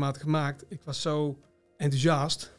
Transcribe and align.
opname 0.00 0.12
had 0.12 0.18
gemaakt, 0.22 0.64
ik 0.68 0.80
was 0.84 1.00
zo 1.00 1.38
enthousiast. 1.76 2.52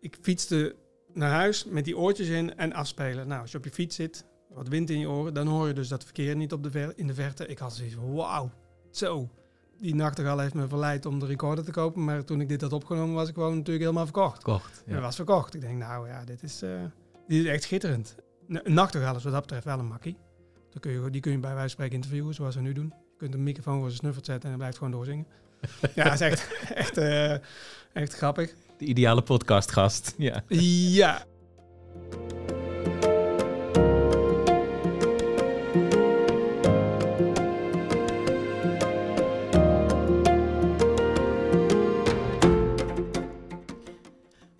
Ik 0.00 0.18
fietste 0.20 0.76
naar 1.12 1.30
huis 1.30 1.64
met 1.64 1.84
die 1.84 1.98
oortjes 1.98 2.28
in 2.28 2.56
en 2.56 2.72
afspelen. 2.72 3.28
Nou, 3.28 3.40
als 3.40 3.50
je 3.50 3.58
op 3.58 3.64
je 3.64 3.70
fiets 3.70 3.96
zit, 3.96 4.24
wat 4.48 4.68
wind 4.68 4.90
in 4.90 4.98
je 4.98 5.08
oren, 5.08 5.34
dan 5.34 5.46
hoor 5.46 5.66
je 5.66 5.72
dus 5.72 5.88
dat 5.88 6.04
verkeer 6.04 6.36
niet 6.36 6.52
op 6.52 6.62
de 6.62 6.70
ver 6.70 6.92
in 6.96 7.06
de 7.06 7.14
verte. 7.14 7.46
Ik 7.46 7.58
had 7.58 7.74
zoiets 7.74 7.94
van, 7.94 8.14
wauw, 8.14 8.50
zo. 8.90 9.28
Die 9.78 9.94
nachtegaal 9.94 10.38
heeft 10.38 10.54
me 10.54 10.68
verleid 10.68 11.06
om 11.06 11.18
de 11.18 11.26
recorder 11.26 11.64
te 11.64 11.70
kopen, 11.70 12.04
maar 12.04 12.24
toen 12.24 12.40
ik 12.40 12.48
dit 12.48 12.60
had 12.60 12.72
opgenomen 12.72 13.14
was 13.14 13.28
ik 13.28 13.34
gewoon 13.34 13.56
natuurlijk 13.56 13.84
helemaal 13.84 14.04
verkocht. 14.04 14.42
Kocht. 14.42 14.82
Ja. 14.86 15.00
was 15.00 15.16
verkocht. 15.16 15.54
Ik 15.54 15.60
denk, 15.60 15.78
nou 15.78 16.08
ja, 16.08 16.24
dit 16.24 16.42
is, 16.42 16.62
uh, 16.62 16.70
dit 17.26 17.44
is 17.44 17.46
echt 17.46 17.62
schitterend. 17.62 18.14
Een 18.48 18.74
nachtegaal 18.74 19.16
is 19.16 19.22
wat 19.24 19.32
dat 19.32 19.42
betreft 19.42 19.64
wel 19.64 19.78
een 19.78 19.86
makkie. 19.86 20.16
Dan 20.70 20.80
kun 20.80 20.92
je, 20.92 21.10
die 21.10 21.20
kun 21.20 21.32
je 21.32 21.38
bij 21.38 21.54
wijze 21.54 21.60
van 21.60 21.70
spreken 21.70 21.94
interviewen, 21.94 22.34
zoals 22.34 22.54
we 22.54 22.60
nu 22.60 22.72
doen. 22.72 22.86
Je 22.86 23.16
kunt 23.16 23.34
een 23.34 23.42
microfoon 23.42 23.78
voor 23.78 23.88
zijn 23.88 23.98
snuffert 23.98 24.26
zetten 24.26 24.42
en 24.42 24.48
hij 24.48 24.58
blijft 24.58 24.76
gewoon 24.76 24.92
doorzingen. 24.92 25.26
ja, 25.94 26.04
dat 26.04 26.12
is 26.12 26.20
echt, 26.20 26.48
echt, 26.74 26.98
uh, 26.98 27.32
echt 27.92 28.14
grappig. 28.14 28.54
De 28.78 28.84
ideale 28.84 29.22
podcastgast, 29.22 30.14
ja. 30.18 30.42
Ja. 30.48 31.26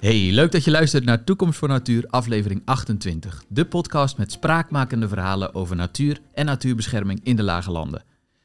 Hey, 0.04 0.30
leuk 0.30 0.52
dat 0.52 0.64
je 0.64 0.70
luistert 0.70 1.04
naar 1.04 1.24
Toekomst 1.24 1.58
voor 1.58 1.68
Natuur, 1.68 2.04
aflevering 2.08 2.62
28. 2.64 3.44
De 3.48 3.66
podcast 3.66 4.18
met 4.18 4.32
spraakmakende 4.32 5.08
verhalen 5.08 5.54
over 5.54 5.76
natuur 5.76 6.20
en 6.34 6.46
natuurbescherming 6.46 7.20
in 7.22 7.36
de 7.36 7.42
lage 7.42 7.70
landen. 7.70 8.04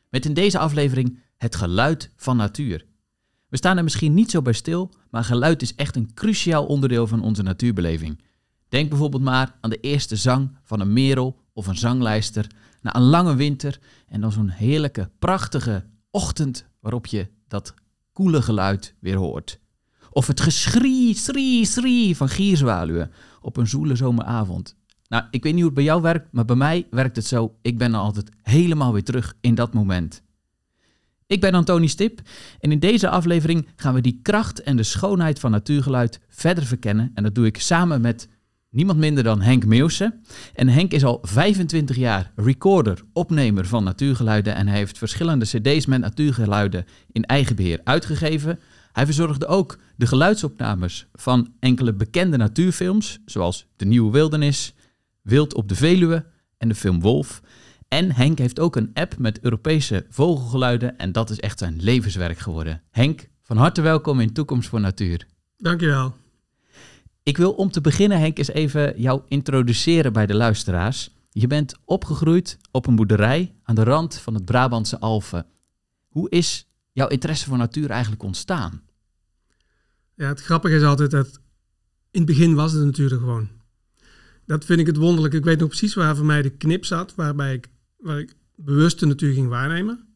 Met 0.10 0.26
in 0.26 0.34
deze 0.34 0.60
aflevering 0.60 1.20
het 1.40 1.56
geluid 1.56 2.12
van 2.16 2.38
natuur. 2.38 2.86
We 3.48 3.58
staan 3.58 3.78
er 3.78 3.84
misschien 3.84 4.14
niet 4.14 4.32
zo 4.32 4.42
bij 4.42 4.54
stil, 4.54 4.94
maar 5.10 5.24
geluid 5.24 5.62
is 5.62 5.76
echt 5.76 5.96
een 5.96 6.14
cruciaal 6.14 6.66
onderdeel 6.66 7.08
van 7.08 7.22
onze 7.22 7.44
natuurbeleving. 7.44 8.22
Denk 8.68 8.90
bijvoorbeeld 8.90 9.24
maar 9.24 9.56
aan 9.62 9.70
de 9.70 9.80
eerste 9.80 10.16
zang 10.16 10.58
van 10.64 10.80
een 10.80 10.94
merel 10.94 11.42
of 11.54 11.68
een 11.68 11.78
zanglijster, 11.78 12.48
na 12.82 12.96
een 12.96 13.02
lange 13.02 13.36
winter 13.36 13.80
en 14.08 14.22
dan 14.22 14.32
zo'n 14.32 14.50
heerlijke, 14.50 15.10
prachtige 15.20 15.86
ochtend 16.12 16.66
waarop 16.80 17.06
je 17.06 17.28
dat 17.48 17.74
koele 18.12 18.42
geluid 18.42 18.96
weer 19.00 19.18
hoort. 19.18 19.60
Of 20.10 20.28
het 20.28 20.42
geschrie, 20.42 21.16
schrie, 21.16 21.66
schrie 21.66 22.18
van 22.18 22.30
gierzwaluwen 22.30 23.12
op 23.42 23.58
een 23.58 23.68
zoele 23.68 23.96
zomeravond. 23.96 24.76
Nou, 25.08 25.24
ik 25.32 25.44
weet 25.44 25.54
niet 25.54 25.62
hoe 25.62 25.72
het 25.72 25.74
bij 25.74 25.84
jou 25.84 26.02
werkt, 26.02 26.32
maar 26.32 26.46
bij 26.46 26.56
mij 26.56 26.88
werkt 26.90 27.16
het 27.16 27.26
zo. 27.26 27.56
Ik 27.62 27.78
ben 27.78 27.92
dan 27.92 28.02
altijd 28.02 28.32
helemaal 28.42 28.94
weer 28.94 29.04
terug 29.04 29.36
in 29.42 29.56
dat 29.56 29.74
moment. 29.74 30.22
Ik 31.30 31.42
ben 31.42 31.54
Antoni 31.54 31.88
Stip 31.88 32.22
en 32.60 32.72
in 32.72 32.80
deze 32.80 33.10
aflevering 33.10 33.68
gaan 33.76 33.94
we 33.94 34.02
die 34.02 34.20
kracht 34.22 34.62
en 34.64 34.78
de 34.78 34.84
schoonheid 34.84 35.40
van 35.40 35.52
natuurgeluid 35.52 36.20
verder 36.30 36.66
verkennen. 36.66 37.12
En 37.14 37.24
dat 37.24 37.36
doe 37.36 37.46
ik 37.46 37.58
samen 37.58 38.02
met 38.02 38.28
niemand 38.70 39.00
minder 39.00 39.24
dan 39.24 39.42
Henk 39.42 39.66
Meeuwse. 39.66 40.20
En 40.54 40.68
Henk 40.68 40.92
is 40.92 41.04
al 41.04 41.20
25 41.22 41.96
jaar 41.96 42.32
recorder, 42.36 43.02
opnemer 43.14 43.66
van 43.66 43.84
natuurgeluiden 43.84 44.56
en 44.56 44.68
hij 44.68 44.78
heeft 44.78 44.98
verschillende 44.98 45.46
cd's 45.46 45.86
met 45.86 46.00
natuurgeluiden 46.00 46.86
in 47.12 47.26
eigen 47.26 47.56
beheer 47.56 47.82
uitgegeven. 47.84 48.60
Hij 48.92 49.06
verzorgde 49.06 49.48
ook 49.48 49.80
de 49.96 50.08
geluidsopnames 50.08 51.08
van 51.14 51.54
enkele 51.60 51.94
bekende 51.94 52.38
natuurfilms, 52.38 53.20
zoals 53.26 53.68
De 53.76 53.86
Nieuwe 53.86 54.12
Wildernis, 54.12 54.74
Wild 55.22 55.54
op 55.54 55.68
de 55.68 55.76
Veluwe 55.76 56.26
en 56.58 56.68
de 56.68 56.76
film 56.76 57.02
Wolf. 57.02 57.42
En 57.90 58.12
Henk 58.12 58.38
heeft 58.38 58.60
ook 58.60 58.76
een 58.76 58.92
app 58.94 59.18
met 59.18 59.40
Europese 59.40 60.06
vogelgeluiden 60.10 60.98
en 60.98 61.12
dat 61.12 61.30
is 61.30 61.40
echt 61.40 61.60
zijn 61.60 61.82
levenswerk 61.82 62.38
geworden. 62.38 62.82
Henk, 62.90 63.30
van 63.42 63.58
harte 63.58 63.82
welkom 63.82 64.20
in 64.20 64.34
Toekomst 64.34 64.70
voor 64.70 64.80
Natuur. 64.80 65.28
Dankjewel. 65.58 66.16
Ik 67.24 67.38
wil 67.38 67.52
om 67.52 67.72
te 67.72 67.82
beginnen, 67.82 68.20
Henk, 68.20 68.38
eens 68.38 68.48
even 68.48 69.02
jou 69.02 69.22
introduceren 69.28 70.14
bij 70.14 70.26
de 70.26 70.36
luisteraars. 70.36 71.16
Je 71.30 71.48
bent 71.48 71.76
opgegroeid 71.86 72.58
op 72.72 72.88
een 72.88 72.96
boerderij 72.96 73.56
aan 73.64 73.76
de 73.76 73.84
rand 73.84 74.16
van 74.16 74.34
het 74.34 74.46
Brabantse 74.46 75.00
Alphen. 75.00 75.46
Hoe 76.08 76.30
is 76.30 76.68
jouw 76.92 77.08
interesse 77.08 77.46
voor 77.46 77.58
natuur 77.58 77.90
eigenlijk 77.90 78.24
ontstaan? 78.24 78.82
Ja, 80.16 80.28
het 80.28 80.42
grappige 80.42 80.76
is 80.76 80.84
altijd 80.84 81.12
dat 81.12 81.40
in 82.12 82.22
het 82.22 82.26
begin 82.26 82.56
was 82.56 82.72
het 82.72 82.86
natuurlijk 82.86 83.22
gewoon. 83.22 83.50
Dat 84.46 84.66
vind 84.66 84.80
ik 84.80 84.88
het 84.88 84.98
wonderlijk. 84.98 85.34
Ik 85.34 85.44
weet 85.44 85.60
nog 85.60 85.68
precies 85.68 85.94
waar 85.94 86.16
voor 86.16 86.26
mij 86.26 86.42
de 86.42 86.50
knip 86.50 86.86
zat, 86.86 87.16
waarbij 87.16 87.54
ik, 87.54 87.70
waar 88.00 88.20
ik 88.20 88.36
bewust 88.56 89.00
de 89.00 89.06
natuur 89.06 89.34
ging 89.34 89.48
waarnemen. 89.48 90.08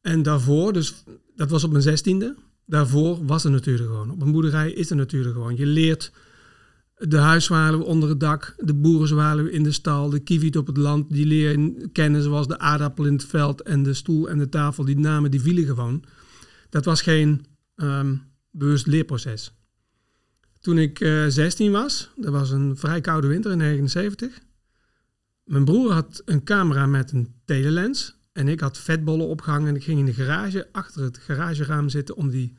En 0.00 0.22
daarvoor, 0.22 0.72
dus 0.72 1.04
dat 1.36 1.50
was 1.50 1.64
op 1.64 1.70
mijn 1.70 1.82
zestiende, 1.82 2.36
daarvoor 2.66 3.26
was 3.26 3.42
de 3.42 3.48
natuur 3.48 3.80
er 3.80 3.86
gewoon. 3.86 4.10
Op 4.10 4.22
een 4.22 4.32
boerderij 4.32 4.72
is 4.72 4.86
de 4.86 4.94
natuur 4.94 5.26
er 5.26 5.32
gewoon. 5.32 5.56
Je 5.56 5.66
leert 5.66 6.12
de 6.98 7.16
huiszwaluw 7.16 7.80
onder 7.80 8.08
het 8.08 8.20
dak, 8.20 8.54
de 8.56 8.74
boerenzwaluw 8.74 9.46
in 9.46 9.62
de 9.62 9.72
stal, 9.72 10.10
de 10.10 10.18
kieviet 10.18 10.56
op 10.56 10.66
het 10.66 10.76
land, 10.76 11.10
die 11.10 11.26
leer 11.26 11.58
je 11.58 11.88
kennen 11.92 12.22
zoals 12.22 12.48
de 12.48 12.58
aardappel 12.58 13.04
in 13.04 13.12
het 13.12 13.24
veld 13.24 13.62
en 13.62 13.82
de 13.82 13.94
stoel 13.94 14.28
en 14.28 14.38
de 14.38 14.48
tafel. 14.48 14.84
Die 14.84 14.98
namen, 14.98 15.30
die 15.30 15.40
vielen 15.40 15.64
gewoon. 15.64 16.04
Dat 16.70 16.84
was 16.84 17.02
geen 17.02 17.46
ehm, 17.74 18.14
bewust 18.50 18.86
leerproces. 18.86 19.52
Toen 20.60 20.78
ik 20.78 21.00
uh, 21.00 21.24
eh, 21.24 21.30
16 21.30 21.72
was, 21.72 22.10
dat 22.16 22.32
was 22.32 22.50
een 22.50 22.76
vrij 22.76 23.00
koude 23.00 23.26
winter 23.26 23.50
in 23.50 23.58
1979. 23.58 24.47
Mijn 25.48 25.64
broer 25.64 25.92
had 25.92 26.22
een 26.24 26.44
camera 26.44 26.86
met 26.86 27.12
een 27.12 27.34
telelens 27.44 28.16
en 28.32 28.48
ik 28.48 28.60
had 28.60 28.78
vetbollen 28.78 29.26
opgehangen 29.26 29.68
en 29.68 29.76
ik 29.76 29.84
ging 29.84 29.98
in 29.98 30.04
de 30.04 30.12
garage 30.12 30.68
achter 30.72 31.02
het 31.02 31.18
garageraam 31.18 31.88
zitten 31.88 32.16
om 32.16 32.30
die 32.30 32.56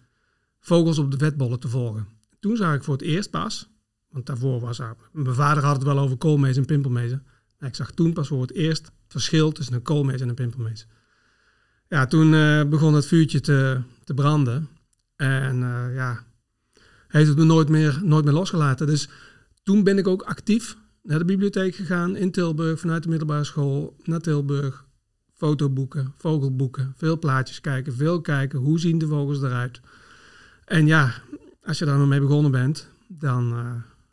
vogels 0.60 0.98
op 0.98 1.12
de 1.12 1.18
vetbollen 1.18 1.60
te 1.60 1.68
volgen. 1.68 2.08
Toen 2.40 2.56
zag 2.56 2.76
ik 2.76 2.84
voor 2.84 2.94
het 2.94 3.04
eerst 3.04 3.30
pas, 3.30 3.70
want 4.10 4.26
daarvoor 4.26 4.60
was 4.60 4.80
er, 4.80 4.96
mijn 5.12 5.36
vader 5.36 5.64
had 5.64 5.76
het 5.76 5.84
wel 5.84 6.00
over 6.00 6.18
koolmees 6.18 6.58
en 6.58 6.66
pimpelmezen. 6.66 7.24
ik 7.60 7.76
zag 7.76 7.92
toen 7.92 8.14
pas 8.14 8.28
voor 8.28 8.42
het 8.42 8.54
eerst 8.54 8.86
het 8.86 8.94
verschil 9.08 9.52
tussen 9.52 9.76
een 9.76 9.82
koolmees 9.82 10.22
en 10.22 10.30
een 10.30 10.36
pimpelmees. 10.36 10.88
Ja, 11.88 12.06
toen 12.06 12.34
uh, 12.34 12.64
begon 12.64 12.94
het 12.94 13.06
vuurtje 13.06 13.40
te, 13.40 13.82
te 14.04 14.14
branden. 14.14 14.68
En 15.16 15.60
uh, 15.60 15.96
ja, 15.96 16.24
heeft 17.08 17.28
het 17.28 17.38
me 17.38 17.44
nooit 17.44 17.70
meer, 17.70 18.00
nooit 18.04 18.26
meer 18.26 18.34
losgelaten. 18.34 18.88
Dus 18.88 19.10
toen 19.64 19.84
ben 19.84 19.98
ik 19.98 20.08
ook 20.08 20.22
actief 20.22 20.78
naar 21.04 21.20
de 21.20 21.26
bibliotheek 21.26 21.76
gegaan 21.76 22.16
in 22.16 22.32
Tilburg, 22.32 22.80
vanuit 22.80 23.04
de 23.04 23.10
middelbare 23.10 23.44
school 23.44 23.96
naar 24.04 24.20
Tilburg. 24.20 24.88
Fotoboeken, 25.36 26.14
vogelboeken, 26.18 26.94
veel 26.98 27.20
plaatjes 27.20 27.62
kijken, 27.62 27.94
veel 27.94 28.22
kijken. 28.22 28.60
Hoe 28.60 28.80
zien 28.80 28.98
de 28.98 29.08
vogels 29.08 29.42
eruit? 29.42 29.82
En 30.66 30.86
ja, 30.86 31.14
als 31.64 31.80
je 31.80 31.86
daar 31.86 31.98
nog 31.98 32.08
mee 32.08 32.20
begonnen 32.20 32.52
bent, 32.52 32.90
dan, 33.08 33.54
uh, 33.54 33.72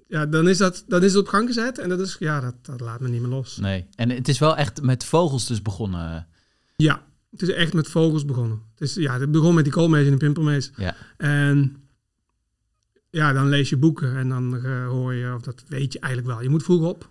ja, 0.09 0.27
dan, 0.27 0.49
is 0.49 0.59
dat, 0.59 0.85
dan 0.89 1.03
is 1.03 1.13
het 1.13 1.23
op 1.23 1.29
gang 1.29 1.47
gezet. 1.47 1.79
En 1.79 1.89
dat, 1.89 2.01
is, 2.01 2.17
ja, 2.19 2.41
dat, 2.41 2.55
dat 2.63 2.81
laat 2.81 3.01
me 3.01 3.09
niet 3.09 3.21
meer 3.21 3.31
los. 3.31 3.57
Nee, 3.57 3.87
en 3.95 4.11
het 4.11 4.29
is 4.29 4.39
wel 4.39 4.57
echt 4.57 4.83
met 4.83 5.05
vogels 5.05 5.47
dus 5.47 5.63
begonnen. 5.63 6.27
Ja, 6.77 7.03
het 7.31 7.43
is 7.43 7.49
echt 7.49 7.73
met 7.73 7.89
vogels 7.89 8.25
begonnen. 8.25 8.63
Het, 8.73 8.81
is, 8.89 8.95
ja, 8.95 9.21
het 9.21 9.31
begon 9.31 9.55
met 9.55 9.65
die 9.65 9.73
koolmees 9.73 10.05
en 10.05 10.11
de 10.11 10.17
pimpelmees. 10.17 10.73
Ja. 10.77 10.95
En 11.17 11.77
ja, 13.17 13.33
dan 13.33 13.49
lees 13.49 13.69
je 13.69 13.77
boeken 13.77 14.17
en 14.17 14.29
dan 14.29 14.55
uh, 14.55 14.89
hoor 14.89 15.15
je, 15.15 15.35
of 15.35 15.43
dat 15.43 15.65
weet 15.69 15.93
je 15.93 15.99
eigenlijk 15.99 16.35
wel. 16.35 16.43
Je 16.43 16.49
moet 16.49 16.63
vroeg 16.63 16.83
op, 16.83 17.09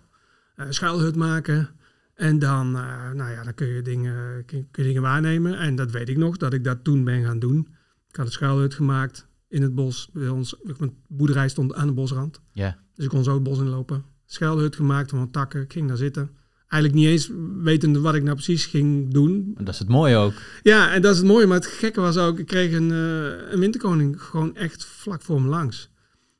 uh, 0.56 0.66
schuilhut 0.68 1.16
maken. 1.16 1.68
En 2.14 2.38
dan, 2.38 2.76
uh, 2.76 3.10
nou 3.10 3.30
ja, 3.30 3.42
dan 3.42 3.54
kun 3.54 3.66
je, 3.66 3.82
dingen, 3.82 4.44
kun, 4.44 4.68
kun 4.70 4.82
je 4.82 4.88
dingen 4.88 5.02
waarnemen. 5.02 5.58
En 5.58 5.76
dat 5.76 5.90
weet 5.90 6.08
ik 6.08 6.16
nog, 6.16 6.36
dat 6.36 6.52
ik 6.52 6.64
dat 6.64 6.84
toen 6.84 7.04
ben 7.04 7.24
gaan 7.24 7.38
doen. 7.38 7.68
Ik 8.08 8.16
had 8.16 8.26
een 8.26 8.32
schuilhut 8.32 8.74
gemaakt 8.74 9.26
in 9.48 9.62
het 9.62 9.74
bos. 9.74 10.10
Bij 10.12 10.28
ons, 10.28 10.56
mijn 10.78 10.94
boerderij 11.08 11.48
stond 11.48 11.74
aan 11.74 11.86
de 11.86 11.92
bosrand. 11.92 12.40
Ja. 12.52 12.78
Dus 12.94 13.04
ik 13.04 13.10
kon 13.10 13.24
zo 13.24 13.34
het 13.34 13.42
bos 13.42 13.58
inlopen. 13.58 14.04
Schuilhut 14.26 14.76
gemaakt 14.76 15.10
van 15.10 15.30
takken. 15.30 15.62
Ik 15.62 15.72
ging 15.72 15.88
daar 15.88 15.96
zitten 15.96 16.30
eigenlijk 16.68 16.94
niet 16.94 17.10
eens 17.10 17.30
wetende 17.62 18.00
wat 18.00 18.14
ik 18.14 18.22
nou 18.22 18.34
precies 18.34 18.66
ging 18.66 19.12
doen. 19.12 19.52
En 19.56 19.64
dat 19.64 19.74
is 19.74 19.80
het 19.80 19.88
mooie 19.88 20.16
ook. 20.16 20.32
Ja, 20.62 20.92
en 20.92 21.02
dat 21.02 21.12
is 21.12 21.18
het 21.18 21.26
mooie. 21.26 21.46
Maar 21.46 21.56
het 21.56 21.66
gekke 21.66 22.00
was 22.00 22.16
ook, 22.16 22.38
ik 22.38 22.46
kreeg 22.46 22.72
een, 22.72 22.90
uh, 22.90 23.52
een 23.52 23.58
winterkoning 23.58 24.22
gewoon 24.22 24.56
echt 24.56 24.84
vlak 24.84 25.22
voor 25.22 25.42
me 25.42 25.48
langs. 25.48 25.90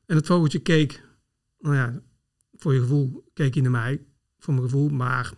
En 0.07 0.15
het 0.15 0.25
vogeltje 0.25 0.59
keek, 0.59 1.03
nou 1.59 1.75
ja, 1.75 2.01
voor 2.53 2.73
je 2.73 2.79
gevoel 2.79 3.29
keek 3.33 3.53
hij 3.53 3.63
naar 3.63 3.71
mij. 3.71 4.05
Voor 4.39 4.53
mijn 4.53 4.65
gevoel, 4.65 4.89
maar 4.89 5.31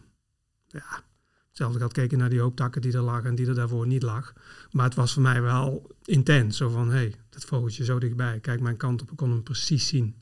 ja, 0.67 1.03
hetzelfde 1.47 1.79
had 1.79 1.93
keken 1.93 2.17
naar 2.17 2.29
die 2.29 2.39
hooptakken 2.39 2.81
die 2.81 2.93
er 2.93 3.01
lagen 3.01 3.29
en 3.29 3.35
die 3.35 3.47
er 3.47 3.55
daarvoor 3.55 3.87
niet 3.87 4.03
lag. 4.03 4.33
Maar 4.71 4.85
het 4.85 4.95
was 4.95 5.13
voor 5.13 5.21
mij 5.21 5.41
wel 5.41 5.95
intens. 6.03 6.57
Zo 6.57 6.69
van, 6.69 6.89
hé, 6.89 6.95
hey, 6.95 7.15
dat 7.29 7.45
vogeltje 7.45 7.83
zo 7.83 7.99
dichtbij. 7.99 8.39
Kijk 8.39 8.61
mijn 8.61 8.77
kant 8.77 9.01
op, 9.01 9.11
ik 9.11 9.17
kon 9.17 9.29
hem 9.29 9.43
precies 9.43 9.87
zien. 9.87 10.15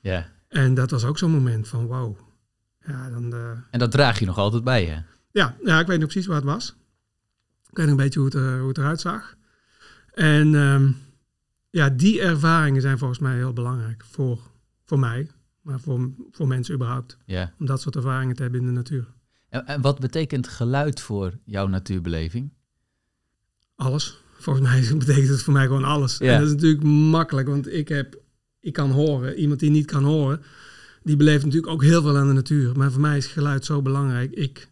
Ja. 0.00 0.30
En 0.48 0.74
dat 0.74 0.90
was 0.90 1.04
ook 1.04 1.18
zo'n 1.18 1.30
moment 1.30 1.68
van, 1.68 1.86
wow, 1.86 2.18
ja, 2.86 3.10
dan, 3.10 3.34
uh... 3.34 3.50
En 3.70 3.78
dat 3.78 3.90
draag 3.90 4.18
je 4.18 4.26
nog 4.26 4.38
altijd 4.38 4.64
bij 4.64 4.86
je? 4.86 5.02
Ja, 5.30 5.56
ja, 5.64 5.80
ik 5.80 5.86
weet 5.86 5.98
nog 5.98 6.08
precies 6.08 6.26
waar 6.26 6.36
het 6.36 6.44
was. 6.44 6.76
Ik 7.68 7.76
weet 7.76 7.86
nog 7.86 7.96
een 7.96 8.04
beetje 8.04 8.20
hoe 8.20 8.28
het, 8.28 8.38
uh, 8.38 8.58
hoe 8.58 8.68
het 8.68 8.78
eruit 8.78 9.00
zag. 9.00 9.36
En 10.12 10.54
um, 10.54 10.96
ja, 11.70 11.88
die 11.90 12.20
ervaringen 12.20 12.82
zijn 12.82 12.98
volgens 12.98 13.18
mij 13.18 13.36
heel 13.36 13.52
belangrijk 13.52 14.04
voor, 14.04 14.40
voor 14.84 14.98
mij, 14.98 15.30
maar 15.60 15.80
voor, 15.80 16.10
voor 16.30 16.46
mensen 16.46 16.74
überhaupt. 16.74 17.18
Ja. 17.26 17.54
Om 17.58 17.66
dat 17.66 17.80
soort 17.80 17.96
ervaringen 17.96 18.36
te 18.36 18.42
hebben 18.42 18.60
in 18.60 18.66
de 18.66 18.72
natuur. 18.72 19.06
En, 19.48 19.66
en 19.66 19.80
wat 19.80 19.98
betekent 19.98 20.48
geluid 20.48 21.00
voor 21.00 21.38
jouw 21.44 21.66
natuurbeleving? 21.66 22.52
Alles. 23.74 24.22
volgens 24.38 24.68
mij 24.68 24.98
betekent 25.06 25.28
het 25.28 25.42
voor 25.42 25.52
mij 25.52 25.66
gewoon 25.66 25.84
alles. 25.84 26.18
Ja. 26.18 26.32
En 26.32 26.38
dat 26.38 26.48
is 26.48 26.54
natuurlijk 26.54 26.84
makkelijk, 26.84 27.48
want 27.48 27.72
ik, 27.72 27.88
heb, 27.88 28.22
ik 28.60 28.72
kan 28.72 28.90
horen. 28.90 29.36
Iemand 29.36 29.60
die 29.60 29.70
niet 29.70 29.86
kan 29.86 30.04
horen, 30.04 30.42
die 31.02 31.16
beleeft 31.16 31.44
natuurlijk 31.44 31.72
ook 31.72 31.82
heel 31.82 32.02
veel 32.02 32.16
aan 32.16 32.26
de 32.26 32.32
natuur. 32.32 32.76
Maar 32.76 32.92
voor 32.92 33.00
mij 33.00 33.16
is 33.16 33.26
geluid 33.26 33.64
zo 33.64 33.82
belangrijk. 33.82 34.32
Ik, 34.32 34.68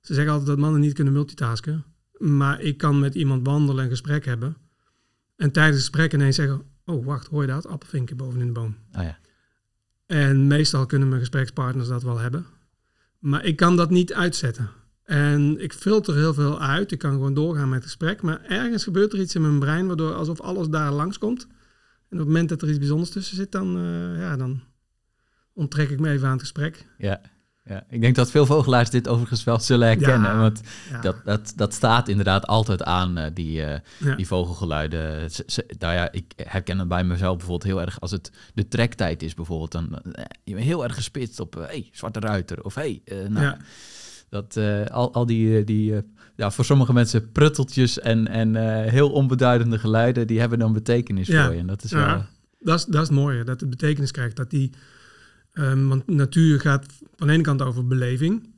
ze 0.00 0.14
zeggen 0.14 0.32
altijd 0.32 0.50
dat 0.50 0.58
mannen 0.58 0.80
niet 0.80 0.94
kunnen 0.94 1.12
multitasken. 1.12 1.84
Maar 2.18 2.60
ik 2.60 2.78
kan 2.78 2.98
met 2.98 3.14
iemand 3.14 3.46
wandelen 3.46 3.84
en 3.84 3.90
gesprek 3.90 4.24
hebben. 4.24 4.56
En 5.40 5.50
tijdens 5.50 5.76
het 5.76 5.86
gesprek 5.86 6.12
ineens 6.12 6.36
zeggen... 6.36 6.62
Oh, 6.84 7.04
wacht, 7.04 7.26
hoor 7.26 7.42
je 7.42 7.48
dat? 7.48 7.66
Appelvinkje 7.66 8.14
boven 8.14 8.40
in 8.40 8.46
de 8.46 8.52
boom. 8.52 8.76
Oh 8.92 9.02
ja. 9.02 9.18
En 10.06 10.46
meestal 10.46 10.86
kunnen 10.86 11.08
mijn 11.08 11.20
gesprekspartners 11.20 11.88
dat 11.88 12.02
wel 12.02 12.18
hebben. 12.18 12.46
Maar 13.18 13.44
ik 13.44 13.56
kan 13.56 13.76
dat 13.76 13.90
niet 13.90 14.12
uitzetten. 14.12 14.70
En 15.04 15.62
ik 15.62 15.72
filter 15.72 16.16
heel 16.16 16.34
veel 16.34 16.60
uit. 16.60 16.92
Ik 16.92 16.98
kan 16.98 17.12
gewoon 17.12 17.34
doorgaan 17.34 17.68
met 17.68 17.78
het 17.78 17.86
gesprek. 17.86 18.22
Maar 18.22 18.44
ergens 18.44 18.84
gebeurt 18.84 19.12
er 19.12 19.20
iets 19.20 19.34
in 19.34 19.40
mijn 19.40 19.58
brein... 19.58 19.86
waardoor 19.86 20.12
alsof 20.12 20.40
alles 20.40 20.68
daar 20.68 20.92
langskomt. 20.92 21.42
En 21.42 21.50
op 22.10 22.18
het 22.18 22.26
moment 22.26 22.48
dat 22.48 22.62
er 22.62 22.68
iets 22.68 22.78
bijzonders 22.78 23.10
tussen 23.10 23.36
zit... 23.36 23.52
dan, 23.52 23.76
eh, 23.76 24.18
ja, 24.20 24.36
dan 24.36 24.60
onttrek 25.52 25.90
ik 25.90 26.00
me 26.00 26.10
even 26.10 26.26
aan 26.26 26.32
het 26.32 26.40
gesprek. 26.40 26.86
Ja. 26.98 27.20
Ja. 27.70 27.84
Ik 27.88 28.00
denk 28.00 28.14
dat 28.14 28.30
veel 28.30 28.46
vogelaars 28.46 28.90
dit 28.90 29.08
overigens 29.08 29.44
wel 29.44 29.58
zullen 29.60 29.86
herkennen. 29.86 30.30
Ja. 30.30 30.38
Want 30.38 30.60
Ja. 30.90 31.00
dat, 31.00 31.16
dat, 31.24 31.52
dat 31.56 31.74
staat 31.74 32.08
inderdaad 32.08 32.46
altijd 32.46 32.82
aan, 32.82 33.18
eh, 33.18 33.30
die, 33.34 33.62
eh, 33.62 34.16
die 34.16 34.26
vogelgeluiden. 34.26 35.30
Ze- 35.30 35.66
nou 35.78 35.94
ja, 35.94 36.12
ik 36.12 36.32
herken 36.36 36.78
het 36.78 36.88
bij 36.88 37.04
mezelf 37.04 37.36
bijvoorbeeld 37.36 37.70
heel 37.72 37.80
erg 37.80 38.00
als 38.00 38.10
het 38.10 38.30
de 38.54 38.68
trektijd 38.68 39.22
is 39.22 39.34
bijvoorbeeld. 39.34 39.72
Dan 39.72 39.98
eh, 40.12 40.24
je 40.44 40.54
bent 40.54 40.66
heel 40.66 40.84
erg 40.84 40.94
gespitst 40.94 41.40
op, 41.40 41.54
hé, 41.54 41.60
hey, 41.62 41.88
zwarte 41.92 42.20
ruiter. 42.20 42.64
Of 42.64 42.74
hé, 42.74 43.00
hey, 43.04 43.18
eh, 43.22 43.28
nou, 43.28 43.44
Ja. 43.44 43.56
dat, 44.28 44.56
al, 44.90 45.12
al 45.14 45.26
die, 45.26 45.64
die 45.64 45.94
ja, 46.36 46.50
voor 46.50 46.64
sommige 46.64 46.92
mensen 46.92 47.32
prutteltjes 47.32 47.98
en, 48.00 48.28
en 48.28 48.54
heel 48.88 49.10
onbeduidende 49.10 49.78
geluiden, 49.78 50.26
die 50.26 50.40
hebben 50.40 50.58
dan 50.58 50.72
betekenis 50.72 51.26
voor 51.28 51.52
je. 51.52 51.58
En 51.58 51.66
dat 51.66 51.82
is 51.84 51.90
Ja. 51.90 52.06
wel... 52.06 52.24
Dat 52.62 52.78
is, 52.78 52.84
dat 52.84 53.02
is 53.02 53.08
het 53.08 53.16
mooie, 53.18 53.44
dat 53.44 53.60
het 53.60 53.70
betekenis 53.70 54.10
krijgt. 54.10 54.36
Dat 54.36 54.50
die, 54.50 54.70
ehm, 55.52 55.86
want 55.86 56.06
natuur 56.06 56.60
gaat 56.60 56.86
van 57.16 57.26
de 57.26 57.32
ene 57.32 57.42
kant 57.42 57.62
over 57.62 57.86
beleving, 57.86 58.54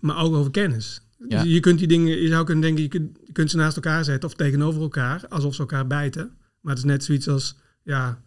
maar 0.00 0.18
ook 0.18 0.34
over 0.34 0.50
kennis. 0.50 1.02
Ja. 1.28 1.42
Dus 1.42 1.52
je 1.52 1.60
kunt 1.60 1.78
die 1.78 1.88
dingen, 1.88 2.20
je 2.20 2.28
zou 2.28 2.44
kunnen 2.44 2.64
denken, 2.64 2.82
je 2.82 2.88
kunt, 2.88 3.18
je 3.24 3.32
kunt 3.32 3.50
ze 3.50 3.56
naast 3.56 3.76
elkaar 3.76 4.04
zetten 4.04 4.28
of 4.28 4.34
tegenover 4.34 4.80
elkaar, 4.80 5.28
alsof 5.28 5.54
ze 5.54 5.60
elkaar 5.60 5.86
bijten. 5.86 6.30
Maar 6.60 6.74
het 6.74 6.84
is 6.84 6.90
net 6.90 7.04
zoiets 7.04 7.28
als 7.28 7.56
ja, 7.82 8.22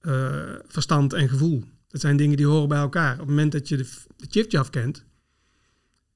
eh, 0.00 0.54
verstand 0.66 1.12
en 1.12 1.28
gevoel. 1.28 1.64
Dat 1.88 2.00
zijn 2.00 2.16
dingen 2.16 2.36
die 2.36 2.46
horen 2.46 2.68
bij 2.68 2.78
elkaar. 2.78 3.12
Op 3.12 3.18
het 3.18 3.28
moment 3.28 3.52
dat 3.52 3.68
je 3.68 3.76
de, 3.76 3.86
de 4.16 4.68
kent, 4.70 5.04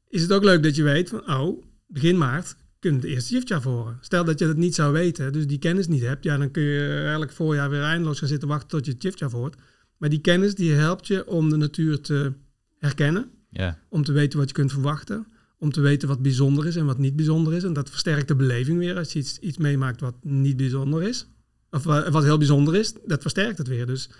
is 0.08 0.22
het 0.22 0.32
ook 0.32 0.44
leuk 0.44 0.62
dat 0.62 0.76
je 0.76 0.82
weet 0.82 1.08
van, 1.08 1.30
oh, 1.30 1.64
begin 1.86 2.18
maart 2.18 2.56
kunnen 2.82 3.00
de 3.00 3.08
eerste 3.08 3.34
chiftjaf 3.34 3.64
horen. 3.64 3.98
Stel 4.00 4.24
dat 4.24 4.38
je 4.38 4.46
dat 4.46 4.56
niet 4.56 4.74
zou 4.74 4.92
weten, 4.92 5.32
dus 5.32 5.46
die 5.46 5.58
kennis 5.58 5.88
niet 5.88 6.02
hebt, 6.02 6.24
ja, 6.24 6.36
dan 6.36 6.50
kun 6.50 6.62
je 6.62 7.10
elk 7.12 7.30
voorjaar 7.30 7.70
weer 7.70 7.82
eindeloos 7.82 8.18
gaan 8.18 8.28
zitten 8.28 8.48
wachten 8.48 8.68
tot 8.68 8.86
je 8.86 8.94
chiftjaf 8.98 9.32
hoort. 9.32 9.56
Maar 10.02 10.10
die 10.10 10.20
kennis 10.20 10.54
die 10.54 10.72
helpt 10.72 11.06
je 11.06 11.26
om 11.26 11.48
de 11.50 11.56
natuur 11.56 12.00
te 12.00 12.32
herkennen, 12.78 13.30
Ja, 13.50 13.78
om 13.88 14.04
te 14.04 14.12
weten 14.12 14.38
wat 14.38 14.48
je 14.48 14.54
kunt 14.54 14.72
verwachten, 14.72 15.26
om 15.58 15.72
te 15.72 15.80
weten 15.80 16.08
wat 16.08 16.22
bijzonder 16.22 16.66
is 16.66 16.76
en 16.76 16.86
wat 16.86 16.98
niet 16.98 17.16
bijzonder 17.16 17.52
is. 17.52 17.64
En 17.64 17.72
dat 17.72 17.90
versterkt 17.90 18.28
de 18.28 18.36
beleving 18.36 18.78
weer 18.78 18.96
als 18.96 19.12
je 19.12 19.18
iets, 19.18 19.38
iets 19.38 19.56
meemaakt 19.58 20.00
wat 20.00 20.14
niet 20.20 20.56
bijzonder 20.56 21.02
is. 21.02 21.26
Of 21.70 21.82
wa- 21.84 22.10
wat 22.10 22.22
heel 22.22 22.38
bijzonder 22.38 22.74
is, 22.76 22.92
dat 23.06 23.20
versterkt 23.20 23.58
het 23.58 23.68
weer. 23.68 23.86
Dus 23.86 24.10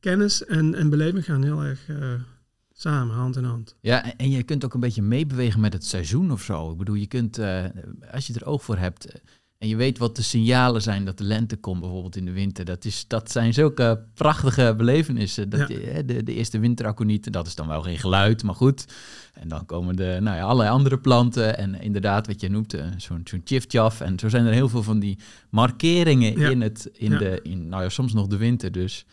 kennis 0.00 0.44
en, 0.44 0.74
en 0.74 0.88
beleving 0.90 1.24
gaan 1.24 1.42
heel 1.42 1.62
erg 1.62 1.88
eh, 1.88 2.12
samen, 2.72 3.14
hand 3.14 3.36
in 3.36 3.44
hand. 3.44 3.76
Ja, 3.80 4.16
en- 4.16 4.30
je 4.30 4.42
kunt 4.42 4.64
ook 4.64 4.74
een 4.74 4.80
beetje 4.80 5.02
meebewegen 5.02 5.60
met 5.60 5.72
het 5.72 5.84
seizoen 5.84 6.30
of 6.32 6.42
zo. 6.42 6.70
Ik 6.70 6.78
bedoel, 6.78 6.94
je 6.94 7.06
kunt, 7.06 7.38
eh, 7.38 7.64
als 8.12 8.26
je 8.26 8.34
er 8.34 8.46
oog 8.46 8.62
voor 8.64 8.76
hebt 8.78 9.04
eh, 9.06 9.20
en 9.64 9.70
je 9.70 9.76
weet 9.76 9.98
wat 9.98 10.16
de 10.16 10.22
signalen 10.22 10.82
zijn 10.82 11.04
dat 11.04 11.18
de 11.18 11.24
lente 11.24 11.56
komt, 11.56 11.80
bijvoorbeeld 11.80 12.16
in 12.16 12.24
de 12.24 12.32
winter, 12.32 12.64
dat, 12.64 12.84
is, 12.84 13.04
dat 13.08 13.30
zijn 13.30 13.52
zulke 13.54 14.04
prachtige 14.14 14.74
belevenissen. 14.76 15.48
Dat, 15.48 15.68
Ja. 15.68 16.02
de, 16.02 16.22
de 16.22 16.34
eerste 16.34 16.58
winteraconiet, 16.58 17.32
dat 17.32 17.46
is 17.46 17.54
dan 17.54 17.66
wel 17.66 17.82
geen 17.82 17.98
geluid, 17.98 18.42
maar 18.42 18.54
goed. 18.54 18.84
En 19.34 19.48
dan 19.48 19.66
komen 19.66 19.96
de, 19.96 20.18
nou 20.20 20.36
ja, 20.36 20.42
allerlei 20.42 20.70
andere 20.70 20.98
planten 20.98 21.58
en 21.58 21.80
inderdaad, 21.80 22.26
wat 22.26 22.40
je 22.40 22.48
noemt, 22.50 22.74
zo'n 22.96 23.20
zo'n. 23.24 23.90
En 24.00 24.18
zo 24.18 24.28
zijn 24.28 24.46
er 24.46 24.52
heel 24.52 24.68
veel 24.68 24.82
van 24.82 24.98
die 24.98 25.18
markeringen 25.50 26.38
Ja. 26.38 26.48
in, 26.50 26.60
het, 26.60 26.88
in, 26.92 27.10
Ja. 27.12 27.18
de, 27.18 27.40
in, 27.42 27.68
nou 27.68 27.82
ja, 27.82 27.88
soms 27.88 28.12
nog 28.12 28.26
de 28.26 28.36
winter 28.36 28.72
dus, 28.72 29.06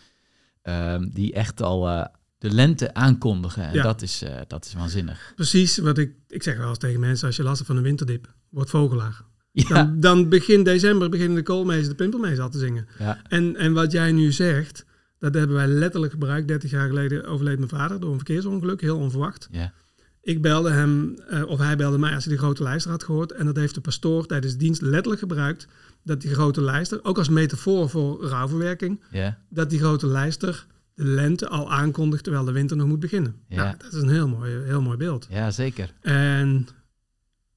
ehm, 0.61 1.09
die 1.09 1.33
echt 1.33 1.61
al... 1.61 1.87
eh, 1.89 2.05
de 2.37 2.51
lente 2.51 2.93
aankondigen. 2.93 3.63
En 3.63 3.81
dat, 3.83 4.01
is, 4.01 4.21
eh, 4.21 4.35
dat 4.47 4.65
is 4.65 4.73
waanzinnig. 4.73 5.31
Precies 5.35 5.77
wat 5.77 5.97
ik, 5.97 6.11
ik 6.27 6.43
zeg 6.43 6.57
wel 6.57 6.69
eens 6.69 6.77
tegen 6.77 6.99
mensen, 6.99 7.27
als 7.27 7.35
je 7.35 7.43
last 7.43 7.55
hebt 7.55 7.67
van 7.67 7.77
een 7.77 7.83
winterdip, 7.83 8.33
word 8.49 8.69
vogelaar. 8.69 9.21
Ja, 9.51 9.67
Dan, 9.67 9.99
dan 9.99 10.29
begin 10.29 10.63
december 10.63 11.09
beginnen 11.09 11.35
de 11.35 11.43
koolmezen 11.43 11.89
de 11.89 11.95
pimpelmees 11.95 12.39
al 12.39 12.49
te 12.49 12.57
zingen. 12.59 12.87
ja, 12.99 13.21
En, 13.27 13.55
en 13.55 13.73
wat 13.73 13.91
jij 13.91 14.11
nu 14.11 14.31
zegt, 14.31 14.85
dat 15.19 15.33
hebben 15.33 15.55
wij 15.55 15.67
letterlijk 15.67 16.11
gebruikt. 16.11 16.47
30 16.47 16.71
jaar 16.71 16.87
geleden 16.87 17.25
overleed 17.25 17.57
mijn 17.57 17.69
vader 17.69 17.99
door 17.99 18.09
een 18.11 18.15
verkeersongeluk, 18.17 18.81
heel 18.81 18.97
onverwacht. 18.97 19.47
ja, 19.51 19.73
Ik 20.21 20.41
belde 20.41 20.71
hem, 20.71 21.15
eh, 21.29 21.47
of 21.47 21.59
hij 21.59 21.75
belde 21.77 21.97
mij 21.97 22.13
als 22.15 22.25
hij 22.25 22.33
de 22.33 22.39
grote 22.39 22.63
lijster 22.63 22.91
had 22.91 23.03
gehoord. 23.03 23.31
En 23.31 23.45
dat 23.45 23.55
heeft 23.55 23.75
de 23.75 23.81
pastoor 23.81 24.25
tijdens 24.25 24.57
dienst 24.57 24.81
letterlijk 24.81 25.19
gebruikt. 25.21 25.67
Dat 26.03 26.21
die 26.21 26.33
grote 26.33 26.61
lijster, 26.61 26.99
ook 27.03 27.17
als 27.17 27.29
metafoor 27.29 27.89
voor 27.89 28.23
rouwverwerking, 28.25 29.01
ja, 29.11 29.37
dat 29.49 29.69
die 29.69 29.79
grote 29.79 30.07
lijster 30.07 30.65
de 30.95 31.03
lente 31.05 31.47
al 31.47 31.71
aankondigt 31.71 32.23
terwijl 32.23 32.45
de 32.45 32.51
winter 32.51 32.77
nog 32.77 32.87
moet 32.87 32.99
beginnen. 32.99 33.35
Ja. 33.47 33.63
Nou, 33.63 33.75
dat 33.77 33.93
is 33.93 34.01
een 34.01 34.09
heel 34.09 34.27
mooi, 34.27 34.51
heel 34.65 34.81
mooi 34.81 34.97
beeld. 34.97 35.27
ja, 35.29 35.51
zeker. 35.51 35.93
En 36.01 36.67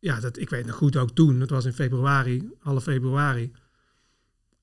ja, 0.05 0.21
dat, 0.21 0.39
ik 0.39 0.51
weet 0.51 0.67
nog 0.67 0.77
goed 0.77 0.97
ook 0.97 1.11
toen, 1.11 1.41
het 1.41 1.51
was 1.51 1.65
in 1.65 1.73
februari, 1.73 2.49
half 2.59 2.83
februari. 2.83 3.53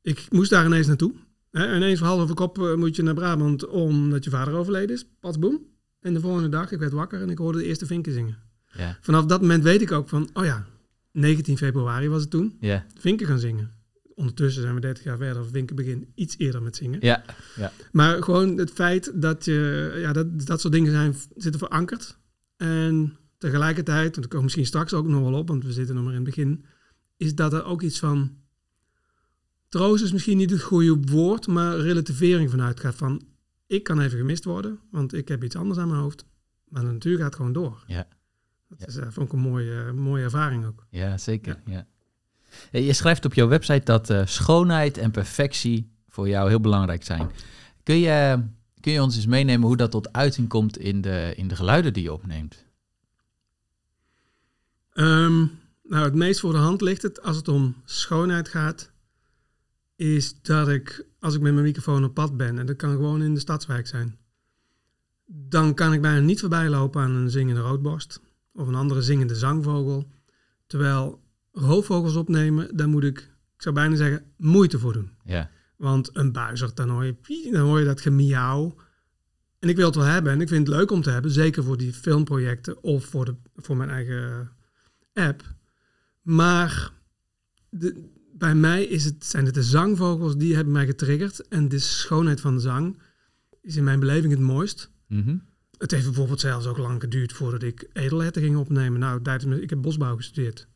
Ik 0.01 0.27
moest 0.29 0.49
daar 0.49 0.65
ineens 0.65 0.87
naartoe. 0.87 1.13
Hè, 1.51 1.75
ineens 1.75 1.99
voor 1.99 2.07
half 2.07 2.33
kop 2.33 2.57
eh, 2.57 2.75
moet 2.75 2.95
je 2.95 3.03
naar 3.03 3.13
Brabant 3.13 3.67
omdat 3.67 4.23
je 4.23 4.29
vader 4.29 4.53
overleden 4.53 4.95
is. 4.95 5.05
Pas 5.19 5.39
boem. 5.39 5.65
En 5.99 6.13
de 6.13 6.19
volgende 6.19 6.49
dag, 6.49 6.71
ik 6.71 6.79
werd 6.79 6.91
wakker 6.91 7.21
en 7.21 7.29
ik 7.29 7.37
hoorde 7.37 7.57
de 7.57 7.65
eerste 7.65 7.85
vinken 7.85 8.13
zingen. 8.13 8.37
Ja, 8.71 8.97
Vanaf 9.01 9.25
dat 9.25 9.41
moment 9.41 9.63
weet 9.63 9.81
ik 9.81 9.91
ook 9.91 10.09
van, 10.09 10.29
oh 10.33 10.45
ja, 10.45 10.65
19 11.11 11.57
februari 11.57 12.09
was 12.09 12.21
het 12.21 12.29
toen, 12.29 12.57
ja, 12.59 12.85
vinken 12.99 13.27
gaan 13.27 13.39
zingen. 13.39 13.71
Ondertussen 14.15 14.61
zijn 14.61 14.75
we 14.75 14.81
30 14.81 15.03
jaar 15.03 15.17
verder, 15.17 15.45
vinken 15.45 15.75
begin 15.75 16.11
iets 16.15 16.37
eerder 16.37 16.61
met 16.61 16.75
zingen. 16.75 16.99
ja, 17.01 17.23
Maar 17.91 18.23
gewoon 18.23 18.57
het 18.57 18.71
feit 18.71 19.11
dat 19.21 19.45
je, 19.45 19.91
ja, 19.97 20.13
dat, 20.13 20.45
dat 20.45 20.61
soort 20.61 20.73
dingen 20.73 20.91
zijn, 20.91 21.15
zitten 21.35 21.59
verankerd. 21.59 22.17
En 22.57 23.17
tegelijkertijd, 23.41 24.15
en 24.15 24.21
dat 24.21 24.29
komt 24.31 24.43
misschien 24.43 24.65
straks 24.65 24.93
ook 24.93 25.07
nog 25.07 25.21
wel 25.29 25.39
op, 25.39 25.47
want 25.47 25.63
we 25.63 25.71
zitten 25.73 25.95
nog 25.95 26.03
maar 26.03 26.13
in 26.13 26.19
het 26.25 26.35
begin, 26.35 26.65
is 27.17 27.35
dat 27.35 27.53
er 27.53 27.63
ook 27.63 27.81
iets 27.81 27.99
van, 27.99 28.35
troost 29.69 30.03
is 30.03 30.11
misschien 30.11 30.37
niet 30.37 30.49
het 30.49 30.61
goede 30.61 30.97
woord, 31.11 31.47
maar 31.47 31.77
relativering 31.79 32.49
vanuit 32.49 32.79
gaat 32.79 32.95
van, 32.95 33.21
ik 33.67 33.83
kan 33.83 33.99
even 33.99 34.17
gemist 34.17 34.43
worden, 34.43 34.79
want 34.91 35.13
ik 35.13 35.27
heb 35.27 35.43
iets 35.43 35.55
anders 35.55 35.79
aan 35.79 35.87
mijn 35.87 36.01
hoofd. 36.01 36.25
Maar 36.69 36.83
de 36.83 36.91
natuur 36.91 37.17
gaat 37.17 37.35
gewoon 37.35 37.53
door. 37.53 37.83
Ja. 37.87 38.07
Dat 38.69 38.79
Ja. 38.79 38.85
is, 38.87 38.95
eh, 38.95 39.07
vond 39.09 39.27
ik 39.27 39.33
een 39.33 39.39
mooie, 39.39 39.91
mooie 39.93 40.23
ervaring 40.23 40.65
ook. 40.65 40.85
ja, 40.89 41.17
zeker. 41.17 41.61
Ja. 41.65 41.85
Hey, 42.71 42.83
Je 42.83 42.93
schrijft 42.93 43.25
op 43.25 43.33
jouw 43.33 43.47
website 43.47 43.83
dat 43.85 44.09
eh, 44.09 44.25
schoonheid 44.25 44.97
en 44.97 45.11
perfectie 45.11 45.91
voor 46.07 46.27
jou 46.27 46.49
heel 46.49 46.59
belangrijk 46.59 47.03
zijn. 47.03 47.29
Kun 47.83 47.97
je, 47.99 48.43
kun 48.79 48.91
je 48.91 49.01
ons 49.01 49.15
eens 49.15 49.25
meenemen 49.25 49.67
hoe 49.67 49.77
dat 49.77 49.91
tot 49.91 50.13
uiting 50.13 50.47
komt 50.47 50.77
in 50.77 51.01
de, 51.01 51.33
in 51.35 51.47
de 51.47 51.55
geluiden 51.55 51.93
die 51.93 52.03
je 52.03 52.13
opneemt? 52.13 52.65
Ehm, 55.01 55.45
nou, 55.83 56.03
het 56.03 56.15
meest 56.15 56.39
voor 56.39 56.51
de 56.51 56.57
hand 56.57 56.81
ligt 56.81 57.01
het 57.01 57.21
als 57.21 57.37
het 57.37 57.47
om 57.47 57.75
schoonheid 57.85 58.47
gaat, 58.47 58.91
is 59.95 60.41
dat 60.41 60.67
ik, 60.67 61.05
als 61.19 61.35
ik 61.35 61.41
met 61.41 61.53
mijn 61.53 61.65
microfoon 61.65 62.03
op 62.03 62.13
pad 62.13 62.37
ben, 62.37 62.59
en 62.59 62.65
dat 62.65 62.75
kan 62.75 62.91
gewoon 62.91 63.21
in 63.21 63.33
de 63.33 63.39
stadswijk 63.39 63.87
zijn, 63.87 64.17
dan 65.25 65.73
kan 65.73 65.93
ik 65.93 66.01
bijna 66.01 66.19
niet 66.19 66.39
voorbij 66.39 66.69
lopen 66.69 67.01
aan 67.01 67.11
een 67.11 67.29
zingende 67.29 67.61
roodborst 67.61 68.21
of 68.53 68.67
een 68.67 68.75
andere 68.75 69.01
zingende 69.01 69.35
zangvogel. 69.35 70.11
Terwijl 70.67 71.21
roofvogels 71.51 72.15
opnemen, 72.15 72.77
daar 72.77 72.89
moet 72.89 73.03
ik, 73.03 73.17
ik 73.55 73.61
zou 73.61 73.75
bijna 73.75 73.95
zeggen, 73.95 74.23
moeite 74.37 74.79
voor 74.79 74.93
doen. 74.93 75.11
Ja, 75.23 75.49
Want 75.75 76.09
een 76.13 76.31
buizerd, 76.31 76.75
dan 76.75 76.89
hoor 76.89 77.05
je, 77.05 77.49
dan 77.51 77.61
hoor 77.61 77.79
je 77.79 77.85
dat 77.85 78.01
gemiauw. 78.01 78.75
En 79.59 79.69
ik 79.69 79.75
wil 79.75 79.85
het 79.85 79.95
wel 79.95 80.05
hebben 80.05 80.31
en 80.31 80.41
ik 80.41 80.47
vind 80.47 80.67
het 80.67 80.75
leuk 80.75 80.91
om 80.91 81.01
te 81.01 81.09
hebben. 81.09 81.31
Zeker 81.31 81.63
voor 81.63 81.77
die 81.77 81.93
filmprojecten 81.93 82.83
of 82.83 83.05
voor, 83.05 83.25
de, 83.25 83.35
voor 83.55 83.77
mijn 83.77 83.89
eigen 83.89 84.51
app. 85.13 85.43
Maar 86.21 86.93
de, 87.69 88.09
bij 88.33 88.55
mij 88.55 88.83
is 88.83 89.05
het, 89.05 89.25
zijn 89.25 89.45
het 89.45 89.53
de 89.53 89.63
zangvogels 89.63 90.37
die 90.37 90.55
hebben 90.55 90.73
mij 90.73 90.85
getriggerd. 90.85 91.47
En 91.47 91.69
de 91.69 91.79
schoonheid 91.79 92.41
van 92.41 92.55
de 92.55 92.61
zang 92.61 92.97
is 93.61 93.75
in 93.75 93.83
mijn 93.83 93.99
beleving 93.99 94.33
het 94.33 94.41
mooist. 94.41 94.91
Mhm. 95.07 95.35
Het 95.77 95.91
heeft 95.91 96.05
bijvoorbeeld 96.05 96.39
zelfs 96.39 96.65
ook 96.65 96.77
lang 96.77 97.01
geduurd 97.01 97.33
voordat 97.33 97.63
ik 97.63 97.89
edelherten 97.93 98.41
ging 98.41 98.57
opnemen. 98.57 98.99
Nou, 98.99 99.21
tijdens, 99.21 99.59
ik 99.61 99.69
heb 99.69 99.81
bosbouw 99.81 100.15
gestudeerd. 100.15 100.67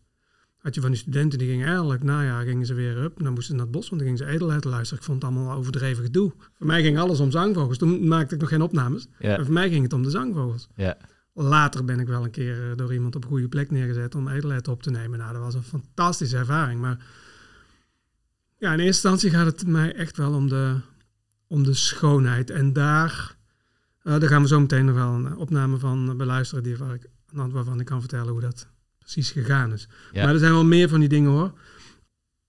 Had 0.57 0.75
je 0.75 0.81
van 0.81 0.91
die 0.91 0.99
studenten 0.99 1.39
die 1.39 1.47
gingen 1.47 1.67
elk 1.67 2.03
najaar 2.03 2.45
gingen 2.45 2.65
ze 2.65 2.73
weer 2.73 2.97
up. 2.97 3.17
Dan 3.17 3.33
moesten 3.33 3.43
ze 3.43 3.53
naar 3.53 3.61
het 3.61 3.71
bos, 3.71 3.89
want 3.89 4.01
dan 4.01 4.11
gingen 4.11 4.27
ze 4.27 4.33
edelherten 4.33 4.69
luisteren. 4.69 4.99
Ik 4.99 5.05
vond 5.05 5.21
het 5.21 5.31
allemaal 5.31 5.57
overdreven 5.57 6.03
gedoe. 6.03 6.33
Voor 6.53 6.67
mij 6.67 6.81
ging 6.81 6.97
alles 6.97 7.19
om 7.19 7.31
zangvogels. 7.31 7.77
Toen 7.77 8.07
maakte 8.07 8.35
ik 8.35 8.41
nog 8.41 8.49
geen 8.49 8.61
opnames. 8.61 9.07
Maar 9.19 9.45
voor 9.45 9.53
mij 9.53 9.69
ging 9.69 9.83
het 9.83 9.93
om 9.93 10.03
de 10.03 10.09
zangvogels. 10.09 10.67
ja, 10.75 10.97
Later 11.37 11.85
ben 11.85 11.99
ik 11.99 12.07
wel 12.07 12.23
een 12.23 12.31
keer 12.31 12.69
eh, 12.69 12.77
door 12.77 12.93
iemand 12.93 13.15
op 13.15 13.23
een 13.23 13.29
goede 13.29 13.47
plek 13.47 13.71
neergezet 13.71 14.15
om 14.15 14.27
edelherten 14.27 14.71
op 14.71 14.83
te 14.83 14.91
nemen. 14.91 15.19
Nou, 15.19 15.33
dat 15.33 15.41
was 15.41 15.53
een 15.53 15.63
fantastische 15.63 16.37
ervaring. 16.37 16.81
Maar 16.81 17.05
Ja, 18.57 18.73
in 18.73 18.79
eerste 18.79 19.07
instantie 19.07 19.29
gaat 19.29 19.45
het 19.45 19.67
mij 19.67 19.95
echt 19.95 20.17
wel 20.17 20.33
om 20.33 20.49
de, 20.49 20.79
om 21.47 21.63
de 21.63 21.73
schoonheid. 21.73 22.49
En 22.49 22.73
daar, 22.73 23.35
uh, 24.03 24.19
daar 24.19 24.29
gaan 24.29 24.41
we 24.41 24.47
zo 24.47 24.59
meteen 24.59 24.85
nog 24.85 24.95
wel 24.95 25.13
een 25.13 25.35
opname 25.35 25.77
van 25.77 26.17
beluisteren, 26.17 26.63
die 26.63 26.77
waar 26.77 26.93
ik, 26.93 27.09
hand 27.25 27.53
waarvan 27.53 27.79
ik 27.79 27.85
kan 27.85 27.99
vertellen 27.99 28.31
hoe 28.31 28.41
dat 28.41 28.67
precies 28.99 29.31
gegaan 29.31 29.73
is. 29.73 29.87
Maar 30.13 30.33
er 30.33 30.39
zijn 30.39 30.51
wel 30.51 30.65
meer 30.65 30.89
van 30.89 30.99
die 30.99 31.09
dingen 31.09 31.31
hoor. 31.31 31.59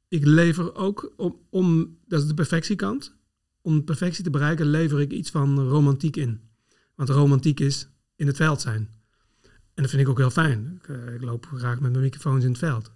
Ik 0.09 0.25
lever 0.25 0.75
ook 0.75 1.13
om, 1.17 1.37
om, 1.51 1.99
dat 2.07 2.21
is 2.21 2.27
de 2.27 2.35
perfectiekant, 2.35 3.17
om 3.61 3.85
perfectie 3.85 4.25
te 4.25 4.31
bereiken 4.31 4.67
lever 4.67 5.01
ik 5.01 5.13
iets 5.13 5.31
van 5.31 5.69
romantiek 5.69 6.17
in. 6.17 6.41
Want 6.95 7.09
romantiek 7.09 7.61
is 7.61 7.89
in 8.17 8.27
het 8.27 8.37
veld 8.37 8.61
zijn. 8.61 8.89
En 9.75 9.83
dat 9.83 9.91
vind 9.91 10.03
ik 10.03 10.09
ook 10.09 10.19
heel 10.19 10.31
fijn. 10.31 10.81
Ik, 10.83 10.89
uh, 10.89 11.15
ik 11.15 11.23
loop 11.23 11.47
graag 11.55 11.81
met 11.81 11.91
mijn 11.91 12.05
microfoons 12.05 12.45
in 12.45 12.51
het 12.51 12.59
veld. 12.59 12.91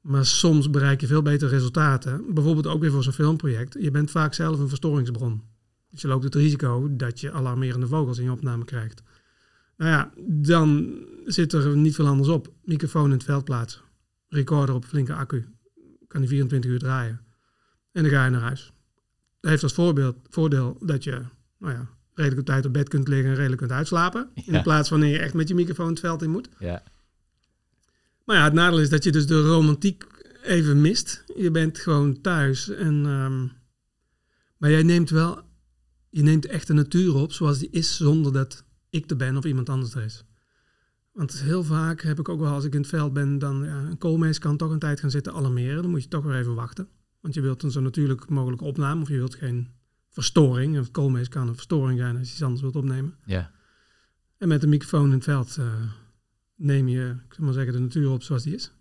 Maar 0.00 0.26
soms 0.26 0.70
bereik 0.70 1.00
je 1.00 1.06
veel 1.06 1.22
betere 1.22 1.50
resultaten. 1.50 2.34
Bijvoorbeeld 2.34 2.66
ook 2.66 2.80
weer 2.80 2.90
voor 2.90 3.02
zo'n 3.02 3.12
filmproject. 3.12 3.76
Je 3.80 3.90
bent 3.90 4.10
vaak 4.10 4.34
zelf 4.34 4.58
een 4.58 4.68
verstoringsbron. 4.68 5.42
Dus 5.90 6.00
je 6.00 6.08
loopt 6.08 6.24
het 6.24 6.34
risico 6.34 6.96
dat 6.96 7.20
je 7.20 7.32
alarmerende 7.32 7.86
vogels 7.86 8.18
in 8.18 8.24
je 8.24 8.32
opname 8.32 8.64
krijgt. 8.64 9.02
Nou 9.76 9.90
ja, 9.90 10.12
dan 10.26 10.98
zit 11.24 11.52
er 11.52 11.76
niet 11.76 11.94
veel 11.94 12.06
anders 12.06 12.28
op. 12.28 12.52
Microfoon 12.64 13.04
in 13.04 13.10
het 13.10 13.24
veld 13.24 13.44
plaatsen. 13.44 13.80
Recorder 14.28 14.74
op 14.74 14.84
flinke 14.84 15.14
accu. 15.14 15.46
Kan 16.08 16.20
die 16.20 16.28
24 16.28 16.70
uur 16.70 16.78
draaien. 16.78 17.20
En 17.92 18.02
dan 18.02 18.12
ga 18.12 18.24
je 18.24 18.30
naar 18.30 18.40
huis. 18.40 18.72
Dat 19.40 19.50
heeft 19.50 19.62
als 19.62 19.72
voorbeeld, 19.74 20.16
voordeel 20.28 20.76
dat 20.80 21.04
je 21.04 21.22
nou 21.58 21.72
ja, 21.72 21.88
redelijk 22.16 22.40
op 22.40 22.46
tijd 22.46 22.66
op 22.66 22.72
bed 22.72 22.88
kunt 22.88 23.08
liggen 23.08 23.28
en 23.28 23.36
redelijk 23.36 23.60
kunt 23.60 23.72
uitslapen. 23.72 24.30
In 24.34 24.62
plaats 24.62 24.88
van 24.88 24.98
wanneer 24.98 25.16
je 25.16 25.22
echt 25.22 25.34
met 25.34 25.48
je 25.48 25.54
microfoon 25.54 25.88
het 25.88 26.00
veld 26.00 26.22
in 26.22 26.30
moet. 26.30 26.48
Ja. 26.58 26.82
Maar 28.24 28.36
ja, 28.36 28.44
het 28.44 28.52
nadeel 28.52 28.80
is 28.80 28.88
dat 28.88 29.04
je 29.04 29.12
dus 29.12 29.26
de 29.26 29.42
romantiek 29.42 30.06
even 30.42 30.80
mist. 30.80 31.24
Je 31.36 31.50
bent 31.50 31.78
gewoon 31.78 32.20
thuis. 32.20 32.68
En, 32.68 33.06
um, 33.06 33.52
maar 34.56 34.70
jij 34.70 34.82
neemt 34.82 35.10
wel, 35.10 35.40
je 36.10 36.22
neemt 36.22 36.46
echt 36.46 36.66
de 36.66 36.72
natuur 36.72 37.14
op 37.14 37.32
zoals 37.32 37.58
die 37.58 37.70
is, 37.70 37.96
zonder 37.96 38.32
dat 38.32 38.64
ik 38.90 39.10
er 39.10 39.16
ben 39.16 39.36
of 39.36 39.44
iemand 39.44 39.68
anders 39.68 39.94
er 39.94 40.02
is. 40.02 40.24
Want 41.12 41.40
heel 41.40 41.64
vaak 41.64 42.02
heb 42.02 42.18
ik 42.18 42.28
ook 42.28 42.40
wel, 42.40 42.52
als 42.52 42.64
ik 42.64 42.74
in 42.74 42.80
het 42.80 42.88
veld 42.88 43.12
ben, 43.12 43.38
dan 43.38 43.64
ja, 43.64 43.78
een 43.78 43.98
koolmees 43.98 44.38
kan 44.38 44.56
toch 44.56 44.70
een 44.70 44.78
tijd 44.78 45.00
gaan 45.00 45.10
zitten 45.10 45.32
alarmeren. 45.32 45.82
Dan 45.82 45.90
moet 45.90 46.02
je 46.02 46.08
toch 46.08 46.24
weer 46.24 46.38
even 46.38 46.54
wachten. 46.54 46.88
Want 47.20 47.34
je 47.34 47.40
wilt 47.40 47.62
een 47.62 47.70
zo 47.70 47.80
natuurlijk 47.80 48.28
mogelijke 48.28 48.64
opname 48.64 49.02
of 49.02 49.08
je 49.08 49.16
wilt 49.16 49.34
geen 49.34 49.68
verstoring. 50.16 50.76
Een 50.76 50.90
koolmees 50.90 51.28
kan 51.28 51.48
een 51.48 51.54
verstoring 51.54 51.98
zijn 51.98 52.16
als 52.16 52.26
je 52.26 52.32
iets 52.32 52.42
anders 52.42 52.60
wilt 52.60 52.76
opnemen. 52.76 53.14
Ja. 53.24 53.50
En 54.38 54.48
met 54.48 54.62
een 54.62 54.68
microfoon 54.68 55.06
in 55.06 55.12
het 55.12 55.24
veld 55.24 55.56
uh, 55.60 55.66
neem 56.54 56.88
je, 56.88 57.16
ik 57.28 57.34
zal 57.34 57.44
maar 57.44 57.52
zeggen, 57.52 57.72
de 57.72 57.78
natuur 57.78 58.10
op 58.10 58.22
zoals 58.22 58.42
die 58.42 58.54
is. 58.54 58.72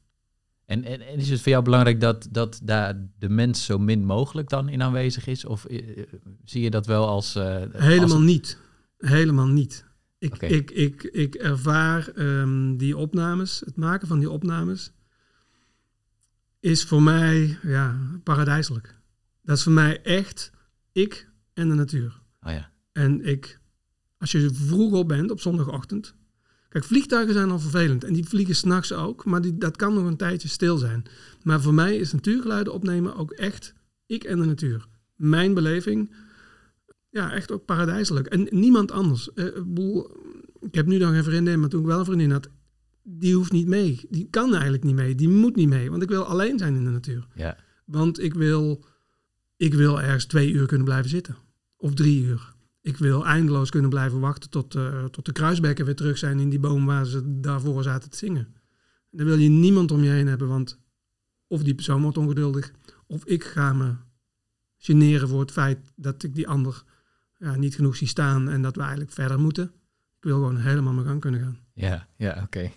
En, 0.65 0.84
en, 0.84 1.01
en, 1.01 1.18
is 1.18 1.30
het 1.30 1.42
voor 1.42 1.51
jou 1.51 1.63
belangrijk 1.63 2.00
dat, 2.00 2.27
dat 2.32 2.60
daar 2.63 3.08
de 3.20 3.30
mens 3.30 3.65
zo 3.65 3.77
min 3.77 4.06
mogelijk 4.06 4.50
dan 4.50 4.70
in 4.70 4.82
aanwezig 4.82 5.27
is? 5.27 5.46
Of 5.46 5.70
uh, 5.70 6.06
zie 6.44 6.62
je 6.62 6.70
dat 6.70 6.86
wel 6.86 7.08
als... 7.08 7.36
Uh, 7.36 7.63
Helemaal 7.72 8.15
als... 8.15 8.25
niet. 8.25 8.58
Helemaal 8.98 9.48
niet. 9.48 9.86
Ik, 10.18 10.34
okay. 10.34 10.50
ik, 10.50 10.72
ik, 10.72 11.04
ik 11.04 11.36
ervaar 11.36 12.12
um, 12.15 12.77
die 12.77 12.98
opnames, 12.98 13.62
het 13.65 13.75
maken 13.75 14.08
van 14.08 14.20
die 14.20 14.30
opnames, 14.30 14.92
is 16.60 16.84
voor 16.84 17.04
mij 17.04 17.58
ja, 17.62 18.00
paradijselijk. 18.24 18.96
Dat 19.44 19.58
is 19.58 19.63
voor 19.63 19.72
mij 19.72 20.01
echt 20.01 20.51
ik 20.96 21.30
en 21.54 21.70
de 21.70 21.75
natuur. 21.75 22.22
Oh 22.42 22.52
ja. 22.52 22.72
En 22.92 23.25
ik, 23.25 23.60
als 24.18 24.32
je 24.32 24.54
vroeg 24.54 24.94
op 24.94 25.08
bent 25.08 25.32
op 25.32 25.40
zondagochtend. 25.40 26.16
Kijk, 26.70 26.84
vliegtuigen 26.84 27.34
zijn 27.34 27.52
al 27.52 27.60
vervelend 27.60 28.04
en 28.04 28.14
die 28.14 28.25
vliegen 28.25 28.56
s'nachts 28.56 28.94
ook, 28.94 29.25
maar 29.25 29.42
die, 29.42 29.58
dat 29.58 29.75
kan 29.75 29.94
nog 29.94 30.06
een 30.06 30.18
tijdje 30.18 30.48
stil 30.48 30.78
zijn. 30.78 31.06
Maar 31.44 31.62
voor 31.62 31.74
mij 31.74 31.98
is 31.98 32.14
natuurgeluiden 32.14 32.74
opnemen 32.74 33.16
ook 33.16 33.32
echt 33.32 33.74
ik 34.06 34.24
en 34.24 34.40
de 34.40 34.46
natuur. 34.46 34.88
Mijn 35.16 35.54
beleving, 35.54 36.16
ja, 37.10 37.32
echt 37.32 37.52
ook 37.52 37.66
paradijselijk. 37.66 38.28
En 38.28 38.48
niemand 38.50 38.92
anders. 38.92 39.30
Uh, 39.36 39.46
ik 40.60 40.75
heb 40.75 40.86
nu 40.86 40.98
nog 40.98 41.12
een 41.12 41.24
vriendin, 41.24 41.60
maar 41.60 41.70
toen 41.70 41.82
ik 41.82 41.88
wel 41.88 42.00
een 42.00 42.06
vriendin 42.06 42.32
had, 42.32 42.50
die 43.04 43.36
hoeft 43.36 43.52
niet 43.52 43.68
mee. 43.68 44.02
Die 44.10 44.28
kan 44.30 44.54
eigenlijk 44.54 44.84
niet 44.84 44.96
mee. 44.96 45.16
Die 45.16 45.30
moet 45.30 45.56
niet 45.56 45.70
mee, 45.70 45.90
want 45.90 46.04
ik 46.04 46.10
wil 46.10 46.24
alleen 46.24 46.58
zijn 46.58 46.75
in 46.75 46.84
de 46.84 46.90
natuur. 46.90 47.28
Ja. 47.36 47.58
Want 47.86 48.20
ik 48.20 48.34
wil 48.34 48.86
ik 49.58 49.74
wil 49.74 50.02
ergens 50.02 50.26
twee 50.26 50.52
uur 50.52 50.66
kunnen 50.66 50.86
blijven 50.86 51.10
zitten. 51.10 51.36
Of 51.78 51.94
drie 51.94 52.22
uur. 52.24 52.54
Ik 52.82 52.98
wil 52.98 53.26
eindeloos 53.26 53.70
kunnen 53.70 53.90
blijven 53.90 54.20
wachten 54.20 54.50
tot, 54.50 54.76
uh, 54.76 55.04
tot 55.04 55.26
de 55.26 55.32
kruisbekken 55.32 55.86
weer 55.86 55.96
terug 55.96 56.18
zijn 56.18 56.40
in 56.40 56.50
die 56.50 56.60
boom 56.60 56.86
waar 56.86 57.06
ze 57.06 57.40
daarvoor 57.40 57.84
zaten 57.84 58.10
te 58.10 58.18
zingen. 58.18 58.48
En 59.12 59.18
dan 59.18 59.26
wil 59.26 59.38
je 59.38 59.50
niemand 59.50 59.92
om 59.92 60.04
je 60.04 60.10
heen 60.10 60.28
hebben, 60.28 60.48
want 60.48 60.80
of 61.48 61.64
die 61.64 61.76
persoon 61.76 62.02
wordt 62.02 62.18
ongeduldig, 62.18 62.72
of 63.08 63.26
ik 63.26 63.44
ga 63.44 63.74
me 63.74 63.96
generen 64.78 65.28
voor 65.28 65.40
het 65.40 65.52
feit 65.52 65.92
dat 65.96 66.24
ik 66.24 66.36
die 66.36 66.48
ander 66.48 66.84
ja, 67.38 67.56
niet 67.56 67.76
genoeg 67.76 67.96
zie 67.96 68.08
staan 68.08 68.50
en 68.50 68.62
dat 68.62 68.76
we 68.76 68.82
eigenlijk 68.82 69.12
verder 69.12 69.40
moeten. 69.40 69.64
Ik 70.18 70.24
wil 70.24 70.36
gewoon 70.36 70.58
helemaal 70.58 70.94
mijn 70.94 71.08
gang 71.08 71.22
kunnen 71.22 71.42
gaan. 71.42 71.58
Ja, 71.74 72.08
ja, 72.18 72.42
oké. 72.44 72.72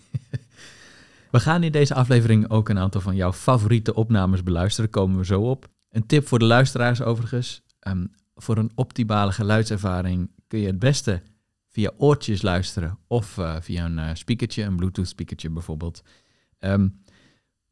we 1.31 1.39
gaan 1.39 1.63
in 1.63 1.71
deze 1.71 1.93
aflevering 1.93 2.49
ook 2.49 2.69
een 2.69 2.77
aantal 2.77 3.01
van 3.01 3.15
jouw 3.15 3.33
favoriete 3.33 3.93
opnames 3.93 4.43
beluisteren, 4.43 4.89
komen 4.89 5.17
we 5.17 5.25
zo 5.25 5.41
op. 5.41 5.69
Een 5.89 6.05
tip 6.05 6.27
voor 6.27 6.39
de 6.39 6.45
luisteraars 6.45 7.01
overigens. 7.01 7.61
Um, 7.87 8.11
voor 8.35 8.57
een 8.57 8.71
optimale 8.75 9.31
geluidservaring 9.31 10.31
kun 10.47 10.59
je 10.59 10.67
het 10.67 10.79
beste 10.79 11.21
via 11.67 11.91
oortjes 11.97 12.41
luisteren 12.41 12.99
of 13.07 13.37
uh, 13.37 13.55
via 13.61 13.85
een 13.85 13.97
uh, 13.97 14.09
speakertje, 14.13 14.63
een 14.63 14.75
Bluetooth 14.75 15.07
speakertje 15.07 15.49
bijvoorbeeld. 15.49 16.01
Um, 16.59 17.01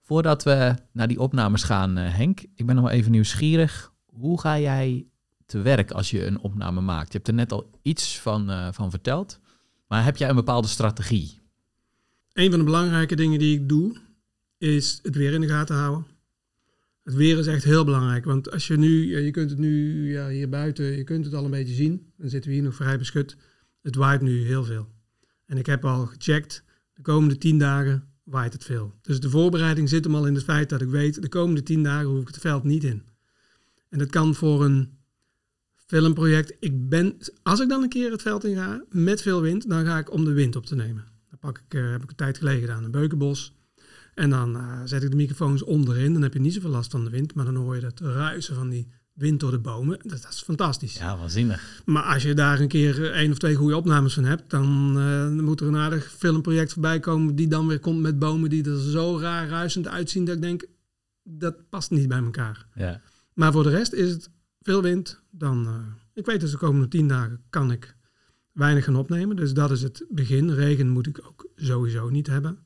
voordat 0.02 0.44
we 0.44 0.76
naar 0.92 1.08
die 1.08 1.20
opnames 1.20 1.64
gaan, 1.64 1.98
uh, 1.98 2.16
Henk, 2.16 2.46
ik 2.56 2.66
ben 2.66 2.76
nog 2.76 2.90
even 2.90 3.12
nieuwsgierig. 3.12 3.94
Hoe 4.06 4.40
ga 4.40 4.60
jij 4.60 5.08
te 5.46 5.62
werk 5.62 5.92
als 5.92 6.12
je 6.12 6.26
een 6.26 6.40
opname 6.40 6.82
maakt? 6.82 7.12
Je 7.12 7.18
hebt 7.18 7.28
er 7.28 7.34
net 7.34 7.52
al 7.52 7.70
iets 7.82 8.20
van, 8.20 8.74
van 8.74 8.90
verteld, 8.90 9.40
maar 9.88 10.04
heb 10.04 10.18
jij 10.18 10.30
een 10.30 10.36
bepaalde 10.36 10.68
strategie? 10.68 11.40
Een 12.34 12.50
van 12.50 12.60
de 12.60 12.66
belangrijke 12.66 13.16
dingen 13.16 13.40
die 13.40 13.60
ik 13.60 13.70
doe, 13.70 13.98
is 14.58 15.00
het 15.04 15.16
weer 15.16 15.34
in 15.34 15.42
de 15.42 15.48
gaten 15.48 15.76
houden. 15.76 16.17
Het 17.08 17.16
weer 17.16 17.38
is 17.38 17.48
echt 17.48 17.64
heel 17.64 17.84
belangrijk, 17.84 18.26
want 18.26 18.52
als 18.52 18.68
je 18.68 18.78
nu, 18.78 19.22
je 19.24 19.32
kunt 19.32 19.50
het 19.50 19.60
nu 19.60 20.04
ja, 20.12 20.30
hier 20.30 20.50
buiten, 20.50 20.86
je 20.86 21.04
kunt 21.04 21.26
het 21.26 21.34
al 21.34 21.46
een 21.46 21.52
beetje 21.52 21.74
zien. 21.74 22.12
Dan 22.18 22.30
zitten 22.30 22.50
we 22.50 22.56
hier 22.56 22.66
nog 22.66 22.76
vrij 22.76 22.98
beschut. 22.98 23.38
Het 23.82 23.96
waait 23.96 24.22
nu 24.22 24.46
heel 24.46 24.64
veel. 24.64 24.88
En 25.46 25.58
ik 25.58 25.66
heb 25.66 25.86
al 25.86 26.06
gecheckt, 26.06 26.64
de 26.94 27.02
komende 27.02 27.38
tien 27.38 27.58
dagen 27.58 28.04
waait 28.24 28.54
het 28.54 28.64
veel. 28.64 28.94
Dus 29.02 29.20
de 29.20 29.30
voorbereiding 29.30 29.90
zit 29.90 30.04
hem 30.04 30.16
al 30.16 30.28
in 30.28 30.34
het 30.34 30.44
feit 30.44 30.70
dat 30.70 30.82
ik 30.82 30.90
weet, 30.90 31.22
de 31.22 31.30
komende 31.30 31.64
tien 31.64 31.84
dagen 31.84 32.08
hoef 32.08 32.22
ik 32.22 32.28
het 32.28 32.38
veld 32.38 32.64
niet 32.64 32.84
in. 32.84 33.04
En 33.90 34.00
dat 34.00 34.10
kan 34.10 34.36
voor 34.36 34.66
een 34.66 34.98
filmproject. 35.76 36.56
Ik 36.60 36.90
ben, 36.90 37.18
als 37.44 37.60
ik 37.60 37.70
dan 37.70 37.84
een 37.84 37.90
keer 37.90 38.12
het 38.12 38.22
veld 38.22 38.44
in 38.44 38.56
ga 38.56 38.84
met 38.90 39.22
veel 39.22 39.42
wind, 39.42 39.70
dan 39.70 39.86
ga 39.86 39.98
ik 39.98 40.12
om 40.12 40.26
de 40.26 40.34
wind 40.34 40.56
op 40.56 40.66
te 40.66 40.76
nemen. 40.76 41.06
Dan 41.30 41.40
pak 41.40 41.58
ik, 41.58 41.74
uh, 41.74 41.92
heb 41.92 42.04
ik 42.04 42.10
een 42.10 42.16
tijd 42.16 42.38
geleden 42.38 42.62
gedaan, 42.62 42.84
een 42.84 42.92
beukenbos. 42.92 43.57
En 44.18 44.30
dan 44.30 44.56
uh, 44.56 44.82
zet 44.86 45.04
ik 45.04 45.10
de 45.10 45.16
microfoons 45.16 45.64
onderin. 45.64 46.14
Dan 46.14 46.22
heb 46.22 46.34
je 46.34 46.40
niet 46.40 46.54
zoveel 46.54 46.70
last 46.70 46.92
van 46.92 47.04
de 47.04 47.10
wind. 47.10 47.34
Maar 47.34 47.46
dan 47.46 47.56
hoor 47.56 47.76
je 47.76 47.86
het 47.86 48.00
ruisen 48.00 48.56
van 48.56 48.70
die 48.70 48.88
wind 49.14 49.40
door 49.40 49.52
de 49.52 49.60
bomen. 49.60 50.00
Dat, 50.02 50.22
dat 50.22 50.34
is 50.34 50.42
fantastisch. 50.42 50.98
Ja, 50.98 51.18
waanzinnig. 51.18 51.82
Maar 51.86 52.04
als 52.04 52.24
je 52.24 52.34
daar 52.34 52.60
een 52.60 52.68
keer 52.68 53.12
één 53.12 53.32
of 53.32 53.38
twee 53.38 53.56
goede 53.56 53.76
opnames 53.76 54.14
van 54.14 54.24
hebt... 54.24 54.50
Dan, 54.50 54.94
uh, 54.98 55.22
dan 55.22 55.44
moet 55.44 55.62
er 55.62 55.68
een 55.68 55.76
aardig 55.76 56.12
filmproject 56.12 56.74
voorbij 56.74 57.00
komen... 57.00 57.36
die 57.36 57.48
dan 57.48 57.68
weer 57.68 57.80
komt 57.80 58.02
met 58.02 58.20
bomen 58.20 58.50
die 58.50 58.70
er 58.70 58.80
zo 58.80 59.20
raar 59.20 59.48
ruisend 59.48 59.88
uitzien... 59.88 60.26
dat 60.26 60.36
ik 60.36 60.42
denk, 60.42 60.66
dat 61.24 61.70
past 61.70 61.92
niet 61.92 62.08
bij 62.08 62.24
elkaar. 62.24 62.68
Ja. 62.76 63.02
Maar 63.34 63.52
voor 63.52 63.64
de 63.64 63.70
rest 63.70 63.94
is 63.94 64.10
het 64.10 64.30
veel 64.62 64.82
wind. 64.82 65.22
Dan, 65.30 65.68
uh, 65.68 65.76
ik 66.14 66.26
weet 66.26 66.40
dus 66.40 66.52
de 66.52 66.58
komende 66.58 66.88
tien 66.88 67.08
dagen 67.08 67.42
kan 67.50 67.72
ik 67.72 67.96
weinig 68.52 68.84
gaan 68.84 68.96
opnemen. 68.96 69.36
Dus 69.36 69.54
dat 69.54 69.72
is 69.72 69.82
het 69.82 70.06
begin. 70.10 70.54
Regen 70.54 70.90
moet 70.90 71.08
ik 71.08 71.20
ook 71.28 71.48
sowieso 71.56 72.10
niet 72.10 72.28
hebben. 72.28 72.66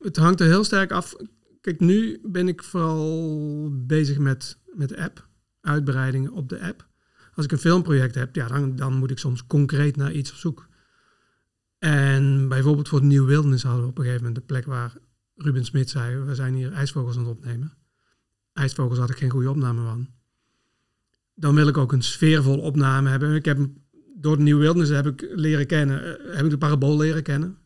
Het 0.00 0.16
hangt 0.16 0.40
er 0.40 0.46
heel 0.46 0.64
sterk 0.64 0.92
af. 0.92 1.14
Kijk, 1.60 1.80
nu 1.80 2.20
ben 2.22 2.48
ik 2.48 2.62
vooral 2.62 3.68
bezig 3.72 4.18
met, 4.18 4.58
met 4.74 4.88
de 4.88 5.02
app, 5.02 5.28
uitbreidingen 5.60 6.32
op 6.32 6.48
de 6.48 6.60
app. 6.60 6.88
Als 7.34 7.44
ik 7.44 7.52
een 7.52 7.58
filmproject 7.58 8.14
heb, 8.14 8.34
ja, 8.34 8.46
dan, 8.46 8.76
dan 8.76 8.92
moet 8.92 9.10
ik 9.10 9.18
soms 9.18 9.46
concreet 9.46 9.96
naar 9.96 10.12
iets 10.12 10.30
op 10.30 10.36
zoek. 10.36 10.68
En 11.78 12.48
bijvoorbeeld 12.48 12.88
voor 12.88 12.98
het 12.98 13.08
Nieuw 13.08 13.24
Wildernis 13.24 13.62
hadden 13.62 13.82
we 13.82 13.88
op 13.88 13.98
een 13.98 14.04
gegeven 14.04 14.24
moment 14.24 14.40
de 14.40 14.52
plek 14.52 14.66
waar 14.66 14.96
Ruben 15.36 15.64
Smit 15.64 15.90
zei, 15.90 16.16
we 16.16 16.34
zijn 16.34 16.54
hier 16.54 16.72
ijsvogels 16.72 17.16
aan 17.16 17.26
het 17.26 17.36
opnemen. 17.36 17.72
IJsvogels 18.52 18.98
had 18.98 19.10
ik 19.10 19.16
geen 19.16 19.30
goede 19.30 19.50
opname 19.50 19.82
van. 19.82 20.08
Dan 21.34 21.54
wil 21.54 21.68
ik 21.68 21.76
ook 21.76 21.92
een 21.92 22.02
sfeervolle 22.02 22.60
opname 22.60 23.08
hebben. 23.08 23.34
Ik 23.34 23.44
heb 23.44 23.58
door 24.16 24.32
het 24.32 24.40
Nieuw 24.40 24.58
Wildernis 24.58 24.88
heb 24.88 25.06
ik 25.06 25.26
leren 25.34 25.66
kennen, 25.66 26.04
eh, 26.04 26.36
heb 26.36 26.44
ik 26.44 26.50
de 26.50 26.58
parabool 26.58 26.96
leren 26.96 27.22
kennen. 27.22 27.58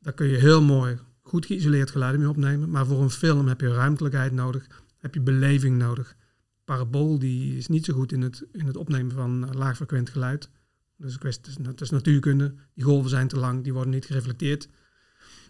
Daar 0.00 0.12
kun 0.12 0.26
je 0.26 0.36
heel 0.36 0.62
mooi 0.62 0.98
goed 1.28 1.46
geïsoleerd 1.46 1.90
geluid 1.90 2.18
mee 2.18 2.28
opnemen. 2.28 2.70
Maar 2.70 2.86
voor 2.86 3.02
een 3.02 3.10
film 3.10 3.48
heb 3.48 3.60
je 3.60 3.72
ruimtelijkheid 3.72 4.32
nodig, 4.32 4.66
heb 4.98 5.14
je 5.14 5.20
beleving 5.20 5.78
nodig. 5.78 6.16
Parabool 6.64 7.18
die 7.18 7.56
is 7.56 7.68
niet 7.68 7.84
zo 7.84 7.94
goed 7.94 8.12
in 8.12 8.22
het, 8.22 8.44
in 8.52 8.66
het 8.66 8.76
opnemen 8.76 9.12
van 9.12 9.56
laagfrequent 9.56 10.10
geluid. 10.10 10.50
Dus 10.96 11.18
is, 11.18 11.38
het 11.62 11.80
is 11.80 11.90
natuurkunde. 11.90 12.54
Die 12.74 12.84
golven 12.84 13.10
zijn 13.10 13.28
te 13.28 13.38
lang, 13.38 13.62
die 13.64 13.72
worden 13.72 13.92
niet 13.92 14.06
gereflecteerd. 14.06 14.68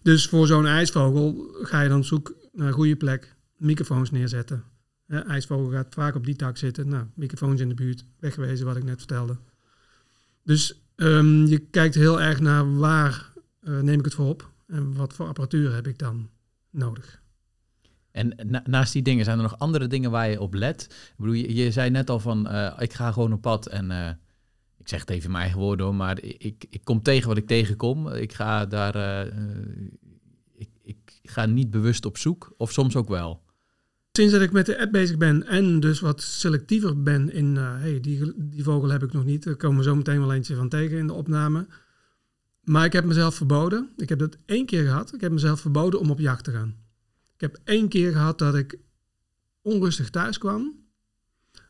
Dus 0.02 0.26
voor 0.26 0.47
zo'n 0.47 0.66
ijsvogel 0.66 1.50
ga 1.62 1.80
je 1.80 1.88
dan 1.88 2.04
zoek 2.04 2.35
naar 2.52 2.66
een 2.66 2.73
goede 2.73 2.97
plek, 2.97 3.37
microfoons 3.56 4.11
neerzetten. 4.11 4.64
Ijsvogel 5.06 5.70
gaat 5.70 5.94
vaak 5.94 6.14
op 6.14 6.25
die 6.25 6.37
tak 6.37 6.56
zitten. 6.56 6.88
Nou, 6.88 7.04
microfoons 7.14 7.61
in 7.61 7.68
de 7.68 7.75
buurt, 7.75 8.04
wegwezen 8.18 8.66
wat 8.66 8.76
ik 8.76 8.85
net 8.85 8.99
vertelde. 8.99 9.37
Dus 10.42 10.82
ehm, 10.97 11.47
je 11.47 11.58
kijkt 11.58 11.94
heel 11.94 12.20
erg 12.20 12.40
naar 12.40 12.76
waar 12.76 13.32
eh, 13.61 13.80
neem 13.80 13.99
ik 13.99 14.04
het 14.04 14.14
voor 14.14 14.28
op 14.28 14.50
en 14.68 14.94
wat 14.94 15.12
voor 15.12 15.26
apparatuur 15.26 15.75
heb 15.75 15.87
ik 15.87 15.98
dan 15.98 16.30
nodig. 16.70 17.22
En 18.10 18.34
na- 18.46 18.62
naast 18.64 18.92
die 18.92 19.02
dingen 19.02 19.25
zijn 19.25 19.37
er 19.37 19.42
nog 19.42 19.58
andere 19.58 19.87
dingen 19.87 20.10
waar 20.10 20.30
je 20.30 20.40
op 20.40 20.54
let. 20.54 20.82
Ik 20.82 21.14
bedoel, 21.16 21.34
je, 21.34 21.54
je 21.54 21.70
zei 21.70 21.90
net 21.90 22.10
al 22.10 22.20
van, 22.20 22.48
eh, 22.48 22.76
ik 22.78 22.92
ga 22.92 23.12
gewoon 23.12 23.32
op 23.32 23.40
pad 23.40 23.66
en 23.66 23.90
eh, 23.90 24.08
ik 24.78 24.88
zeg 24.88 25.00
het 25.00 25.10
even 25.10 25.25
in 25.25 25.30
mijn 25.30 25.42
eigen 25.42 25.60
woorden 25.60 25.87
hoor, 25.87 25.94
maar 25.94 26.22
ik, 26.22 26.64
ik, 26.70 26.80
kom 26.84 27.02
tegen 27.02 27.28
wat 27.28 27.37
ik 27.37 27.46
tegenkom. 27.46 28.08
Ik 28.08 28.32
ga 28.32 28.66
daar, 28.66 28.94
eh, 28.94 29.32
ik, 30.54 30.68
ik 30.82 30.98
ga 31.22 31.46
niet 31.46 31.70
bewust 31.70 32.04
op 32.04 32.18
zoek, 32.18 32.54
of 32.56 32.72
soms 32.72 32.96
ook 32.96 33.08
wel. 33.08 33.42
Sinds 34.12 34.32
dat 34.32 34.42
ik 34.42 34.52
met 34.52 34.66
de 34.66 34.80
app 34.80 34.92
bezig 34.92 35.16
ben 35.16 35.46
en 35.46 35.80
dus 35.80 36.00
wat 36.00 36.22
selectiever 36.22 37.02
ben 37.02 37.32
in, 37.32 37.56
hey, 37.56 38.00
die, 38.00 38.32
die 38.37 38.62
vogel 38.62 38.88
heb 38.88 39.02
ik 39.02 39.12
nog 39.12 39.25
niet, 39.25 39.44
daar 39.44 39.56
komen 39.56 39.78
we 39.78 39.84
zo 39.84 39.96
meteen 39.96 40.20
wel 40.20 40.32
eentje 40.32 40.54
van 40.54 40.68
tegen 40.68 40.98
in 40.98 41.06
de 41.06 41.12
opname. 41.12 41.66
Maar 42.68 42.84
ik 42.84 42.92
heb 42.92 43.04
mezelf 43.04 43.34
verboden, 43.34 43.90
ik 43.96 44.08
heb 44.08 44.18
dat 44.18 44.37
één 44.46 44.66
keer 44.66 44.84
gehad, 44.84 45.14
ik 45.14 45.20
heb 45.20 45.32
mezelf 45.32 45.60
verboden 45.60 46.00
om 46.00 46.10
op 46.10 46.18
jacht 46.18 46.44
te 46.44 46.52
gaan. 46.52 46.76
Ik 47.34 47.40
heb 47.40 47.58
één 47.64 47.88
keer 47.88 48.12
gehad 48.12 48.38
dat 48.38 48.54
ik 48.54 48.78
onrustig 49.62 50.10
thuis 50.10 50.38
kwam 50.38 50.87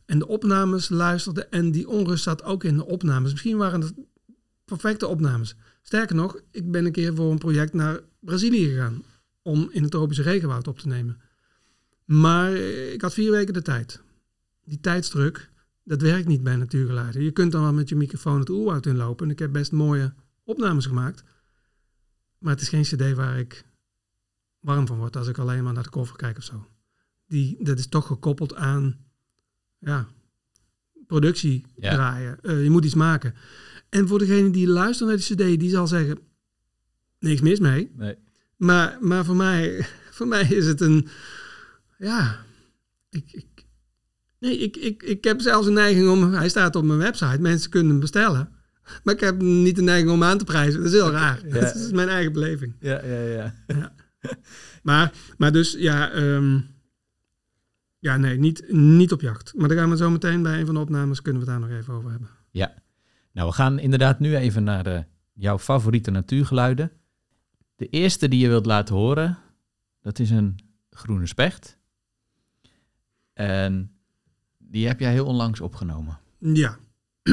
en 0.05 0.19
de 0.19 0.27
opnames 0.27 0.89
luisterde 0.89 1.47
en 1.47 1.71
die 1.71 1.89
onrust 1.89 2.23
zat 2.23 2.43
ook 2.43 2.65
in 2.65 2.77
de 2.77 2.87
opnames. 2.87 3.33
Misschien 3.33 3.57
waren 3.57 3.81
het 3.81 3.95
perfecte 4.65 5.07
opnames. 5.07 5.57
Sterker 5.83 6.17
nog, 6.17 6.41
ik 6.51 6.71
ben 6.71 6.85
een 6.85 6.93
keer 6.93 7.15
voor 7.15 7.31
een 7.31 7.39
project 7.39 7.73
naar 7.73 8.01
Brazilië 8.21 8.69
gegaan 8.69 9.03
om 9.43 9.69
in 9.73 9.83
het 9.83 9.91
tropische 9.91 10.23
regenwoud 10.23 10.69
op 10.69 10.79
te 10.79 10.89
nemen. 10.89 11.21
Maar 12.05 12.53
ik 12.93 13.01
had 13.01 13.15
vier 13.15 13.31
weken 13.31 13.55
de 13.55 13.63
tijd. 13.63 14.01
Die 14.65 14.81
tijdsdruk, 14.81 15.51
dat 15.85 16.01
werkt 16.01 16.29
niet 16.29 16.43
bij 16.43 16.57
natuurgeluiden. 16.57 17.23
Je 17.23 17.31
kunt 17.31 17.53
dan 17.53 17.63
wel 17.63 17.73
met 17.73 17.89
je 17.89 17.97
microfoon 17.97 18.39
het 18.39 18.51
oerwoud 18.51 18.87
inlopen. 18.87 19.27
En 19.27 19.33
ik 19.33 19.39
heb 19.39 19.53
best 19.53 19.73
mooie 19.73 20.13
opnames 20.49 20.87
gemaakt. 20.87 21.25
Maar 22.39 22.53
het 22.53 22.61
is 22.61 22.69
geen 22.69 22.83
cd 22.83 23.13
waar 23.15 23.39
ik 23.39 23.65
warm 24.61 24.87
van 24.87 24.99
word 24.99 25.17
als 25.17 25.29
ik 25.29 25.39
alleen 25.39 25.65
maar 25.65 25.73
naar 25.73 25.83
de 25.83 25.91
cover 25.91 26.17
kijk 26.17 26.37
of 26.37 26.45
zo. 26.45 26.67
Die, 27.27 27.65
dat 27.65 27.79
is 27.79 27.89
toch 27.89 28.07
gekoppeld 28.07 28.55
aan 28.55 28.99
ja, 29.79 30.09
productie 31.07 31.65
Ja. 31.77 31.95
draaien. 31.95 32.41
Eh, 32.41 32.63
je 32.63 32.71
moet 32.71 32.85
iets 32.85 32.95
maken. 32.95 33.35
En 33.89 34.09
voor 34.09 34.19
degene 34.19 34.51
die 34.51 34.69
luistert 34.69 35.09
naar 35.09 35.19
die 35.19 35.55
cd, 35.55 35.61
die 35.61 35.71
zal 35.71 35.87
zeggen... 35.87 36.19
Niks 37.19 37.41
mis 37.41 37.59
mee. 37.59 37.93
Nee. 37.97 38.17
Maar, 38.57 38.99
maar 39.01 39.25
voor, 39.25 39.37
mij, 39.37 39.87
voor 40.17 40.27
mij 40.27 40.43
is 40.43 40.67
het 40.67 40.81
een. 40.81 41.09
Ja. 41.99 42.45
Ik, 43.11 43.33
ik, 43.33 43.67
nee, 44.39 44.59
ik, 44.59 44.77
ik, 44.77 45.03
ik 45.03 45.25
heb 45.25 45.41
zelfs 45.41 45.67
een 45.67 45.73
neiging 45.73 46.09
om. 46.09 46.33
Hij 46.33 46.49
staat 46.49 46.77
op 46.77 46.85
mijn 46.85 46.99
website. 46.99 47.41
Mensen 47.41 47.71
kunnen 47.71 47.91
hem 47.91 48.01
bestellen. 48.01 48.58
Maar 49.05 49.15
ik 49.15 49.21
heb 49.21 49.43
niet 49.43 49.77
de 49.77 49.83
neiging 49.83 50.11
om 50.11 50.23
aan 50.23 50.39
te 50.39 50.45
prijzen. 50.45 50.79
Dat 50.83 50.93
is 50.93 50.99
heel 50.99 51.11
raar. 51.11 51.41
Ja. 51.47 51.53
Dat 51.53 51.75
is 51.75 51.93
mijn 51.93 52.09
eigen 52.09 52.33
beleving. 52.33 52.75
Ja, 52.81 53.05
ja, 53.05 53.53
ja. 53.69 53.93
Maar, 54.83 55.13
maar 55.37 55.53
dus, 55.53 55.73
ja. 55.79 56.11
ehm, 56.11 56.61
ja, 57.99 58.17
nee, 58.17 58.39
niet, 58.39 58.73
niet 58.73 59.13
op 59.13 59.21
jacht. 59.21 59.53
Maar 59.57 59.69
daar 59.69 59.79
gaan 59.79 59.91
we 59.91 59.97
zo 59.97 60.11
meteen 60.11 60.43
bij 60.43 60.61
een 60.61 60.67
van 60.67 60.75
de 60.75 60.81
opnames. 60.81 61.23
Kunnen 61.23 61.45
we 61.45 61.51
het 61.51 61.61
daar 61.61 61.69
nog 61.69 61.79
even 61.79 61.95
over 61.95 62.11
hebben. 62.11 62.29
Nou, 63.39 63.51
we 63.51 63.57
gaan 63.57 63.79
inderdaad 63.79 64.19
nu 64.19 64.37
even 64.37 64.65
naar 64.65 64.85
de, 64.85 65.05
jouw 65.33 65.59
favoriete 65.59 66.11
natuurgeluiden. 66.11 66.93
De 67.77 67.89
eerste 67.89 68.29
die 68.29 68.41
je 68.41 68.49
wilt 68.49 68.67
laten 68.67 68.95
horen, 68.95 69.39
dat 70.01 70.19
is 70.19 70.31
een 70.31 70.59
groene 70.91 71.27
specht. 71.27 71.79
En 73.33 73.91
die 74.59 74.87
heb 74.87 75.01
jij 75.01 75.13
heel 75.13 75.27
onlangs 75.27 75.61
opgenomen. 75.61 76.19
Ja, 76.39 76.79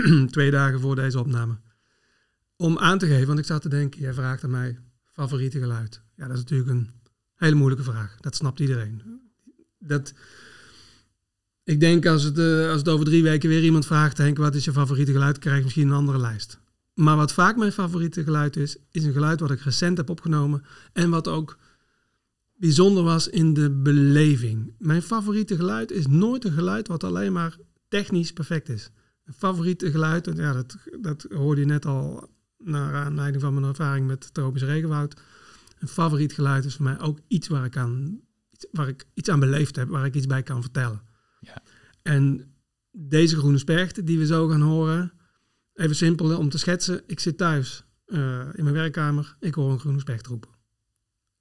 twee 0.30 0.52
dagen 0.52 0.80
voor 0.80 0.96
deze 0.96 1.20
opname. 1.20 1.60
Om 2.56 2.78
aan 2.78 2.98
te 2.98 3.08
geven, 3.08 3.28
want 3.28 3.40
ik 3.40 3.46
zat 3.46 3.62
te 3.62 3.70
denken, 3.70 4.02
jij 4.02 4.14
vraagt 4.14 4.44
aan 4.44 4.50
mij 4.50 4.80
favoriete 5.14 5.60
geluid. 5.60 6.02
Ja, 6.16 6.28
dat 6.28 6.38
is 6.38 6.42
natuurlijk 6.42 6.70
een 6.70 6.90
hele 7.36 7.56
moeilijke 7.56 7.84
vraag. 7.84 8.16
Dat 8.20 8.36
snapt 8.36 8.60
iedereen. 8.60 9.22
Dat, 9.80 10.14
ik 11.64 11.80
denk 11.80 12.06
als 12.06 12.24
het, 12.24 12.38
eh, 12.38 12.70
als 12.70 12.78
het 12.78 12.90
over 12.90 13.06
drie 13.06 13.24
weken 13.24 13.50
weer 13.50 13.64
iemand 13.64 13.86
vraagt, 13.86 14.18
Henk, 14.18 14.38
wat 14.38 14.56
is 14.56 14.66
je 14.66 14.72
favoriete 14.72 15.12
geluid, 15.12 15.40
krijg 15.40 15.58
ik 15.58 15.64
misschien 15.64 15.88
een 15.88 15.96
andere 15.96 16.20
lijst. 16.20 16.60
Maar 16.94 17.16
wat 17.16 17.34
vaak 17.34 17.58
mijn 17.58 17.72
favoriete 17.72 18.24
geluid 18.24 18.56
is, 18.56 18.78
is 18.92 19.04
een 19.04 19.14
geluid 19.14 19.40
wat 19.40 19.52
ik 19.52 19.60
recent 19.60 19.98
heb 19.98 20.10
opgenomen 20.10 20.64
en 20.94 21.10
wat 21.10 21.28
ook 21.28 21.58
bijzonder 22.56 23.04
was 23.04 23.28
in 23.28 23.54
de 23.54 23.72
beleving. 23.72 24.74
Mijn 24.78 25.02
favoriete 25.02 25.56
geluid 25.56 25.92
is 25.92 26.08
nooit 26.08 26.46
een 26.46 26.52
geluid 26.52 26.88
wat 26.88 27.04
alleen 27.04 27.34
maar 27.34 27.58
technisch 27.88 28.34
perfect 28.34 28.70
is. 28.70 28.90
Een 29.26 29.34
favoriete 29.34 29.92
geluid, 29.92 30.28
en 30.28 30.36
ja, 30.36 30.54
dat, 30.54 30.78
dat 31.02 31.26
hoorde 31.30 31.62
je 31.62 31.68
net 31.68 31.86
al 31.86 32.30
naar 32.58 32.94
aanleiding 32.94 33.42
van 33.42 33.54
mijn 33.54 33.66
ervaring 33.66 34.08
met 34.08 34.34
tropisch 34.34 34.64
regenwoud. 34.64 35.22
Een 35.80 35.88
favoriet 35.88 36.34
geluid 36.34 36.66
is 36.66 36.76
voor 36.76 36.86
mij 36.86 37.00
ook 37.00 37.20
iets 37.28 37.48
waar 37.48 37.66
ik, 37.66 37.78
aan, 37.78 38.20
iets- 38.50 38.68
waar 38.72 38.88
ik 38.88 39.06
iets 39.14 39.30
aan 39.30 39.40
beleefd 39.40 39.76
heb, 39.76 39.90
waar 39.90 40.06
ik 40.06 40.16
iets 40.16 40.28
bij 40.28 40.44
kan 40.44 40.62
vertellen. 40.62 41.02
Ja. 41.40 41.62
En 42.02 42.54
deze 42.92 43.38
groene 43.38 43.58
specht 43.58 44.06
die 44.06 44.18
we 44.18 44.26
zo 44.26 44.48
gaan 44.48 44.62
horen, 44.62 45.14
even 45.74 45.96
simpel 45.96 46.38
om 46.38 46.50
te 46.50 46.58
schetsen. 46.58 47.02
Ik 47.08 47.20
zit 47.20 47.38
thuis 47.38 47.84
eh, 48.06 48.48
in 48.54 48.64
mijn 48.64 48.76
werkkamer, 48.76 49.36
ik 49.40 49.54
hoor 49.54 49.72
een 49.72 49.80
groene 49.80 50.00
specht 50.00 50.28
roepen. 50.28 50.50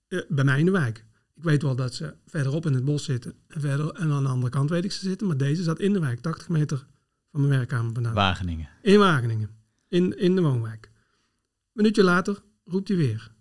Eh, 0.08 0.20
bij 0.28 0.44
mij 0.44 0.58
in 0.58 0.64
de 0.64 0.70
wijk. 0.70 1.04
Ik 1.34 1.42
weet 1.42 1.62
wel 1.62 1.76
dat 1.76 1.94
ze 1.94 2.14
verderop 2.26 2.66
in 2.66 2.74
het 2.74 2.84
bos 2.84 3.04
zitten. 3.04 3.34
En, 3.46 3.60
verder, 3.60 3.90
en 3.92 4.10
aan 4.10 4.22
de 4.22 4.28
andere 4.28 4.50
kant 4.50 4.70
weet 4.70 4.84
ik 4.84 4.92
ze 4.92 5.00
zitten. 5.00 5.26
Maar 5.26 5.36
deze 5.36 5.62
zat 5.62 5.80
in 5.80 5.92
de 5.92 6.00
wijk, 6.00 6.20
80 6.20 6.48
meter 6.48 6.86
van 7.34 7.46
mijn 7.46 7.58
werkkamer 7.58 7.92
vandaan. 7.92 8.14
Wageningen. 8.14 8.68
In 8.82 8.98
Wageningen. 8.98 9.50
In, 9.88 10.18
in 10.18 10.34
de 10.34 10.42
woonwijk. 10.42 10.90
Een 10.92 11.70
minuutje 11.72 12.02
later 12.02 12.42
roept 12.64 12.88
hij 12.88 12.96
weer. 12.96 13.32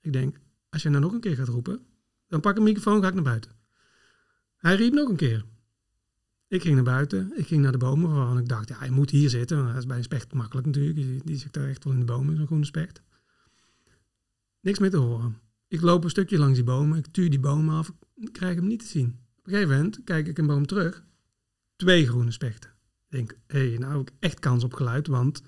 Ik 0.00 0.12
denk, 0.12 0.40
als 0.68 0.82
je 0.82 0.88
nou 0.88 1.02
nog 1.02 1.12
een 1.12 1.20
keer 1.20 1.36
gaat 1.36 1.48
roepen, 1.48 1.80
dan 2.28 2.40
pak 2.40 2.52
ik 2.52 2.58
een 2.58 2.64
microfoon 2.64 3.02
ga 3.02 3.08
ik 3.08 3.14
naar 3.14 3.22
buiten. 3.22 3.50
Hij 4.56 4.76
riep 4.76 4.92
nog 4.92 5.08
een 5.08 5.16
keer. 5.16 5.44
Ik 6.48 6.62
ging 6.62 6.74
naar 6.74 6.84
buiten. 6.84 7.32
Ik 7.36 7.46
ging 7.46 7.62
naar 7.62 7.72
de 7.72 7.78
bomen 7.78 8.14
waarvan 8.14 8.38
ik 8.38 8.48
dacht, 8.48 8.68
ja, 8.68 8.78
hij 8.78 8.90
moet 8.90 9.10
hier 9.10 9.30
zitten. 9.30 9.56
Want 9.56 9.68
dat 9.68 9.78
is 9.78 9.86
bij 9.86 9.96
een 9.96 10.02
specht 10.02 10.32
makkelijk 10.32 10.66
natuurlijk. 10.66 10.96
Die, 10.96 11.22
die 11.24 11.36
zit 11.36 11.52
daar 11.52 11.68
echt 11.68 11.84
wel 11.84 11.92
in 11.92 11.98
de 11.98 12.04
bomen, 12.04 12.36
zo'n 12.36 12.46
groene 12.46 12.64
specht. 12.64 13.02
Niks 14.60 14.78
meer 14.78 14.90
te 14.90 14.96
horen. 14.96 15.38
Ik 15.68 15.80
loop 15.80 16.04
een 16.04 16.10
stukje 16.10 16.38
langs 16.38 16.54
die 16.54 16.64
bomen. 16.64 16.98
Ik 16.98 17.06
tuur 17.06 17.30
die 17.30 17.40
bomen 17.40 17.74
af. 17.74 17.92
Ik 18.14 18.32
krijg 18.32 18.54
hem 18.54 18.66
niet 18.66 18.80
te 18.80 18.86
zien. 18.86 19.18
Op 19.38 19.46
een 19.46 19.52
gegeven 19.52 19.76
moment 19.76 20.00
kijk 20.04 20.26
ik 20.26 20.38
een 20.38 20.46
boom 20.46 20.66
terug. 20.66 21.04
Twee 21.76 22.06
groene 22.06 22.30
spechten. 22.30 22.70
Denk, 23.10 23.36
hé, 23.46 23.68
hey, 23.68 23.78
nou 23.78 23.98
heb 23.98 24.08
ik 24.08 24.14
echt 24.20 24.38
kans 24.38 24.64
op 24.64 24.74
geluid, 24.74 25.06
want 25.06 25.42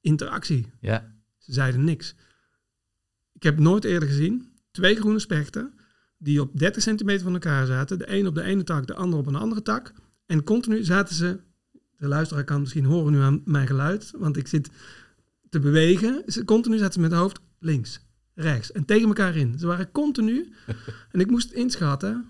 interactie. 0.00 0.72
Ja, 0.80 1.14
Ze 1.38 1.52
zeiden 1.52 1.84
niks. 1.84 2.14
Ik 3.32 3.42
heb 3.42 3.58
nooit 3.58 3.84
eerder 3.84 4.08
gezien 4.08 4.50
twee 4.70 4.96
groene 4.96 5.18
spechten 5.18 5.74
die 6.18 6.40
op 6.40 6.58
30 6.58 6.82
centimeter 6.82 7.22
van 7.22 7.32
elkaar 7.32 7.66
zaten. 7.66 7.98
De 7.98 8.12
een 8.12 8.26
op 8.26 8.34
de 8.34 8.42
ene 8.42 8.64
tak, 8.64 8.86
de 8.86 8.94
ander 8.94 9.18
op 9.18 9.26
een 9.26 9.34
andere 9.34 9.62
tak. 9.62 9.92
En 10.26 10.44
continu 10.44 10.84
zaten 10.84 11.14
ze, 11.14 11.40
de 11.96 12.08
luisteraar 12.08 12.44
kan 12.44 12.60
misschien 12.60 12.84
horen 12.84 13.12
nu 13.12 13.20
aan 13.20 13.42
mijn 13.44 13.66
geluid, 13.66 14.12
want 14.18 14.36
ik 14.36 14.46
zit 14.46 14.70
te 15.48 15.60
bewegen. 15.60 16.22
Ze, 16.26 16.44
continu 16.44 16.78
zaten 16.78 16.92
ze 16.92 17.00
met 17.00 17.10
het 17.10 17.20
hoofd 17.20 17.40
links, 17.58 18.00
rechts 18.34 18.72
en 18.72 18.84
tegen 18.84 19.06
elkaar 19.06 19.36
in. 19.36 19.58
Ze 19.58 19.66
waren 19.66 19.90
continu. 19.90 20.52
en 21.12 21.20
ik 21.20 21.30
moest 21.30 21.52
inschatten, 21.52 22.24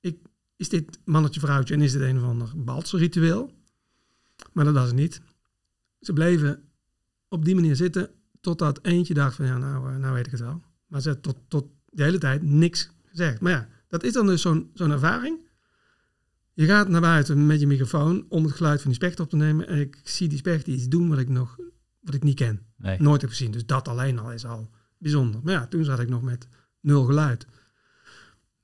ik, 0.00 0.18
is 0.56 0.68
dit 0.68 0.98
mannetje 1.04 1.40
vrouwtje 1.40 1.74
en 1.74 1.80
is 1.80 1.92
dit 1.92 2.02
een 2.02 2.18
of 2.18 2.24
ander 2.24 2.52
balsritueel? 2.56 3.58
Maar 4.52 4.64
dat 4.64 4.74
was 4.74 4.86
het 4.86 4.96
niet. 4.96 5.20
Ze 6.00 6.12
bleven 6.12 6.62
op 7.28 7.44
die 7.44 7.54
manier 7.54 7.76
zitten 7.76 8.10
totdat 8.40 8.78
eentje 8.82 9.14
dacht 9.14 9.36
van 9.36 9.46
ja, 9.46 9.58
nou, 9.58 9.92
eh, 9.92 9.96
nou 9.96 10.14
weet 10.14 10.26
ik 10.26 10.32
het 10.32 10.40
wel. 10.40 10.62
Maar 10.86 11.00
ze 11.00 11.08
had 11.08 11.22
tot, 11.22 11.36
tot 11.48 11.66
de 11.88 12.02
hele 12.02 12.18
tijd 12.18 12.42
niks 12.42 12.90
gezegd. 13.04 13.40
Maar 13.40 13.52
ja, 13.52 13.68
dat 13.88 14.02
is 14.02 14.12
dan 14.12 14.26
dus 14.26 14.42
zo'n 14.42 14.70
zo'n 14.74 14.90
ervaring. 14.90 15.48
Je 16.52 16.66
gaat 16.66 16.88
naar 16.88 17.00
buiten 17.00 17.46
met 17.46 17.60
je 17.60 17.66
microfoon 17.66 18.26
om 18.28 18.44
het 18.44 18.52
geluid 18.52 18.80
van 18.80 18.90
die 18.90 19.00
specht 19.00 19.20
op 19.20 19.30
te 19.30 19.36
nemen. 19.36 19.66
En 19.68 19.78
ik 19.78 20.00
zie 20.04 20.28
die 20.28 20.38
specht 20.38 20.66
iets 20.66 20.88
doen 20.88 21.08
wat 21.08 21.18
ik 21.18 21.28
nog 21.28 21.58
wat 22.00 22.14
ik 22.14 22.22
niet 22.22 22.36
ken. 22.36 22.66
nee. 22.76 23.00
Nooit 23.00 23.20
heb 23.20 23.30
gezien. 23.30 23.50
Dus 23.50 23.66
dat 23.66 23.88
alleen 23.88 24.18
al 24.18 24.32
is 24.32 24.44
al 24.44 24.70
bijzonder. 24.98 25.40
Maar 25.44 25.52
ja, 25.52 25.66
toen 25.66 25.84
zat 25.84 26.00
ik 26.00 26.08
nog 26.08 26.22
met 26.22 26.48
nul 26.80 27.04
geluid. 27.04 27.46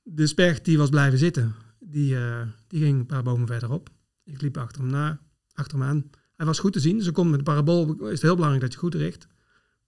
De 0.03 0.27
specht 0.27 0.65
die 0.65 0.77
was 0.77 0.89
blijven 0.89 1.19
zitten. 1.19 1.55
Die, 1.79 2.17
eh, 2.17 2.41
die 2.67 2.81
ging 2.81 2.99
een 2.99 3.05
paar 3.05 3.23
bomen 3.23 3.47
verderop. 3.47 3.89
Ik 4.23 4.41
liep 4.41 4.57
achter 4.57 4.81
hem, 4.81 4.91
na, 4.91 5.19
achter 5.57 5.77
hem 5.79 5.87
aan. 5.87 6.09
Hij 6.35 6.45
was 6.45 6.59
goed 6.59 6.73
te 6.73 6.79
zien. 6.79 6.97
Dus 6.97 7.11
komt 7.11 7.29
met 7.29 7.39
de 7.39 7.45
parabool 7.45 7.95
is 7.99 8.11
het 8.11 8.21
heel 8.21 8.35
belangrijk 8.35 8.63
dat 8.63 8.73
je 8.73 8.79
goed 8.79 8.95
richt. 8.95 9.27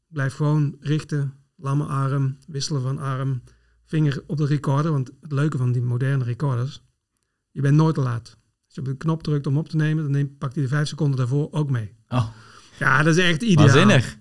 Blijf 0.07 0.33
gewoon 0.33 0.75
richten. 0.79 1.33
Lamme 1.55 1.85
arm, 1.85 2.37
wisselen 2.47 2.81
van 2.81 2.97
arm. 2.97 3.41
Vinger 3.85 4.23
op 4.27 4.37
de 4.37 4.45
recorder. 4.45 4.91
Want 4.91 5.11
het 5.21 5.31
leuke 5.31 5.57
van 5.57 5.71
die 5.71 5.81
moderne 5.81 6.23
recorders. 6.23 6.81
Je 7.51 7.61
bent 7.61 7.75
nooit 7.75 7.95
te 7.95 8.01
laat. 8.01 8.37
Als 8.65 8.75
je 8.75 8.79
op 8.81 8.85
de 8.87 8.97
knop 8.97 9.23
drukt 9.23 9.47
om 9.47 9.57
op 9.57 9.69
te 9.69 9.75
nemen, 9.75 10.03
dan 10.03 10.11
neemt, 10.11 10.37
pakt 10.37 10.53
hij 10.53 10.63
de 10.63 10.69
vijf 10.69 10.87
seconden 10.87 11.17
daarvoor 11.17 11.47
ook 11.51 11.69
mee. 11.69 11.93
Oh, 12.07 12.27
Ja, 12.79 13.03
dat 13.03 13.17
is 13.17 13.23
echt 13.23 13.41
ideaal. 13.41 13.65
waanzinnig. 13.65 14.17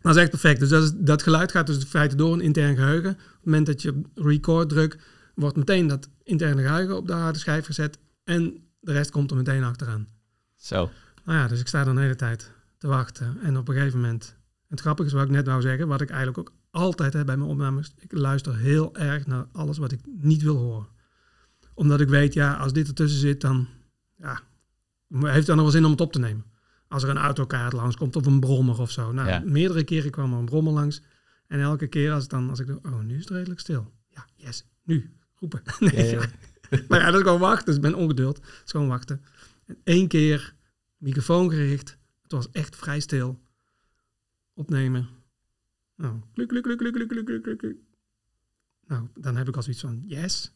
Dat 0.00 0.14
is 0.16 0.20
echt 0.22 0.30
perfect. 0.30 0.60
Dus 0.60 0.68
dat, 0.68 0.82
is, 0.82 0.92
dat 0.94 1.22
geluid 1.22 1.50
gaat 1.50 1.66
dus 1.66 1.78
in 1.78 1.86
feite 1.86 2.16
door 2.16 2.32
een 2.32 2.40
intern 2.40 2.76
geheugen. 2.76 3.10
Op 3.10 3.16
het 3.18 3.44
moment 3.44 3.66
dat 3.66 3.82
je 3.82 4.00
record 4.14 4.68
drukt, 4.68 5.02
wordt 5.34 5.56
meteen 5.56 5.86
dat 5.86 6.08
interne 6.22 6.62
geheugen 6.62 6.96
op 6.96 7.06
de 7.06 7.12
harde 7.12 7.38
schijf 7.38 7.66
gezet. 7.66 7.98
En 8.24 8.68
de 8.80 8.92
rest 8.92 9.10
komt 9.10 9.30
er 9.30 9.36
meteen 9.36 9.64
achteraan. 9.64 10.08
Zo. 10.68 10.90
Nou 11.24 11.38
ja, 11.38 11.48
dus 11.48 11.60
ik 11.60 11.66
sta 11.66 11.84
dan 11.84 11.94
de 11.94 12.00
hele 12.00 12.16
tijd 12.16 12.50
te 12.78 12.86
wachten. 12.86 13.38
En 13.42 13.56
op 13.56 13.68
een 13.68 13.74
gegeven 13.74 14.00
moment... 14.00 14.36
Het 14.68 14.80
grappige 14.80 15.08
is 15.08 15.14
wat 15.14 15.24
ik 15.24 15.30
net 15.30 15.46
wou 15.46 15.60
zeggen, 15.60 15.88
wat 15.88 16.00
ik 16.00 16.08
eigenlijk 16.10 16.38
ook 16.38 16.52
altijd 16.70 17.12
heb 17.12 17.26
bij 17.26 17.36
mijn 17.36 17.50
opnames. 17.50 17.94
Ik 17.98 18.12
luister 18.12 18.56
heel 18.56 18.96
erg 18.96 19.26
naar 19.26 19.46
alles 19.52 19.78
wat 19.78 19.92
ik 19.92 20.00
niet 20.04 20.42
wil 20.42 20.56
horen. 20.56 20.86
Omdat 21.74 22.00
ik 22.00 22.08
weet, 22.08 22.34
ja, 22.34 22.54
als 22.54 22.72
dit 22.72 22.88
ertussen 22.88 23.20
zit, 23.20 23.40
dan 23.40 23.68
ja, 24.16 24.40
heeft 25.08 25.36
het 25.36 25.46
dan 25.46 25.56
nog 25.56 25.64
wel 25.64 25.74
zin 25.74 25.84
om 25.84 25.90
het 25.90 26.00
op 26.00 26.12
te 26.12 26.18
nemen. 26.18 26.44
Als 26.88 27.02
er 27.02 27.08
een 27.08 27.16
autokaart 27.18 27.72
langs 27.72 27.96
komt 27.96 28.16
of 28.16 28.26
een 28.26 28.40
brommer 28.40 28.80
of 28.80 28.90
zo. 28.90 29.12
Nou, 29.12 29.28
Ja. 29.28 29.42
meerdere 29.44 29.84
keren 29.84 30.10
kwam 30.10 30.32
er 30.32 30.38
een 30.38 30.44
brommer 30.44 30.72
langs. 30.72 31.02
En 31.46 31.60
elke 31.60 31.86
keer 31.86 32.12
als, 32.12 32.28
dan, 32.28 32.50
als 32.50 32.58
ik 32.58 32.66
dacht, 32.66 32.84
oh, 32.84 33.00
nu 33.00 33.14
is 33.14 33.20
het 33.20 33.30
redelijk 33.30 33.60
stil. 33.60 33.92
Ja, 34.08 34.26
yes, 34.34 34.64
nu, 34.82 35.12
roepen. 35.36 35.62
nee, 35.78 35.94
Ja, 35.94 36.20
ja. 36.20 36.20
ja. 36.70 36.78
Maar 36.88 36.98
ja, 37.00 37.06
dat 37.06 37.14
is 37.14 37.22
gewoon 37.22 37.40
wachten. 37.40 37.64
Dus 37.64 37.74
ik 37.74 37.80
ben 37.80 37.94
ongeduld. 37.94 38.36
Het 38.36 38.62
is 38.64 38.70
gewoon 38.70 38.88
wachten. 38.88 39.22
En 39.66 39.76
één 39.84 40.08
keer, 40.08 40.54
microfoon 40.98 41.50
gericht. 41.50 41.98
Het 42.22 42.32
was 42.32 42.50
echt 42.50 42.76
vrij 42.76 43.00
stil. 43.00 43.40
Opnemen. 44.54 45.08
Nou, 45.94 46.20
kluk, 46.34 46.48
klik 46.48 46.62
kluk, 46.62 46.78
kluk, 46.78 47.08
klik 47.08 47.24
kluk, 47.24 47.58
kluk. 47.58 47.76
Nou, 48.86 49.08
dan 49.14 49.36
heb 49.36 49.48
ik 49.48 49.56
al 49.56 49.62
zoiets 49.62 49.80
van 49.80 50.02
yes. 50.06 50.52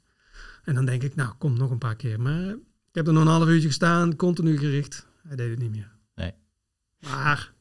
En 0.64 0.74
dan 0.74 0.84
denk 0.84 1.02
ik, 1.02 1.14
nou, 1.14 1.34
kom 1.38 1.56
nog 1.56 1.70
een 1.70 1.78
paar 1.78 1.96
keer. 1.96 2.20
Maar 2.20 2.48
ik 2.48 2.92
heb 2.92 3.06
er 3.06 3.12
nog 3.12 3.22
een 3.22 3.28
half 3.28 3.48
uurtje 3.48 3.68
gestaan, 3.68 4.16
continu 4.16 4.58
gericht. 4.58 5.06
Hij 5.26 5.36
deed 5.36 5.50
het 5.50 5.58
niet 5.58 5.70
meer. 5.70 5.90
Nee. 6.14 6.32
Maar, 6.98 7.52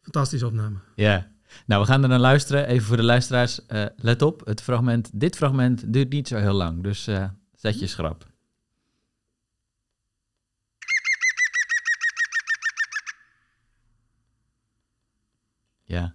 fantastische 0.00 0.46
opname. 0.46 0.76
Ja. 0.94 1.30
Nou, 1.66 1.80
we 1.80 1.86
gaan 1.86 2.02
er 2.02 2.08
naar 2.08 2.18
luisteren. 2.18 2.66
Even 2.66 2.86
voor 2.86 2.96
de 2.96 3.02
luisteraars, 3.02 3.66
eh, 3.66 3.86
let 3.96 4.22
op. 4.22 4.46
Het 4.46 4.62
fragment, 4.62 5.10
dit 5.20 5.36
fragment 5.36 5.92
duurt 5.92 6.12
niet 6.12 6.28
zo 6.28 6.36
heel 6.36 6.52
lang. 6.52 6.82
Dus 6.82 7.06
eh, 7.06 7.28
zet 7.54 7.78
je 7.78 7.84
hm? 7.84 7.90
schrap. 7.90 8.26
Ja. 15.88 16.14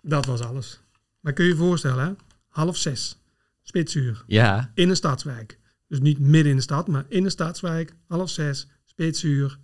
Dat 0.00 0.26
was 0.26 0.40
alles. 0.40 0.80
Maar 1.20 1.32
kun 1.32 1.44
je 1.44 1.50
je 1.50 1.56
voorstellen, 1.56 2.04
hè? 2.06 2.12
half 2.48 2.76
zes, 2.76 3.18
spitsuur, 3.62 4.24
Ja. 4.26 4.70
in 4.74 4.88
een 4.88 4.96
stadswijk. 4.96 5.58
Dus 5.88 6.00
niet 6.00 6.18
midden 6.18 6.50
in 6.50 6.56
de 6.56 6.62
stad, 6.62 6.88
maar 6.88 7.04
in 7.08 7.24
een 7.24 7.30
stadswijk, 7.30 7.94
half 8.06 8.30
zes, 8.30 8.68
spitsuur. 8.84 9.58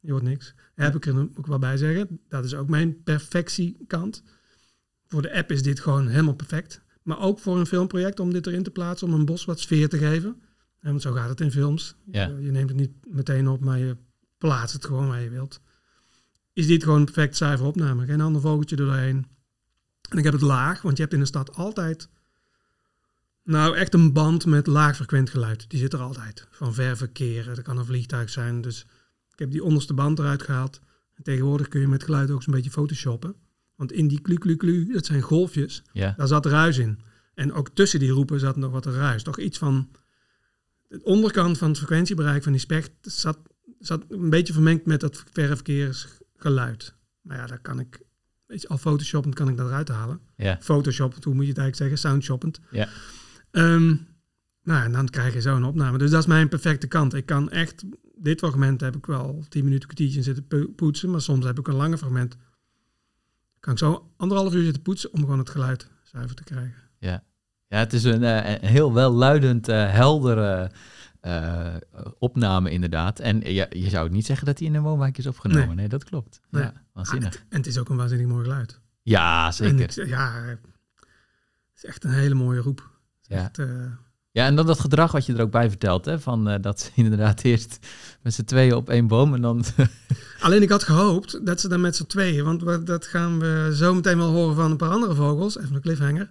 Je 0.00 0.10
hoort 0.10 0.22
niks. 0.22 0.54
Heb 0.74 0.94
ik 0.94 1.06
er 1.06 1.18
ook 1.18 1.46
wel 1.46 1.58
bij 1.58 1.76
zeggen. 1.76 2.20
Dat 2.28 2.44
is 2.44 2.54
ook 2.54 2.68
mijn 2.68 3.02
perfectiekant. 3.02 4.22
Voor 5.06 5.22
de 5.22 5.32
app 5.34 5.50
is 5.50 5.62
dit 5.62 5.80
gewoon 5.80 6.08
helemaal 6.08 6.34
perfect. 6.34 6.82
Maar 7.02 7.18
ook 7.20 7.38
voor 7.38 7.58
een 7.58 7.66
filmproject 7.66 8.20
om 8.20 8.32
dit 8.32 8.46
erin 8.46 8.62
te 8.62 8.70
plaatsen, 8.70 9.06
om 9.08 9.14
een 9.14 9.24
bos 9.24 9.44
wat 9.44 9.60
sfeer 9.60 9.88
te 9.88 9.98
geven. 9.98 10.40
En 10.80 10.90
want 10.90 11.02
zo 11.02 11.12
gaat 11.12 11.28
het 11.28 11.40
in 11.40 11.50
films. 11.50 11.94
Ja. 12.10 12.26
Je, 12.26 12.42
je 12.42 12.50
neemt 12.50 12.68
het 12.68 12.78
niet 12.78 12.92
meteen 13.06 13.48
op, 13.48 13.60
maar 13.60 13.78
je 13.78 13.96
plaatst 14.38 14.74
het 14.74 14.84
gewoon 14.84 15.08
waar 15.08 15.20
je 15.20 15.30
wilt. 15.30 15.60
Is 16.52 16.66
dit 16.66 16.82
gewoon 16.82 16.98
een 16.98 17.04
perfect 17.04 17.36
zuiver 17.36 17.66
opname. 17.66 18.06
Geen 18.06 18.20
ander 18.20 18.40
vogeltje 18.40 18.76
doorheen. 18.76 19.26
En 20.10 20.18
ik 20.18 20.24
heb 20.24 20.32
het 20.32 20.42
laag, 20.42 20.82
want 20.82 20.96
je 20.96 21.02
hebt 21.02 21.14
in 21.14 21.20
de 21.20 21.26
stad 21.26 21.54
altijd... 21.54 22.08
Nou, 23.44 23.76
echt 23.76 23.94
een 23.94 24.12
band 24.12 24.46
met 24.46 24.66
laag 24.66 24.96
frequent 24.96 25.30
geluid. 25.30 25.70
Die 25.70 25.78
zit 25.78 25.92
er 25.92 26.00
altijd. 26.00 26.46
Van 26.50 26.74
ver 26.74 26.96
verkeer, 26.96 27.44
dat 27.44 27.62
kan 27.62 27.78
een 27.78 27.84
vliegtuig 27.84 28.30
zijn. 28.30 28.60
Dus 28.60 28.86
ik 29.32 29.38
heb 29.38 29.50
die 29.50 29.64
onderste 29.64 29.94
band 29.94 30.18
eruit 30.18 30.42
gehaald. 30.42 30.80
En 31.14 31.22
tegenwoordig 31.22 31.68
kun 31.68 31.80
je 31.80 31.88
met 31.88 32.04
geluid 32.04 32.30
ook 32.30 32.42
zo'n 32.42 32.54
beetje 32.54 32.70
photoshoppen. 32.70 33.34
Want 33.76 33.92
in 33.92 34.08
die 34.08 34.20
klu 34.20 34.36
klu 34.36 34.56
klu, 34.56 34.92
dat 34.92 35.06
zijn 35.06 35.20
golfjes, 35.20 35.82
Ja. 35.92 36.14
daar 36.16 36.26
zat 36.26 36.46
ruis 36.46 36.78
in. 36.78 36.98
En 37.34 37.52
ook 37.52 37.68
tussen 37.68 37.98
die 37.98 38.10
roepen 38.10 38.40
zat 38.40 38.56
nog 38.56 38.72
wat 38.72 38.86
ruis. 38.86 39.22
Toch 39.22 39.38
iets 39.38 39.58
van... 39.58 39.88
De 40.88 41.02
onderkant 41.02 41.58
van 41.58 41.68
het 41.68 41.78
frequentiebereik 41.78 42.42
van 42.42 42.52
die 42.52 42.60
specht 42.60 42.90
zat, 43.00 43.38
zat 43.78 44.04
een 44.08 44.30
beetje 44.30 44.52
vermengd 44.52 44.86
met 44.86 45.00
dat 45.00 45.24
verre 45.32 45.56
verkeersgeluid. 46.40 46.94
Maar 47.20 47.36
ja, 47.36 47.46
daar 47.46 47.60
kan 47.60 47.80
ik... 47.80 48.00
Weet 48.46 48.62
je, 48.62 48.68
al 48.68 48.78
photoshoppend 48.78 49.34
kan 49.34 49.48
ik 49.48 49.56
dat 49.56 49.66
eruit 49.66 49.88
halen. 49.88 50.20
Ja. 50.36 50.58
Photoshoppend, 50.60 51.24
hoe 51.24 51.34
moet 51.34 51.44
je 51.44 51.48
het 51.48 51.58
eigenlijk 51.58 51.90
zeggen? 51.90 52.10
Soundshoppend. 52.10 52.60
Ja. 52.70 52.88
Ehm, 53.50 53.96
nou, 54.62 54.84
en 54.84 54.92
dan 54.92 55.08
krijg 55.08 55.34
je 55.34 55.40
zo 55.40 55.56
een 55.56 55.64
opname. 55.64 55.98
Dus 55.98 56.10
dat 56.10 56.20
is 56.20 56.26
mijn 56.26 56.48
perfecte 56.48 56.86
kant. 56.86 57.14
Ik 57.14 57.26
kan 57.26 57.50
echt... 57.50 57.84
Dit 58.14 58.38
fragment 58.38 58.80
heb 58.80 58.96
ik 58.96 59.06
wel 59.06 59.44
tien 59.48 59.64
minuten, 59.64 59.86
kwartiertje 59.88 60.18
in 60.18 60.24
zitten 60.24 60.46
po- 60.46 60.68
poetsen. 60.76 61.10
Maar 61.10 61.20
soms 61.20 61.44
heb 61.44 61.58
ik 61.58 61.68
een 61.68 61.74
lange 61.74 61.98
fragment. 61.98 62.36
Kan 63.60 63.72
ik 63.72 63.78
zo 63.78 64.12
anderhalf 64.16 64.54
uur 64.54 64.64
zitten 64.64 64.82
poetsen 64.82 65.12
om 65.12 65.20
gewoon 65.20 65.38
het 65.38 65.50
geluid 65.50 65.88
zuiver 66.02 66.36
te 66.36 66.44
krijgen. 66.44 66.74
Ja, 66.98 67.24
ja 67.66 67.78
het 67.78 67.92
is 67.92 68.04
een, 68.04 68.22
eh, 68.22 68.50
een 68.50 68.68
heel 68.68 68.92
welluidend, 68.92 69.68
eh 69.68 69.92
heldere 69.92 70.70
eh, 71.20 71.74
opname 72.18 72.70
inderdaad. 72.70 73.18
En 73.20 73.40
je, 73.40 73.66
je 73.70 73.88
zou 73.88 74.10
niet 74.10 74.26
zeggen 74.26 74.46
dat 74.46 74.58
hij 74.58 74.68
in 74.68 74.74
een 74.74 74.82
woonwijk 74.82 75.18
is 75.18 75.26
opgenomen. 75.26 75.66
Nee, 75.66 75.76
Nee. 75.76 75.88
dat 75.88 76.04
klopt. 76.04 76.40
Nee. 76.50 76.62
Ja, 76.62 76.72
waanzinnig. 76.92 77.34
Ah, 77.34 77.40
en 77.48 77.56
het 77.56 77.66
is 77.66 77.78
ook 77.78 77.88
een 77.88 77.96
waanzinnig 77.96 78.26
mooi 78.26 78.42
geluid. 78.44 78.80
Ja, 79.02 79.52
zeker. 79.52 79.80
ik, 79.98 80.06
ja, 80.08 80.42
het 80.44 80.58
is 81.76 81.84
echt 81.84 82.04
een 82.04 82.10
hele 82.12 82.34
mooie 82.34 82.60
roep. 82.60 82.78
Het 83.20 83.26
Ja. 83.28 83.44
echt, 83.44 83.58
eh, 83.58 83.66
Ja, 84.32 84.46
en 84.46 84.56
dan 84.56 84.66
dat 84.66 84.80
gedrag 84.80 85.12
wat 85.12 85.26
je 85.26 85.34
er 85.34 85.40
ook 85.40 85.50
bij 85.50 85.68
vertelt, 85.68 86.04
hè, 86.04 86.20
van 86.20 86.48
eh, 86.48 86.62
dat 86.62 86.80
ze 86.80 86.90
inderdaad 87.04 87.42
eerst 87.42 87.78
met 88.22 88.34
z'n 88.34 88.44
tweeën 88.44 88.74
op 88.74 88.88
één 88.90 89.06
boom 89.06 89.34
en 89.34 89.40
dan... 89.40 89.64
Alleen 90.40 90.62
ik 90.62 90.68
had 90.70 90.82
gehoopt 90.82 91.46
dat 91.46 91.60
ze 91.60 91.68
dan 91.68 91.80
met 91.80 91.96
z'n 91.96 92.06
tweeën, 92.06 92.44
want 92.44 92.62
we- 92.62 92.82
dat 92.82 93.06
gaan 93.06 93.38
we 93.38 93.70
zo 93.74 93.94
meteen 93.94 94.16
wel 94.18 94.30
horen 94.32 94.54
van 94.54 94.70
een 94.70 94.76
paar 94.76 94.90
andere 94.90 95.14
vogels, 95.14 95.58
even 95.58 95.74
een 95.74 95.80
cliffhanger. 95.80 96.28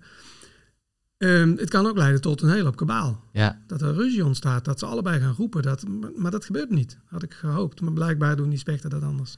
Ehm, 1.19 1.55
het 1.57 1.69
kan 1.69 1.85
ook 1.85 1.97
leiden 1.97 2.21
tot 2.21 2.41
een 2.41 2.49
hele 2.49 2.63
hoop 2.63 2.75
kabaal. 2.75 3.23
ja, 3.31 3.61
Dat 3.67 3.81
er 3.81 3.93
ruzie 3.93 4.25
ontstaat, 4.25 4.65
dat 4.65 4.79
ze 4.79 4.85
allebei 4.85 5.19
gaan 5.19 5.33
roepen. 5.33 5.61
Dat, 5.61 5.87
maar, 5.87 6.09
maar 6.15 6.31
dat 6.31 6.45
gebeurt 6.45 6.69
niet, 6.69 6.99
had 7.05 7.23
ik 7.23 7.33
gehoopt. 7.33 7.81
Maar 7.81 7.93
blijkbaar 7.93 8.35
doen 8.35 8.49
die 8.49 8.57
spechten 8.59 8.89
dat 8.89 9.03
anders. 9.03 9.37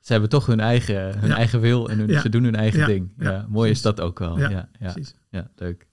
ze 0.00 0.12
hebben 0.12 0.30
toch 0.30 0.46
hun 0.46 0.60
eigen, 0.60 1.18
hun 1.18 1.28
Ja. 1.28 1.36
eigen 1.36 1.60
wil 1.60 1.88
en 1.90 1.98
hun, 1.98 2.08
Ja. 2.08 2.20
ze 2.20 2.28
doen 2.28 2.44
hun 2.44 2.54
eigen 2.54 2.86
ding. 2.86 3.12
Ja, 3.18 3.46
mooi 3.48 3.70
is 3.70 3.82
dat 3.82 4.00
ook 4.00 4.18
wel. 4.18 4.38
Ja, 4.38 4.68
Ja, 5.30 5.50
leuk. 5.56 5.86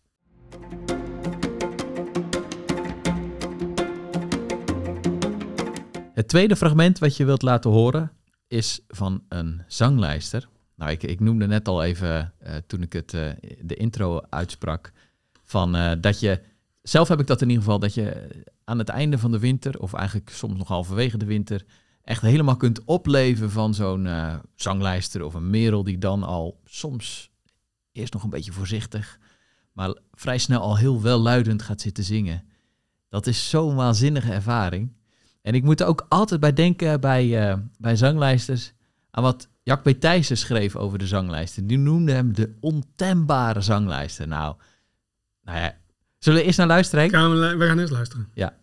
Het 6.13 6.27
tweede 6.27 6.55
fragment 6.55 6.99
wat 6.99 7.17
je 7.17 7.25
wilt 7.25 7.41
laten 7.41 7.71
horen 7.71 8.11
is 8.47 8.79
van 8.87 9.23
een 9.29 9.61
zanglijster. 9.67 10.47
Nou, 10.75 10.91
ik, 10.91 11.03
ik 11.03 11.19
noemde 11.19 11.47
net 11.47 11.67
al 11.67 11.83
even 11.83 12.33
eh, 12.39 12.55
toen 12.67 12.81
ik 12.81 12.93
het, 12.93 13.13
eh, 13.13 13.29
de 13.61 13.75
intro 13.75 14.21
uitsprak, 14.29 14.91
van 15.49 15.75
eh, 15.75 15.91
dat 16.01 16.19
je, 16.19 16.41
zelf 16.81 17.07
heb 17.07 17.19
ik 17.19 17.27
dat 17.27 17.41
in 17.41 17.47
ieder 17.47 17.63
geval, 17.63 17.79
dat 17.79 17.93
je 17.93 18.29
aan 18.63 18.77
het 18.77 18.89
einde 18.89 19.17
van 19.17 19.31
de 19.31 19.39
winter, 19.39 19.79
of 19.79 19.93
eigenlijk 19.93 20.29
soms 20.29 20.57
nog 20.57 20.67
halverwege 20.67 21.17
de 21.17 21.25
winter, 21.25 21.65
echt 22.03 22.21
helemaal 22.21 22.57
kunt 22.57 22.83
opleven 22.85 23.51
van 23.51 23.73
zo'n 23.73 24.07
eh, 24.07 24.35
zanglijster 24.55 25.23
of 25.23 25.33
een 25.33 25.49
merel 25.49 25.83
die 25.83 25.97
dan 25.97 26.23
al 26.23 26.59
soms 26.65 27.31
eerst 27.91 28.13
nog 28.13 28.23
een 28.23 28.29
beetje 28.29 28.51
voorzichtig, 28.51 29.19
maar 29.73 29.97
vrij 30.11 30.37
snel 30.37 30.61
al 30.61 30.77
heel 30.77 31.01
welluidend 31.01 31.61
gaat 31.61 31.81
zitten 31.81 32.03
zingen. 32.03 32.43
Dat 33.09 33.27
is 33.27 33.49
zo'n 33.49 33.75
waanzinnige 33.75 34.31
ervaring. 34.31 34.91
En 35.41 35.53
ik 35.53 35.63
moet 35.63 35.79
er 35.81 35.87
ook 35.87 36.05
altijd 36.09 36.39
bij 36.39 36.53
denken 36.53 37.01
bij, 37.01 37.49
eh, 37.49 37.57
bij 37.77 37.95
zanglijsters 37.95 38.73
aan 39.11 39.23
wat 39.23 39.47
Jack 39.63 39.83
B. 39.83 39.95
Schreef 40.21 40.75
over 40.75 40.97
de 40.97 41.07
zanglijster. 41.07 41.67
Die 41.67 41.77
noemde 41.77 42.11
hem 42.11 42.33
de 42.33 42.57
ontembare 42.59 43.61
zanglijster. 43.61 44.27
Nou, 44.27 44.55
nou 45.49 45.61
ja, 45.61 45.77
zullen 46.17 46.39
we 46.39 46.45
eerst 46.45 46.57
naar 46.57 46.67
luisteren? 46.67 46.99
Henk? 46.99 47.15
Gaan 47.15 47.39
we, 47.39 47.57
we 47.57 47.65
gaan 47.65 47.79
eerst 47.79 47.91
luisteren. 47.91 48.29
Ja. 48.33 48.57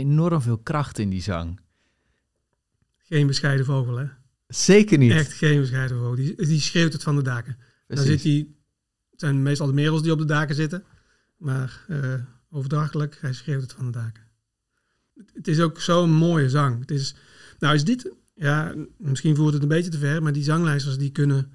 Enorm 0.00 0.40
veel 0.42 0.58
kracht 0.58 0.98
in 0.98 1.10
die 1.10 1.22
zang. 1.22 1.60
Geen 2.96 3.26
bescheiden 3.26 3.64
vogel, 3.66 3.96
hè? 3.96 4.06
Zeker 4.48 4.98
niet. 4.98 5.12
Echt 5.12 5.32
geen 5.32 5.60
bescheiden 5.60 5.96
vogel. 5.96 6.14
Die, 6.14 6.36
die 6.46 6.60
schreeuwt 6.60 6.92
het 6.92 7.02
van 7.02 7.16
de 7.16 7.22
daken. 7.22 7.56
Precies. 7.86 8.06
zit 8.06 8.22
hij... 8.22 8.48
Het 9.10 9.20
zijn 9.20 9.42
meestal 9.42 9.66
de 9.66 9.72
merels 9.72 10.02
die 10.02 10.12
op 10.12 10.18
de 10.18 10.24
daken 10.24 10.54
zitten. 10.54 10.84
Maar 11.36 11.84
eh 11.88 12.14
overdrachtelijk, 12.52 13.18
hij 13.20 13.32
schreeuwt 13.32 13.62
het 13.62 13.72
van 13.72 13.84
de 13.84 13.90
daken. 13.90 14.22
Het- 15.14 15.30
Het 15.34 15.48
is 15.48 15.60
ook 15.60 15.80
zo'n 15.80 16.10
mooie 16.10 16.48
zang. 16.48 16.80
Het 16.80 16.90
is, 16.90 17.14
nou 17.58 17.74
is 17.74 17.84
dit... 17.84 18.12
Ja, 18.34 18.74
misschien 18.96 19.36
voert 19.36 19.52
het 19.52 19.62
een 19.62 19.68
beetje 19.68 19.90
te 19.90 19.98
ver, 19.98 20.22
maar 20.22 20.32
die 20.32 20.42
zanglijsters 20.42 20.98
die 20.98 21.10
kunnen... 21.10 21.52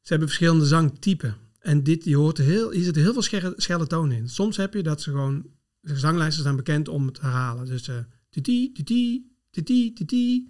Ze 0.00 0.08
hebben 0.12 0.28
verschillende 0.28 0.66
zangtypen. 0.66 1.36
En 1.58 1.82
dit, 1.82 2.04
je 2.04 2.16
hoort 2.16 2.38
heel, 2.38 2.70
hier 2.70 2.84
zitten 2.84 3.02
heel 3.02 3.12
veel 3.12 3.22
schelle, 3.22 3.52
schelle 3.56 3.86
tonen 3.86 4.16
in. 4.16 4.28
Soms 4.28 4.56
heb 4.56 4.74
je 4.74 4.82
dat 4.82 5.02
ze 5.02 5.10
gewoon... 5.10 5.46
De 5.86 5.98
zanglijsters 5.98 6.44
zijn 6.44 6.56
bekend 6.56 6.88
om 6.88 7.06
het 7.06 7.20
herhalen. 7.20 7.66
Dus 7.66 7.88
eh 7.88 7.96
titi, 8.30 8.72
titi, 8.72 9.30
titi, 9.50 9.92
titi, 9.92 10.48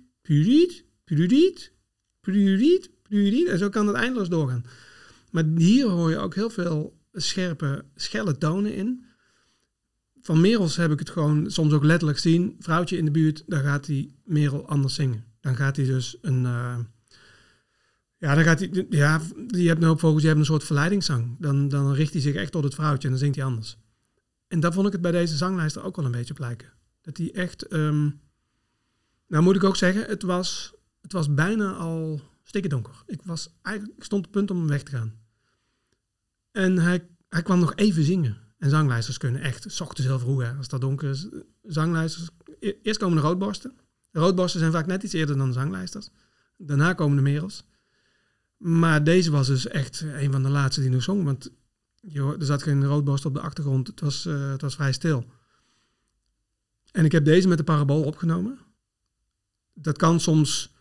puriet. 2.20 2.90
En 3.48 3.58
zo 3.58 3.68
kan 3.68 3.86
het 3.86 3.96
eindeloos 3.96 4.28
doorgaan. 4.28 4.64
Maar 5.30 5.44
hier 5.56 5.86
hoor 5.86 6.10
je 6.10 6.18
ook 6.18 6.34
heel 6.34 6.50
veel 6.50 6.98
scherpe, 7.12 7.84
schelle 7.94 8.38
tonen 8.38 8.74
in. 8.74 9.04
Van 10.20 10.40
Merels 10.40 10.76
heb 10.76 10.90
ik 10.90 10.98
het 10.98 11.10
gewoon 11.10 11.50
soms 11.50 11.72
ook 11.72 11.84
letterlijk 11.84 12.18
zien. 12.18 12.56
Vrouwtje 12.58 12.96
in 12.96 13.04
de 13.04 13.10
buurt, 13.10 13.42
dan 13.46 13.60
gaat 13.60 13.86
die 13.86 14.14
Merel 14.24 14.68
anders 14.68 14.94
zingen. 14.94 15.24
Dan 15.40 15.56
gaat 15.56 15.76
hij 15.76 15.84
dus 15.84 16.16
een... 16.20 16.46
eh, 16.46 16.78
ja, 18.16 18.34
dan 18.34 18.44
gaat 18.44 18.58
hij... 18.58 18.86
Ja, 18.90 19.20
je 19.48 19.68
hebt 19.68 19.82
een 19.82 19.88
hoop 19.88 20.00
vogels, 20.00 20.20
die 20.20 20.28
hebben 20.28 20.46
een 20.46 20.52
soort 20.52 20.64
verleidingszang. 20.64 21.36
Dan, 21.38 21.68
dan 21.68 21.92
richt 21.92 22.12
hij 22.12 22.22
zich 22.22 22.34
echt 22.34 22.52
tot 22.52 22.64
het 22.64 22.74
vrouwtje 22.74 23.04
en 23.04 23.10
dan 23.10 23.22
zingt 23.22 23.36
hij 23.36 23.44
anders. 23.44 23.78
En 24.48 24.60
daar 24.60 24.72
vond 24.72 24.86
ik 24.86 24.92
het 24.92 25.00
bij 25.00 25.10
deze 25.10 25.36
zanglijster 25.36 25.82
ook 25.82 25.96
wel 25.96 26.04
een 26.04 26.10
beetje 26.10 26.32
op 26.32 26.38
lijken. 26.38 26.72
Dat 27.00 27.16
hij 27.16 27.32
echt... 27.34 27.62
ehm, 27.66 28.10
nou 29.26 29.42
moet 29.42 29.56
ik 29.56 29.64
ook 29.64 29.76
zeggen, 29.76 30.04
het 30.04 30.22
was, 30.22 30.74
het 31.00 31.12
was 31.12 31.34
bijna 31.34 31.72
al 31.72 32.20
stikken 32.42 32.70
donker. 32.70 33.02
Ik, 33.06 33.22
was 33.22 33.58
eigenlijk, 33.62 34.04
stond 34.04 34.26
op 34.26 34.34
het 34.34 34.46
punt 34.46 34.60
om 34.60 34.68
weg 34.68 34.82
te 34.82 34.90
gaan. 34.90 35.14
En 36.52 36.78
hij, 36.78 37.08
hij 37.28 37.42
kwam 37.42 37.58
nog 37.58 37.74
even 37.74 38.04
zingen. 38.04 38.36
En 38.58 38.70
zanglijsters 38.70 39.18
kunnen 39.18 39.40
echt, 39.40 39.64
s 39.68 39.80
ochtends 39.80 40.06
heel 40.06 40.18
vroeg, 40.18 40.42
hè, 40.42 40.52
als 40.52 40.68
dat 40.68 40.80
donker 40.80 41.10
is. 41.10 41.28
Zanglijsters, 41.62 42.28
e- 42.58 42.74
eerst 42.82 43.00
komen 43.00 43.16
de 43.16 43.22
roodborsten. 43.22 43.76
De 44.10 44.18
roodborsten 44.18 44.60
zijn 44.60 44.72
vaak 44.72 44.86
net 44.86 45.02
iets 45.02 45.12
eerder 45.12 45.36
dan 45.36 45.46
de 45.46 45.52
zanglijsters. 45.52 46.08
Daarna 46.56 46.92
komen 46.92 47.16
de 47.16 47.22
merels. 47.22 47.64
Maar 48.56 49.04
deze 49.04 49.30
was 49.30 49.46
dus 49.46 49.66
echt 49.66 50.00
een 50.00 50.32
van 50.32 50.42
de 50.42 50.48
laatste 50.48 50.80
die 50.80 50.90
nog 50.90 51.02
zong. 51.02 51.24
Want 51.24 51.50
je, 52.00 52.36
er 52.38 52.44
zat 52.44 52.62
geen 52.62 52.84
roodborst 52.84 53.24
op 53.24 53.34
de 53.34 53.40
achtergrond. 53.40 53.86
Het 53.86 54.00
was, 54.00 54.26
eh, 54.26 54.50
het 54.50 54.60
was 54.60 54.74
vrij 54.74 54.92
stil. 54.92 55.24
En 56.92 57.04
ik 57.04 57.12
heb 57.12 57.24
deze 57.24 57.48
met 57.48 57.58
de 57.58 57.64
parabool 57.64 58.02
opgenomen. 58.02 58.58
Dat 59.74 59.96
kan 59.96 60.20
soms 60.20 60.74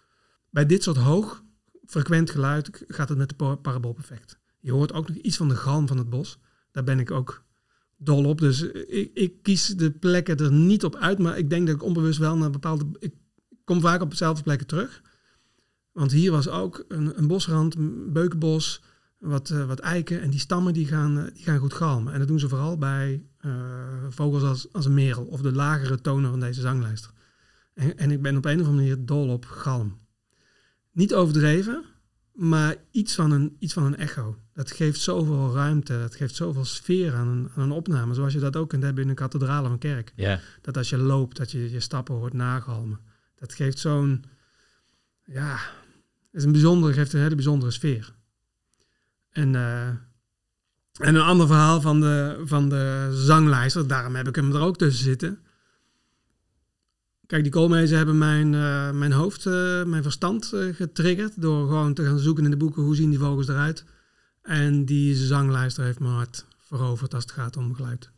bij 0.49 0.65
dit 0.65 0.83
soort 0.83 0.97
hoog 0.97 1.43
frequent 1.85 2.29
geluid 2.29 2.83
gaat 2.87 3.09
het 3.09 3.17
met 3.17 3.29
de 3.29 3.35
pa- 3.35 3.55
parabool 3.55 3.93
perfect. 3.93 4.39
Je 4.59 4.71
hoort 4.71 4.93
ook 4.93 5.07
nog 5.07 5.17
iets 5.17 5.37
van 5.37 5.49
de 5.49 5.55
galm 5.55 5.87
van 5.87 5.97
het 5.97 6.09
bos. 6.09 6.39
Daar 6.71 6.83
ben 6.83 6.99
ik 6.99 7.11
ook 7.11 7.43
dol 7.97 8.25
op. 8.25 8.39
Dus 8.39 8.61
ik, 8.61 9.11
ik 9.13 9.43
kies 9.43 9.67
de 9.67 9.91
plekken 9.91 10.37
er 10.37 10.51
niet 10.51 10.83
op 10.83 10.95
uit. 10.95 11.19
Maar 11.19 11.37
ik 11.37 11.49
denk 11.49 11.67
dat 11.67 11.75
ik 11.75 11.83
onbewust 11.83 12.19
wel 12.19 12.37
naar 12.37 12.49
bepaalde... 12.49 12.85
Ik 12.99 13.13
kom 13.63 13.81
vaak 13.81 14.01
op 14.01 14.09
dezelfde 14.09 14.43
plekken 14.43 14.67
terug. 14.67 15.01
Want 15.91 16.11
hier 16.11 16.31
was 16.31 16.47
ook 16.47 16.85
een, 16.87 17.17
een 17.17 17.27
bosrand, 17.27 17.75
een 17.75 18.11
beukenbos, 18.13 18.81
wat, 19.17 19.49
eh, 19.49 19.65
wat 19.65 19.79
eiken. 19.79 20.21
En 20.21 20.29
die 20.29 20.39
stammen 20.39 20.73
die 20.73 20.87
gaan, 20.87 21.19
eh, 21.19 21.33
die 21.33 21.43
gaan 21.43 21.57
goed 21.57 21.73
galmen. 21.73 22.13
En 22.13 22.19
dat 22.19 22.27
doen 22.27 22.39
ze 22.39 22.49
vooral 22.49 22.77
bij 22.77 23.23
eh, 23.37 23.51
vogels 24.09 24.43
als, 24.43 24.73
als 24.73 24.85
een 24.85 24.93
merel. 24.93 25.23
Of 25.23 25.41
de 25.41 25.51
lagere 25.51 26.01
tonen 26.01 26.29
van 26.29 26.39
deze 26.39 26.61
zanglijster. 26.61 27.11
En, 27.73 27.97
en 27.97 28.11
ik 28.11 28.21
ben 28.21 28.37
op 28.37 28.45
een 28.45 28.61
of 28.61 28.67
andere 28.67 28.87
manier 28.87 29.05
dol 29.05 29.29
op 29.29 29.45
galm. 29.45 29.99
Niet 30.91 31.13
overdreven, 31.13 31.83
maar 32.33 32.75
iets 32.91 33.15
van 33.15 33.31
een, 33.31 33.55
iets 33.59 33.73
van 33.73 33.83
een 33.83 33.97
echo. 33.97 34.37
Dat 34.53 34.71
geeft 34.71 34.99
zoveel 34.99 35.53
ruimte, 35.53 35.97
dat 35.99 36.15
geeft 36.15 36.35
zoveel 36.35 36.65
sfeer 36.65 37.13
aan 37.13 37.27
een, 37.27 37.49
aan 37.55 37.63
een 37.63 37.71
opname. 37.71 38.13
Zoals 38.13 38.33
je 38.33 38.39
dat 38.39 38.55
ook 38.55 38.69
kunt 38.69 38.83
hebben 38.83 39.03
in 39.03 39.09
een 39.09 39.15
kathedraal 39.15 39.63
of 39.65 39.69
een 39.69 39.77
kerk. 39.77 40.13
Dat 40.61 40.77
als 40.77 40.89
je 40.89 40.97
loopt, 40.97 41.37
dat 41.37 41.51
je 41.51 41.71
je 41.71 41.79
stappen 41.79 42.15
hoort 42.15 42.33
nagalmen. 42.33 42.99
Dat 43.35 43.53
geeft 43.53 43.79
zo'n, 43.79 44.23
ja, 45.25 45.53
het 46.31 46.39
is 46.39 46.43
een 46.43 46.51
bijzondere, 46.51 46.93
geeft 46.93 47.13
een 47.13 47.21
hele 47.21 47.35
bijzondere 47.35 47.71
sfeer. 47.71 48.14
En, 49.35 49.55
eh, 49.55 49.87
en 49.87 51.15
een 51.15 51.21
ander 51.21 51.47
verhaal 51.47 51.81
van 51.81 51.99
de, 51.99 52.41
van 52.45 52.69
de 52.69 53.09
zanglijster, 53.13 53.87
daarom 53.87 54.15
heb 54.15 54.27
ik 54.27 54.35
hem 54.35 54.55
er 54.55 54.61
ook 54.61 54.77
tussen 54.77 55.03
zitten. 55.03 55.39
Kijk, 57.27 57.43
die 57.43 57.51
koolmezen 57.51 57.97
hebben 57.97 58.17
mijn, 58.17 58.53
eh, 58.53 58.91
mijn 58.91 59.11
hoofd, 59.11 59.45
eh, 59.45 59.83
mijn 59.83 60.03
verstand 60.03 60.53
getriggerd 60.71 61.41
door 61.41 61.67
gewoon 61.67 61.93
te 61.93 62.05
gaan 62.05 62.19
zoeken 62.19 62.43
in 62.43 62.49
de 62.49 62.57
boeken 62.57 62.83
hoe 62.83 62.95
zien 62.95 63.09
die 63.09 63.19
vogels 63.19 63.47
eruit. 63.47 63.85
En 64.41 64.85
die 64.85 65.15
zanglijster 65.15 65.83
heeft 65.83 65.99
mijn 65.99 66.13
hart 66.13 66.45
veroverd 66.57 67.13
als 67.13 67.23
het 67.23 67.33
gaat 67.33 67.57
om 67.57 67.75
geluid. 67.75 68.11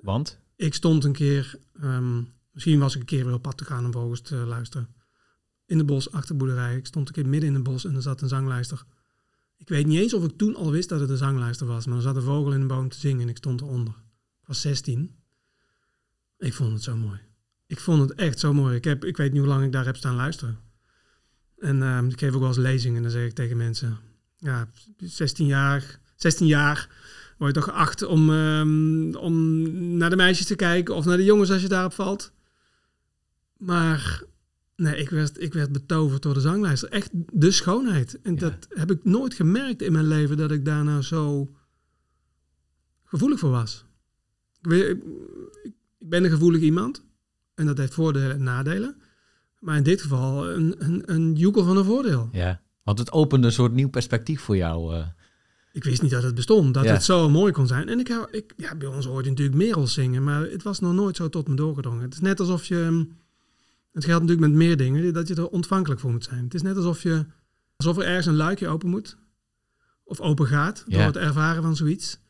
Want? 0.00 0.38
Ik 0.56 0.74
stond 0.74 1.04
een 1.04 1.12
keer, 1.12 1.58
ehm, 1.80 2.22
misschien 2.50 2.78
was 2.78 2.94
ik 2.94 3.00
een 3.00 3.06
keer 3.06 3.24
weer 3.24 3.34
op 3.34 3.42
pad 3.42 3.56
te 3.56 3.64
gaan 3.64 3.84
om 3.84 3.92
vogels 3.92 4.20
te 4.20 4.36
luisteren. 4.36 4.88
In 5.66 5.78
het 5.78 5.86
bos, 5.86 6.12
achter 6.12 6.32
de 6.32 6.44
boerderij. 6.44 6.76
Ik 6.76 6.86
stond 6.86 7.08
een 7.08 7.14
keer 7.14 7.26
midden 7.26 7.48
in 7.48 7.54
het 7.54 7.64
bos 7.64 7.84
en 7.84 7.94
er 7.94 8.02
zat 8.02 8.20
een 8.20 8.28
zanglijster. 8.28 8.84
Ik 9.62 9.68
weet 9.68 9.86
niet 9.86 9.98
eens 9.98 10.14
of 10.14 10.24
ik 10.24 10.36
toen 10.36 10.56
al 10.56 10.70
wist 10.70 10.88
dat 10.88 11.00
het 11.00 11.10
een 11.10 11.16
zanglijster 11.16 11.66
was, 11.66 11.86
maar 11.86 11.96
er 11.96 12.02
zat 12.02 12.16
een 12.16 12.22
vogel 12.22 12.52
in 12.52 12.60
een 12.60 12.66
boom 12.66 12.88
te 12.88 12.98
zingen 12.98 13.22
en 13.22 13.28
ik 13.28 13.36
stond 13.36 13.60
eronder. 13.60 13.94
Ik 14.40 14.46
was 14.46 14.60
16. 14.60 15.14
Ik 16.38 16.54
vond 16.54 16.72
het 16.72 16.82
zo 16.82 16.96
mooi. 16.96 17.20
Ik 17.66 17.80
vond 17.80 18.00
het 18.00 18.18
echt 18.18 18.38
zo 18.38 18.52
mooi. 18.52 18.76
Ik, 18.76 18.84
heb, 18.84 19.04
ik 19.04 19.16
weet 19.16 19.32
niet 19.32 19.40
hoe 19.40 19.48
lang 19.48 19.64
ik 19.64 19.72
daar 19.72 19.84
heb 19.84 19.96
staan 19.96 20.14
luisteren. 20.14 20.58
En 21.58 21.82
ehm, 21.82 22.08
ik 22.08 22.18
geef 22.18 22.32
ook 22.32 22.40
wel 22.40 22.48
eens 22.48 22.58
lezingen 22.58 22.96
en 22.96 23.02
dan 23.02 23.10
zeg 23.10 23.24
ik 23.24 23.34
tegen 23.34 23.56
mensen, 23.56 23.98
ja, 24.36 24.70
16 24.96 25.46
jaar, 25.46 26.00
16 26.16 26.46
jaar 26.46 26.88
word 27.38 27.54
je 27.54 27.60
toch 27.60 27.70
geacht 27.70 28.02
om, 28.02 28.30
ehm, 28.30 29.14
om 29.14 29.62
naar 29.96 30.10
de 30.10 30.16
meisjes 30.16 30.46
te 30.46 30.56
kijken 30.56 30.94
of 30.94 31.04
naar 31.04 31.16
de 31.16 31.24
jongens 31.24 31.50
als 31.50 31.62
je 31.62 31.68
daarop 31.68 31.92
valt. 31.92 32.32
Maar 33.56 34.22
nee, 34.82 34.96
ik 34.96 35.10
werd, 35.10 35.40
ik 35.42 35.52
werd 35.52 35.72
betoverd 35.72 36.22
door 36.22 36.34
de 36.34 36.40
zanglijster. 36.40 36.88
Echt 36.88 37.10
de 37.32 37.50
schoonheid. 37.50 38.20
En 38.22 38.34
Ja. 38.34 38.40
dat 38.40 38.66
heb 38.68 38.90
ik 38.90 39.04
nooit 39.04 39.34
gemerkt 39.34 39.82
in 39.82 39.92
mijn 39.92 40.06
leven 40.06 40.36
dat 40.36 40.50
ik 40.50 40.64
daar 40.64 40.84
nou 40.84 41.02
zo 41.02 41.50
gevoelig 43.04 43.38
voor 43.38 43.50
was. 43.50 43.84
Ik, 44.60 44.70
weet- 44.70 44.88
ik, 44.90 45.02
ik 45.98 46.08
ben 46.08 46.24
een 46.24 46.30
gevoelig 46.30 46.60
iemand. 46.60 47.04
En 47.54 47.66
dat 47.66 47.78
heeft 47.78 47.94
voordelen 47.94 48.30
en 48.32 48.42
nadelen. 48.42 48.96
Maar 49.58 49.76
in 49.76 49.82
dit 49.82 50.02
geval 50.02 50.50
een, 50.50 50.74
een, 50.78 51.02
een 51.12 51.32
joekel 51.34 51.64
van 51.64 51.76
een 51.76 51.84
voordeel. 51.84 52.28
Ja. 52.32 52.60
Want 52.82 52.98
het 52.98 53.12
opende 53.12 53.46
een 53.46 53.52
soort 53.52 53.72
nieuw 53.72 53.88
perspectief 53.88 54.40
voor 54.40 54.56
jou. 54.56 54.94
eh. 54.94 55.06
Ik 55.72 55.84
wist 55.84 56.02
niet 56.02 56.10
dat 56.10 56.22
het 56.22 56.34
bestond, 56.34 56.74
dat 56.74 56.84
Ja. 56.84 56.92
het 56.92 57.04
zo 57.04 57.28
mooi 57.28 57.52
kon 57.52 57.66
zijn. 57.66 57.88
En 57.88 57.98
ik, 57.98 58.08
ik, 58.30 58.52
ja, 58.56 58.74
bij 58.74 58.88
ons 58.88 59.06
hoorde 59.06 59.24
je 59.24 59.30
natuurlijk 59.30 59.56
merels 59.58 59.92
zingen, 59.92 60.24
maar 60.24 60.42
het 60.50 60.62
was 60.62 60.80
nog 60.80 60.92
nooit 60.92 61.16
zo 61.16 61.28
tot 61.28 61.48
me 61.48 61.54
doorgedrongen. 61.54 62.02
Het 62.02 62.12
is 62.14 62.20
net 62.20 62.40
alsof 62.40 62.64
je, 62.64 62.84
hm, 62.88 63.04
het 63.92 64.04
geldt 64.04 64.20
natuurlijk 64.24 64.48
met 64.52 64.58
meer 64.58 64.76
dingen, 64.76 65.12
dat 65.12 65.28
je 65.28 65.34
er 65.34 65.48
ontvankelijk 65.48 66.00
voor 66.00 66.10
moet 66.10 66.24
zijn. 66.24 66.44
Het 66.44 66.54
is 66.54 66.62
net 66.62 66.76
alsof, 66.76 67.02
je, 67.02 67.26
alsof 67.76 67.96
er 67.98 68.04
ergens 68.04 68.26
een 68.26 68.36
luikje 68.36 68.68
open 68.68 68.88
moet, 68.88 69.16
of 70.04 70.20
open 70.20 70.46
gaat, 70.46 70.84
door 70.86 71.00
Ja. 71.00 71.06
het 71.06 71.16
ervaren 71.16 71.62
van 71.62 71.76
zoiets. 71.76 72.20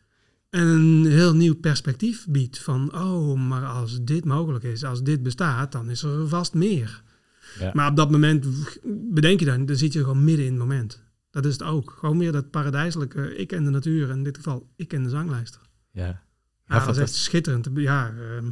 En 0.51 0.67
een 0.67 1.07
heel 1.07 1.35
nieuw 1.35 1.55
perspectief 1.55 2.27
biedt 2.29 2.59
van, 2.59 2.95
oh, 2.95 3.49
maar 3.49 3.67
als 3.67 4.05
dit 4.05 4.25
mogelijk 4.25 4.65
is, 4.65 4.85
als 4.85 5.03
dit 5.03 5.23
bestaat, 5.23 5.73
dan 5.73 5.91
is 5.91 6.03
er 6.03 6.29
vast 6.29 6.55
meer. 6.55 7.03
Ja. 7.59 7.71
Maar 7.75 7.91
op 7.91 7.97
dat 7.97 8.11
moment 8.11 8.47
bedenk 9.11 9.39
je 9.41 9.47
dan, 9.47 9.67
dan 9.67 9.77
zit 9.77 9.93
je 9.93 9.99
gewoon 9.99 10.25
midden 10.25 10.45
in 10.45 10.51
het 10.51 10.61
moment. 10.61 11.03
Dat 11.31 11.45
is 11.45 11.53
het 11.53 11.63
ook. 11.63 11.97
Gewoon 11.99 12.17
meer 12.17 12.33
dat 12.33 12.51
paradijselijke. 12.51 13.37
Ik 13.37 13.53
en 13.53 13.65
de 13.65 13.71
natuur. 13.71 14.11
En 14.11 14.17
in 14.17 14.23
dit 14.23 14.37
geval, 14.37 14.71
ik 14.77 14.93
en 14.93 15.03
de 15.03 15.09
zanglijster. 15.09 15.61
Ja. 15.91 16.07
Ja, 16.07 16.23
Ja, 16.67 16.85
dat 16.87 16.95
is 16.97 17.03
echt 17.03 17.15
schitterend. 17.15 17.69
Ja, 17.75 18.15
ehm, 18.19 18.51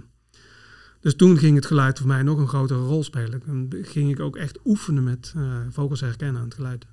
dus 1.01 1.17
toen 1.17 1.39
ging 1.39 1.57
het 1.57 1.67
geluid 1.67 1.99
voor 1.99 2.07
mij 2.09 2.23
nog 2.23 2.39
een 2.39 2.49
grotere 2.49 2.81
rol 2.81 3.05
spelen. 3.05 3.43
Dan 3.47 3.73
ging 3.83 4.11
ik 4.11 4.21
ook 4.21 4.37
echt 4.37 4.59
oefenen 4.65 5.05
met 5.05 5.33
eh, 5.37 5.61
vogels 5.71 6.01
herkennen 6.01 6.41
aan 6.41 6.47
het 6.47 6.55
geluid. 6.55 6.87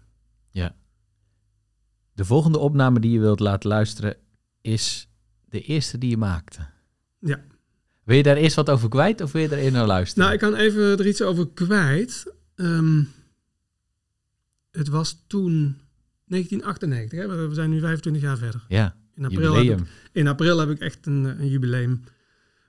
De 2.18 2.26
volgende 2.26 2.58
opname 2.58 3.00
die 3.00 3.12
je 3.12 3.20
wilt 3.20 3.40
laten 3.40 3.70
luisteren 3.70 4.16
is 4.62 5.10
de 5.50 5.62
eerste 5.62 5.98
die 5.98 6.10
je 6.10 6.18
maakte. 6.18 6.68
Ja. 7.20 7.44
Wil 8.04 8.18
je 8.18 8.24
daar 8.24 8.36
eerst 8.36 8.56
wat 8.56 8.70
over 8.70 8.90
kwijt 8.90 9.22
of 9.22 9.32
wil 9.32 9.42
je 9.42 9.48
er 9.48 9.58
eerst 9.58 9.74
naar 9.74 9.86
luisteren? 9.86 10.24
Nou, 10.24 10.34
ik 10.34 10.40
kan 10.40 10.56
even 10.56 10.84
er 10.84 11.08
iets 11.08 11.22
over 11.22 11.48
kwijt. 11.50 12.34
Ehm, 12.56 13.04
het 14.72 14.88
was 14.88 15.24
toen 15.28 15.78
1998. 16.26 17.20
Hè? 17.20 17.48
We 17.48 17.54
zijn 17.54 17.70
nu 17.70 17.80
25 17.80 18.22
jaar 18.22 18.38
verder. 18.38 18.66
Ja, 18.68 18.96
In 19.16 19.26
april, 19.26 19.54
heb 19.54 19.80
ik, 19.80 19.88
in 20.12 20.28
april 20.28 20.60
heb 20.60 20.70
ik 20.70 20.80
echt 20.80 21.06
een, 21.06 21.24
een 21.24 21.50
jubileum. 21.50 22.04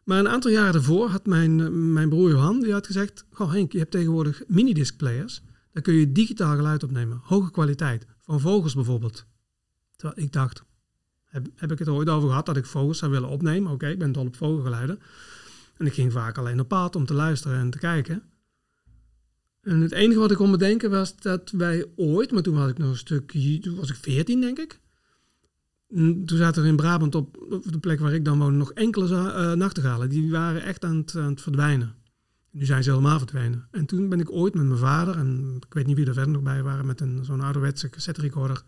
Maar 0.08 0.18
een 0.18 0.28
aantal 0.28 0.50
jaren 0.50 0.72
daarvoor 0.72 1.08
had 1.08 1.26
mijn, 1.26 1.60
eh, 1.60 1.68
mijn 1.68 2.08
broer 2.08 2.30
Johan, 2.30 2.60
die 2.60 2.72
had 2.72 2.86
gezegd... 2.86 3.24
Goh 3.30 3.52
Henk, 3.52 3.72
je 3.72 3.78
hebt 3.78 3.90
tegenwoordig 3.90 4.42
minidisc 4.46 4.96
players. 4.96 5.42
Daar 5.72 5.82
kun 5.82 5.94
je 5.94 6.12
digitaal 6.12 6.56
geluid 6.56 6.82
opnemen. 6.82 7.20
Hoge 7.22 7.50
kwaliteit. 7.50 8.06
Van 8.20 8.40
vogels 8.40 8.74
bijvoorbeeld. 8.74 9.26
Terwijl 9.96 10.24
ik 10.24 10.32
dacht, 10.32 10.62
heb, 11.24 11.46
heb 11.54 11.72
ik 11.72 11.78
het 11.78 11.88
ooit 11.88 12.08
over 12.08 12.28
gehad 12.28 12.46
dat 12.46 12.56
ik 12.56 12.66
vogels 12.66 12.98
zou 12.98 13.10
willen 13.10 13.28
opnemen? 13.28 13.72
Oké, 13.72 13.88
ik 13.88 13.98
ben 13.98 14.12
dol 14.12 14.26
op 14.26 14.36
vogelgeluiden. 14.36 15.00
En 15.76 15.86
ik 15.86 15.94
ging 15.94 16.12
vaak 16.12 16.38
alleen 16.38 16.60
op 16.60 16.68
pad 16.68 16.96
om 16.96 17.06
te 17.06 17.14
luisteren 17.14 17.58
en 17.58 17.70
te 17.70 17.78
kijken. 17.78 18.22
En 19.60 19.80
het 19.80 19.92
enige 19.92 20.20
wat 20.20 20.30
ik 20.30 20.36
kon 20.36 20.50
bedenken 20.50 20.90
was 20.90 21.16
dat 21.16 21.50
wij 21.50 21.86
ooit, 21.96 22.32
maar 22.32 22.42
toen 22.42 22.54
was 22.54 22.70
ik 22.70 22.78
nog 22.78 22.90
een 22.90 22.96
stuk, 22.96 23.30
toen 23.60 23.76
was 23.76 23.90
ik 23.90 23.96
14 23.96 24.40
denk 24.40 24.58
ik. 24.58 24.80
Toen 25.88 26.24
zaten 26.26 26.62
er 26.62 26.68
in 26.68 26.76
Brabant 26.76 27.14
op, 27.14 27.46
op 27.50 27.72
de 27.72 27.78
plek 27.78 28.00
waar 28.00 28.14
ik 28.14 28.24
dan 28.24 28.38
woonde 28.38 28.58
nog 28.58 28.72
enkele 28.72 29.32
eh, 29.32 29.52
nachtegalen. 29.52 30.08
Die 30.08 30.30
waren 30.30 30.62
echt 30.62 30.84
aan 30.84 30.96
het, 30.96 31.16
aan 31.16 31.30
het 31.30 31.40
verdwijnen. 31.40 31.94
Nu 32.50 32.64
zijn 32.64 32.82
ze 32.82 32.90
helemaal 32.90 33.18
verdwenen. 33.18 33.68
En 33.70 33.86
toen 33.86 34.08
ben 34.08 34.20
ik 34.20 34.32
ooit 34.32 34.54
met 34.54 34.66
mijn 34.66 34.78
vader, 34.78 35.16
en 35.16 35.56
ik 35.66 35.74
weet 35.74 35.86
niet 35.86 35.96
wie 35.96 36.06
er 36.06 36.14
verder 36.14 36.32
nog 36.32 36.42
bij 36.42 36.62
waren, 36.62 36.86
met 36.86 37.00
een, 37.00 37.24
zo'n 37.24 37.40
ouderwetse 37.40 37.90
cassette 37.90 38.20
recorder 38.20 38.62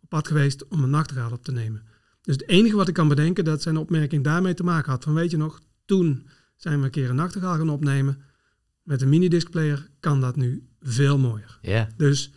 op 0.00 0.08
pad 0.08 0.28
geweest 0.28 0.68
om 0.68 0.82
een 0.82 0.90
nachtegaal 0.90 1.32
op 1.32 1.44
te 1.44 1.52
nemen. 1.52 1.82
Dus 2.22 2.34
het 2.34 2.48
enige 2.48 2.76
wat 2.76 2.88
ik 2.88 2.94
kan 2.94 3.08
bedenken, 3.08 3.44
dat 3.44 3.62
zijn 3.62 3.76
opmerking 3.76 4.24
daarmee 4.24 4.54
te 4.54 4.64
maken 4.64 4.90
had. 4.90 5.04
Van 5.04 5.14
weet 5.14 5.30
je 5.30 5.36
nog, 5.36 5.60
toen 5.84 6.28
zijn 6.56 6.78
we 6.78 6.84
een 6.84 6.90
keer 6.90 7.10
een 7.10 7.16
nachtegaal 7.16 7.56
gaan 7.56 7.70
opnemen. 7.70 8.22
Met 8.82 9.02
een 9.02 9.08
minidiscplayer 9.08 9.88
kan 10.00 10.20
dat 10.20 10.36
nu 10.36 10.68
veel 10.80 11.18
mooier. 11.18 11.58
Ja. 11.62 11.88
Dus 11.96 12.32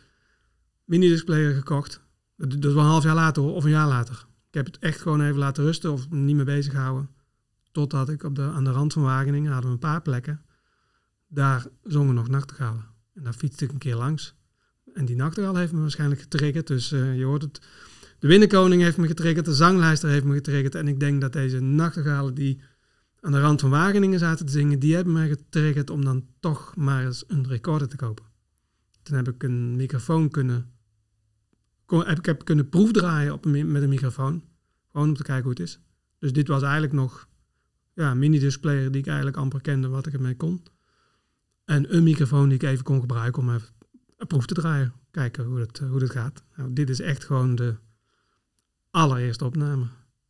minidiscplayer 0.83 1.53
gekocht. 1.53 2.01
Dat 2.35 2.63
was 2.63 2.73
een 2.73 2.89
half 2.89 3.03
jaar 3.03 3.15
later 3.15 3.43
of 3.43 3.63
een 3.63 3.69
jaar 3.69 3.87
later. 3.87 4.27
Ik 4.49 4.55
heb 4.55 4.65
het 4.65 4.79
echt 4.79 5.01
gewoon 5.01 5.21
even 5.21 5.37
laten 5.37 5.63
rusten 5.63 5.91
of 5.91 6.09
niet 6.09 6.35
meer 6.35 6.45
bezig 6.45 6.73
gehouden. 6.73 7.09
Totdat 7.71 8.09
ik 8.09 8.23
op 8.23 8.35
de, 8.35 8.41
aan 8.41 8.63
de 8.63 8.71
rand 8.71 8.93
van 8.93 9.03
Wageningen 9.03 9.51
hadden 9.51 9.69
we 9.69 9.75
een 9.75 9.89
paar 9.89 10.01
plekken. 10.01 10.41
Daar 11.27 11.67
zongen 11.83 12.15
nog 12.15 12.27
nachtegalen. 12.27 12.85
En 13.13 13.23
daar 13.23 13.33
fietste 13.33 13.65
ik 13.65 13.71
een 13.71 13.77
keer 13.77 13.95
langs. 13.95 14.35
En 14.93 15.05
die 15.05 15.15
nachtegaal 15.15 15.55
heeft 15.55 15.71
me 15.71 15.79
waarschijnlijk 15.79 16.21
getriggerd. 16.21 16.67
Dus 16.67 16.91
eh, 16.91 17.17
je 17.17 17.23
hoort 17.23 17.41
het. 17.41 17.61
De 18.19 18.27
Winnenkoning 18.27 18.81
heeft 18.81 18.97
me 18.97 19.07
getriggerd. 19.07 19.45
De 19.45 19.53
zanglijster 19.53 20.09
heeft 20.09 20.25
me 20.25 20.33
getriggerd. 20.33 20.75
En 20.75 20.87
ik 20.87 20.99
denk 20.99 21.21
dat 21.21 21.33
deze 21.33 21.59
nachtegalen 21.59 22.33
die 22.33 22.61
aan 23.21 23.31
de 23.31 23.41
rand 23.41 23.61
van 23.61 23.69
Wageningen 23.69 24.19
zaten 24.19 24.45
te 24.45 24.51
zingen, 24.51 24.79
die 24.79 24.95
hebben 24.95 25.13
mij 25.13 25.27
getriggerd 25.27 25.89
om 25.89 26.03
dan 26.03 26.25
toch 26.39 26.75
maar 26.75 27.05
eens 27.05 27.23
een 27.27 27.47
recorder 27.47 27.87
te 27.87 27.95
kopen. 27.95 28.25
Toen 29.01 29.15
heb 29.15 29.27
ik 29.27 29.43
een 29.43 29.75
microfoon 29.75 30.29
kunnen, 30.29 30.71
kon, 31.89 32.05
heb, 32.05 32.17
ik 32.17 32.25
heb 32.25 32.45
kunnen 32.45 32.69
proefdraaien 32.69 33.33
op 33.33 33.45
een, 33.45 33.71
met 33.71 33.81
een 33.81 33.89
microfoon. 33.89 34.43
Gewoon 34.91 35.07
om 35.07 35.15
te 35.15 35.23
kijken 35.23 35.43
hoe 35.43 35.51
het 35.51 35.59
is. 35.59 35.79
Dus 36.19 36.33
dit 36.33 36.47
was 36.47 36.61
eigenlijk 36.61 36.93
nog 36.93 37.27
ja, 37.93 38.11
een 38.11 38.19
mini-displayer 38.19 38.91
die 38.91 39.01
ik 39.01 39.07
eigenlijk 39.07 39.37
amper 39.37 39.61
kende 39.61 39.87
wat 39.87 40.05
ik 40.07 40.13
ermee 40.13 40.35
kon. 40.35 40.63
En 41.65 41.95
een 41.95 42.03
microfoon 42.03 42.45
die 42.49 42.57
ik 42.57 42.63
even 42.63 42.83
kon 42.83 42.99
gebruiken 42.99 43.41
om 43.41 43.53
even 43.53 43.67
een 44.17 44.27
proef 44.27 44.45
te 44.45 44.53
draaien. 44.53 44.93
Kijken 45.11 45.43
hoe 45.45 45.57
dat, 45.59 45.77
hoe 45.89 45.99
dat 45.99 46.09
gaat. 46.09 46.43
Nou, 46.57 46.73
dit 46.73 46.89
is 46.89 46.99
echt 46.99 47.25
gewoon 47.25 47.55
de 47.55 47.75
allereerste 48.91 49.45
opname. 49.45 49.85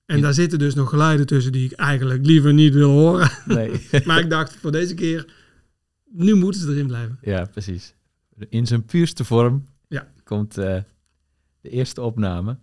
En 0.05 0.15
Ja. 0.15 0.21
daar 0.21 0.33
zitten 0.33 0.59
dus 0.59 0.73
nog 0.75 0.89
geluiden 0.89 1.25
tussen 1.25 1.51
die 1.51 1.65
ik 1.65 1.71
eigenlijk 1.71 2.25
liever 2.25 2.53
niet 2.53 2.73
wil 2.73 2.89
horen. 2.89 3.29
Nee. 3.45 3.87
Maar 4.05 4.19
ik 4.19 4.29
dacht, 4.29 4.55
voor 4.55 4.71
deze 4.71 4.93
keer, 4.93 5.33
nu 6.11 6.35
moeten 6.35 6.61
ze 6.61 6.69
erin 6.71 6.87
blijven. 6.87 7.17
ja, 7.21 7.45
precies. 7.45 7.93
In 8.49 8.67
zijn 8.67 8.85
puurste 8.85 9.23
vorm 9.23 9.63
Ja. 9.87 10.11
komt 10.23 10.57
eh, 10.57 10.81
de 11.61 11.69
eerste 11.69 12.01
opname. 12.01 12.57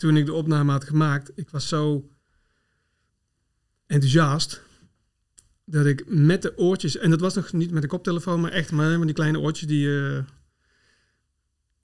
Toen 0.00 0.16
ik 0.16 0.26
de 0.26 0.32
opname 0.32 0.72
had 0.72 0.84
gemaakt, 0.84 1.30
ik 1.34 1.50
was 1.50 1.68
zo 1.68 2.10
enthousiast 3.86 4.62
dat 5.64 5.86
ik 5.86 6.04
met 6.08 6.42
de 6.42 6.58
oortjes, 6.58 6.96
en 6.96 7.10
dat 7.10 7.20
was 7.20 7.34
nog 7.34 7.52
niet 7.52 7.70
met 7.70 7.82
de 7.82 7.88
koptelefoon, 7.88 8.40
maar 8.40 8.50
echt 8.50 8.72
maar 8.72 8.98
met 8.98 9.06
die 9.06 9.14
kleine 9.14 9.38
oortjes 9.38 9.68
die. 9.68 9.88
eh, 9.88 10.24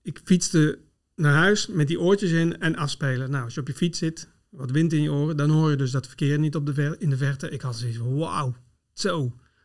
ik 0.02 0.20
fietste 0.24 0.78
naar 1.14 1.34
huis 1.34 1.66
met 1.66 1.88
die 1.88 2.00
oortjes 2.00 2.30
in 2.30 2.60
en 2.60 2.76
afspelen. 2.76 3.30
Nou, 3.30 3.44
als 3.44 3.54
je 3.54 3.60
op 3.60 3.66
je 3.66 3.74
fiets 3.74 3.98
zit, 3.98 4.28
wat 4.48 4.70
wind 4.70 4.92
in 4.92 5.02
je 5.02 5.12
oren, 5.12 5.36
dan 5.36 5.50
hoor 5.50 5.70
je 5.70 5.76
dus 5.76 5.90
dat 5.90 6.06
verkeer 6.06 6.38
niet 6.38 6.56
op 6.56 6.66
de 6.66 6.74
ver, 6.74 7.00
in 7.00 7.10
de 7.10 7.16
verte. 7.16 7.50
Ik 7.50 7.60
had 7.60 7.76
zoiets 7.76 7.98
van, 7.98 8.16
wauw, 8.16 8.56
zo. 8.92 9.18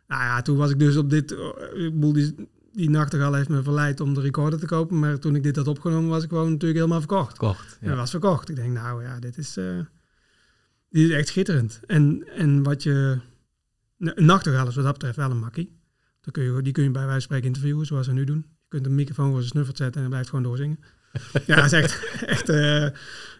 Nou 0.07 0.21
ja, 0.21 0.41
toen 0.41 0.57
was 0.57 0.71
ik 0.71 0.79
dus 0.79 0.97
op 0.97 1.09
dit, 1.09 1.31
eh, 1.31 1.47
ik 1.73 1.93
bedoel, 1.93 2.13
die, 2.13 2.49
die 2.71 2.89
nachtegaal 2.89 3.33
heeft 3.33 3.49
me 3.49 3.63
verleid 3.63 3.99
om 3.99 4.13
de 4.13 4.21
recorder 4.21 4.59
te 4.59 4.65
kopen, 4.65 4.99
maar 4.99 5.19
toen 5.19 5.35
ik 5.35 5.43
dit 5.43 5.55
had 5.55 5.67
opgenomen, 5.67 6.09
was 6.09 6.23
ik 6.23 6.29
gewoon 6.29 6.51
natuurlijk 6.51 6.79
helemaal 6.79 6.99
verkocht. 6.99 7.37
Kocht. 7.37 7.77
En 7.81 7.87
dat 7.87 7.97
was 7.97 8.09
verkocht. 8.09 8.49
Ik 8.49 8.55
denk, 8.55 8.73
nou 8.73 9.03
ja, 9.03 9.19
dit 9.19 9.37
is, 9.37 9.57
eh, 9.57 9.79
dit 10.89 11.09
is 11.09 11.15
echt 11.15 11.27
schitterend. 11.27 11.79
En, 11.87 12.27
en 12.35 12.63
wat 12.63 12.83
je... 12.83 13.19
Een 13.97 14.25
nachtegaal 14.25 14.67
is 14.67 14.75
wat 14.75 14.83
dat 14.83 14.93
betreft 14.93 15.15
wel 15.15 15.31
een 15.31 15.39
makkie. 15.39 15.79
Dan 16.21 16.31
kun 16.31 16.43
je, 16.43 16.61
die 16.61 16.73
kun 16.73 16.83
je 16.83 16.91
bij 16.91 17.01
wijze 17.01 17.13
van 17.13 17.21
spreken 17.21 17.47
interviewen, 17.47 17.85
zoals 17.85 18.07
we 18.07 18.13
nu 18.13 18.23
doen. 18.23 18.45
Je 18.47 18.67
kunt 18.67 18.85
een 18.85 18.95
microfoon 18.95 19.29
voor 19.29 19.37
zijn 19.37 19.49
snuffert 19.49 19.77
zetten 19.77 19.95
en 19.95 20.01
hij 20.01 20.09
blijft 20.09 20.29
gewoon 20.29 20.43
doorzingen. 20.43 20.79
ja, 21.47 21.55
dat 21.55 21.65
is 21.65 21.71
echt, 21.71 22.23
echt, 22.25 22.49
eh, 22.49 22.85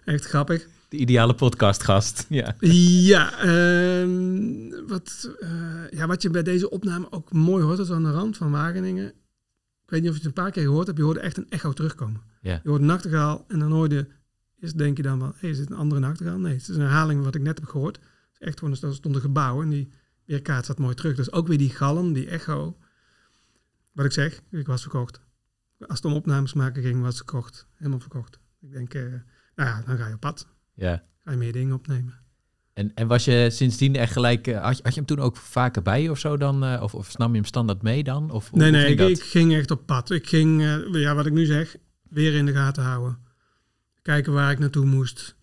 echt 0.06 0.26
grappig. 0.26 0.68
De 0.90 0.98
ideale 0.98 1.34
podcastgast. 1.34 2.26
Ja. 2.30 2.56
Ja, 2.60 3.40
ehm, 3.40 4.88
wat, 4.88 5.36
eh, 5.40 5.90
ja, 5.90 6.08
wat 6.08 6.22
je 6.22 6.30
bij 6.30 6.44
deze 6.44 6.70
opname 6.70 7.12
ook 7.12 7.32
mooi 7.32 7.64
hoort, 7.64 7.78
dat 7.78 7.86
is 7.86 7.92
aan 7.92 8.04
de 8.04 8.12
rand 8.12 8.38
van 8.38 8.52
Wageningen. 8.52 9.14
Ik 9.92 9.98
weet 9.98 10.06
niet 10.06 10.16
of 10.16 10.22
je 10.22 10.28
het 10.28 10.38
een 10.38 10.44
paar 10.44 10.54
keer 10.54 10.64
gehoord 10.64 10.86
hebt, 10.88 10.98
je 10.98 11.04
hoorde 11.04 11.20
echt 11.20 11.38
een 11.38 11.50
echo 11.50 11.74
terugkomen. 11.74 12.22
Je 12.42 12.60
hoort 12.64 12.80
een 12.80 12.86
nachtegaal 12.86 13.46
en 13.48 13.60
dan 13.60 13.72
hoor 13.72 13.90
je, 13.90 14.08
eerst 14.60 14.78
denk 14.78 14.98
je 14.98 15.04
dan 15.04 15.20
van, 15.20 15.34
hé, 15.38 15.48
is 15.48 15.58
dit 15.58 15.70
een 15.70 15.78
andere 15.78 16.02
nachtegaal? 16.02 16.38
Nee, 16.38 16.54
het 16.54 16.62
is 16.62 16.76
een 16.76 16.82
herhaling 16.82 17.16
van 17.16 17.24
wat 17.24 17.36
ik 17.36 17.42
net 17.42 17.60
heb 17.60 17.68
gehoord. 17.68 17.96
Het 17.96 18.06
is 18.40 18.48
echt 18.48 18.60
gewoon, 18.60 18.78
er 18.82 18.94
stond 18.94 19.16
een 19.16 19.22
gebouw 19.22 19.62
en 19.62 19.70
die 19.70 19.92
weerkaart 20.26 20.64
staat 20.64 20.78
mooi 20.78 20.96
terug. 20.96 21.16
Dus 21.16 21.32
ook 21.32 21.48
weer 21.48 21.58
die 21.58 21.70
galm, 21.70 22.14
die 22.14 22.28
echo. 22.28 22.78
Wat 23.92 24.06
ik 24.06 24.12
zeg, 24.12 24.42
ik 24.50 24.68
was 24.68 24.82
verkocht. 24.82 25.22
Als 25.80 25.98
het 25.98 26.06
om 26.06 26.14
opnames 26.14 26.54
maken 26.54 26.84
ging, 26.84 27.00
was 27.00 27.08
het 27.08 27.30
verkocht. 27.30 27.68
Helemaal 27.76 28.00
verkocht. 28.00 28.40
Ik 28.62 28.72
denk, 28.72 28.94
eh, 28.94 29.02
nou 29.56 29.70
ja, 29.70 29.82
dan 29.86 29.98
ga 29.98 30.08
je 30.08 30.14
op 30.14 30.20
pad. 30.20 30.48
ja. 30.74 31.04
Ga 31.24 31.32
je 31.32 31.38
meer 31.38 31.54
dingen 31.54 31.76
opnemen. 31.76 32.14
En, 32.74 32.92
en 32.96 33.08
was 33.08 33.26
je 33.26 33.48
sindsdien 33.52 33.96
echt 33.96 34.12
gelijk... 34.12 34.48
eh, 34.48 34.64
had, 34.64 34.78
je, 34.78 34.84
had 34.84 34.94
je 34.94 35.00
hem 35.00 35.08
toen 35.10 35.20
ook 35.20 35.38
vaker 35.38 35.82
bij 35.82 36.02
je 36.02 36.12
of 36.12 36.20
zo 36.20 36.38
dan? 36.38 36.64
eh, 36.64 36.82
of, 36.84 36.94
of 36.96 37.18
nam 37.18 37.30
je 37.30 37.36
hem 37.36 37.46
standaard 37.46 37.82
mee 37.82 38.04
dan? 38.04 38.32
Of, 38.32 38.52
Nee, 38.52 38.72
nee, 38.72 38.96
ik, 39.10 39.22
ging 39.24 39.54
echt 39.54 39.72
op 39.72 39.86
pad. 39.86 40.10
Ik 40.12 40.28
ging, 40.28 40.62
eh, 40.62 40.94
ja, 41.02 41.16
wat 41.16 41.26
ik 41.26 41.34
nu 41.34 41.46
zeg, 41.46 41.76
weer 42.10 42.34
in 42.34 42.46
de 42.46 42.54
gaten 42.54 42.84
houden. 42.84 43.18
Kijken 44.02 44.34
waar 44.34 44.52
ik 44.52 44.60
naartoe 44.60 44.86
moest. 44.86 45.36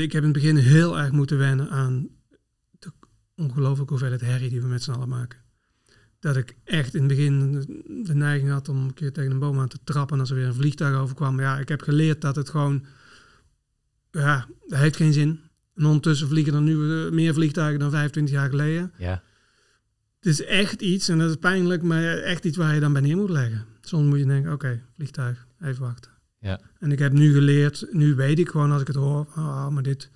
Ik 0.00 0.12
heb 0.12 0.22
in 0.22 0.28
het 0.28 0.32
begin 0.32 0.56
heel 0.56 0.98
erg 0.98 1.10
moeten 1.10 1.38
wennen 1.38 1.70
aan 1.70 2.08
de 2.78 2.92
ongelooflijke 3.36 3.92
hoeveelheid 3.92 4.20
herrie 4.20 4.50
die 4.50 4.60
we 4.60 4.66
met 4.66 4.82
z'n 4.82 4.90
allen 4.90 5.08
maken. 5.08 5.38
Dat 6.20 6.36
ik 6.36 6.56
echt 6.64 6.94
in 6.94 7.00
het 7.00 7.08
begin 7.08 7.52
de- 7.52 8.02
de 8.04 8.14
neiging 8.14 8.50
had 8.50 8.68
om 8.68 8.76
een 8.76 8.94
keer 8.94 9.12
tegen 9.12 9.30
een 9.30 9.38
boom 9.38 9.58
aan 9.58 9.68
te 9.68 9.78
trappen 9.84 10.20
als 10.20 10.30
er 10.30 10.36
weer 10.36 10.46
een 10.46 10.54
vliegtuig 10.54 10.96
overkwam. 10.96 11.34
Maar 11.34 11.44
ja, 11.44 11.58
ik 11.58 11.68
heb 11.68 11.82
geleerd 11.82 12.20
dat 12.20 12.36
het 12.36 12.48
gewoon, 12.50 12.84
ja, 14.10 14.46
dat 14.66 14.78
heeft 14.78 14.96
geen 14.96 15.12
zin. 15.12 15.40
En 15.74 15.84
ondertussen 15.84 16.28
vliegen 16.28 16.54
er 16.54 16.60
nu 16.60 17.04
eh, 17.04 17.12
meer 17.12 17.34
vliegtuigen 17.34 17.78
dan 17.80 17.90
25 17.90 18.34
jaar 18.34 18.48
geleden. 18.48 18.92
Ja, 18.98 19.22
Het 20.16 20.26
is 20.26 20.44
echt 20.44 20.82
iets, 20.82 21.08
en 21.08 21.18
dat 21.18 21.30
is 21.30 21.36
pijnlijk, 21.36 21.82
maar 21.82 22.02
echt 22.18 22.44
iets 22.44 22.56
waar 22.56 22.74
je 22.74 22.80
dan 22.80 22.92
bij 22.92 23.02
neer 23.02 23.16
moet 23.16 23.30
leggen. 23.30 23.64
Soms 23.80 24.08
moet 24.08 24.18
je 24.18 24.26
denken, 24.26 24.52
oké, 24.52 24.82
vliegtuig, 24.94 25.46
even 25.60 25.82
wachten. 25.82 26.10
Ja. 26.38 26.60
En 26.78 26.92
ik 26.92 26.98
heb 26.98 27.12
nu 27.12 27.32
geleerd, 27.32 27.86
nu 27.90 28.14
weet 28.14 28.38
ik 28.38 28.48
gewoon 28.48 28.72
als 28.72 28.80
ik 28.80 28.86
het 28.86 28.96
hoor, 28.96 29.26
ah, 29.34 29.68
maar 29.68 29.82
dit, 29.82 30.10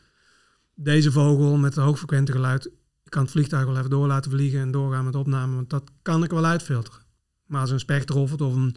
deze 0.75 1.13
vogel 1.13 1.57
met 1.57 1.75
het 1.75 1.85
hoogfrequente 1.85 2.33
geluid, 2.33 2.67
ik 3.05 3.11
kan 3.11 3.23
het 3.23 3.31
vliegtuig 3.31 3.65
wel 3.65 3.77
even 3.77 3.91
door 3.91 4.07
laten 4.07 4.31
vliegen 4.31 4.61
en 4.61 4.71
doorgaan 4.71 5.05
met 5.05 5.15
opname, 5.15 5.55
want 5.55 5.71
dat 5.71 5.91
kan 6.03 6.25
ik 6.25 6.31
wel 6.31 6.45
uitfilteren. 6.45 7.01
Maar 7.47 7.61
als 7.61 7.71
een 7.71 7.81
specht 7.81 8.11
roffelt 8.11 8.41
of 8.41 8.55
een, 8.55 8.77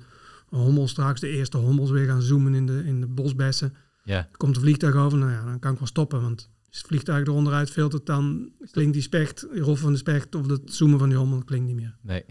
een 0.50 0.60
hommel 0.60 0.88
straks, 0.88 1.20
de 1.20 1.28
eerste 1.28 1.58
hommels 1.58 1.90
weer 1.90 2.06
gaan 2.06 2.22
zoomen 2.22 2.54
in 2.54 2.66
de, 2.66 2.84
in 2.86 3.00
de 3.02 3.08
bosbessen, 3.08 3.74
Ja, 4.04 4.30
Komt 4.32 4.56
een 4.56 4.62
vliegtuig 4.62 4.96
over, 4.96 5.18
nou 5.18 5.32
ja, 5.32 5.44
dan 5.46 5.60
kan 5.60 5.72
ik 5.72 5.78
wel 5.78 5.88
stoppen. 5.88 6.22
Want 6.22 6.50
als 6.70 6.78
het 6.78 6.88
vliegtuig 6.88 7.28
eronder 7.28 7.54
uit 7.54 7.70
filtert, 7.70 8.06
dan 8.06 8.52
klinkt 8.72 8.94
die 8.94 9.02
specht, 9.02 9.48
die 9.54 9.64
van 9.76 9.92
de 9.92 9.98
specht 9.98 10.36
of 10.36 10.48
het 10.48 10.74
zoomen 10.74 11.00
van 11.00 11.10
die 11.10 11.18
hommel, 11.18 11.44
klinkt 11.44 11.68
niet 11.68 11.76
meer. 11.76 11.98
nee. 12.02 12.24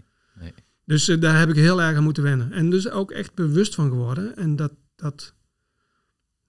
Dus 0.85 1.07
eh, 1.07 1.19
daar 1.21 1.39
heb 1.39 1.49
ik 1.49 1.55
heel 1.55 1.81
erg 1.81 1.97
aan 1.97 2.03
moeten 2.03 2.23
wennen. 2.23 2.51
En 2.51 2.69
dus 2.69 2.89
ook 2.89 3.11
echt 3.11 3.33
bewust 3.33 3.75
van 3.75 3.89
geworden. 3.89 4.35
En 4.35 4.55
dat, 4.55 4.73
dat 4.95 5.33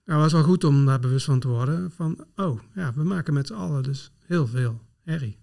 ja, 0.05 0.17
was 0.17 0.33
wel 0.33 0.43
goed 0.43 0.65
om 0.65 0.87
daar 0.87 1.01
bewust 1.01 1.25
van 1.25 1.41
te 1.41 1.49
worden. 1.49 1.91
Van, 1.91 2.25
oh 2.37 2.61
ja, 2.75 2.93
we 2.95 3.03
maken 3.03 3.35
met 3.35 3.47
z'n 3.47 3.53
allen 3.55 3.83
dus 3.83 4.11
heel 4.27 4.47
veel 4.47 4.81
herrie. 5.03 5.39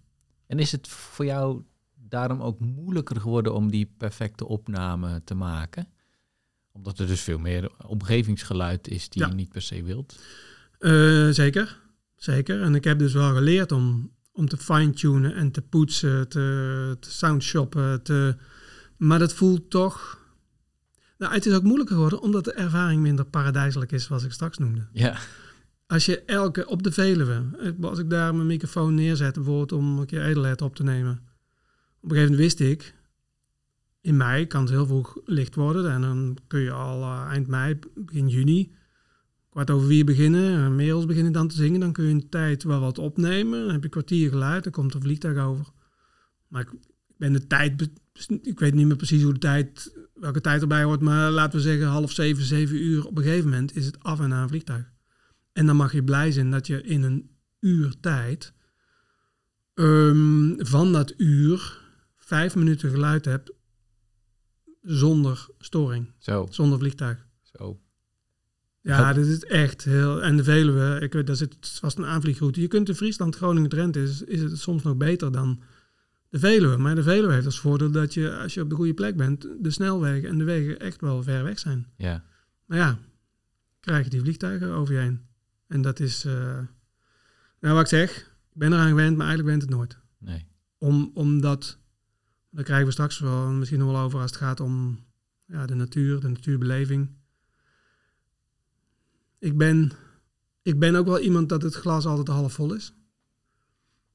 En 0.47 0.59
is 0.59 0.71
het 0.71 0.87
voor 0.87 1.25
jou 1.25 1.63
daarom 1.95 2.41
ook 2.41 2.59
moeilijker 2.59 3.21
geworden 3.21 3.53
om 3.53 3.71
die 3.71 3.93
perfecte 3.97 4.45
opname 4.47 5.21
te 5.23 5.33
maken? 5.33 5.87
Omdat 6.71 6.99
er 6.99 7.07
dus 7.07 7.21
veel 7.21 7.39
meer 7.39 7.71
omgevingsgeluid 7.87 8.87
is 8.87 9.09
die 9.09 9.21
Ja. 9.21 9.27
je 9.27 9.33
niet 9.33 9.49
per 9.49 9.61
se 9.61 9.83
wilt. 9.83 10.19
Eh, 10.79 11.29
zeker, 11.29 11.79
zeker. 12.17 12.61
En 12.61 12.75
ik 12.75 12.83
heb 12.83 12.99
dus 12.99 13.13
wel 13.13 13.33
geleerd 13.33 13.71
om, 13.71 14.11
om 14.31 14.47
te 14.47 14.57
fine-tunen 14.57 15.35
en 15.35 15.51
te 15.51 15.61
poetsen, 15.61 16.27
te, 16.29 16.97
te 16.99 17.11
soundshoppen. 17.11 18.03
Te, 18.03 18.35
maar 18.97 19.19
dat 19.19 19.33
voelt 19.33 19.69
toch... 19.69 20.25
Nou, 21.17 21.33
het 21.33 21.45
is 21.45 21.53
ook 21.53 21.63
moeilijker 21.63 21.95
geworden 21.95 22.21
omdat 22.21 22.45
de 22.45 22.53
ervaring 22.53 23.01
minder 23.01 23.25
paradijselijk 23.25 23.91
is, 23.91 24.03
zoals 24.03 24.23
ik 24.23 24.31
straks 24.31 24.57
noemde. 24.57 24.87
Ja, 24.91 25.17
Als 25.87 26.05
je 26.05 26.21
elke, 26.21 26.67
op 26.67 26.83
de 26.83 26.91
Veluwe, 26.91 27.43
als 27.81 27.99
ik 27.99 28.09
daar 28.09 28.35
mijn 28.35 28.47
microfoon 28.47 28.95
neerzet, 28.95 29.33
bijvoorbeeld 29.33 29.71
om 29.71 29.99
een 29.99 30.05
keer 30.05 30.25
Edelheid 30.25 30.61
op 30.61 30.75
te 30.75 30.83
nemen. 30.83 31.11
Op 32.01 32.11
een 32.11 32.17
gegeven 32.17 32.31
moment 32.31 32.39
wist 32.39 32.59
ik, 32.59 32.95
in 34.01 34.17
mei 34.17 34.47
kan 34.47 34.61
het 34.61 34.69
heel 34.69 34.85
vroeg 34.85 35.17
licht 35.25 35.55
worden. 35.55 35.91
En 35.91 36.01
dan 36.01 36.37
kun 36.47 36.59
je 36.59 36.71
al 36.71 37.01
eh, 37.01 37.27
eind 37.29 37.47
mei, 37.47 37.79
begin 37.95 38.27
juni, 38.27 38.75
kwart 39.63 39.77
over 39.77 39.87
vier 39.87 40.05
beginnen. 40.05 40.63
En 40.63 40.75
mails 40.75 41.05
beginnen 41.05 41.31
dan 41.31 41.47
te 41.47 41.55
zingen. 41.55 41.79
Dan 41.79 41.91
kun 41.91 42.03
je 42.03 42.13
een 42.13 42.29
tijd 42.29 42.63
wel 42.63 42.79
wat 42.79 42.97
opnemen. 42.97 43.59
Dan 43.59 43.69
heb 43.69 43.77
je 43.77 43.83
een 43.83 43.89
kwartier 43.89 44.29
geluid, 44.29 44.63
dan 44.63 44.71
komt 44.71 44.89
er 44.89 44.95
een 44.95 45.01
vliegtuig 45.01 45.37
over. 45.37 45.65
Maar 46.47 46.61
ik, 46.61 46.73
ben 47.17 47.33
de 47.33 47.47
tijd, 47.47 47.89
ik 48.41 48.59
weet 48.59 48.73
niet 48.73 48.87
meer 48.87 48.95
precies 48.95 49.23
hoe 49.23 49.33
de 49.33 49.39
tijd, 49.39 49.97
welke 50.13 50.41
tijd 50.41 50.61
erbij 50.61 50.83
hoort. 50.83 51.01
Maar 51.01 51.31
laten 51.31 51.57
we 51.57 51.65
zeggen 51.65 51.87
half 51.87 52.11
zeven, 52.11 52.43
zeven 52.43 52.75
uur. 52.75 53.05
Op 53.05 53.17
een 53.17 53.23
gegeven 53.23 53.49
moment 53.49 53.75
is 53.75 53.85
het 53.85 54.03
af 54.03 54.19
en 54.19 54.33
aan 54.33 54.41
een 54.41 54.49
vliegtuig. 54.49 54.91
En 55.53 55.65
dan 55.65 55.75
mag 55.75 55.93
je 55.93 56.03
blij 56.03 56.31
zijn 56.31 56.51
dat 56.51 56.67
je 56.67 56.81
in 56.81 57.03
een 57.03 57.29
uur 57.59 57.99
tijd 57.99 58.53
ehm, 59.73 60.53
van 60.57 60.91
dat 60.91 61.13
uur 61.17 61.81
vijf 62.17 62.55
minuten 62.55 62.89
geluid 62.89 63.25
hebt 63.25 63.51
zonder 64.81 65.47
storing, 65.59 66.13
zo, 66.17 66.47
zonder 66.49 66.79
vliegtuig. 66.79 67.27
zo. 67.41 67.79
Ja, 68.87 69.13
dit 69.13 69.25
is 69.25 69.43
echt 69.43 69.83
heel... 69.83 70.23
En 70.23 70.37
de 70.37 70.43
Veluwe, 70.43 70.99
ik 71.01 71.13
weet, 71.13 71.27
daar 71.27 71.35
zit 71.35 71.55
vast 71.59 71.97
een 71.97 72.05
aanvliegroute. 72.05 72.61
Je 72.61 72.67
kunt 72.67 72.89
in 72.89 72.95
Friesland, 72.95 73.35
Groningen, 73.35 73.69
Drenthe, 73.69 74.01
is, 74.01 74.21
is 74.21 74.41
het 74.41 74.59
soms 74.59 74.83
nog 74.83 74.97
beter 74.97 75.31
dan 75.31 75.61
de 76.29 76.39
Veluwe. 76.39 76.77
Maar 76.77 76.95
de 76.95 77.03
Veluwe 77.03 77.33
heeft 77.33 77.45
als 77.45 77.59
voordeel 77.59 77.91
dat 77.91 78.13
je, 78.13 78.37
als 78.37 78.53
je 78.53 78.61
op 78.61 78.69
de 78.69 78.75
goede 78.75 78.93
plek 78.93 79.15
bent, 79.15 79.47
de 79.59 79.71
snelwegen 79.71 80.29
en 80.29 80.37
de 80.37 80.43
wegen 80.43 80.79
echt 80.79 81.01
wel 81.01 81.23
ver 81.23 81.43
weg 81.43 81.59
zijn. 81.59 81.87
Ja, 81.97 82.23
Maar 82.65 82.77
ja, 82.77 82.97
krijg 83.79 84.03
je 84.03 84.09
die 84.09 84.21
vliegtuigen 84.21 84.71
over 84.71 84.93
je 84.93 84.99
heen. 84.99 85.21
En 85.67 85.81
dat 85.81 85.99
is, 85.99 86.25
eh, 86.25 86.59
nou 87.59 87.73
wat 87.73 87.81
ik 87.81 87.87
zeg, 87.87 88.17
ik 88.17 88.53
ben 88.53 88.73
eraan 88.73 88.89
gewend, 88.89 89.17
maar 89.17 89.27
eigenlijk 89.27 89.57
bent 89.57 89.69
het 89.69 89.79
nooit. 89.79 89.97
nee. 90.17 90.45
Om, 90.79 91.11
omdat, 91.13 91.77
daar 92.49 92.63
krijgen 92.63 92.85
we 92.85 92.91
straks 92.91 93.19
wel 93.19 93.51
misschien 93.51 93.79
nog 93.79 93.91
wel 93.91 94.01
over 94.01 94.19
als 94.19 94.31
het 94.31 94.39
gaat 94.39 94.59
om 94.59 94.99
ja, 95.45 95.65
de 95.65 95.75
natuur, 95.75 96.19
de 96.19 96.27
natuurbeleving. 96.27 97.09
Ik 99.39 99.57
ben, 99.57 99.91
ik 100.61 100.79
ben 100.79 100.95
ook 100.95 101.05
wel 101.05 101.19
iemand 101.19 101.49
dat 101.49 101.61
het 101.61 101.75
glas 101.75 102.05
altijd 102.05 102.27
half 102.27 102.53
vol 102.53 102.73
is. 102.73 102.93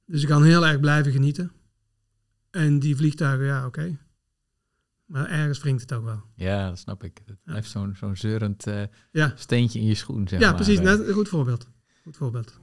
Dus 0.06 0.22
ik 0.22 0.28
kan 0.28 0.44
heel 0.44 0.66
erg 0.66 0.80
blijven 0.80 1.12
genieten. 1.12 1.52
En 2.50 2.78
die 2.78 2.96
vliegtuigen, 2.96 3.46
ja, 3.46 3.66
oké. 3.66 3.98
Maar 5.04 5.26
ergens 5.28 5.60
wringt 5.60 5.80
het 5.80 5.92
ook 5.92 6.04
wel. 6.04 6.22
Ja, 6.36 6.68
dat 6.68 6.78
snap 6.78 7.04
ik. 7.04 7.20
Het 7.26 7.42
blijft 7.44 7.70
zo'n 7.70 7.94
zo'n 7.96 8.16
zeurend 8.16 8.66
eh, 8.66 8.82
Ja. 9.12 9.32
steentje 9.36 9.78
in 9.78 9.86
je 9.86 9.94
schoen, 9.94 10.28
zeg 10.28 10.40
ja, 10.40 10.46
maar. 10.46 10.54
precies. 10.54 10.80
Net, 10.80 11.06
een 11.08 11.14
goed 11.14 11.28
voorbeeld. 11.28 11.68
Goed 12.02 12.16
voorbeeld. 12.16 12.60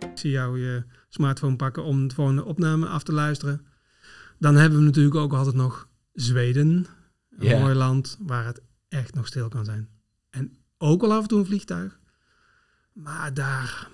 Ik 0.00 0.18
zie 0.24 0.30
jou 0.30 0.60
je 0.60 0.84
smartphone 1.08 1.56
pakken 1.56 1.84
om 1.84 2.10
gewoon 2.10 2.36
de 2.36 2.44
opname 2.44 2.86
af 2.86 3.02
te 3.02 3.12
luisteren. 3.12 3.66
Dan 4.38 4.54
hebben 4.54 4.78
we 4.78 4.84
natuurlijk 4.84 5.14
ook 5.16 5.32
altijd 5.32 5.54
nog 5.56 5.88
Zweden. 6.12 6.86
Een 7.38 7.60
mooi 7.60 7.74
land 7.74 8.18
waar 8.20 8.46
het 8.46 8.60
echt 8.88 9.14
nog 9.14 9.26
stil 9.26 9.48
kan 9.48 9.64
zijn. 9.64 9.88
En 10.30 10.58
ook 10.78 11.00
wel 11.00 11.12
af 11.12 11.22
en 11.22 11.28
toe 11.28 11.38
een 11.38 11.46
vliegtuig. 11.46 12.00
Maar 12.92 13.34
daar... 13.34 13.88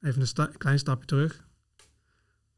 Even 0.00 0.20
een 0.20 0.26
sta- 0.26 0.50
klein 0.58 0.78
stapje 0.78 1.06
terug. 1.06 1.46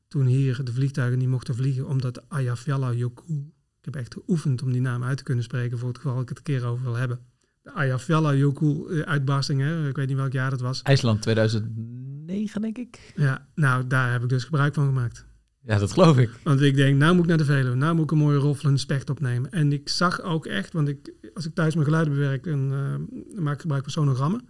Toen 0.09 0.27
hier 0.27 0.65
de 0.65 0.73
vliegtuigen 0.73 1.19
niet 1.19 1.29
mochten 1.29 1.55
vliegen 1.55 1.87
omdat 1.89 2.15
de 2.15 2.23
Eyjafjallajökull 2.29 3.53
ik 3.81 3.85
heb 3.85 3.97
echt 3.97 4.15
geoefend 4.15 4.63
om 4.63 4.73
die 4.73 4.81
naam 4.81 5.05
uit 5.05 5.17
te 5.17 5.23
kunnen 5.23 5.45
spreken 5.45 5.79
voor 5.79 5.89
het 5.89 5.99
geval 5.99 6.21
ik 6.21 6.29
het 6.29 6.39
een 6.39 6.45
keer 6.45 6.65
over 6.65 6.85
wil 6.85 6.95
hebben. 6.95 7.21
De 7.63 7.71
Eyjafjallajökull-uitbarsting, 7.71 9.61
hè? 9.61 9.89
ik 9.89 9.97
weet 9.97 10.09
niet 10.09 10.17
welk 10.17 10.33
jaar 10.33 10.51
dat 10.51 10.61
was. 10.61 10.83
IJsland 10.83 11.23
2009, 11.23 12.61
denk 12.61 12.79
ik. 12.79 13.13
Ja, 13.17 13.49
nou, 13.55 13.87
daar 13.87 14.13
heb 14.13 14.23
ik 14.23 14.29
dus 14.29 14.45
gebruik 14.45 14.75
van 14.75 14.87
gemaakt. 14.87 15.27
Ja, 15.63 15.79
dat 15.79 15.93
geloof 15.93 16.19
ik. 16.19 16.31
Want 16.43 16.61
ik 16.61 16.75
denk, 16.75 16.99
nou 16.99 17.13
moet 17.13 17.23
ik 17.23 17.29
naar 17.29 17.39
de 17.39 17.45
Veluwe, 17.45 17.77
nou 17.77 17.95
moet 17.95 18.05
ik 18.05 18.11
een 18.11 18.19
mooie 18.19 18.39
roffelende 18.39 18.79
specht 18.81 19.11
opnemen. 19.11 19.51
En 19.51 19.73
ik 19.73 19.89
zag 19.89 20.21
ook 20.21 20.47
echt, 20.47 20.73
want 20.73 20.89
ik, 20.89 21.13
als 21.35 21.47
ik 21.47 21.55
thuis 21.55 21.75
mijn 21.75 21.87
geluiden 21.87 22.15
bewerk, 22.15 22.45
dan, 22.45 22.73
eh, 22.73 23.41
maak 23.41 23.55
ik 23.55 23.61
gebruik 23.61 23.83
van 23.83 23.93
sonogrammen. 23.93 24.49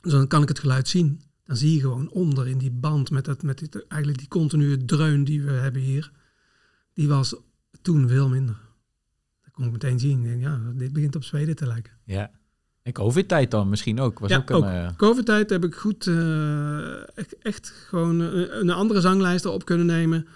Dus 0.00 0.12
dan 0.12 0.26
kan 0.26 0.42
ik 0.42 0.48
het 0.48 0.58
geluid 0.58 0.88
zien. 0.88 1.20
Dan 1.44 1.56
zie 1.56 1.74
je 1.74 1.80
gewoon 1.80 2.10
onder 2.10 2.48
in 2.48 2.58
die 2.58 2.70
band 2.70 3.10
met, 3.10 3.24
dat, 3.24 3.42
met 3.42 3.58
dit, 3.58 3.86
eigenlijk 3.86 4.20
die 4.20 4.28
continue 4.28 4.84
dreun 4.84 5.24
die 5.24 5.42
we 5.42 5.50
hebben 5.50 5.82
hier. 5.82 6.12
Die 6.92 7.08
was 7.08 7.36
toen 7.82 8.08
veel 8.08 8.28
minder. 8.28 8.60
Dat 9.42 9.52
kon 9.52 9.64
ik 9.64 9.72
meteen 9.72 9.98
zien. 9.98 10.18
Ik 10.18 10.24
denk, 10.24 10.40
ja, 10.40 10.72
dit 10.74 10.92
begint 10.92 11.16
op 11.16 11.24
Zweden 11.24 11.56
te 11.56 11.66
lijken. 11.66 11.92
Ja. 12.04 12.30
En 12.84 12.92
COVID-tijd 12.92 13.50
dan 13.50 13.68
misschien 13.68 14.00
ook. 14.00 14.18
Was 14.18 14.30
Ja, 14.30 14.36
ook 14.36 14.50
een, 14.50 14.56
ook. 14.56 14.64
eh, 14.64 14.88
Covid-tijd 14.96 15.50
heb 15.50 15.64
ik 15.64 15.74
goed, 15.74 16.06
eh, 16.06 17.18
echt, 17.18 17.38
echt 17.42 17.68
gewoon 17.88 18.20
een, 18.20 18.58
een 18.60 18.70
andere 18.70 19.00
zanglijst 19.00 19.44
op 19.46 19.64
kunnen 19.64 19.86
nemen. 19.86 20.26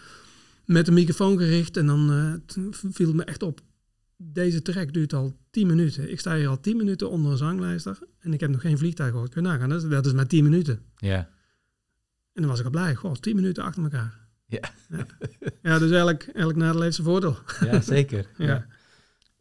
Met 0.65 0.89
een 0.89 0.95
microfoon 0.95 1.39
gericht. 1.39 1.77
En 1.77 1.87
dan 1.87 2.13
eh, 2.13 2.63
viel 2.91 3.07
het 3.07 3.17
me 3.17 3.25
echt 3.25 3.43
op. 3.43 3.61
Deze 4.17 4.63
track 4.63 4.93
duurt 4.93 5.13
al 5.13 5.37
10 5.51 5.67
minuten. 5.67 6.11
Ik 6.11 6.21
sta 6.21 6.35
hier 6.37 6.49
al 6.49 6.61
10 6.61 6.77
minuten 6.77 7.11
onder 7.11 7.31
een 7.33 7.37
zanglijster. 7.39 7.99
En 8.21 8.33
ik 8.33 8.41
heb 8.41 8.51
nog 8.51 8.61
geen 8.61 8.79
vliegtuig 8.79 9.11
gehoord. 9.11 9.31
Kun 9.33 9.43
je 9.43 9.49
nagaan, 9.49 9.69
dat 9.69 9.83
is, 9.83 9.89
dat 9.89 10.07
is 10.07 10.13
maar 10.13 10.27
10 10.27 10.45
minuten. 10.45 10.81
ja. 10.97 11.29
En 12.33 12.45
dan 12.45 12.53
was 12.53 12.59
ik 12.61 12.65
al 12.67 12.71
blij. 12.71 12.95
Goh, 12.95 13.15
10 13.15 13.35
minuten 13.35 13.63
achter 13.65 13.83
elkaar. 13.83 14.19
Ja. 14.47 14.71
Ja, 14.89 15.07
ja 15.63 15.79
dus 15.79 15.91
elk, 15.91 16.23
elk 16.23 16.57
nadeel 16.57 16.81
heeft 16.83 16.95
zijn 16.95 17.07
voordeel. 17.07 17.37
ja, 17.61 17.81
zeker. 17.81 18.27
Ja. 18.37 18.47
ja. 18.47 18.67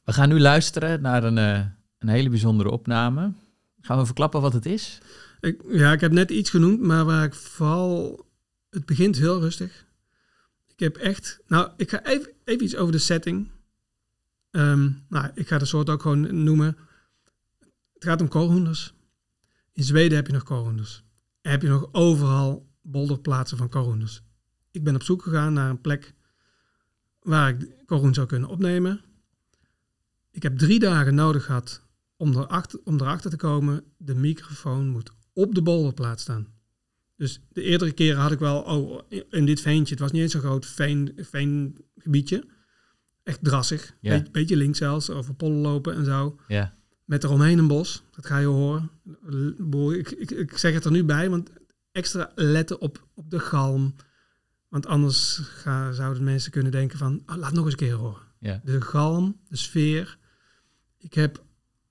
We 0.03 0.13
gaan 0.13 0.29
nu 0.29 0.39
luisteren 0.39 1.01
naar 1.01 1.23
een, 1.23 1.37
eh, 1.37 1.65
een 1.97 2.07
hele 2.07 2.29
bijzondere 2.29 2.69
opname. 2.69 3.33
Gaan 3.81 3.97
we 3.97 4.05
verklappen 4.05 4.41
wat 4.41 4.53
het 4.53 4.65
is? 4.65 4.99
Ik, 5.39 5.61
ja, 5.67 5.91
ik 5.91 6.01
heb 6.01 6.11
net 6.11 6.29
iets 6.29 6.49
genoemd, 6.49 6.79
maar 6.79 7.05
waar 7.05 7.23
ik 7.23 7.33
vooral... 7.33 8.25
Het 8.69 8.85
begint 8.85 9.17
heel 9.17 9.39
rustig. 9.39 9.85
Ik 10.67 10.79
heb 10.79 10.95
echt... 10.97 11.39
Nou, 11.47 11.71
ik 11.77 11.89
ga 11.89 12.05
even, 12.05 12.31
even 12.43 12.63
iets 12.63 12.75
over 12.75 12.91
de 12.91 12.97
setting. 12.97 13.51
Ehm, 14.51 14.89
nou, 15.09 15.29
ik 15.33 15.47
ga 15.47 15.57
de 15.57 15.65
soort 15.65 15.89
ook 15.89 16.01
gewoon 16.01 16.43
noemen. 16.43 16.77
Het 17.93 18.03
gaat 18.03 18.21
om 18.21 18.27
koolhoenders. 18.27 18.93
In 19.73 19.83
Zweden 19.83 20.17
heb 20.17 20.27
je 20.27 20.33
nog 20.33 20.43
koolhoenders. 20.43 21.03
En 21.41 21.51
heb 21.51 21.61
je 21.61 21.67
nog 21.67 21.89
overal 21.91 22.69
bolderplaatsen 22.81 23.57
van 23.57 23.69
koolhoenders. 23.69 24.21
Ik 24.71 24.83
ben 24.83 24.95
op 24.95 25.03
zoek 25.03 25.21
gegaan 25.21 25.53
naar 25.53 25.69
een 25.69 25.81
plek 25.81 26.13
waar 27.21 27.49
ik 27.49 27.85
koolhoen 27.85 28.13
zou 28.13 28.27
kunnen 28.27 28.49
opnemen. 28.49 29.01
Ik 30.31 30.43
heb 30.43 30.57
drie 30.57 30.79
dagen 30.79 31.15
nodig 31.15 31.45
gehad 31.45 31.86
om 32.17 32.33
erachter, 32.33 32.79
om 32.83 32.95
erachter 32.95 33.29
te 33.29 33.35
komen. 33.35 33.83
De 33.97 34.15
microfoon 34.15 34.87
moet 34.87 35.11
op 35.33 35.55
de 35.55 35.61
bolderplaats 35.61 36.21
staan. 36.21 36.47
Dus 37.15 37.41
de 37.49 37.61
eerdere 37.61 37.91
keren 37.91 38.21
had 38.21 38.31
ik 38.31 38.39
wel, 38.39 38.61
oh, 38.61 39.01
in 39.29 39.45
dit 39.45 39.61
veentje, 39.61 39.93
het 39.93 40.03
was 40.03 40.11
niet 40.11 40.21
eens 40.21 40.31
zo'n 40.31 40.41
groot 40.41 40.65
veen, 40.65 41.13
veengebiedje. 41.15 42.43
Echt 43.23 43.43
drassig. 43.43 43.93
Ja. 44.01 44.15
Beetje, 44.15 44.31
beetje 44.31 44.55
links 44.55 44.77
zelfs, 44.77 45.09
over 45.09 45.33
pollen 45.33 45.57
lopen 45.57 45.95
en 45.95 46.05
zo. 46.05 46.39
Ja. 46.47 46.75
Met 47.05 47.23
eromheen 47.23 47.57
een 47.57 47.67
bos, 47.67 48.03
dat 48.11 48.25
ga 48.25 48.37
je 48.37 48.45
horen. 48.45 48.89
Ik, 49.97 50.11
ik, 50.11 50.31
ik 50.31 50.57
zeg 50.57 50.73
het 50.73 50.85
er 50.85 50.91
nu 50.91 51.03
bij, 51.03 51.29
want 51.29 51.49
extra 51.91 52.31
letten 52.35 52.81
op, 52.81 53.07
op 53.13 53.29
de 53.29 53.39
galm. 53.39 53.95
Want 54.67 54.85
anders 54.85 55.37
ga, 55.37 55.91
zouden 55.91 56.23
mensen 56.23 56.51
kunnen 56.51 56.71
denken 56.71 56.97
van, 56.97 57.23
oh, 57.25 57.35
laat 57.35 57.53
nog 57.53 57.63
eens 57.63 57.73
een 57.73 57.79
keer 57.79 57.93
horen. 57.93 58.21
Ja. 58.39 58.61
De 58.63 58.81
galm, 58.81 59.39
de 59.47 59.57
sfeer. 59.57 60.17
Ik 60.97 61.13
heb 61.13 61.45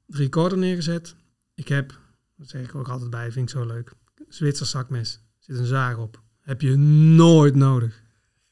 de 0.06 0.16
recorder 0.16 0.58
neergezet. 0.58 1.14
Ik 1.54 1.68
heb, 1.68 2.00
dat 2.36 2.48
zeg 2.48 2.62
ik 2.64 2.74
ook 2.74 2.88
altijd 2.88 3.10
bij, 3.10 3.32
vind 3.32 3.50
ik 3.50 3.56
zo 3.56 3.66
leuk. 3.66 3.92
Zwitser 4.28 4.66
zakmes. 4.66 5.20
Zit 5.38 5.58
een 5.58 5.66
zaag 5.66 5.96
op. 5.96 6.22
Heb 6.40 6.60
je 6.60 6.76
nooit 6.76 7.54
nodig. 7.54 8.02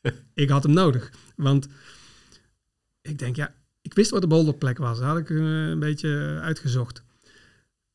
ik 0.34 0.48
had 0.48 0.62
hem 0.62 0.72
nodig. 0.72 1.12
Want 1.36 1.68
ik 3.00 3.18
denk, 3.18 3.36
ja, 3.36 3.54
ik 3.80 3.94
wist 3.94 4.10
wat 4.10 4.20
de 4.20 4.26
bolderplek 4.26 4.78
was. 4.78 4.98
Dat 4.98 5.06
had 5.06 5.18
ik 5.18 5.30
eh, 5.30 5.68
een 5.68 5.78
beetje 5.78 6.38
uitgezocht. 6.42 7.02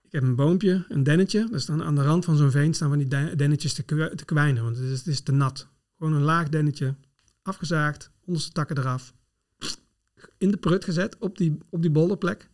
Ik 0.01 0.11
heb 0.11 0.23
een 0.23 0.35
boompje, 0.35 0.85
een 0.87 1.03
dennetje. 1.03 1.47
Dat 1.49 1.61
staan 1.61 1.83
aan 1.83 1.95
de 1.95 2.03
rand 2.03 2.25
van 2.25 2.37
zo'n 2.37 2.51
veen 2.51 2.73
staan 2.73 2.89
van 2.89 2.97
die 2.97 3.07
de- 3.07 3.35
dennetjes 3.35 3.73
te, 3.73 4.11
te 4.15 4.25
kwijnen. 4.25 4.63
Want 4.63 4.77
het 4.77 4.85
is, 4.85 4.97
het 4.97 5.07
is 5.07 5.21
te 5.21 5.31
nat. 5.31 5.67
Gewoon 5.97 6.13
een 6.13 6.21
laag 6.21 6.49
dennetje. 6.49 6.95
Afgezaagd. 7.41 8.11
Onderste 8.25 8.51
takken 8.51 8.77
eraf. 8.77 9.13
In 10.37 10.51
de 10.51 10.57
prut 10.57 10.83
gezet 10.83 11.17
op 11.17 11.37
die, 11.37 11.57
op 11.69 11.81
die 11.81 11.91
bolderplek. 11.91 12.49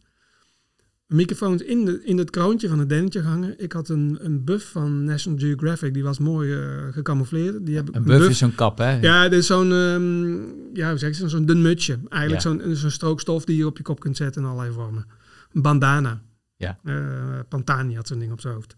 Microfoons 1.08 1.62
in, 1.62 1.86
de, 1.86 2.03
in 2.03 2.18
het 2.18 2.30
kroontje 2.30 2.68
van 2.68 2.80
het 2.80 2.89
dennetje 2.89 3.22
gehangen. 3.22 3.60
Ik 3.60 3.72
had 3.72 3.89
een, 3.89 4.18
een 4.22 4.43
buff 4.43 4.72
van 4.72 5.03
National 5.03 5.39
Geographic. 5.39 5.93
Die 5.93 6.03
was 6.03 6.20
mooi 6.20 6.53
eh, 6.53 6.93
gecamoufleerd. 6.93 7.66
Die 7.66 7.76
heb 7.76 7.89
ik 7.89 7.95
Een 7.95 8.03
buff 8.03 8.30
is 8.30 8.38
zo'n 8.38 8.56
kap, 8.56 8.78
hè? 8.78 8.99
ja, 8.99 9.30
dit 9.30 9.39
is 9.39 9.45
zo'n, 9.47 9.72
ehm, 9.72 10.34
ja, 10.78 10.89
hoe 10.89 10.97
zeg 10.97 11.18
je, 11.18 11.30
zo'n 11.30 11.45
dun 11.45 11.62
mutsje. 11.62 11.99
Eigenlijk 12.10 12.43
Ja. 12.43 12.49
zo'n, 12.66 12.76
zo'n 12.76 12.89
strookstof 12.89 13.45
die 13.45 13.58
je 13.58 13.66
op 13.66 13.78
je 13.78 13.84
kop 13.84 13.99
kunt 13.99 14.18
zetten 14.18 14.41
in 14.41 14.47
allerlei 14.47 14.74
vormen. 14.74 15.06
Een 15.53 15.62
bandana. 15.62 16.22
Ja. 16.56 16.80
Eh, 16.84 17.39
Pantani 17.49 17.95
had 17.95 18.08
zo'n 18.08 18.20
ding 18.20 18.32
op 18.32 18.41
zijn 18.41 18.53
hoofd. 18.53 18.76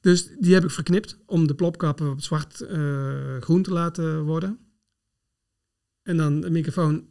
Dus 0.00 0.28
die 0.38 0.54
heb 0.54 0.64
ik 0.64 0.70
verknipt 0.70 1.18
om 1.26 1.46
de 1.46 1.54
plopkappen 1.54 2.10
op 2.10 2.20
zwart-groen 2.20 3.62
te 3.62 3.72
laten 3.72 4.22
worden. 4.22 4.58
En 6.02 6.16
dan 6.16 6.40
de 6.40 6.50
microfoon 6.50 7.06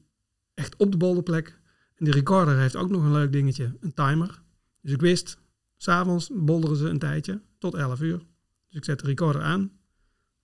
echt 0.54 0.76
op 0.78 0.92
de 0.92 0.98
bolderplek. 0.98 1.60
En 1.98 2.06
die 2.06 2.14
recorder 2.14 2.58
heeft 2.58 2.76
ook 2.76 2.90
nog 2.90 3.04
een 3.04 3.12
leuk 3.12 3.32
dingetje, 3.32 3.78
een 3.80 3.94
timer. 3.94 4.42
Dus 4.82 4.92
ik 4.92 5.02
wist, 5.02 5.38
s'avonds 5.78 6.30
bolderen 6.34 6.78
ze 6.78 6.90
een 6.90 7.00
tijdje, 7.00 7.42
tot 7.58 7.74
11 7.74 8.02
uur. 8.02 8.18
Dus 8.68 8.78
ik 8.78 8.86
zet 8.86 9.00
de 9.00 9.06
recorder 9.06 9.42
aan. 9.42 9.72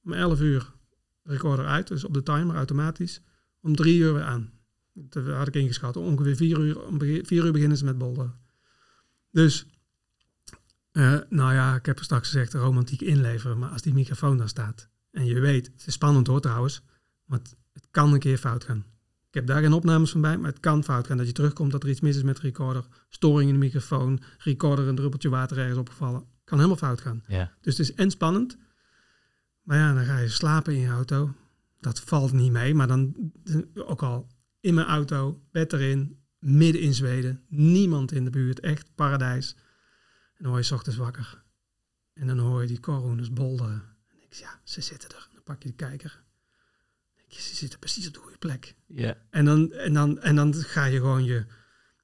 Om 0.04 0.14
11 0.14 0.42
uur 0.42 0.74
recorder 1.24 1.66
uit, 1.66 1.88
dus 1.88 2.04
op 2.04 2.14
de 2.14 2.24
timer 2.24 2.56
automatisch. 2.56 3.22
Om 3.62 3.76
drie 3.76 3.98
uur 3.98 4.14
weer 4.14 4.24
aan. 4.24 4.52
Dat 4.94 5.28
had 5.28 5.48
ik 5.48 5.56
ingeschat. 5.56 5.98
Ongeveer 5.98 6.36
vier 6.36 6.60
uur, 6.60 6.82
om 6.86 6.98
begi- 6.98 7.26
vier 7.26 7.46
uur 7.46 7.52
beginnen 7.52 7.78
ze 7.78 7.86
met 7.86 7.98
bolderen. 7.98 8.40
Dus, 9.32 9.66
eh, 10.92 11.20
nou 11.30 11.54
ja, 11.54 11.76
ik 11.76 11.86
heb 11.86 12.00
straks 12.00 12.30
gezegd, 12.30 12.54
romantiek 12.54 13.02
inleveren. 13.02 13.60
Maar 13.60 13.70
als 13.70 13.82
die 13.82 13.94
microfoon 13.94 14.38
daar 14.38 14.50
staat 14.50 14.90
en 15.12 15.26
je 15.26 15.40
weet, 15.40 15.66
het 15.68 15.88
is 15.88 15.94
spannend 15.94 16.28
hoor 16.28 16.42
trouwens, 16.42 16.82
het, 17.28 17.56
het 17.74 17.88
kan 17.92 18.14
een 18.14 18.20
keer 18.20 18.38
fout 18.38 18.64
gaan. 18.64 18.86
Ik 19.34 19.40
heb 19.40 19.48
daar 19.48 19.62
geen 19.62 19.74
opnames 19.74 20.12
van 20.12 20.22
bij, 20.22 20.38
maar 20.38 20.50
het 20.50 20.60
kan 20.60 20.84
fout 20.84 21.08
gaan. 21.08 21.18
Dat 21.18 21.28
je 21.28 21.34
terugkomt 21.34 21.72
dat 21.72 21.84
er 21.84 21.90
iets 21.90 22.02
mis 22.02 22.16
is 22.16 22.24
met 22.24 22.36
de 22.36 22.42
recorder. 22.42 22.86
Storing 23.10 23.50
in 23.50 23.60
de 23.60 23.66
microfoon, 23.66 24.22
recorder 24.38 24.88
een 24.88 24.96
druppeltje 24.96 25.30
water 25.30 25.58
ergens 25.58 25.78
opgevallen. 25.78 26.26
Kan 26.44 26.58
helemaal 26.58 26.78
fout 26.78 27.02
gaan. 27.02 27.24
Ja. 27.28 27.52
Dus 27.62 27.78
het 27.78 27.90
is 27.90 27.96
en 27.96 28.12
spannend. 28.12 28.58
Maar 29.62 29.78
ja, 29.78 29.94
dan 29.94 30.06
ga 30.06 30.18
je 30.18 30.30
slapen 30.30 30.74
in 30.74 30.80
je 30.80 30.88
auto. 30.88 31.34
Dat 31.80 32.00
valt 32.00 32.32
niet 32.32 32.52
mee. 32.52 32.74
Maar 32.74 32.88
dan 32.88 33.32
ook 33.76 34.04
al 34.04 34.28
in 34.60 34.74
mijn 34.74 34.88
auto, 34.88 35.42
bed 35.52 35.74
erin, 35.74 36.20
midden 36.40 36.82
in 36.82 36.94
Zweden. 36.94 37.44
Niemand 37.48 38.12
in 38.12 38.24
de 38.24 38.30
buurt. 38.30 38.60
Echt 38.60 38.96
paradijs. 38.96 39.56
En 40.36 40.44
dan 40.44 40.52
word 40.52 40.68
je 40.68 40.74
's 40.74 40.78
ochtends 40.78 40.98
wakker. 40.98 41.44
En 42.14 42.28
dan 42.28 42.40
hoor 42.40 42.62
je 42.62 42.68
die 42.68 42.80
coronas 42.80 43.34
bolderen. 43.34 43.84
En 44.08 44.18
je, 44.20 44.28
ja, 44.30 44.60
ze 44.64 44.82
zitten 44.82 45.10
er. 45.10 45.28
Dan 45.34 45.44
pak 45.44 45.64
je 45.64 45.70
de 45.70 45.76
kijker. 45.76 46.24
Je, 47.36 47.42
ze 47.42 47.56
zitten 47.56 47.80
precies 47.80 48.08
op 48.08 48.14
de 48.14 48.20
goede 48.20 48.38
plek. 48.38 48.76
Ja. 48.88 49.18
En 49.30 49.46
dan, 49.46 49.72
en 49.72 49.94
dan, 49.94 50.20
en 50.20 50.36
dan 50.36 50.54
ga 50.54 50.86
je 50.86 50.98
gewoon 50.98 51.24
je, 51.24 51.46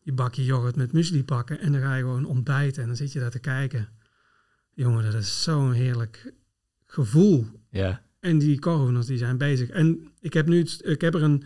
je 0.02 0.12
bakje 0.12 0.46
yoghurt 0.46 0.76
met 0.76 0.92
muesli 0.92 1.24
pakken. 1.24 1.60
En 1.60 1.72
dan 1.72 1.82
ga 1.82 1.96
je 1.96 2.02
gewoon 2.02 2.26
ontbijten. 2.26 2.82
En 2.82 2.88
dan 2.88 2.98
zit 2.98 3.12
je 3.12 3.20
daar 3.20 3.32
te 3.32 3.40
kijken. 3.40 3.90
Jongen, 4.74 5.04
dat 5.04 5.14
is 5.14 5.44
zo'n 5.44 5.72
heerlijk 5.72 6.34
gevoel. 6.86 7.46
Ja. 7.70 8.02
En 8.20 8.38
die 8.38 8.60
coroners 8.60 9.06
die 9.06 9.18
zijn 9.18 9.38
bezig. 9.38 9.70
En 9.70 10.08
ik 10.20 10.34
heb 10.34 10.48
nu, 10.48 10.68
ik 10.82 11.02
heb 11.02 11.14
er 11.14 11.24
een, 11.24 11.42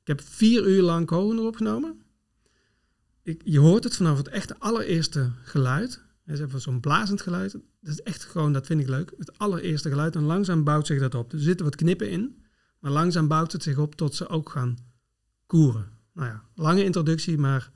ik 0.00 0.06
heb 0.06 0.20
vier 0.20 0.68
uur 0.68 0.82
lang 0.82 1.06
coroner 1.06 1.44
opgenomen. 1.44 2.02
Ik, 3.22 3.40
je 3.44 3.58
hoort 3.58 3.84
het 3.84 3.96
vanaf 3.96 4.16
het 4.16 4.28
echte 4.28 4.58
allereerste 4.58 5.30
geluid. 5.42 6.02
Is 6.26 6.40
even 6.40 6.60
zo'n 6.60 6.80
blazend 6.80 7.20
geluid. 7.20 7.52
Dat 7.52 7.92
is 7.92 8.00
echt 8.00 8.24
gewoon, 8.24 8.52
dat 8.52 8.66
vind 8.66 8.80
ik 8.80 8.88
leuk. 8.88 9.12
Het 9.18 9.38
allereerste 9.38 9.88
geluid. 9.88 10.16
En 10.16 10.22
langzaam 10.22 10.64
bouwt 10.64 10.86
zich 10.86 10.98
dat 10.98 11.14
op. 11.14 11.32
Er 11.32 11.40
zitten 11.40 11.64
wat 11.64 11.76
knippen 11.76 12.10
in. 12.10 12.44
Maar 12.80 12.90
langzaam 12.90 13.28
bouwt 13.28 13.52
het 13.52 13.62
zich 13.62 13.78
op 13.78 13.94
tot 13.94 14.14
ze 14.14 14.28
ook 14.28 14.50
gaan 14.50 14.78
koeren. 15.46 15.92
Nou 16.12 16.28
ja, 16.28 16.42
lange 16.54 16.84
introductie, 16.84 17.38
maar... 17.38 17.70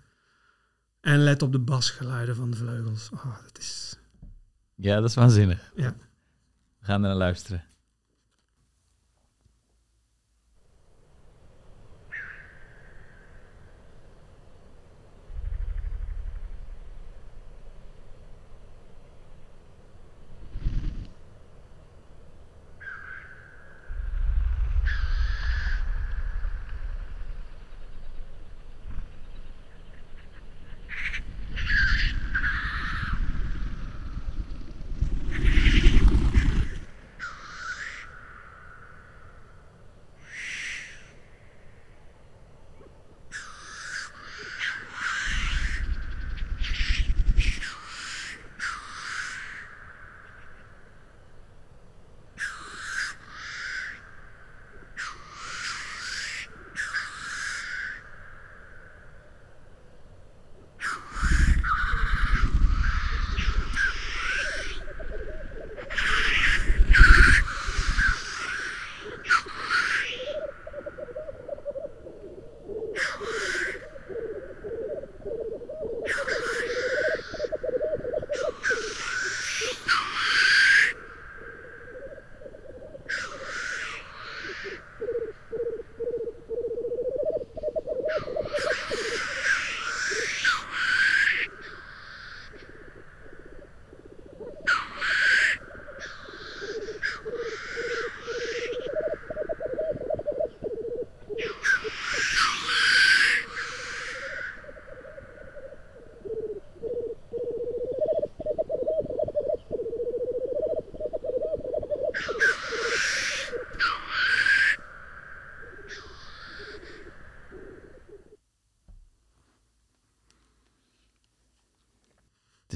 En 1.01 1.19
let 1.19 1.43
op 1.43 1.53
de 1.53 1.59
basgeluiden 1.59 2.37
van 2.37 2.51
de 2.51 2.57
vleugels. 2.57 3.11
Oh, 3.11 3.43
dat 3.43 3.59
is... 3.59 3.99
ja, 4.75 5.01
dat 5.01 5.09
is 5.09 5.15
waanzinnig. 5.15 5.73
Ja. 5.77 5.97
We 6.79 6.85
gaan 6.85 7.03
er 7.03 7.09
naar 7.09 7.17
luisteren. 7.17 7.65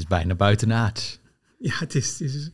Bijna 0.09 0.34
buitenaards. 0.34 1.20
Ja, 1.59 1.78
het 1.78 1.94
is, 1.94 2.18
het 2.18 2.20
is, 2.20 2.50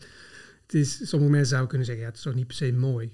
het 0.62 0.74
is, 0.74 1.08
sommige 1.08 1.30
mensen 1.30 1.48
zouden 1.48 1.68
kunnen 1.68 1.86
zeggen, 1.86 2.04
ja, 2.04 2.10
het 2.10 2.18
is 2.18 2.24
toch 2.24 2.34
niet 2.34 2.46
per 2.46 2.56
se 2.56 2.72
mooi. 2.72 3.06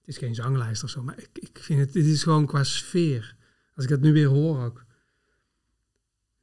Het 0.00 0.08
is 0.08 0.18
geen 0.18 0.34
zanglijst 0.34 0.84
of 0.84 0.90
zo, 0.90 1.02
maar 1.02 1.18
ik, 1.18 1.28
ik 1.32 1.58
vind 1.60 1.80
het, 1.80 1.92
dit 1.92 2.04
is 2.04 2.22
gewoon 2.22 2.46
qua 2.46 2.64
sfeer. 2.64 3.36
Als 3.74 3.84
ik 3.84 3.90
dat 3.90 4.00
nu 4.00 4.12
weer 4.12 4.26
hoor 4.26 4.64
ook. 4.64 4.84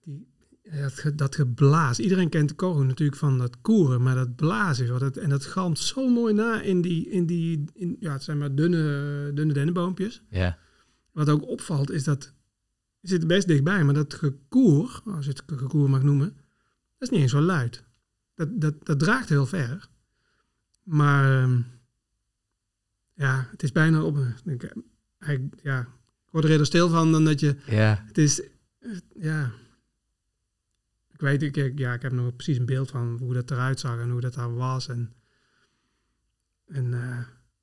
Die, 0.04 0.28
dat, 0.72 1.12
dat 1.16 1.36
geblaas. 1.36 2.00
Iedereen 2.00 2.30
kent 2.30 2.50
de 2.50 2.56
koren 2.56 2.88
natuurlijk 2.88 3.18
van 3.18 3.38
dat 3.38 3.62
koeren, 3.62 4.02
maar 4.02 4.16
dat 4.16 4.36
blazen, 4.36 4.86
joh, 4.86 5.00
dat, 5.00 5.18
en 5.18 5.30
dat 5.30 5.46
galmt 5.46 5.80
zo 5.80 6.10
mooi 6.10 6.34
na 6.34 6.62
in 6.62 6.82
die, 6.82 7.10
in 7.10 7.26
die 7.26 7.64
in, 7.74 7.98
ja, 8.00 8.14
het 8.14 8.24
zijn 8.24 8.38
maar 8.38 8.56
dunne, 8.56 9.32
dunne 9.34 9.54
dennenboompjes. 9.54 10.22
Ja. 10.30 10.58
Wat 11.12 11.30
ook 11.30 11.48
opvalt 11.48 11.92
is 11.92 12.04
dat, 12.04 12.34
zit 13.02 13.28
best 13.28 13.48
dichtbij, 13.48 13.84
maar 13.84 13.94
dat 13.94 14.14
gekoer, 14.14 15.02
als 15.06 15.26
je 15.26 15.32
het 15.32 15.44
gekoer 15.46 15.90
mag 15.90 16.04
noemen, 16.04 16.38
is 17.06 17.10
niet 17.12 17.22
eens 17.22 17.32
zo 17.32 17.42
luid. 17.42 17.84
Dat, 18.36 18.62
dat, 18.62 18.86
dat 18.86 19.00
draagt 19.00 19.30
heel 19.30 19.46
ver. 19.46 19.90
Maar 20.84 21.42
ehm, 21.44 21.62
ja, 23.14 23.48
het 23.52 23.64
is 23.64 23.72
bijna 23.72 24.04
op. 24.04 24.18
ik 24.46 24.74
hij, 25.18 25.50
ja, 25.62 25.80
ik 26.26 26.32
word 26.32 26.44
er 26.44 26.50
eerder 26.52 26.66
stil 26.66 26.90
van 26.90 27.12
dan 27.12 27.26
dat 27.26 27.40
je. 27.40 27.56
Ja. 27.66 28.04
Het 28.08 28.18
is, 28.18 28.42
ja. 29.16 29.52
Ik 31.14 31.20
weet, 31.22 31.42
ik, 31.44 31.58
ik- 31.58 31.80
ja, 31.80 31.94
ik 31.94 32.02
heb 32.02 32.12
nog 32.12 32.36
precies 32.36 32.58
een 32.58 32.66
beeld 32.66 32.90
van 32.90 33.18
hoe 33.20 33.34
dat 33.34 33.52
eruit 33.52 33.80
zag 33.80 34.00
en 34.00 34.10
hoe 34.10 34.22
dat 34.22 34.34
daar 34.34 34.56
was. 34.56 34.88
En, 34.88 35.14
en, 36.66 36.94
eh, 36.94 37.20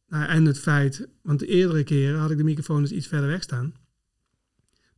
nou, 0.08 0.24
en 0.28 0.44
het 0.44 0.58
feit, 0.58 1.08
want 1.22 1.38
de 1.38 1.46
eerdere 1.46 1.84
keren 1.84 2.20
had 2.20 2.30
ik 2.30 2.36
de 2.36 2.44
microfoon 2.44 2.80
dus 2.82 2.92
iets 2.92 3.06
verder 3.06 3.28
weg 3.28 3.42
staan. 3.42 3.74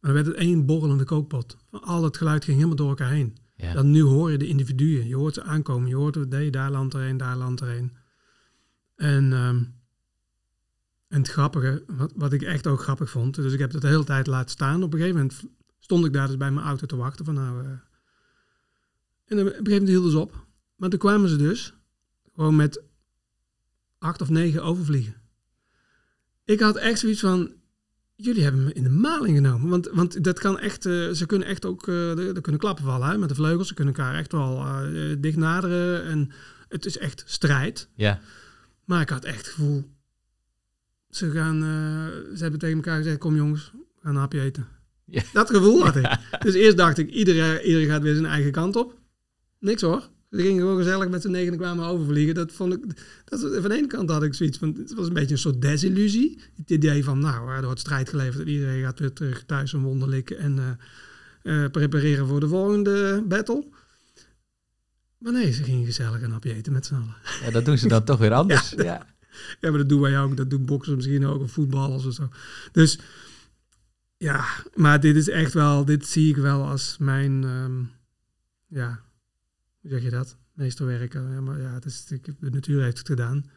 Maar 0.01 0.13
dan 0.13 0.13
werd 0.13 0.27
het 0.27 0.37
één 0.37 0.67
borrelende 0.67 1.05
kookpot. 1.05 1.57
Al 1.71 2.05
het 2.05 2.17
geluid 2.17 2.45
ging 2.45 2.57
helemaal 2.57 2.77
door 2.77 2.89
elkaar 2.89 3.11
heen. 3.11 3.37
Ja. 3.57 3.73
Dan 3.73 3.91
nu 3.91 4.03
hoor 4.03 4.31
je 4.31 4.39
de 4.39 4.47
individuen. 4.47 5.07
Je 5.07 5.17
hoort 5.17 5.35
ze 5.35 5.43
aankomen. 5.43 5.89
Je 5.89 5.95
hoort, 5.95 6.29
nee, 6.29 6.51
daar 6.51 6.71
landt 6.71 6.95
er 6.95 7.01
een, 7.01 7.17
daar 7.17 7.37
landt 7.37 7.61
er 7.61 7.69
een. 7.69 7.93
En, 8.97 9.33
ehm, 9.33 9.65
en 11.09 11.21
het 11.21 11.29
grappige, 11.29 11.85
wat, 11.87 12.13
wat 12.17 12.33
ik 12.33 12.43
echt 12.43 12.67
ook 12.67 12.83
grappig 12.83 13.11
vond. 13.11 13.35
Dus 13.35 13.53
ik 13.53 13.59
heb 13.59 13.73
het 13.73 13.81
de 13.81 13.89
hele 13.89 14.05
tijd 14.05 14.27
laten 14.27 14.51
staan. 14.51 14.83
Op 14.83 14.93
een 14.93 14.99
gegeven 14.99 15.21
moment 15.21 15.43
stond 15.79 16.05
ik 16.05 16.13
daar 16.13 16.27
dus 16.27 16.37
bij 16.37 16.51
mijn 16.51 16.67
auto 16.67 16.87
te 16.87 16.97
wachten. 16.97 17.25
Van 17.25 17.35
nou, 17.35 17.65
eh, 17.65 17.71
en 19.25 19.39
op 19.39 19.39
een 19.39 19.47
gegeven 19.47 19.63
moment 19.73 19.89
hielden 19.89 20.11
ze 20.11 20.19
op. 20.19 20.47
Maar 20.77 20.89
toen 20.89 20.99
kwamen 20.99 21.29
ze 21.29 21.37
dus 21.37 21.75
gewoon 22.35 22.57
met 22.57 22.83
acht 23.99 24.21
of 24.21 24.29
negen 24.29 24.63
overvliegen. 24.63 25.15
Ik 26.45 26.61
had 26.61 26.77
echt 26.77 26.99
zoiets 26.99 27.21
van, 27.21 27.53
jullie 28.17 28.43
hebben 28.43 28.65
me 28.65 28.73
in 28.73 28.83
de 28.83 28.91
maling 28.91 29.37
genomen. 29.37 29.69
Want, 29.69 29.89
want 29.93 30.25
dat 30.25 30.39
kan 30.39 30.59
echt, 30.59 30.87
eh, 30.87 31.11
ze 31.11 31.27
kunnen 31.27 31.49
echt 31.49 31.65
ook, 31.65 31.89
eh 31.89 32.11
er, 32.11 32.35
er 32.35 32.41
kunnen 32.41 32.61
klappen 32.61 32.85
vallen 32.85 33.09
hè, 33.09 33.19
met 33.19 33.29
de 33.29 33.35
vleugels. 33.35 33.69
Ze 33.69 33.75
kunnen 33.75 33.95
elkaar 33.95 34.15
echt 34.15 34.33
wel 34.33 34.65
eh, 34.65 35.17
dicht 35.19 35.37
naderen. 35.37 36.05
En 36.05 36.31
het 36.69 36.87
is 36.87 36.99
echt 36.99 37.23
strijd. 37.27 37.89
Ja. 37.95 38.21
Maar 38.85 39.01
ik 39.01 39.09
had 39.09 39.25
echt 39.25 39.37
het 39.37 39.47
gevoel, 39.47 39.85
ze 41.11 41.31
gaan, 41.31 41.57
eh, 41.63 42.37
ze 42.37 42.43
hebben 42.43 42.61
tegen 42.61 42.77
elkaar 42.77 42.97
gezegd, 42.97 43.19
kom 43.19 43.37
jongens, 43.37 43.71
we 43.73 44.01
gaan 44.03 44.15
een 44.15 44.21
hapje 44.21 44.41
eten. 44.41 44.67
Ja. 45.05 45.23
Dat 45.33 45.51
gevoel 45.51 45.85
had 45.85 45.97
ik. 45.97 46.17
Dus 46.45 46.55
eerst 46.55 46.77
dacht 46.77 46.99
ik, 46.99 47.11
iedereen, 47.11 47.61
iedereen 47.61 47.89
gaat 47.89 48.03
weer 48.03 48.15
zijn 48.15 48.27
eigen 48.27 48.53
kant 48.53 48.77
op. 48.77 48.99
Niks 49.59 49.83
hoor. 49.83 50.09
Ze 50.35 50.41
gingen 50.41 50.61
gewoon 50.61 50.77
gezellig 50.77 51.09
met 51.09 51.23
z'n 51.23 51.31
negenen 51.31 51.59
kwamen 51.59 51.87
overvliegen. 51.87 52.35
Dat 52.35 52.53
vond 52.53 52.73
ik, 52.73 52.85
dat, 53.25 53.41
van 53.41 53.71
de 53.71 53.77
ene 53.77 53.87
kant 53.87 54.11
had 54.11 54.23
ik 54.23 54.35
zoiets 54.35 54.59
van, 54.59 54.75
het 54.79 54.95
was 54.95 55.07
een 55.07 55.13
beetje 55.13 55.33
een 55.33 55.39
soort 55.39 55.63
desillusie. 55.63 56.41
Het 56.57 56.71
idee 56.71 57.05
van, 57.05 57.19
nou, 57.19 57.51
er 57.51 57.65
wordt 57.65 57.81
strijd 57.81 58.09
geleverd 58.09 58.43
en 58.43 58.49
iedereen 58.49 58.83
gaat 58.83 58.99
weer 58.99 59.13
terug 59.13 59.45
thuis 59.45 59.73
een 59.73 59.83
wonder 59.83 60.09
likken 60.09 60.39
en 60.39 60.59
eh, 60.59 61.65
eh, 61.65 61.71
prepareren 61.71 62.27
voor 62.27 62.41
de 62.41 62.49
volgende 62.49 63.25
battle. 63.29 63.65
Maar 65.19 65.33
nee, 65.33 65.53
ze 65.53 65.63
gingen 65.63 65.85
gezellig 65.85 66.23
een 66.23 66.31
hapje 66.31 66.55
eten 66.55 66.73
met 66.73 66.87
z'n 66.87 66.95
allen. 66.95 67.17
ja, 67.45 67.51
dat 67.51 67.65
doen 67.65 67.79
ze 67.79 67.89
dan 67.89 68.05
toch 68.05 68.19
weer 68.19 68.33
anders. 68.33 68.75
Ja. 68.77 69.13
Ja, 69.61 69.71
maar 69.71 69.79
dat 69.79 69.89
doen 69.89 70.01
wij 70.01 70.21
ook. 70.21 70.37
Dat 70.37 70.51
doen 70.51 70.65
boxers 70.65 70.97
misschien 70.97 71.27
ook, 71.27 71.43
of 71.43 71.53
voetballers 71.53 72.07
of 72.07 72.13
zo. 72.13 72.29
Dus 72.73 72.99
ja, 74.17 74.45
maar 74.75 75.01
dit 75.01 75.17
is 75.17 75.29
echt 75.29 75.53
wel, 75.53 75.85
dit 75.85 76.07
zie 76.07 76.29
ik 76.29 76.37
wel 76.37 76.69
als 76.69 76.97
mijn, 76.99 77.45
ehm, 77.45 77.83
ja, 78.67 79.01
hoe 79.85 79.93
zeg 79.93 80.03
je 80.03 80.11
dat? 80.11 80.37
Meesterwerken. 80.53 81.31
Ja, 81.33 81.41
maar 81.41 81.61
ja, 81.61 81.73
het 81.73 81.85
is, 81.85 82.05
de 82.05 82.51
natuur 82.51 82.83
heeft 82.83 82.99
het 82.99 83.07
gedaan. 83.07 83.51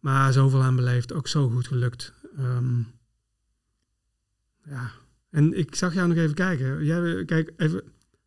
Maar 0.00 0.32
zoveel 0.32 0.62
aan 0.62 0.76
beleefd, 0.76 1.12
ook 1.12 1.28
zo 1.28 1.48
goed 1.48 1.66
gelukt. 1.66 2.12
Ehm, 2.36 2.78
ja, 4.64 4.90
en 5.30 5.58
ik 5.58 5.74
zag 5.74 5.94
jou 5.94 6.08
nog 6.08 6.16
even 6.16 6.34
kijken. 6.34 6.84
Jij, 6.84 7.24
kijk, 7.24 7.52
even 7.56 7.82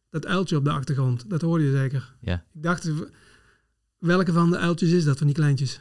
dat 0.09 0.25
uiltje 0.25 0.55
op 0.55 0.63
de 0.63 0.71
achtergrond, 0.71 1.29
dat 1.29 1.41
hoorde 1.41 1.63
je 1.63 1.71
zeker. 1.71 2.15
Ja. 2.21 2.45
Ik 2.53 2.63
dacht, 2.63 2.91
welke 3.97 4.33
van 4.33 4.49
de 4.49 4.57
uiltjes 4.57 4.91
is 4.91 5.03
dat, 5.03 5.17
van 5.17 5.27
die 5.27 5.35
kleintjes? 5.35 5.79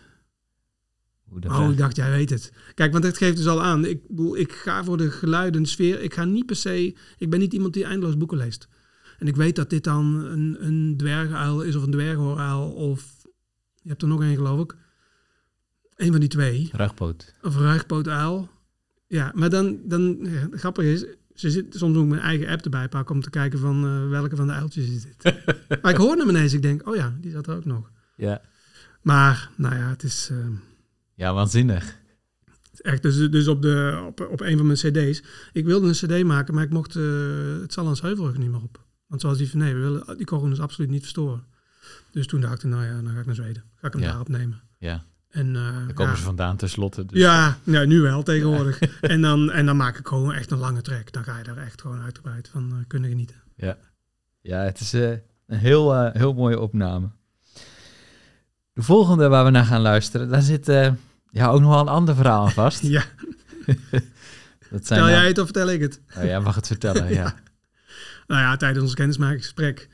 Hoe 1.24 1.40
dat 1.40 1.52
Oh, 1.52 1.70
ik 1.70 1.76
dacht, 1.76 1.96
jij 1.96 2.10
weet 2.10 2.30
het. 2.30 2.52
Kijk, 2.74 2.92
want 2.92 3.04
het 3.04 3.16
geeft 3.16 3.36
dus 3.36 3.46
al 3.46 3.62
aan. 3.62 3.84
Ik, 3.84 4.02
ik 4.34 4.52
ga 4.52 4.84
voor 4.84 4.96
de 4.96 5.10
geluiden, 5.10 5.66
sfeer. 5.66 6.00
Ik 6.02 6.14
ga 6.14 6.24
niet 6.24 6.46
per 6.46 6.56
se... 6.56 6.96
Ik 7.18 7.30
ben 7.30 7.38
niet 7.38 7.52
iemand 7.52 7.74
die 7.74 7.84
eindeloos 7.84 8.16
boeken 8.16 8.38
leest. 8.38 8.68
En 9.18 9.26
ik 9.26 9.36
weet 9.36 9.56
dat 9.56 9.70
dit 9.70 9.84
dan 9.84 10.24
een, 10.24 10.56
een 10.60 10.94
dwerguil 10.96 11.60
is 11.60 11.76
of 11.76 11.82
een 11.82 11.90
dwerghooruil. 11.90 12.70
Of 12.70 13.16
je 13.82 13.88
hebt 13.88 14.02
er 14.02 14.08
nog 14.08 14.22
één, 14.22 14.36
geloof 14.36 14.60
ik. 14.60 14.76
Eén 15.96 16.10
van 16.10 16.20
die 16.20 16.28
twee. 16.28 16.68
Rugpoot. 16.72 17.34
Of 17.42 17.56
ruigpootuil. 17.56 18.48
Ja, 19.06 19.32
maar 19.34 19.50
dan... 19.50 19.78
dan 19.84 20.18
ja, 20.22 20.48
grappig 20.50 20.84
is... 20.84 21.06
Ze 21.34 21.50
zit, 21.50 21.74
soms 21.74 21.94
moet 21.94 22.02
ik 22.04 22.08
mijn 22.10 22.22
eigen 22.22 22.48
app 22.48 22.64
erbij 22.64 22.88
pakken 22.88 23.14
om 23.14 23.20
te 23.20 23.30
kijken 23.30 23.58
van 23.58 23.84
eh, 23.84 24.08
welke 24.08 24.36
van 24.36 24.46
de 24.46 24.52
uiltjes 24.52 24.88
is 24.88 25.02
dit. 25.02 25.34
maar 25.82 25.92
ik 25.92 25.96
hoorde 25.96 26.20
hem 26.20 26.30
ineens. 26.30 26.52
Ik 26.52 26.62
denk, 26.62 26.88
oh 26.88 26.96
ja, 26.96 27.16
die 27.20 27.30
zat 27.30 27.46
er 27.46 27.56
ook 27.56 27.64
nog. 27.64 27.90
Ja. 28.16 28.40
Maar, 29.02 29.50
nou 29.56 29.74
ja, 29.74 29.88
het 29.88 30.02
is... 30.02 30.28
ehm, 30.30 30.52
Ja, 31.14 31.34
waanzinnig. 31.34 31.96
Echt, 32.80 33.02
dus, 33.02 33.30
dus 33.30 33.48
op, 33.48 33.62
de, 33.62 34.02
op, 34.06 34.20
op 34.30 34.40
een 34.40 34.56
van 34.56 34.66
mijn 34.66 34.78
cd's. 34.78 35.22
Ik 35.52 35.64
wilde 35.64 35.86
een 35.86 35.92
cd 35.92 36.24
maken, 36.24 36.54
maar 36.54 36.64
ik 36.64 36.70
mocht 36.70 36.96
uh, 36.96 37.60
het 37.60 37.72
Sallands 37.72 38.00
Heuvelrug 38.00 38.38
niet 38.38 38.50
meer 38.50 38.62
op. 38.62 38.86
Want 39.08 39.20
zoals 39.20 39.38
die 39.38 39.50
van 39.50 39.58
nee, 39.58 39.74
we 39.74 39.80
willen 39.80 40.16
die 40.16 40.26
coronus 40.26 40.60
absoluut 40.60 40.90
niet 40.90 41.00
verstoren. 41.00 41.44
Dus 42.10 42.26
toen 42.26 42.40
dacht 42.40 42.62
ik, 42.64 42.70
nou 42.70 42.84
ja, 42.84 43.00
dan 43.02 43.12
ga 43.12 43.20
ik 43.20 43.26
naar 43.26 43.34
Zweden. 43.34 43.64
Ga 43.74 43.86
ik 43.86 43.92
hem 43.92 44.02
Ja. 44.02 44.10
daar 44.10 44.20
opnemen. 44.20 44.60
Ja. 44.78 45.04
En, 45.28 45.46
uh, 45.46 45.62
Daar 45.62 45.92
komen 45.92 46.12
ja, 46.12 46.18
ze 46.18 46.24
vandaan 46.24 46.56
tenslotte. 46.56 47.06
Dus. 47.06 47.18
ja, 47.20 47.58
nou, 47.64 47.86
nu 47.86 48.00
wel 48.00 48.22
tegenwoordig. 48.22 48.78
en, 49.00 49.20
dan, 49.20 49.50
en 49.50 49.66
dan 49.66 49.76
maak 49.76 49.98
ik 49.98 50.06
gewoon 50.06 50.32
echt 50.32 50.50
een 50.50 50.58
lange 50.58 50.82
track. 50.82 51.12
Dan 51.12 51.24
ga 51.24 51.38
je 51.38 51.44
daar 51.44 51.56
echt 51.56 51.80
gewoon 51.80 52.00
uitgebreid 52.00 52.48
van 52.48 52.70
uh, 52.72 52.78
kunnen 52.86 53.10
genieten. 53.10 53.36
Ja, 54.40 54.60
het 54.60 54.80
is 54.80 54.92
eh, 54.92 55.10
een 55.46 55.58
heel, 55.58 55.94
eh, 55.94 56.14
heel 56.14 56.32
mooie 56.34 56.60
opname. 56.60 57.08
De 58.72 58.82
volgende 58.82 59.28
waar 59.28 59.44
we 59.44 59.50
naar 59.50 59.64
gaan 59.64 59.80
luisteren, 59.80 60.28
daar 60.28 60.42
zit 60.42 60.68
eh, 60.68 60.92
ja, 61.30 61.48
ook 61.48 61.60
nog 61.60 61.70
wel 61.70 61.80
een 61.80 61.88
ander 61.88 62.14
verhaal 62.14 62.44
aan 62.44 62.50
vast. 62.52 62.82
Ja, 62.96 63.04
Dat 64.70 64.86
zijn 64.86 65.00
vertel 65.00 65.08
jij 65.08 65.26
het 65.26 65.38
of 65.38 65.44
vertel 65.44 65.70
ik 65.70 65.80
het? 65.80 66.00
Oh, 66.16 66.24
jij 66.24 66.40
mag 66.40 66.54
het 66.54 66.66
vertellen, 66.66 67.12
ja. 67.12 67.34
Nou 68.28 68.40
ja, 68.40 68.56
tijdens 68.56 68.84
ons 68.84 68.94
kennismakingsgesprek. 68.94 69.88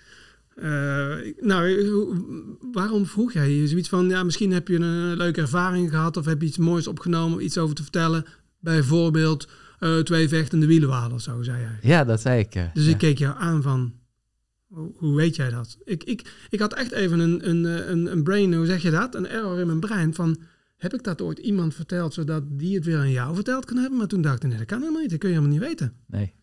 eh, 0.55 1.26
ik- 1.26 1.43
nou, 1.45 1.87
hoe- 1.91 2.57
waarom 2.72 3.07
vroeg 3.07 3.32
jij 3.32 3.51
je 3.51 3.68
zoiets 3.68 3.89
van, 3.89 4.09
ja, 4.09 4.22
misschien 4.22 4.53
heb 4.53 4.68
je 4.68 4.74
een 4.76 5.16
leuke 5.16 5.41
ervaring 5.41 5.91
gehad 5.91 6.16
of 6.16 6.24
heb 6.24 6.41
je 6.41 6.47
iets 6.47 6.59
moois 6.59 6.87
opgenomen, 6.87 7.45
iets 7.45 7.59
over 7.59 7.74
te 7.74 7.82
vertellen. 7.82 8.24
Bijvoorbeeld 8.61 9.49
eh, 9.78 9.99
twee 9.99 10.28
vechtende 10.28 10.66
wielenwalen 10.66 11.12
of 11.12 11.20
zo, 11.20 11.43
zei 11.43 11.61
jij. 11.61 11.78
Ja, 11.91 12.05
dat 12.05 12.20
zei 12.20 12.41
ik. 12.41 12.55
eh, 12.55 12.64
Dus 12.74 12.85
ja. 12.85 12.91
ik 12.91 12.99
keek 12.99 13.18
jou 13.18 13.37
aan 13.39 13.62
van, 13.62 13.95
hoe, 14.97 15.16
weet 15.16 15.37
jij 15.37 15.51
dat? 15.51 15.78
Ik, 15.85 16.05
ik, 16.05 16.47
ik 16.49 16.59
had 16.61 16.74
echt 16.74 16.93
even 16.93 17.18
een, 17.18 17.49
een, 17.49 17.66
eh, 17.66 17.89
een, 17.89 18.12
een 18.12 18.22
brain, 18.22 18.55
hoe 18.55 18.66
zeg 18.66 18.82
je 18.82 18.91
dat? 18.91 19.14
Een 19.14 19.28
error 19.28 19.59
in 19.61 19.66
mijn 19.66 19.80
brein 19.80 20.14
van, 20.14 20.41
heb 20.76 20.95
ik 20.95 21.03
dat 21.03 21.22
ooit 21.22 21.39
iemand 21.39 21.74
verteld 21.74 22.14
zodat 22.14 22.43
die 22.47 22.74
het 22.74 22.85
weer 22.85 22.99
aan 22.99 23.11
jou 23.11 23.35
verteld 23.35 23.64
kan 23.64 23.76
hebben? 23.76 23.99
Maar 23.99 24.07
toen 24.09 24.22
dacht 24.22 24.43
ik, 24.43 24.49
nee, 24.49 24.59
dat 24.59 24.66
kan 24.66 24.80
helemaal 24.80 25.01
niet, 25.01 25.11
dat 25.11 25.18
kun 25.18 25.28
je 25.28 25.35
helemaal 25.35 25.57
niet 25.59 25.66
weten. 25.68 25.93
Nee. 26.07 26.35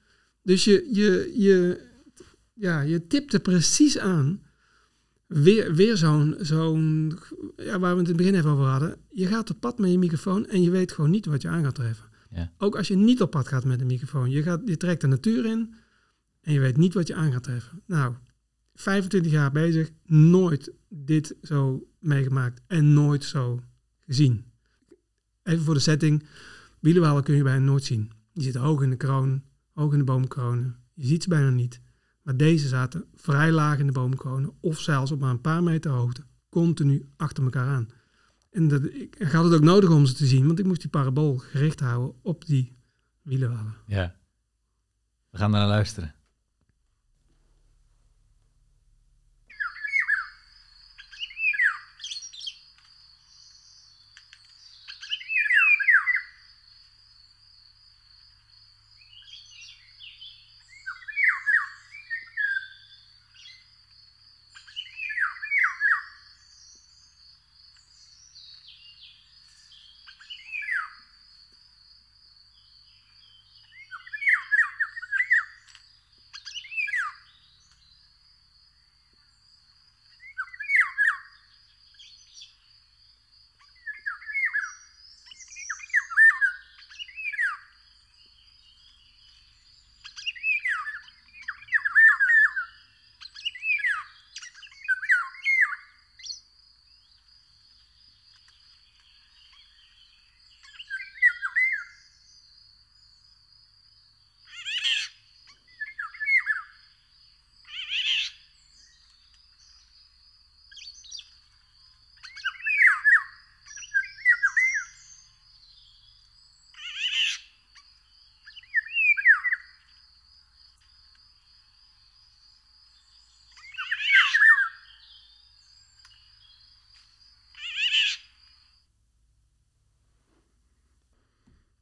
Dus 0.44 0.64
je, 0.64 0.88
je, 0.92 1.32
je, 1.36 1.82
ja, 2.54 2.82
je 2.82 3.08
tipte 3.08 3.40
precies 3.40 3.98
aan. 3.98 4.42
Weer, 5.28 5.74
weer 5.76 5.98
zo'n, 5.98 6.36
zo'n 6.40 7.18
ja, 7.56 7.80
waar 7.80 7.94
we 7.94 8.00
het 8.00 8.10
in 8.10 8.16
het 8.16 8.18
begin 8.18 8.36
even 8.36 8.50
over 8.50 8.66
hadden. 8.66 8.98
Je 9.10 9.28
gaat 9.28 9.50
op 9.50 9.60
pad 9.60 9.80
met 9.80 9.92
je 9.92 9.98
microfoon 9.98 10.48
en 10.48 10.62
je 10.62 10.70
weet 10.70 10.92
gewoon 10.92 11.10
niet 11.12 11.26
wat 11.26 11.42
je 11.42 11.48
aan 11.48 11.64
gaat 11.64 11.76
treffen. 11.76 12.10
Ja. 12.30 12.52
Ook 12.58 12.76
als 12.76 12.88
je 12.88 12.96
niet 12.96 13.22
op 13.22 13.32
pad 13.32 13.48
gaat 13.48 13.66
met 13.66 13.82
een 13.82 13.88
microfoon. 13.88 14.30
Je, 14.30 14.44
gaat, 14.44 14.62
je 14.66 14.78
trekt 14.78 15.02
de 15.02 15.08
natuur 15.08 15.46
in 15.46 15.74
en 16.42 16.54
je 16.54 16.60
weet 16.60 16.78
niet 16.78 16.94
wat 16.94 17.08
je 17.08 17.16
aan 17.16 17.32
gaat 17.32 17.44
treffen. 17.44 17.82
Nou, 17.86 18.16
25 18.74 19.32
jaar 19.32 19.52
bezig, 19.52 19.92
nooit 20.06 20.72
dit 20.90 21.36
zo 21.42 21.88
meegemaakt 22.00 22.62
en 22.68 22.94
nooit 22.94 23.24
zo 23.24 23.62
gezien. 24.00 24.46
Even 25.44 25.64
voor 25.64 25.74
de 25.74 25.80
setting. 25.80 26.24
Wielenwalen 26.80 27.24
kun 27.24 27.36
je 27.36 27.44
bijna 27.44 27.66
nooit 27.66 27.84
zien. 27.84 28.12
Die 28.34 28.44
zitten 28.44 28.62
hoog 28.62 28.82
in 28.82 28.90
de 28.90 28.96
kroon, 28.96 29.44
hoog 29.74 29.92
in 29.94 30.00
de 30.00 30.06
boomkronen. 30.06 30.76
Je 30.94 31.06
ziet 31.06 31.24
ze 31.24 31.30
bijna 31.30 31.50
niet. 31.50 31.82
Maar 32.22 32.38
deze 32.38 32.68
zaten 32.68 33.06
vrij 33.16 33.52
laag 33.52 33.80
in 33.80 33.86
de 33.86 33.92
boomkronen 33.92 34.54
of 34.60 34.80
zelfs 34.80 35.12
op 35.12 35.20
maar 35.20 35.30
een 35.30 35.42
paar 35.42 35.64
meter 35.64 35.92
hoogte. 35.92 36.24
Continu 36.50 37.10
achter 37.18 37.44
elkaar 37.44 37.68
aan. 37.68 37.90
En 38.52 38.68
dat, 38.68 38.84
ik, 38.84 39.16
had 39.22 39.44
het 39.44 39.54
ook 39.54 39.62
nodig 39.62 39.90
om 39.90 40.06
ze 40.06 40.14
te 40.14 40.26
zien, 40.26 40.48
want 40.48 40.60
ik 40.60 40.66
moest 40.66 40.82
die 40.82 40.90
parabool 40.90 41.38
gericht 41.38 41.80
houden 41.80 42.16
op 42.22 42.46
die 42.46 42.78
wielenwalen. 43.22 43.76
Ja. 43.86 44.16
We 45.30 45.38
gaan 45.38 45.52
naar 45.52 45.68
luisteren. 45.68 46.16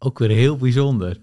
Ook 0.09 0.19
weer 0.19 0.29
heel 0.29 0.57
bijzonder. 0.57 1.19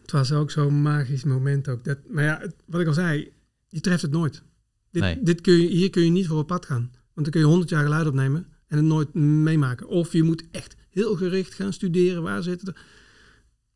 Het 0.00 0.10
was 0.10 0.32
ook 0.32 0.50
zo'n 0.50 0.82
magisch 0.82 1.24
moment 1.24 1.68
ook. 1.68 1.84
Dat, 1.84 1.98
maar 2.08 2.24
ja, 2.24 2.38
het- 2.40 2.54
wat 2.66 2.80
ik 2.80 2.86
al 2.86 2.92
zei, 2.92 3.32
je 3.68 3.80
treft 3.80 4.02
het 4.02 4.10
nooit. 4.10 4.42
Dit, 4.90 5.02
Nee. 5.02 5.22
dit 5.22 5.40
kun 5.40 5.52
je, 5.54 5.66
hier 5.68 5.90
kun 5.90 6.04
je 6.04 6.10
niet 6.10 6.26
voor 6.26 6.38
op 6.38 6.46
pad 6.46 6.66
gaan. 6.66 6.90
Want 6.92 7.12
dan 7.14 7.30
kun 7.30 7.40
je 7.40 7.46
honderd 7.46 7.70
jaar 7.70 7.82
geluid 7.82 8.06
opnemen 8.06 8.46
en 8.66 8.76
het 8.76 8.86
nooit 8.86 9.14
meemaken. 9.14 9.88
Of 9.88 10.12
je 10.12 10.22
moet 10.22 10.44
echt 10.50 10.76
heel 10.90 11.16
gericht 11.16 11.54
gaan 11.54 11.72
studeren. 11.72 12.22
Waar 12.22 12.42
zitten 12.42 12.68
er? 12.68 12.80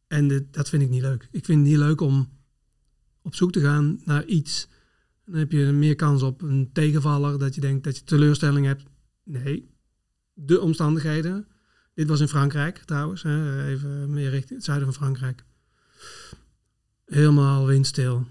En 0.06 0.28
dit- 0.28 0.52
dat 0.54 0.68
vind 0.68 0.82
ik 0.82 0.88
niet 0.90 1.02
leuk. 1.02 1.28
Ik 1.30 1.44
vind 1.44 1.58
het 1.60 1.68
niet 1.68 1.78
leuk 1.78 2.00
om 2.00 2.28
op 3.22 3.34
zoek 3.34 3.52
te 3.52 3.60
gaan 3.60 4.00
naar 4.04 4.24
iets. 4.24 4.68
Dan 5.24 5.34
heb 5.38 5.52
je 5.52 5.64
meer 5.64 5.94
kans 5.96 6.22
op 6.22 6.42
een 6.42 6.70
tegenvaller. 6.72 7.38
Dat 7.38 7.54
je 7.54 7.60
denkt 7.60 7.84
dat 7.84 7.96
je 7.96 8.04
teleurstelling 8.04 8.66
hebt. 8.66 8.82
Nee, 9.24 9.70
de 10.32 10.60
omstandigheden. 10.60 11.46
Dit 11.96 12.08
was 12.08 12.20
in 12.20 12.28
Frankrijk 12.28 12.78
trouwens. 12.78 13.22
Hè, 13.22 13.66
even 13.66 14.10
meer 14.12 14.30
richting 14.30 14.54
het 14.54 14.64
zuiden 14.64 14.92
van 14.92 15.02
Frankrijk. 15.02 15.44
Helemaal 17.04 17.66
windstil. 17.66 18.26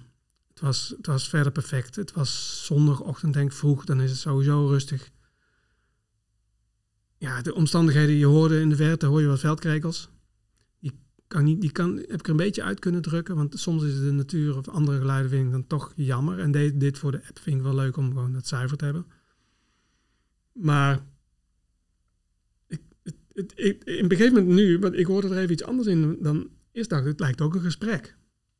Het 0.47 0.59
was, 0.59 0.93
het 0.97 1.05
was 1.05 1.29
verder 1.29 1.51
perfect. 1.51 1.95
Het 1.95 2.11
was 2.13 2.61
zondagochtend 2.65 3.33
denk 3.33 3.51
ik 3.51 3.57
vroeg. 3.57 3.85
Dan 3.85 4.01
is 4.01 4.09
het 4.09 4.19
sowieso 4.19 4.67
rustig. 4.67 5.11
Ja, 7.17 7.41
de 7.41 7.53
omstandigheden. 7.53 8.15
Je 8.15 8.25
hoorde 8.25 8.59
in 8.59 8.69
de 8.69 8.75
verte 8.75 9.05
hoor 9.05 9.21
je 9.21 9.27
wat 9.27 9.39
veldkrekels. 9.39 10.09
Die, 10.79 10.99
kan 11.27 11.43
niet, 11.43 11.61
die 11.61 11.71
kan, 11.71 11.95
heb 11.97 12.19
ik 12.19 12.23
er 12.23 12.29
een 12.29 12.35
beetje 12.35 12.63
uit 12.63 12.79
kunnen 12.79 13.01
drukken. 13.01 13.35
Want 13.35 13.59
soms 13.59 13.83
is 13.83 13.99
de 13.99 14.11
natuur 14.11 14.57
of 14.57 14.67
andere 14.67 14.97
geluiden 14.97 15.29
vind 15.29 15.45
ik 15.45 15.51
dan 15.51 15.67
toch 15.67 15.93
jammer. 15.95 16.39
En 16.39 16.51
dit, 16.77 16.97
voor 16.97 17.11
de 17.11 17.25
app 17.27 17.39
vind 17.39 17.57
ik 17.57 17.63
wel 17.63 17.75
leuk 17.75 17.97
om 17.97 18.07
gewoon 18.07 18.33
dat 18.33 18.47
zuiver 18.47 18.77
te 18.77 18.85
hebben. 18.85 19.05
Maar 20.51 21.13
het, 23.35 23.53
ik, 23.55 23.83
in 23.83 24.03
een 24.03 24.09
gegeven 24.09 24.33
moment 24.33 24.55
nu, 24.55 24.79
want 24.79 24.93
ik 24.93 25.05
hoorde 25.05 25.29
er 25.29 25.37
even 25.37 25.51
iets 25.51 25.63
anders 25.63 25.87
in 25.87 26.17
dan 26.21 26.49
eerst 26.71 26.89
dacht 26.89 27.01
ik, 27.01 27.07
het 27.07 27.19
lijkt 27.19 27.41
ook 27.41 27.55
een 27.55 27.61
gesprek. 27.61 28.15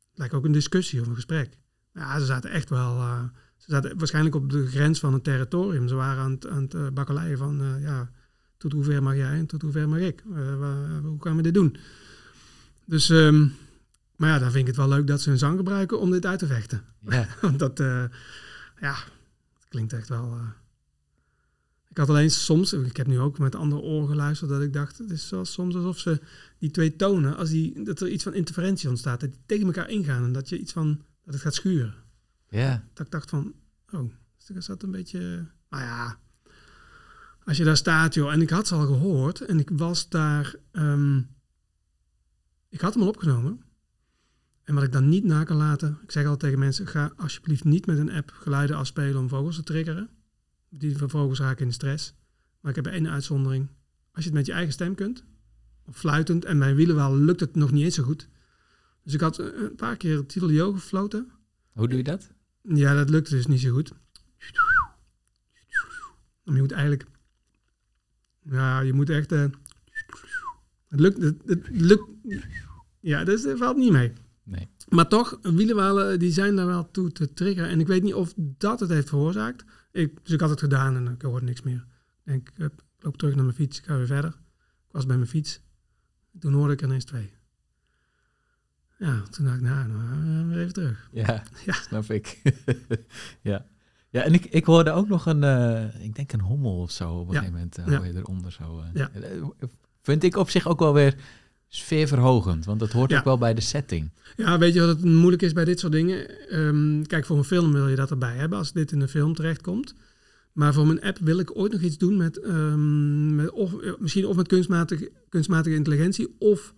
Het 0.08 0.18
lijkt 0.18 0.34
ook 0.34 0.44
een 0.44 0.52
discussie 0.52 1.00
of 1.00 1.06
een 1.06 1.14
gesprek. 1.14 1.56
Ja, 1.92 2.18
ze 2.18 2.24
zaten 2.24 2.50
echt 2.50 2.70
wel, 2.70 2.98
eh, 2.98 3.22
ze 3.56 3.70
zaten 3.70 3.98
waarschijnlijk 3.98 4.34
op 4.34 4.50
de 4.50 4.66
grens 4.66 4.98
van 4.98 5.12
het 5.12 5.24
territorium. 5.24 5.88
Ze 5.88 5.94
waren 5.94 6.22
aan 6.22 6.30
het, 6.30 6.46
aan 6.46 6.62
het 6.62 6.74
uh, 6.74 6.88
bakkeleien 6.88 7.38
van, 7.38 7.60
uh, 7.60 7.82
ja, 7.82 8.10
tot 8.56 8.72
hoe 8.72 8.84
ver 8.84 9.02
mag 9.02 9.16
jij 9.16 9.32
en 9.32 9.46
tot 9.46 9.62
hoe 9.62 9.72
ver 9.72 9.88
mag 9.88 9.98
ik? 9.98 10.22
Waar, 10.24 11.00
hoe 11.02 11.22
gaan 11.22 11.36
we 11.36 11.42
dit 11.42 11.54
doen? 11.54 11.76
Dus, 12.84 13.08
um, 13.08 13.54
maar 14.16 14.30
ja, 14.30 14.38
dan 14.38 14.50
vind 14.50 14.60
ik 14.60 14.66
het 14.66 14.76
wel 14.76 14.88
leuk 14.88 15.06
dat 15.06 15.20
ze 15.20 15.28
hun 15.28 15.38
zang 15.38 15.56
gebruiken 15.56 16.00
om 16.00 16.10
dit 16.10 16.26
uit 16.26 16.38
te 16.38 16.46
vechten. 16.46 16.82
Ja. 17.00 17.26
Want 17.40 17.58
dat, 17.58 17.78
ja, 18.80 18.96
klinkt 19.68 19.92
echt 19.92 20.08
wel... 20.08 20.38
ik 21.96 22.02
had 22.02 22.10
alleen 22.10 22.30
soms, 22.30 22.72
ik 22.72 22.96
heb 22.96 23.06
nu 23.06 23.20
ook 23.20 23.38
met 23.38 23.54
andere 23.54 23.80
oren 23.80 24.08
geluisterd, 24.08 24.50
dat 24.50 24.62
ik 24.62 24.72
dacht, 24.72 24.98
het 24.98 25.10
is 25.10 25.32
soms 25.42 25.74
alsof 25.74 25.98
ze 25.98 26.20
die 26.58 26.70
twee 26.70 26.96
tonen, 26.96 27.36
als 27.36 27.50
die, 27.50 27.82
dat 27.82 28.00
er 28.00 28.08
iets 28.08 28.22
van 28.22 28.34
interferentie 28.34 28.88
ontstaat, 28.88 29.20
dat 29.20 29.30
die 29.30 29.40
tegen 29.46 29.66
elkaar 29.66 29.90
ingaan 29.90 30.24
en 30.24 30.32
dat 30.32 30.48
je 30.48 30.58
iets 30.58 30.72
van, 30.72 31.02
dat 31.24 31.34
het 31.34 31.42
gaat 31.42 31.54
schuren. 31.54 31.94
Ja. 32.48 32.84
Dat 32.92 33.06
ik 33.06 33.12
dacht 33.12 33.30
van, 33.30 33.54
oh, 33.92 34.10
is 34.54 34.66
dat 34.66 34.82
een 34.82 34.90
beetje, 34.90 35.46
maar 35.68 35.82
ja, 35.82 36.18
als 37.44 37.56
je 37.56 37.64
daar 37.64 37.76
staat, 37.76 38.14
joh, 38.14 38.32
en 38.32 38.42
ik 38.42 38.50
had 38.50 38.66
ze 38.66 38.74
al 38.74 38.86
gehoord 38.86 39.40
en 39.40 39.58
ik 39.58 39.70
was 39.72 40.08
daar, 40.08 40.54
um, 40.72 41.28
ik 42.68 42.80
had 42.80 42.94
hem 42.94 43.02
al 43.02 43.08
opgenomen. 43.08 43.62
En 44.62 44.74
wat 44.74 44.84
ik 44.84 44.92
dan 44.92 45.08
niet 45.08 45.24
na 45.24 45.44
kan 45.44 45.56
laten, 45.56 45.98
ik 46.02 46.10
zeg 46.10 46.22
altijd 46.22 46.40
tegen 46.40 46.58
mensen, 46.58 46.86
ga 46.86 47.12
alsjeblieft 47.16 47.64
niet 47.64 47.86
met 47.86 47.98
een 47.98 48.12
app 48.12 48.30
geluiden 48.30 48.76
afspelen 48.76 49.20
om 49.20 49.28
vogels 49.28 49.56
te 49.56 49.62
triggeren. 49.62 50.10
Die 50.68 50.96
van 50.96 51.10
vogels 51.10 51.38
raken 51.38 51.66
in 51.66 51.72
stress. 51.72 52.14
Maar 52.60 52.76
ik 52.76 52.84
heb 52.84 52.94
één 52.94 53.08
uitzondering. 53.08 53.68
Als 54.12 54.24
je 54.24 54.30
het 54.30 54.38
met 54.38 54.46
je 54.46 54.52
eigen 54.52 54.72
stem 54.72 54.94
kunt, 54.94 55.24
of 55.86 55.96
fluitend, 55.96 56.44
en 56.44 56.58
bij 56.58 56.74
wielenwal 56.74 57.16
lukt 57.16 57.40
het 57.40 57.54
nog 57.54 57.72
niet 57.72 57.84
eens 57.84 57.94
zo 57.94 58.02
goed. 58.02 58.28
Dus 59.02 59.14
ik 59.14 59.20
had 59.20 59.38
een 59.38 59.74
paar 59.76 59.96
keer 59.96 60.26
Tidelio 60.26 60.72
gefloten. 60.72 61.30
Hoe 61.72 61.88
doe 61.88 61.96
je 61.96 62.04
dat? 62.04 62.30
Ja, 62.62 62.94
dat 62.94 63.10
lukte 63.10 63.30
dus 63.30 63.46
niet 63.46 63.60
zo 63.60 63.72
goed. 63.72 63.92
Maar 66.44 66.54
je 66.54 66.60
moet 66.60 66.72
eigenlijk... 66.72 67.06
Ja, 68.42 68.80
je 68.80 68.92
moet 68.92 69.10
echt... 69.10 69.32
Uh, 69.32 69.44
het 70.88 71.00
lukt... 71.00 71.22
Het, 71.22 71.42
het 71.44 71.68
lukt 71.70 72.04
ja, 73.00 73.24
dus 73.24 73.42
dat 73.42 73.58
valt 73.58 73.76
niet 73.76 73.92
mee. 73.92 74.12
Nee. 74.42 74.68
Maar 74.88 75.08
toch, 75.08 75.38
wielenwalen 75.42 76.18
die 76.18 76.32
zijn 76.32 76.56
daar 76.56 76.66
wel 76.66 76.90
toe 76.90 77.12
te 77.12 77.32
triggeren. 77.32 77.70
En 77.70 77.80
ik 77.80 77.86
weet 77.86 78.02
niet 78.02 78.14
of 78.14 78.32
dat 78.36 78.80
het 78.80 78.90
heeft 78.90 79.08
veroorzaakt. 79.08 79.64
Ik, 79.96 80.18
dus 80.22 80.32
ik 80.32 80.40
had 80.40 80.50
het 80.50 80.60
gedaan 80.60 80.96
en 80.96 81.06
ik 81.12 81.22
hoorde 81.22 81.46
niks 81.46 81.62
meer. 81.62 81.86
Ik 82.24 82.24
denk, 82.24 82.48
ik 82.56 82.72
loop 82.98 83.16
terug 83.16 83.34
naar 83.34 83.44
mijn 83.44 83.56
fiets, 83.56 83.78
ik 83.78 83.84
ga 83.84 83.96
weer 83.96 84.06
verder. 84.06 84.30
Ik 84.86 84.92
was 84.92 85.06
bij 85.06 85.16
mijn 85.16 85.28
fiets. 85.28 85.60
Toen 86.38 86.52
hoorde 86.52 86.72
ik 86.72 86.80
er 86.80 86.86
ineens 86.86 87.04
twee. 87.04 87.32
Ja, 88.98 89.22
toen 89.30 89.44
dacht 89.44 89.56
ik, 89.56 89.62
nou, 89.62 89.88
nou 89.88 90.46
weer 90.48 90.58
even 90.60 90.72
terug. 90.72 91.08
Ja, 91.12 91.42
Ja. 91.66 91.72
snap 91.72 92.10
ik. 92.10 92.42
ja. 93.40 93.66
ja, 94.10 94.22
en 94.22 94.32
ik, 94.34 94.44
ik 94.44 94.64
hoorde 94.64 94.90
ook 94.90 95.08
nog 95.08 95.26
een, 95.26 95.42
uh, 95.42 96.04
ik 96.04 96.14
denk 96.14 96.32
een 96.32 96.40
hommel 96.40 96.80
of 96.80 96.90
zo 96.90 97.12
op 97.14 97.28
een 97.28 97.34
Ja. 97.34 97.38
gegeven 97.40 97.52
moment. 97.52 97.78
Uh, 97.78 98.12
Ja. 98.12 98.18
eronder 98.20 98.52
zo. 98.52 98.80
Uh, 98.80 98.86
Ja. 98.94 99.10
Vind 100.02 100.22
ik 100.22 100.36
op 100.36 100.50
zich 100.50 100.66
ook 100.66 100.78
wel 100.78 100.94
weer 100.94 101.16
sfeerverhogend, 101.76 102.64
want 102.64 102.80
dat 102.80 102.92
hoort 102.92 103.10
Ja. 103.10 103.18
ook 103.18 103.24
wel 103.24 103.38
bij 103.38 103.54
de 103.54 103.60
setting. 103.60 104.10
Ja, 104.36 104.58
weet 104.58 104.74
je 104.74 104.80
wat 104.80 104.88
het 104.88 105.04
moeilijk 105.04 105.42
is 105.42 105.52
bij 105.52 105.64
dit 105.64 105.80
soort 105.80 105.92
dingen? 105.92 106.48
Ehm, 106.48 107.02
kijk, 107.02 107.24
voor 107.26 107.36
een 107.38 107.44
film 107.44 107.72
wil 107.72 107.88
je 107.88 107.96
dat 107.96 108.10
erbij 108.10 108.36
hebben 108.36 108.58
als 108.58 108.72
dit 108.72 108.92
in 108.92 109.00
een 109.00 109.08
film 109.08 109.34
terechtkomt. 109.34 109.94
Maar 110.52 110.74
voor 110.74 110.86
mijn 110.86 111.02
app 111.02 111.18
wil 111.18 111.38
ik 111.38 111.56
ooit 111.58 111.72
nog 111.72 111.80
iets 111.80 111.98
doen 111.98 112.16
met, 112.16 112.40
ehm, 112.40 113.34
met 113.34 113.50
of, 113.50 113.80
eh, 113.80 113.92
misschien 113.98 114.26
of 114.26 114.36
met 114.36 114.48
kunstmatige, 114.48 115.10
kunstmatige 115.28 115.74
intelligentie 115.76 116.36
of 116.38 116.74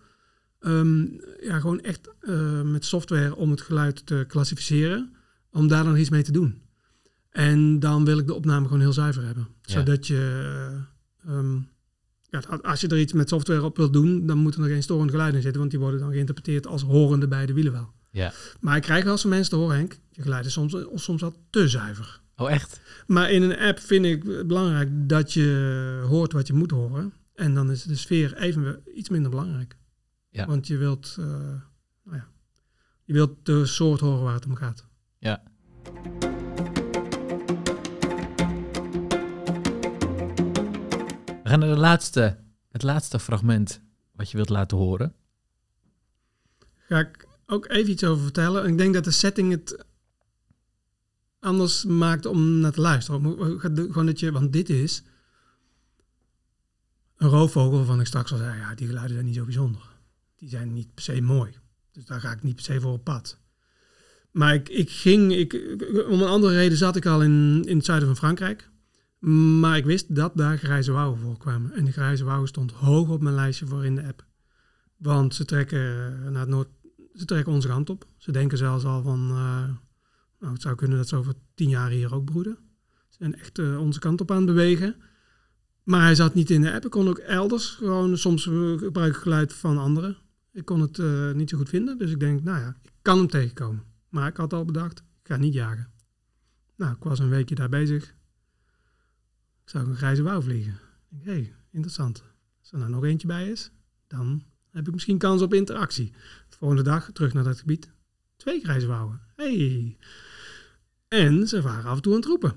ehm, 0.59 1.01
ja, 1.41 1.59
gewoon 1.59 1.81
echt 1.81 2.09
eh, 2.19 2.61
met 2.61 2.85
software 2.85 3.35
om 3.35 3.51
het 3.51 3.61
geluid 3.61 4.05
te 4.05 4.25
klassificeren, 4.27 5.13
om 5.51 5.67
daar 5.67 5.83
dan 5.83 5.97
iets 5.97 6.09
mee 6.09 6.23
te 6.23 6.31
doen. 6.31 6.61
En 7.29 7.79
dan 7.79 8.05
wil 8.05 8.17
ik 8.17 8.27
de 8.27 8.33
opname 8.33 8.65
gewoon 8.65 8.79
heel 8.81 8.93
zuiver 8.93 9.25
hebben. 9.25 9.47
Ja. 9.61 9.73
Zodat 9.73 10.07
je, 10.07 10.81
ja, 12.29 12.39
als 12.61 12.81
je 12.81 12.87
er 12.87 12.99
iets 12.99 13.13
met 13.13 13.29
software 13.29 13.63
op 13.63 13.77
wilt 13.77 13.93
doen, 13.93 14.25
dan 14.25 14.37
moeten 14.37 14.63
er 14.63 14.69
geen 14.69 14.83
storende 14.83 15.11
geluiden 15.11 15.37
in 15.37 15.43
zitten, 15.43 15.61
want 15.61 15.71
die 15.71 15.79
worden 15.79 15.99
dan 15.99 16.11
geïnterpreteerd 16.11 16.67
als 16.67 16.81
horende 16.81 17.27
bij 17.27 17.45
de 17.45 17.53
wielen 17.53 17.71
wel. 17.71 17.93
Ja. 18.11 18.33
Maar 18.59 18.75
ik 18.75 18.81
krijg 18.81 19.03
wel 19.03 19.11
eens 19.11 19.25
mensen 19.25 19.49
te 19.49 19.55
horen, 19.55 19.75
Henk, 19.75 19.99
je 20.11 20.21
geluid 20.21 20.45
is 20.45 20.53
soms, 20.53 20.75
soms 20.93 21.21
wel 21.21 21.33
te 21.49 21.67
zuiver. 21.67 22.21
Oh, 22.35 22.51
echt? 22.51 22.81
Maar 23.07 23.31
in 23.31 23.41
een 23.41 23.57
app 23.57 23.79
vind 23.79 24.05
ik 24.05 24.23
het 24.23 24.47
belangrijk 24.47 24.89
dat 24.91 25.33
je 25.33 26.03
hoort 26.07 26.31
wat 26.31 26.47
je 26.47 26.53
moet 26.53 26.71
horen. 26.71 27.13
En 27.33 27.53
dan 27.53 27.71
is 27.71 27.83
de 27.83 27.95
sfeer 27.95 28.37
even 28.37 28.81
iets 28.95 29.09
minder 29.09 29.29
belangrijk. 29.29 29.77
Ja. 30.29 30.45
Want 30.45 30.67
je 30.67 30.77
wilt, 30.77 31.15
uh, 31.19 31.25
nou 32.03 32.17
ja, 32.17 32.27
je 33.03 33.13
wilt 33.13 33.45
de 33.45 33.65
soort 33.65 33.99
horen 33.99 34.23
waar 34.23 34.33
het 34.33 34.45
om 34.45 34.55
gaat. 34.55 34.85
Ja. 35.17 35.43
We 41.49 41.55
gaan 41.55 41.63
naar 41.63 41.75
de 41.75 41.81
laatste, 41.81 42.37
het 42.71 42.83
laatste 42.83 43.19
fragment 43.19 43.81
wat 44.11 44.31
je 44.31 44.37
wilt 44.37 44.49
laten 44.49 44.77
horen. 44.77 45.13
Ga 46.87 46.99
ik 46.99 47.27
ook 47.45 47.67
even 47.67 47.91
iets 47.91 48.03
over 48.03 48.23
vertellen. 48.23 48.65
Ik 48.65 48.77
denk 48.77 48.93
dat 48.93 49.03
de 49.03 49.11
setting 49.11 49.51
het 49.51 49.85
anders 51.39 51.85
maakt 51.85 52.25
om 52.25 52.59
naar 52.59 52.71
te 52.71 52.81
luisteren. 52.81 53.21
Gewoon 53.59 54.05
dat 54.05 54.19
je, 54.19 54.31
want 54.31 54.53
dit 54.53 54.69
is 54.69 55.03
een 57.17 57.29
roofvogel 57.29 57.77
waarvan 57.77 57.99
ik 57.99 58.07
straks 58.07 58.31
al 58.31 58.37
zei, 58.37 58.57
ja, 58.57 58.75
die 58.75 58.87
geluiden 58.87 59.13
zijn 59.13 59.25
niet 59.25 59.35
zo 59.35 59.43
bijzonder. 59.43 59.81
Die 60.35 60.49
zijn 60.49 60.73
niet 60.73 60.93
per 60.93 61.03
se 61.03 61.21
mooi. 61.21 61.53
Dus 61.91 62.05
daar 62.05 62.19
ga 62.19 62.31
ik 62.31 62.43
niet 62.43 62.55
per 62.55 62.63
se 62.63 62.81
voor 62.81 62.93
op 62.93 63.03
pad. 63.03 63.37
Maar 64.31 64.53
ik, 64.53 64.69
ik 64.69 64.89
ging, 64.89 65.33
ik, 65.33 65.53
om 66.09 66.21
een 66.21 66.27
andere 66.27 66.55
reden 66.55 66.77
zat 66.77 66.95
ik 66.95 67.05
al 67.05 67.23
in, 67.23 67.63
in 67.65 67.77
het 67.77 67.85
zuiden 67.85 68.07
van 68.07 68.17
Frankrijk. 68.17 68.69
Maar 69.19 69.77
ik 69.77 69.85
wist 69.85 70.15
dat 70.15 70.37
daar 70.37 70.57
grijze 70.57 70.91
wouwen 70.91 71.19
voorkwamen. 71.19 71.71
En 71.71 71.83
die 71.83 71.93
grijze 71.93 72.23
wouwen 72.23 72.47
stond 72.47 72.71
hoog 72.71 73.09
op 73.09 73.21
mijn 73.21 73.35
lijstje 73.35 73.67
voor 73.67 73.85
in 73.85 73.95
de 73.95 74.03
app. 74.03 74.25
Want 74.97 75.35
ze 75.35 75.45
trekken 75.45 75.81
naar 76.31 76.41
het 76.41 76.49
noord, 76.49 76.67
ze 77.13 77.25
trekken 77.25 77.53
onze 77.53 77.67
kant 77.67 77.89
op. 77.89 78.07
Ze 78.17 78.31
denken 78.31 78.57
zelfs 78.57 78.85
al 78.85 79.01
van, 79.01 79.29
uh, 79.29 79.63
nou, 80.39 80.53
het 80.53 80.61
zou 80.61 80.75
kunnen 80.75 80.97
dat 80.97 81.07
ze 81.07 81.15
over 81.15 81.33
tien 81.53 81.69
jaar 81.69 81.89
hier 81.89 82.13
ook 82.13 82.25
broeden. 82.25 82.57
Ze 83.07 83.15
zijn 83.19 83.35
echt 83.35 83.59
uh, 83.59 83.79
onze 83.79 83.99
kant 83.99 84.21
op 84.21 84.31
aan 84.31 84.37
het 84.37 84.45
bewegen. 84.45 84.95
Maar 85.83 86.01
hij 86.01 86.15
zat 86.15 86.33
niet 86.33 86.49
in 86.49 86.61
de 86.61 86.73
app. 86.73 86.85
Ik 86.85 86.91
kon 86.91 87.07
ook 87.07 87.17
elders 87.17 87.69
gewoon, 87.69 88.17
soms 88.17 88.43
gebruik 88.77 89.15
ik 89.15 89.21
geluid 89.21 89.53
van 89.53 89.77
anderen. 89.77 90.17
Ik 90.51 90.65
kon 90.65 90.81
het 90.81 90.97
niet 91.35 91.49
zo 91.49 91.57
goed 91.57 91.69
vinden. 91.69 91.97
Dus 91.97 92.11
ik 92.11 92.19
denk, 92.19 92.43
nou 92.43 92.59
ja, 92.59 92.77
ik 92.83 92.91
kan 93.01 93.17
hem 93.17 93.27
tegenkomen. 93.27 93.83
Maar 94.09 94.27
ik 94.27 94.37
had 94.37 94.53
al 94.53 94.65
bedacht, 94.65 94.99
ik 94.99 95.27
ga 95.27 95.37
niet 95.37 95.53
jagen. 95.53 95.91
Nou, 96.75 96.95
ik 96.95 97.03
was 97.03 97.19
een 97.19 97.29
weekje 97.29 97.55
daar 97.55 97.69
bezig. 97.69 98.15
Ik 99.69 99.75
zou 99.75 99.87
een 99.87 99.95
grijze 99.95 100.23
wouw 100.23 100.41
vliegen. 100.41 100.79
Ik 101.09 101.23
hé, 101.23 101.31
hey, 101.31 101.53
interessant. 101.71 102.23
Als 102.59 102.71
er 102.71 102.77
nou 102.77 102.89
nog 102.91 103.03
eentje 103.03 103.27
bij 103.27 103.49
is, 103.49 103.71
dan 104.07 104.43
heb 104.69 104.87
ik 104.87 104.93
misschien 104.93 105.17
kans 105.17 105.41
op 105.41 105.53
interactie. 105.53 106.11
De 106.49 106.55
volgende 106.57 106.83
dag 106.83 107.09
terug 107.11 107.33
naar 107.33 107.43
dat 107.43 107.59
gebied. 107.59 107.91
Twee 108.35 108.61
grijze 108.61 108.87
wouwen. 108.87 109.21
Hey. 109.35 109.97
En 111.07 111.47
ze 111.47 111.61
waren 111.61 111.89
af 111.89 111.95
en 111.95 112.01
toe 112.01 112.11
aan 112.13 112.19
het 112.19 112.27
roepen. 112.27 112.53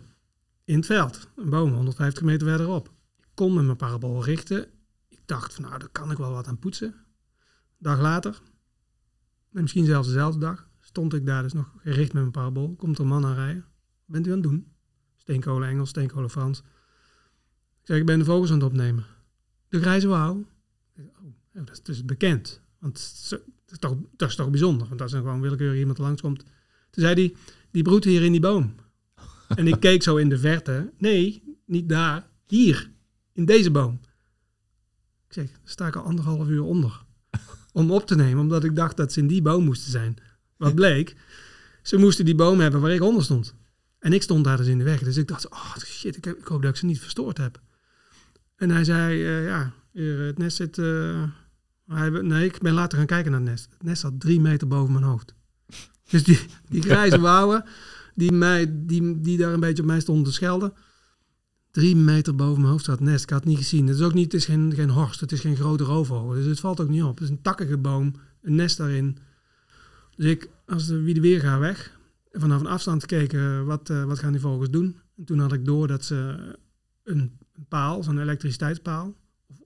In 0.65 0.77
het 0.77 0.87
veld. 0.87 1.29
Een 1.37 1.51
boom 1.51 1.73
150 1.73 2.23
meter 2.23 2.49
verderop. 2.49 2.89
Ik 3.19 3.29
kon 3.35 3.55
met 3.55 3.65
mijn 3.65 3.77
parabool 3.77 4.25
richten. 4.25 4.67
Ik 5.09 5.21
dacht 5.25 5.55
van 5.55 5.65
nou, 5.65 5.79
daar 5.79 5.89
kan 5.89 6.11
ik 6.11 6.17
wel 6.17 6.33
wat 6.33 6.47
aan 6.47 6.59
poetsen. 6.59 6.95
dag 7.79 8.01
later, 8.01 8.41
en 9.53 9.63
misschien 9.63 9.85
zelfs 9.85 10.09
dezelfde 10.09 10.41
dag, 10.41 10.69
stond 10.81 11.15
ik 11.15 11.27
daar 11.27 11.43
dus 11.43 11.53
nog 11.53 11.75
gericht 11.79 12.13
met 12.13 12.23
mijn 12.23 12.31
parabool. 12.31 12.75
Komt 12.75 12.97
er 12.97 13.03
een 13.03 13.09
man 13.09 13.27
aan 13.27 13.35
rijden. 13.35 13.63
Wat 13.63 14.07
bent 14.07 14.27
u 14.27 14.31
aan 14.31 14.41
het 14.41 14.49
doen? 14.49 14.73
Steenkolen 15.17 15.69
Engels, 15.69 15.89
steenkolen 15.89 16.31
Frans. 16.31 16.63
Ik 17.83 17.89
zeg, 17.89 17.97
ik 17.97 18.07
ben 18.07 18.18
de 18.18 18.24
vogels 18.24 18.51
aan 18.51 18.57
het 18.57 18.64
opnemen. 18.64 19.07
De 19.68 19.80
grijze 19.80 20.09
wouw. 20.09 20.45
Oh, 20.99 21.05
dat 21.53 21.70
is 21.70 21.83
dus 21.83 22.05
bekend. 22.05 22.61
Want 22.78 22.95
dat 22.95 23.72
is, 23.72 23.78
toch, 23.78 23.97
dat 24.16 24.28
is 24.28 24.35
toch 24.35 24.51
bijzonder. 24.51 24.89
Want 24.89 25.03
als 25.03 25.12
er 25.12 25.20
gewoon 25.20 25.41
willekeurig 25.41 25.78
iemand 25.78 25.99
langskomt. 25.99 26.39
Toen 26.91 27.03
zei 27.03 27.14
hij, 27.14 27.35
die 27.70 27.83
broedt 27.83 28.05
hier 28.05 28.22
in 28.22 28.33
die 28.33 28.41
boom. 28.41 28.74
en 29.49 29.66
ik 29.66 29.80
keek 29.80 30.03
zo 30.03 30.16
in 30.16 30.28
de 30.28 30.39
verte. 30.39 30.93
Nee, 30.99 31.43
niet 31.66 31.89
daar. 31.89 32.28
Hier. 32.47 32.91
In 33.33 33.45
deze 33.45 33.70
boom. 33.70 34.01
Ik 35.26 35.33
zeg, 35.33 35.47
daar 35.47 35.61
sta 35.64 35.87
ik 35.87 35.97
al 35.97 36.03
anderhalf 36.03 36.49
uur 36.49 36.62
onder. 36.62 37.05
Om 37.72 37.91
op 37.91 38.07
te 38.07 38.14
nemen, 38.14 38.41
omdat 38.41 38.64
ik 38.64 38.76
dacht 38.76 38.97
dat 38.97 39.12
ze 39.12 39.20
in 39.20 39.26
die 39.26 39.43
boom 39.43 39.64
moesten 39.64 39.91
zijn. 39.91 40.16
Wat 40.57 40.74
bleek? 40.74 41.16
Ze 41.83 41.97
moesten 41.97 42.24
die 42.24 42.35
boom 42.35 42.61
hebben 42.61 42.80
waar 42.80 42.91
ik 42.91 43.03
onder 43.03 43.24
stond. 43.24 43.55
En 43.99 44.12
ik 44.12 44.22
stond 44.22 44.45
daar 44.45 44.57
dus 44.57 44.66
in 44.66 44.78
de 44.78 44.85
weg. 44.85 45.03
Dus 45.03 45.16
ik 45.16 45.28
dacht, 45.28 45.49
oh 45.49 45.76
shit, 45.76 46.16
ik, 46.16 46.26
ik 46.26 46.47
hoop 46.47 46.62
dat 46.62 46.70
ik 46.70 46.76
ze 46.76 46.87
niet 46.87 47.01
verstoord 47.01 47.39
heb. 47.39 47.61
En 48.63 48.71
hij 48.71 48.85
zei, 48.85 49.19
uh, 49.19 49.47
ja, 49.47 49.73
het 50.27 50.39
nest 50.39 50.57
zit... 50.57 50.79
Uh, 50.79 51.23
hij, 51.87 52.11
nee, 52.11 52.45
ik 52.45 52.59
ben 52.59 52.73
later 52.73 52.99
gaan 52.99 53.07
kijken 53.07 53.31
naar 53.31 53.41
het 53.41 53.49
nest. 53.49 53.69
Het 53.71 53.83
nest 53.83 54.01
zat 54.01 54.21
drie 54.21 54.41
meter 54.41 54.69
boven 54.69 54.93
mijn 54.93 55.05
hoofd. 55.05 55.35
Dus 56.11 56.25
die, 56.25 56.39
die 56.69 56.83
grijze 56.83 57.21
wouwen, 57.31 57.65
die, 58.15 58.33
mij, 58.33 58.67
die, 58.71 59.21
die 59.21 59.39
daar 59.39 59.53
een 59.53 59.61
beetje 59.61 59.83
op 59.83 59.89
mij 59.89 60.01
stonden 60.01 60.25
te 60.25 60.33
schelden... 60.33 60.73
Drie 61.71 61.97
meter 61.97 62.35
boven 62.35 62.61
mijn 62.61 62.73
hoofd 62.73 62.85
zat 62.85 62.99
het 62.99 63.09
nest. 63.09 63.23
Ik 63.23 63.31
had 63.31 63.39
het 63.39 63.49
niet 63.49 63.59
gezien. 63.59 63.87
Het 63.87 63.97
is 63.97 64.03
ook 64.03 64.15
niet, 64.15 64.33
het 64.33 64.41
is 64.41 64.45
geen, 64.45 64.73
geen 64.75 64.91
horst, 64.91 65.21
het 65.21 65.33
is 65.33 65.41
geen 65.41 65.57
grote 65.57 65.85
roofvogel. 65.85 66.29
Dus 66.29 66.47
het 66.47 66.61
valt 66.61 66.81
ook 66.81 66.89
niet 66.89 67.03
op. 67.03 67.15
Het 67.15 67.25
is 67.25 67.31
een 67.31 67.43
takkige 67.43 67.79
boom, 67.79 68.15
een 68.43 68.55
nest 68.55 68.77
daarin. 68.77 69.19
Dus 70.17 70.27
ik, 70.27 70.49
als 70.67 70.87
de, 70.87 71.01
wie 71.01 71.15
de 71.15 71.21
weer 71.21 71.41
gaat 71.41 71.61
weg, 71.61 71.99
vanaf 72.33 72.61
een 72.61 72.67
afstand 72.67 73.01
gekeken, 73.01 73.67
wat, 73.67 73.91
uh, 73.91 74.05
wat 74.05 74.19
gaan 74.19 74.33
die 74.33 74.41
vogels 74.41 74.71
doen? 74.71 74.97
En 75.17 75.25
toen 75.25 75.39
had 75.39 75.53
ik 75.53 75.65
door 75.65 75.89
dat 75.89 76.05
ze 76.05 76.37
een, 77.05 77.39
paal, 77.69 78.03
zo'n 78.03 78.19
elektriciteitspaal, 78.19 79.15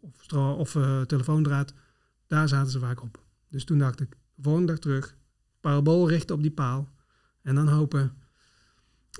of, 0.00 0.32
of, 0.32 0.74
uh, 0.74 1.00
telefoondraad, 1.00 1.72
daar 2.26 2.48
zaten 2.48 2.70
ze 2.70 2.78
vaak 2.78 3.02
op. 3.02 3.24
Dus 3.48 3.64
toen 3.64 3.78
dacht 3.78 4.00
ik, 4.00 4.10
de 4.10 4.42
volgende 4.42 4.72
dag 4.72 4.78
terug, 4.78 5.16
parabool 5.60 6.08
richten 6.08 6.34
op 6.34 6.42
die 6.42 6.50
paal. 6.50 6.88
En 7.42 7.54
dan 7.54 7.68
hopen 7.68 8.12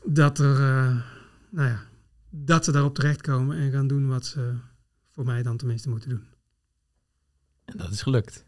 dat 0.05 0.39
er, 0.39 0.61
uh, 0.61 1.03
nou 1.51 1.68
ja, 1.68 1.83
dat 2.31 2.64
ze 2.64 2.72
daarop 2.72 2.95
terechtkomen 2.95 3.57
en 3.57 3.70
gaan 3.70 3.87
doen 3.87 4.09
wat 4.09 4.27
ze 4.27 4.55
voor 5.11 5.24
mij 5.24 5.43
dan 5.43 5.57
tenminste 5.57 5.89
moeten 5.89 6.09
doen. 6.09 6.24
En 7.64 7.77
dat 7.77 7.91
is 7.91 8.03
gelukt. 8.03 8.45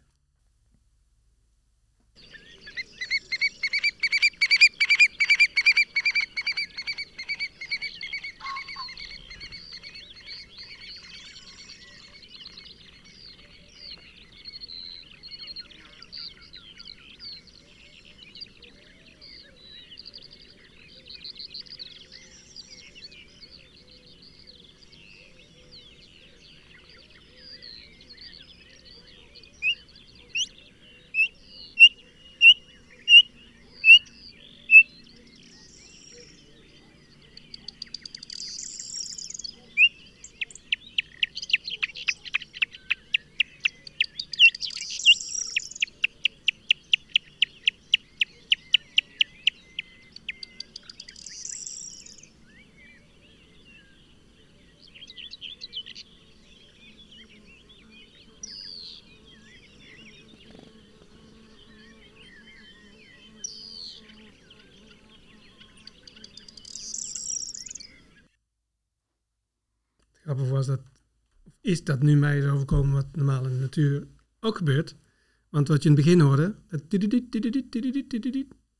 Grappig 70.38 70.56
was 70.56 70.66
dat, 70.66 70.80
is 71.60 71.84
dat 71.84 72.02
nu 72.02 72.16
mij 72.16 72.38
is 72.38 72.44
overkomen 72.44 72.92
wat 72.92 73.06
normaal 73.12 73.44
in 73.44 73.52
de 73.52 73.58
natuur 73.58 74.06
ook 74.40 74.56
gebeurt. 74.56 74.96
Want 75.48 75.68
wat 75.68 75.82
je 75.82 75.88
in 75.88 75.94
het 75.94 76.04
begin 76.04 76.20
hoorde, 76.20 76.54
dat, 76.68 76.80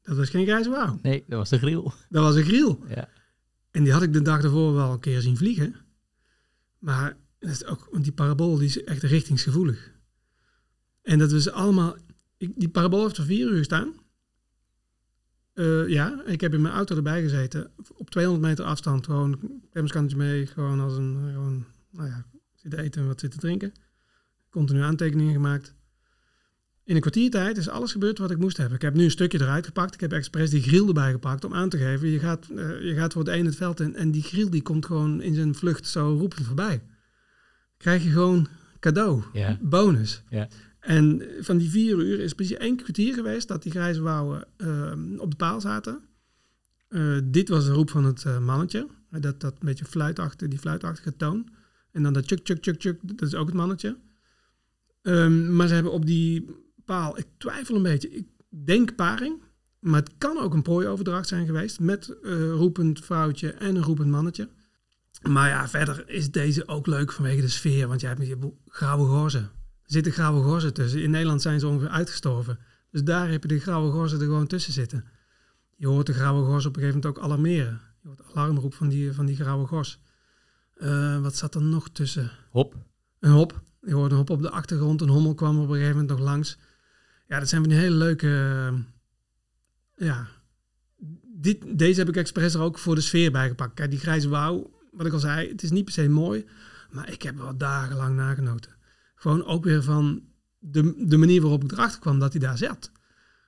dat 0.02 0.16
was 0.16 0.30
geen 0.30 0.44
grijze 0.44 0.70
wauw. 0.70 0.98
Nee, 1.02 1.24
dat 1.26 1.38
was 1.38 1.50
een 1.50 1.58
griel. 1.58 1.92
Dat 2.08 2.22
was 2.22 2.34
een 2.34 2.44
griel. 2.44 2.84
Ja. 2.88 3.08
En 3.70 3.84
die 3.84 3.92
had 3.92 4.02
ik 4.02 4.12
de 4.12 4.22
dag 4.22 4.42
ervoor 4.42 4.74
wel 4.74 4.92
een 4.92 5.00
keer 5.00 5.20
zien 5.20 5.36
vliegen. 5.36 5.74
Maar 6.78 7.16
dat 7.38 7.50
is 7.50 7.64
ook, 7.64 7.88
want 7.90 8.04
die 8.04 8.12
parabool 8.12 8.56
die 8.56 8.66
is 8.66 8.84
echt 8.84 9.02
richtingsgevoelig. 9.02 9.92
En 11.02 11.18
dat 11.18 11.32
was 11.32 11.50
allemaal, 11.50 11.96
ik, 12.36 12.52
die 12.56 12.68
parabool 12.68 13.02
heeft 13.02 13.16
er 13.16 13.24
vier 13.24 13.50
uur 13.50 13.56
gestaan. 13.56 13.94
Uh, 15.58 15.88
ja, 15.88 16.22
ik 16.24 16.40
heb 16.40 16.54
in 16.54 16.60
mijn 16.60 16.74
auto 16.74 16.96
erbij 16.96 17.22
gezeten. 17.22 17.70
Op 17.94 18.10
200 18.10 18.46
meter 18.46 18.64
afstand. 18.64 19.04
Gewoon 19.04 19.60
klemskantje 19.70 20.16
mee. 20.16 20.46
Gewoon 20.46 20.80
als 20.80 20.96
een, 20.96 21.16
gewoon, 21.32 21.64
nou 21.90 22.08
ja, 22.08 22.24
zitten 22.54 22.80
eten 22.80 23.00
en 23.00 23.06
wat 23.06 23.20
zitten 23.20 23.40
drinken. 23.40 23.72
Continu 24.50 24.80
aantekeningen 24.80 25.32
gemaakt. 25.32 25.74
In 26.84 26.94
een 26.94 27.00
kwartiertijd 27.00 27.56
is 27.56 27.68
alles 27.68 27.92
gebeurd 27.92 28.18
wat 28.18 28.30
ik 28.30 28.38
moest 28.38 28.56
hebben. 28.56 28.76
Ik 28.76 28.82
heb 28.82 28.94
nu 28.94 29.04
een 29.04 29.10
stukje 29.10 29.40
eruit 29.40 29.66
gepakt. 29.66 29.94
Ik 29.94 30.00
heb 30.00 30.12
expres 30.12 30.50
die 30.50 30.62
grill 30.62 30.86
erbij 30.86 31.10
gepakt 31.10 31.44
om 31.44 31.54
aan 31.54 31.68
te 31.68 31.78
geven. 31.78 32.08
Je 32.08 32.18
gaat, 32.18 32.48
uh, 32.52 32.82
je 32.82 32.94
gaat 32.94 33.12
voor 33.12 33.24
het 33.24 33.34
een 33.34 33.46
het 33.46 33.56
veld 33.56 33.80
in 33.80 33.96
en 33.96 34.10
die 34.10 34.22
grill 34.22 34.50
die 34.50 34.62
komt 34.62 34.86
gewoon 34.86 35.22
in 35.22 35.34
zijn 35.34 35.54
vlucht 35.54 35.86
zo 35.86 36.16
roepend 36.18 36.46
voorbij. 36.46 36.82
Krijg 37.76 38.02
je 38.02 38.10
gewoon 38.10 38.48
cadeau, 38.80 39.22
bonus. 39.60 40.22
Ja. 40.28 40.48
En 40.88 41.22
van 41.40 41.58
die 41.58 41.70
vier 41.70 41.96
uur 41.96 42.20
is 42.20 42.32
precies 42.32 42.56
één 42.56 42.76
kwartier 42.76 43.14
geweest 43.14 43.48
dat 43.48 43.62
die 43.62 43.72
grijze 43.72 44.00
wouwen 44.00 44.46
uh, 44.56 45.20
op 45.20 45.30
de 45.30 45.36
paal 45.36 45.60
zaten. 45.60 46.00
Uh, 46.88 47.18
dit 47.24 47.48
was 47.48 47.64
de 47.64 47.72
roep 47.72 47.90
van 47.90 48.04
het 48.04 48.24
uh, 48.24 48.38
mannetje. 48.38 48.86
Dat, 49.10 49.40
dat 49.40 49.58
beetje 49.58 49.84
fluitachtige, 49.84 50.50
die 50.50 50.58
fluitachtige 50.58 51.16
toon. 51.16 51.48
En 51.92 52.02
dan 52.02 52.12
dat 52.12 52.26
chuk, 52.26 52.40
chuk, 52.42 52.58
chuk, 52.60 52.80
chuk, 52.80 52.98
dat 53.02 53.28
is 53.28 53.34
ook 53.34 53.46
het 53.46 53.56
mannetje. 53.56 53.96
Um, 55.02 55.56
maar 55.56 55.68
ze 55.68 55.74
hebben 55.74 55.92
op 55.92 56.06
die 56.06 56.50
paal, 56.84 57.18
ik 57.18 57.26
twijfel 57.38 57.76
een 57.76 57.82
beetje, 57.82 58.10
ik 58.10 58.26
denk 58.48 58.94
paring. 58.94 59.42
Maar 59.78 60.00
het 60.00 60.12
kan 60.18 60.38
ook 60.38 60.54
een 60.54 60.62
prooioverdracht 60.62 61.28
zijn 61.28 61.46
geweest 61.46 61.80
met 61.80 62.16
roepend 62.52 63.04
vrouwtje 63.04 63.52
en 63.52 63.76
een 63.76 63.82
roepend 63.82 64.08
mannetje. 64.08 64.48
Maar 65.22 65.48
ja, 65.48 65.68
verder 65.68 66.08
is 66.08 66.30
deze 66.30 66.68
ook 66.68 66.86
leuk 66.86 67.12
vanwege 67.12 67.40
de 67.40 67.48
sfeer. 67.48 67.88
Want 67.88 68.00
jij 68.00 68.08
hebt 68.08 68.20
met 68.20 68.28
je 68.28 68.52
grauwe 68.66 69.06
gorzen. 69.06 69.57
Er 69.88 69.94
zitten 69.94 70.12
grauwe 70.12 70.42
gorzen 70.42 70.74
tussen. 70.74 71.02
In 71.02 71.10
Nederland 71.10 71.42
zijn 71.42 71.60
ze 71.60 71.66
ongeveer 71.66 71.88
uitgestorven. 71.88 72.58
Dus 72.90 73.02
daar 73.02 73.30
heb 73.30 73.42
je 73.42 73.48
de 73.48 73.60
grauwe 73.60 73.90
gorzen 73.90 74.18
er 74.18 74.24
gewoon 74.24 74.46
tussen 74.46 74.72
zitten. 74.72 75.04
Je 75.76 75.86
hoort 75.86 76.06
de 76.06 76.12
grauwe 76.12 76.44
gors 76.44 76.66
op 76.66 76.76
een 76.76 76.82
gegeven 76.82 77.00
moment 77.00 77.18
ook 77.18 77.24
alarmeren. 77.24 77.80
Je 78.02 78.08
hoort 78.08 78.22
alarmroep 78.34 78.74
van 78.74 78.88
die, 78.88 79.12
van 79.12 79.26
die 79.26 79.36
grauwe 79.36 79.66
gors. 79.66 80.00
Uh, 80.76 81.20
wat 81.20 81.36
zat 81.36 81.54
er 81.54 81.62
nog 81.62 81.88
tussen? 81.88 82.30
Hop. 82.50 82.74
Een 83.18 83.30
hop. 83.30 83.62
Je 83.80 83.94
hoorde 83.94 84.10
een 84.10 84.16
hop 84.16 84.30
op 84.30 84.42
de 84.42 84.50
achtergrond. 84.50 85.00
Een 85.00 85.08
hommel 85.08 85.34
kwam 85.34 85.56
op 85.56 85.68
een 85.68 85.74
gegeven 85.74 85.90
moment 85.90 86.18
nog 86.18 86.20
langs. 86.20 86.58
Ja, 87.26 87.38
dat 87.38 87.48
zijn 87.48 87.60
van 87.60 87.70
die 87.70 87.78
hele 87.78 87.96
leuke... 87.96 88.26
Uh, 88.26 88.78
ja, 90.08 90.28
dit, 91.34 91.78
deze 91.78 91.98
heb 91.98 92.08
ik 92.08 92.16
expres 92.16 92.54
er 92.54 92.60
ook 92.60 92.78
voor 92.78 92.94
de 92.94 93.00
sfeer 93.00 93.30
bijgepakt. 93.30 93.74
Kijk, 93.74 93.90
die 93.90 93.98
grijze 93.98 94.28
wouw, 94.28 94.70
wat 94.92 95.06
ik 95.06 95.12
al 95.12 95.18
zei, 95.18 95.48
het 95.48 95.62
is 95.62 95.70
niet 95.70 95.84
per 95.84 95.92
se 95.92 96.08
mooi. 96.08 96.46
Maar 96.90 97.12
ik 97.12 97.22
heb 97.22 97.36
wel 97.36 97.56
dagenlang 97.56 98.16
nagenoten. 98.16 98.76
Gewoon 99.18 99.44
ook 99.44 99.64
weer 99.64 99.82
van 99.82 100.22
de, 100.58 100.94
de 101.06 101.16
manier 101.16 101.40
waarop 101.40 101.64
ik 101.64 101.72
erachter 101.72 102.00
kwam 102.00 102.18
dat 102.18 102.32
hij 102.32 102.40
daar 102.40 102.58
zat. 102.58 102.92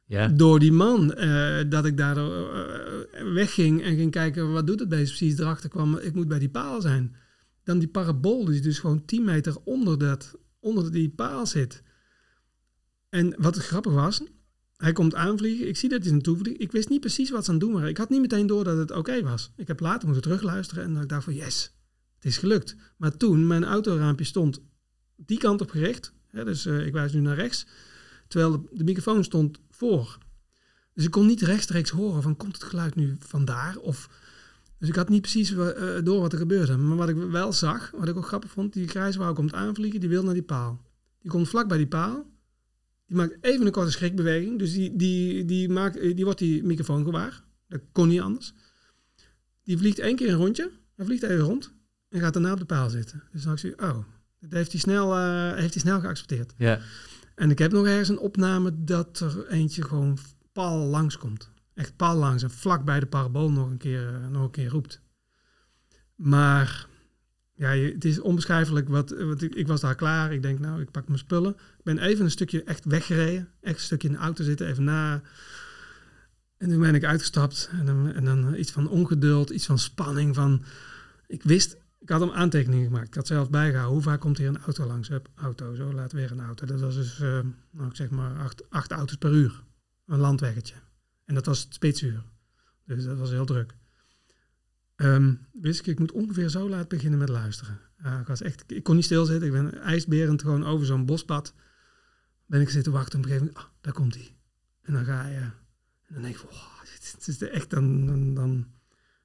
Ja. 0.06 0.28
Door 0.28 0.58
die 0.58 0.72
man, 0.72 1.14
uh, 1.18 1.60
dat 1.68 1.84
ik 1.84 1.96
daar 1.96 2.16
uh, 2.16 3.32
wegging 3.34 3.82
en 3.82 3.96
ging 3.96 4.10
kijken, 4.10 4.52
wat 4.52 4.66
doet 4.66 4.80
het 4.80 4.88
beest 4.88 5.16
precies? 5.16 5.38
Erachter 5.38 5.68
kwam, 5.68 5.96
ik 5.96 6.14
moet 6.14 6.28
bij 6.28 6.38
die 6.38 6.50
paal 6.50 6.80
zijn. 6.80 7.14
Dan 7.64 7.78
die 7.78 7.88
parabool, 7.88 8.44
die 8.44 8.60
dus 8.60 8.78
gewoon 8.78 9.04
10 9.04 9.24
meter 9.24 9.56
onder, 9.64 9.98
dat, 9.98 10.38
onder 10.60 10.92
die 10.92 11.08
paal 11.08 11.46
zit. 11.46 11.82
En 13.08 13.34
wat 13.38 13.54
het 13.54 13.64
grappig 13.64 13.92
was, 13.92 14.22
hij 14.76 14.92
komt 14.92 15.14
aanvliegen. 15.14 15.68
Ik 15.68 15.76
zie 15.76 15.88
dat 15.88 16.02
hij 16.02 16.12
naartoe 16.12 16.36
vliegt. 16.38 16.60
Ik 16.60 16.72
wist 16.72 16.88
niet 16.88 17.00
precies 17.00 17.30
wat 17.30 17.44
ze 17.44 17.50
aan 17.50 17.56
het 17.56 17.64
doen 17.64 17.74
waren. 17.74 17.88
Ik 17.88 17.96
had 17.96 18.08
niet 18.08 18.20
meteen 18.20 18.46
door 18.46 18.64
dat 18.64 18.76
het 18.76 18.90
oké 18.90 19.22
was. 19.22 19.52
Ik 19.56 19.68
heb 19.68 19.80
later 19.80 20.04
moeten 20.04 20.22
terugluisteren 20.22 20.84
en 20.84 20.92
dan 20.92 21.02
ik 21.02 21.08
dacht 21.08 21.24
van 21.24 21.34
yes, 21.34 21.76
het 22.14 22.24
is 22.24 22.38
gelukt. 22.38 22.76
Maar 22.96 23.16
toen 23.16 23.46
mijn 23.46 23.64
autoraampje 23.64 24.24
stond 24.24 24.60
die 25.26 25.38
kant 25.38 25.60
op 25.60 25.70
gericht, 25.70 26.12
hè, 26.30 26.44
dus 26.44 26.66
uh, 26.66 26.86
ik 26.86 26.92
wijs 26.92 27.12
nu 27.12 27.20
naar 27.20 27.34
rechts. 27.34 27.66
Terwijl 28.28 28.50
de, 28.52 28.68
de 28.72 28.84
microfoon 28.84 29.24
stond 29.24 29.58
voor. 29.70 30.18
Dus 30.94 31.04
ik 31.04 31.10
kon 31.10 31.26
niet 31.26 31.42
rechtstreeks 31.42 31.90
horen 31.90 32.22
van 32.22 32.36
komt 32.36 32.54
het 32.54 32.64
geluid 32.64 32.94
nu 32.94 33.16
vandaar? 33.18 33.76
Of, 33.76 34.08
dus 34.78 34.88
ik 34.88 34.94
had 34.94 35.08
niet 35.08 35.20
precies 35.20 35.52
eh, 35.52 35.98
door 36.04 36.20
wat 36.20 36.32
er 36.32 36.38
gebeurde. 36.38 36.76
Maar 36.76 36.96
wat 36.96 37.08
ik 37.08 37.16
wel 37.16 37.52
zag, 37.52 37.90
wat 37.90 38.08
ik 38.08 38.16
ook 38.16 38.26
grappig 38.26 38.50
vond, 38.50 38.72
die 38.72 38.88
grijswouw 38.88 39.32
komt 39.32 39.52
aanvliegen, 39.52 40.00
die 40.00 40.08
wil 40.08 40.22
naar 40.22 40.34
die 40.34 40.42
paal. 40.42 40.82
Die 41.20 41.30
komt 41.30 41.48
vlak 41.48 41.68
bij 41.68 41.76
die 41.76 41.86
paal. 41.86 42.26
Die 43.06 43.16
maakt 43.16 43.36
even 43.40 43.66
een 43.66 43.72
korte 43.72 43.90
schrikbeweging. 43.90 44.58
Dus 44.58 44.72
die, 44.72 44.96
die, 44.96 45.44
die, 45.44 45.68
maakt, 45.68 46.00
die 46.00 46.24
wordt 46.24 46.38
die 46.38 46.64
microfoon 46.64 47.04
gewaar. 47.04 47.44
Dat 47.68 47.80
kon 47.92 48.08
niet 48.08 48.20
anders. 48.20 48.54
Die 49.62 49.78
vliegt 49.78 49.98
één 49.98 50.16
keer 50.16 50.28
een 50.28 50.36
rondje. 50.36 50.70
Hij 50.96 51.04
vliegt 51.04 51.22
even 51.22 51.44
rond. 51.44 51.72
En 52.08 52.20
gaat 52.20 52.32
daarna 52.32 52.52
op 52.52 52.58
de 52.58 52.64
paal 52.64 52.90
zitten. 52.90 53.22
Dus 53.32 53.42
dan 53.42 53.58
zie 53.58 53.70
ik, 53.70 53.82
oh, 53.82 53.98
dat 54.40 54.52
heeft 54.52 54.72
hij 54.72 54.80
snel, 54.80 55.18
uh, 55.18 55.54
heeft 55.54 55.74
hij 55.74 55.82
snel 55.82 56.00
geaccepteerd. 56.00 56.54
Ja. 56.56 56.80
En 57.34 57.50
ik 57.50 57.58
heb 57.58 57.72
nog 57.72 57.86
ergens 57.86 58.08
een 58.08 58.18
opname 58.18 58.84
dat 58.84 59.20
er 59.20 59.46
eentje 59.46 59.82
gewoon 59.82 60.18
paal 60.52 60.78
langs 60.78 61.18
komt. 61.18 61.50
Echt 61.74 61.96
paal 61.96 62.16
langs 62.16 62.42
en 62.42 62.50
vlak 62.50 62.84
bij 62.84 63.00
de 63.00 63.06
parabool 63.06 63.50
nog 63.50 63.70
een 63.70 63.78
keer, 63.78 64.12
uh, 64.12 64.28
nog 64.28 64.42
een 64.42 64.50
keer 64.50 64.68
roept. 64.68 65.00
Maar 66.14 66.86
ja, 67.54 67.70
je, 67.70 67.92
het 67.92 68.04
is 68.04 68.20
onbeschrijfelijk. 68.20 68.88
Wat, 68.88 69.10
wat 69.10 69.42
ik, 69.42 69.54
ik, 69.54 69.66
was 69.66 69.80
daar 69.80 69.94
klaar. 69.94 70.32
Ik 70.32 70.42
denk, 70.42 70.58
nou, 70.58 70.80
ik 70.80 70.90
pak 70.90 71.06
mijn 71.06 71.18
spullen. 71.18 71.50
Ik 71.52 71.84
ben 71.84 71.98
even 71.98 72.24
een 72.24 72.30
stukje 72.30 72.64
echt 72.64 72.84
weggereden. 72.84 73.48
Echt 73.60 73.76
een 73.76 73.82
stukje 73.82 74.08
in 74.08 74.14
de 74.14 74.20
auto 74.20 74.44
zitten, 74.44 74.66
even 74.66 74.84
na. 74.84 75.22
En 76.56 76.68
toen 76.68 76.80
ben 76.80 76.94
ik 76.94 77.04
uitgestapt. 77.04 77.70
En 77.72 77.86
dan, 77.86 78.12
en 78.12 78.24
dan 78.24 78.54
iets 78.54 78.70
van 78.70 78.88
ongeduld, 78.88 79.50
iets 79.50 79.66
van 79.66 79.78
spanning. 79.78 80.34
Van, 80.34 80.64
ik 81.26 81.42
wist, 81.42 81.76
ik 82.00 82.08
had 82.08 82.20
een 82.20 82.32
aantekening 82.32 82.84
gemaakt. 82.84 83.06
Ik 83.06 83.14
had 83.14 83.26
zelf 83.26 83.50
bijgehouden. 83.50 83.94
Hoe 83.94 84.02
vaak 84.02 84.20
komt 84.20 84.38
hier 84.38 84.48
een 84.48 84.58
auto 84.58 84.86
langs? 84.86 85.08
Hup, 85.08 85.28
auto, 85.34 85.74
zo, 85.74 85.92
laat 85.92 86.12
weer 86.12 86.30
een 86.30 86.40
auto. 86.40 86.66
Dat 86.66 86.80
was 86.80 86.94
dus, 86.94 87.20
uh, 87.20 87.40
nou, 87.70 87.88
ik 87.88 87.96
zeg 87.96 88.10
maar, 88.10 88.38
acht, 88.38 88.70
acht 88.70 88.90
auto's 88.90 89.16
per 89.16 89.32
uur. 89.32 89.64
Een 90.06 90.18
landweggetje. 90.18 90.74
En 91.24 91.34
dat 91.34 91.46
was 91.46 91.62
het 91.62 91.74
spitsuur. 91.74 92.22
Dus 92.84 93.04
dat 93.04 93.18
was 93.18 93.30
heel 93.30 93.46
druk. 93.46 93.74
Um, 94.96 95.46
wist 95.52 95.80
ik, 95.80 95.86
ik 95.86 95.98
moet 95.98 96.12
ongeveer 96.12 96.48
zo 96.48 96.68
laat 96.68 96.88
beginnen 96.88 97.18
met 97.18 97.28
luisteren. 97.28 97.80
Ik, 98.20 98.26
was 98.26 98.42
echt, 98.42 98.64
ik 98.66 98.82
kon 98.82 98.94
niet 98.94 99.04
stilzitten. 99.04 99.46
Ik 99.46 99.52
ben 99.52 99.80
ijsberend 99.80 100.42
gewoon 100.42 100.64
over 100.64 100.86
zo'n 100.86 101.06
bospad. 101.06 101.54
Ben 102.46 102.60
ik 102.60 102.70
zitten 102.70 102.92
wachten. 102.92 103.18
op 103.18 103.24
een 103.24 103.30
gegeven 103.30 103.52
moment, 103.52 103.66
ah, 103.66 103.72
daar 103.80 103.92
komt 103.92 104.14
hij. 104.14 104.36
En 104.82 104.92
dan 104.92 105.04
ga 105.04 105.26
je. 105.26 105.36
En 105.36 105.54
dan 106.08 106.22
denk 106.22 106.34
ik, 106.34 106.40
wow, 106.40 106.80
dit 106.80 107.28
is 107.28 107.42
echt 107.42 107.70
dan, 107.70 108.06
dan, 108.06 108.34
dan, 108.34 108.66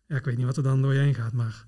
Ja, 0.05 0.15
ik 0.15 0.25
weet 0.25 0.37
niet 0.37 0.45
wat 0.45 0.57
er 0.57 0.63
dan 0.63 0.81
door 0.81 0.93
je 0.93 0.99
heen 0.99 1.15
gaat, 1.15 1.33
maar. 1.33 1.67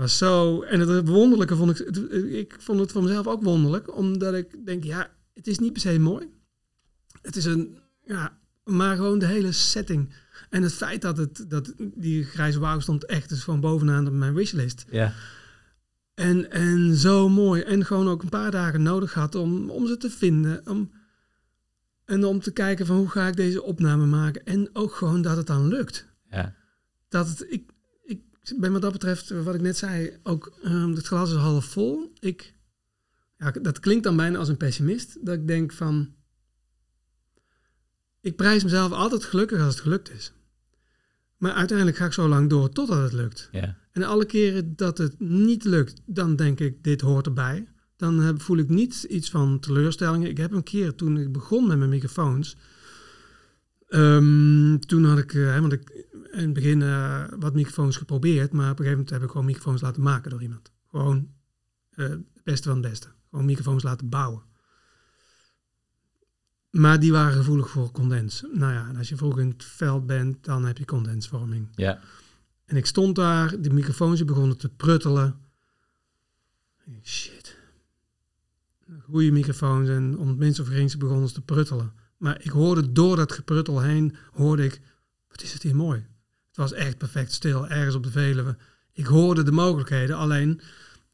Was 0.00 0.18
zo. 0.18 0.62
En 0.62 0.80
het 0.80 1.08
wonderlijke 1.08 1.56
vond 1.56 1.80
ik. 1.80 1.88
Ik 2.30 2.56
vond 2.58 2.80
het 2.80 2.92
voor 2.92 3.02
mezelf 3.02 3.26
ook 3.26 3.42
wonderlijk, 3.42 3.96
omdat 3.96 4.34
ik 4.34 4.66
denk, 4.66 4.84
ja, 4.84 5.10
het 5.34 5.46
is 5.46 5.58
niet 5.58 5.72
per 5.72 5.82
se 5.82 5.98
mooi. 5.98 6.28
Het 7.22 7.36
is 7.36 7.44
een. 7.44 7.78
Ja, 8.04 8.38
maar 8.64 8.96
gewoon 8.96 9.18
de 9.18 9.26
hele 9.26 9.52
setting 9.52 10.12
en 10.50 10.62
het 10.62 10.72
feit 10.72 11.02
dat, 11.02 11.16
het, 11.16 11.44
dat 11.48 11.74
die 11.94 12.24
grijze 12.24 12.58
wauw 12.58 12.80
stond 12.80 13.04
echt 13.04 13.28
dus 13.28 13.42
gewoon 13.42 13.60
bovenaan 13.60 14.06
op 14.06 14.12
mijn 14.12 14.34
wishlist. 14.34 14.84
Ja. 14.90 15.12
En, 16.14 16.50
en 16.50 16.94
zo 16.94 17.28
mooi. 17.28 17.62
En 17.62 17.84
gewoon 17.84 18.08
ook 18.08 18.22
een 18.22 18.28
paar 18.28 18.50
dagen 18.50 18.82
nodig 18.82 19.14
had 19.14 19.34
om, 19.34 19.70
om 19.70 19.86
ze 19.86 19.96
te 19.96 20.10
vinden. 20.10 20.66
Om, 20.66 20.90
en 22.04 22.24
om 22.24 22.40
te 22.40 22.52
kijken 22.52 22.86
van 22.86 22.96
hoe 22.96 23.08
ga 23.08 23.26
ik 23.26 23.36
deze 23.36 23.62
opname 23.62 24.06
maken. 24.06 24.44
En 24.44 24.70
ook 24.72 24.94
gewoon 24.94 25.22
dat 25.22 25.36
het 25.36 25.46
dan 25.46 25.68
lukt. 25.68 26.06
Ja. 26.30 26.54
Dat 27.08 27.28
het, 27.28 27.46
ik 27.48 27.70
ben 28.56 28.72
wat 28.72 28.82
dat 28.82 28.92
betreft, 28.92 29.30
wat 29.30 29.54
ik 29.54 29.60
net 29.60 29.76
zei, 29.76 30.18
ook 30.22 30.52
um, 30.64 30.94
het 30.94 31.06
glas 31.06 31.30
is 31.30 31.36
half 31.36 31.64
vol. 31.64 32.12
Ik, 32.18 32.54
ja, 33.38 33.50
dat 33.50 33.80
klinkt 33.80 34.04
dan 34.04 34.16
bijna 34.16 34.38
als 34.38 34.48
een 34.48 34.56
pessimist. 34.56 35.26
Dat 35.26 35.34
ik 35.34 35.46
denk 35.46 35.72
van, 35.72 36.14
ik 38.20 38.36
prijs 38.36 38.62
mezelf 38.62 38.92
altijd 38.92 39.24
gelukkig 39.24 39.60
als 39.60 39.74
het 39.74 39.82
gelukt 39.82 40.10
is. 40.10 40.32
Maar 41.36 41.52
uiteindelijk 41.52 41.96
ga 41.96 42.04
ik 42.04 42.12
zo 42.12 42.28
lang 42.28 42.50
door 42.50 42.70
totdat 42.70 43.02
het 43.02 43.12
lukt. 43.12 43.48
Ja. 43.52 43.76
En 43.90 44.02
alle 44.02 44.24
keren 44.24 44.76
dat 44.76 44.98
het 44.98 45.20
niet 45.20 45.64
lukt, 45.64 46.00
dan 46.06 46.36
denk 46.36 46.60
ik, 46.60 46.84
dit 46.84 47.00
hoort 47.00 47.26
erbij. 47.26 47.68
Dan 47.96 48.40
voel 48.40 48.58
ik 48.58 48.68
niet 48.68 49.02
iets 49.02 49.30
van 49.30 49.60
teleurstellingen. 49.60 50.30
Ik 50.30 50.36
heb 50.36 50.52
een 50.52 50.62
keer, 50.62 50.94
toen 50.94 51.18
ik 51.18 51.32
begon 51.32 51.66
met 51.66 51.78
mijn 51.78 51.90
microfoons... 51.90 52.56
Um, 53.92 54.80
toen 54.86 55.04
had 55.04 55.18
ik, 55.18 55.32
uh, 55.32 55.58
want 55.58 55.72
ik 55.72 56.06
in 56.32 56.44
het 56.44 56.52
begin 56.52 56.80
uh, 56.80 57.24
wat 57.38 57.54
microfoons 57.54 57.96
geprobeerd... 57.96 58.52
maar 58.52 58.70
op 58.70 58.78
een 58.78 58.84
gegeven 58.84 58.98
moment 58.98 59.10
heb 59.10 59.22
ik 59.22 59.30
gewoon 59.30 59.46
microfoons 59.46 59.80
laten 59.80 60.02
maken 60.02 60.30
door 60.30 60.42
iemand. 60.42 60.72
Gewoon 60.90 61.28
uh, 61.94 62.08
het 62.08 62.42
beste 62.44 62.68
van 62.68 62.78
het 62.82 62.90
beste. 62.90 63.08
Gewoon 63.30 63.44
microfoons 63.44 63.82
laten 63.82 64.08
bouwen. 64.08 64.42
Maar 66.70 67.00
die 67.00 67.12
waren 67.12 67.32
gevoelig 67.32 67.70
voor 67.70 67.90
condens. 67.90 68.44
Nou 68.52 68.72
ja, 68.72 68.88
en 68.88 68.96
als 68.96 69.08
je 69.08 69.16
vroeg 69.16 69.38
in 69.38 69.48
het 69.48 69.64
veld 69.64 70.06
bent, 70.06 70.44
dan 70.44 70.64
heb 70.64 70.78
je 70.78 70.84
condensvorming. 70.84 71.68
Ja. 71.74 72.00
En 72.64 72.76
ik 72.76 72.86
stond 72.86 73.16
daar, 73.16 73.60
de 73.60 73.70
microfoons 73.70 74.24
begonnen 74.24 74.56
te 74.56 74.68
pruttelen. 74.68 75.40
Shit. 77.02 77.58
Goede 79.00 79.30
microfoons 79.30 79.88
en 79.88 80.18
om 80.18 80.28
het 80.28 80.36
minst 80.36 80.60
of 80.60 80.66
geringste 80.66 80.98
begonnen 80.98 81.28
ze 81.28 81.34
te 81.34 81.40
pruttelen. 81.40 81.92
Maar 82.16 82.42
ik 82.42 82.50
hoorde 82.50 82.92
door 82.92 83.16
dat 83.16 83.32
gepruttel 83.32 83.80
heen, 83.80 84.16
hoorde 84.32 84.64
ik, 84.64 84.80
wat 85.28 85.42
is 85.42 85.52
het 85.52 85.62
hier 85.62 85.76
mooi. 85.76 86.06
Het 86.50 86.56
was 86.56 86.72
echt 86.72 86.98
perfect 86.98 87.32
stil, 87.32 87.68
ergens 87.68 87.94
op 87.94 88.02
de 88.02 88.10
Veluwe. 88.10 88.56
Ik 88.92 89.06
hoorde 89.06 89.42
de 89.42 89.52
mogelijkheden, 89.52 90.16
alleen 90.16 90.60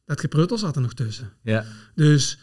dat 0.04 0.20
gepruttel 0.20 0.58
zat 0.58 0.76
er 0.76 0.82
nog 0.82 0.94
tussen. 0.94 1.32
Ja. 1.42 1.64
Dus 1.94 2.38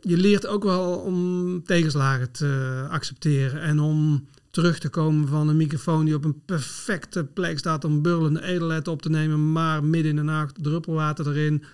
je 0.00 0.16
leert 0.16 0.46
ook 0.46 0.62
wel 0.62 0.96
om 0.96 1.64
tegenslagen 1.64 2.30
te 2.30 2.84
accepteren 2.88 3.60
en 3.60 3.80
om 3.80 4.28
terug 4.50 4.78
te 4.78 4.88
komen 4.88 5.28
van 5.28 5.48
een 5.48 5.56
microfoon 5.56 6.04
die 6.04 6.14
op 6.14 6.24
een 6.24 6.42
perfecte 6.44 7.24
plek 7.24 7.58
staat 7.58 7.84
om 7.84 8.02
burlende 8.02 8.42
edelheid 8.42 8.88
op 8.88 9.02
te 9.02 9.10
nemen, 9.10 9.52
maar 9.52 9.84
midden 9.84 10.10
in 10.10 10.16
de 10.16 10.22
nacht 10.22 10.62
druppelwater 10.62 11.28
erin, 11.28 11.64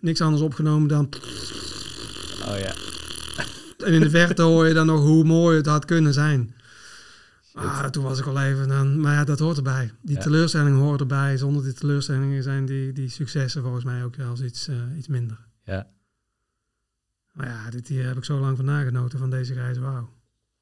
niks 0.00 0.20
anders 0.20 0.42
opgenomen 0.42 0.88
dan. 0.88 1.08
Oh 2.48 2.58
ja. 2.58 2.74
En 3.84 3.92
in 3.92 4.00
de 4.00 4.10
verte 4.10 4.42
hoor 4.42 4.66
je 4.66 4.74
dan 4.74 4.86
nog 4.86 5.00
hoe 5.00 5.24
mooi 5.24 5.56
het 5.56 5.66
had 5.66 5.84
kunnen 5.84 6.12
zijn. 6.12 6.54
Ah, 7.54 7.84
toen 7.86 8.04
was 8.04 8.18
ik 8.18 8.26
al 8.26 8.40
even 8.40 8.68
dan, 8.68 9.00
maar 9.00 9.12
ja, 9.14 9.24
dat 9.24 9.38
hoort 9.38 9.56
erbij. 9.56 9.90
Die 10.02 10.16
Ja. 10.16 10.22
teleurstelling 10.22 10.76
hoort 10.78 11.00
erbij. 11.00 11.36
Zonder 11.36 11.62
die 11.62 11.72
teleurstellingen 11.72 12.42
zijn 12.42 12.66
die, 12.66 12.92
die 12.92 13.08
successen 13.08 13.62
volgens 13.62 13.84
mij 13.84 14.04
ook 14.04 14.16
wel 14.16 14.30
eens 14.30 14.42
iets, 14.42 14.68
eh, 14.68 14.76
iets 14.96 15.08
minder. 15.08 15.38
Ja. 15.64 15.90
Maar 17.32 17.46
ja, 17.48 17.70
dit 17.70 17.88
hier 17.88 18.06
heb 18.06 18.16
ik 18.16 18.24
zo 18.24 18.38
lang 18.40 18.56
van 18.56 18.64
nagenoten 18.64 19.18
van 19.18 19.30
deze 19.30 19.52
grijze 19.52 19.80
wauw. 19.80 20.10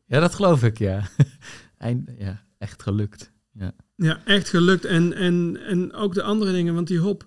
ja, 0.04 0.20
dat 0.20 0.34
geloof 0.34 0.62
ik, 0.62 0.78
ja. 0.78 1.08
Eind, 1.78 2.10
ja, 2.18 2.42
echt 2.58 2.82
gelukt. 2.82 3.32
Ja. 3.52 3.72
Ja, 3.96 4.24
echt 4.24 4.48
gelukt. 4.48 4.84
En, 4.84 5.12
en, 5.12 5.56
en 5.66 5.92
ook 5.92 6.14
de 6.14 6.22
andere 6.22 6.52
dingen, 6.52 6.74
want 6.74 6.86
die 6.86 6.98
hop. 6.98 7.24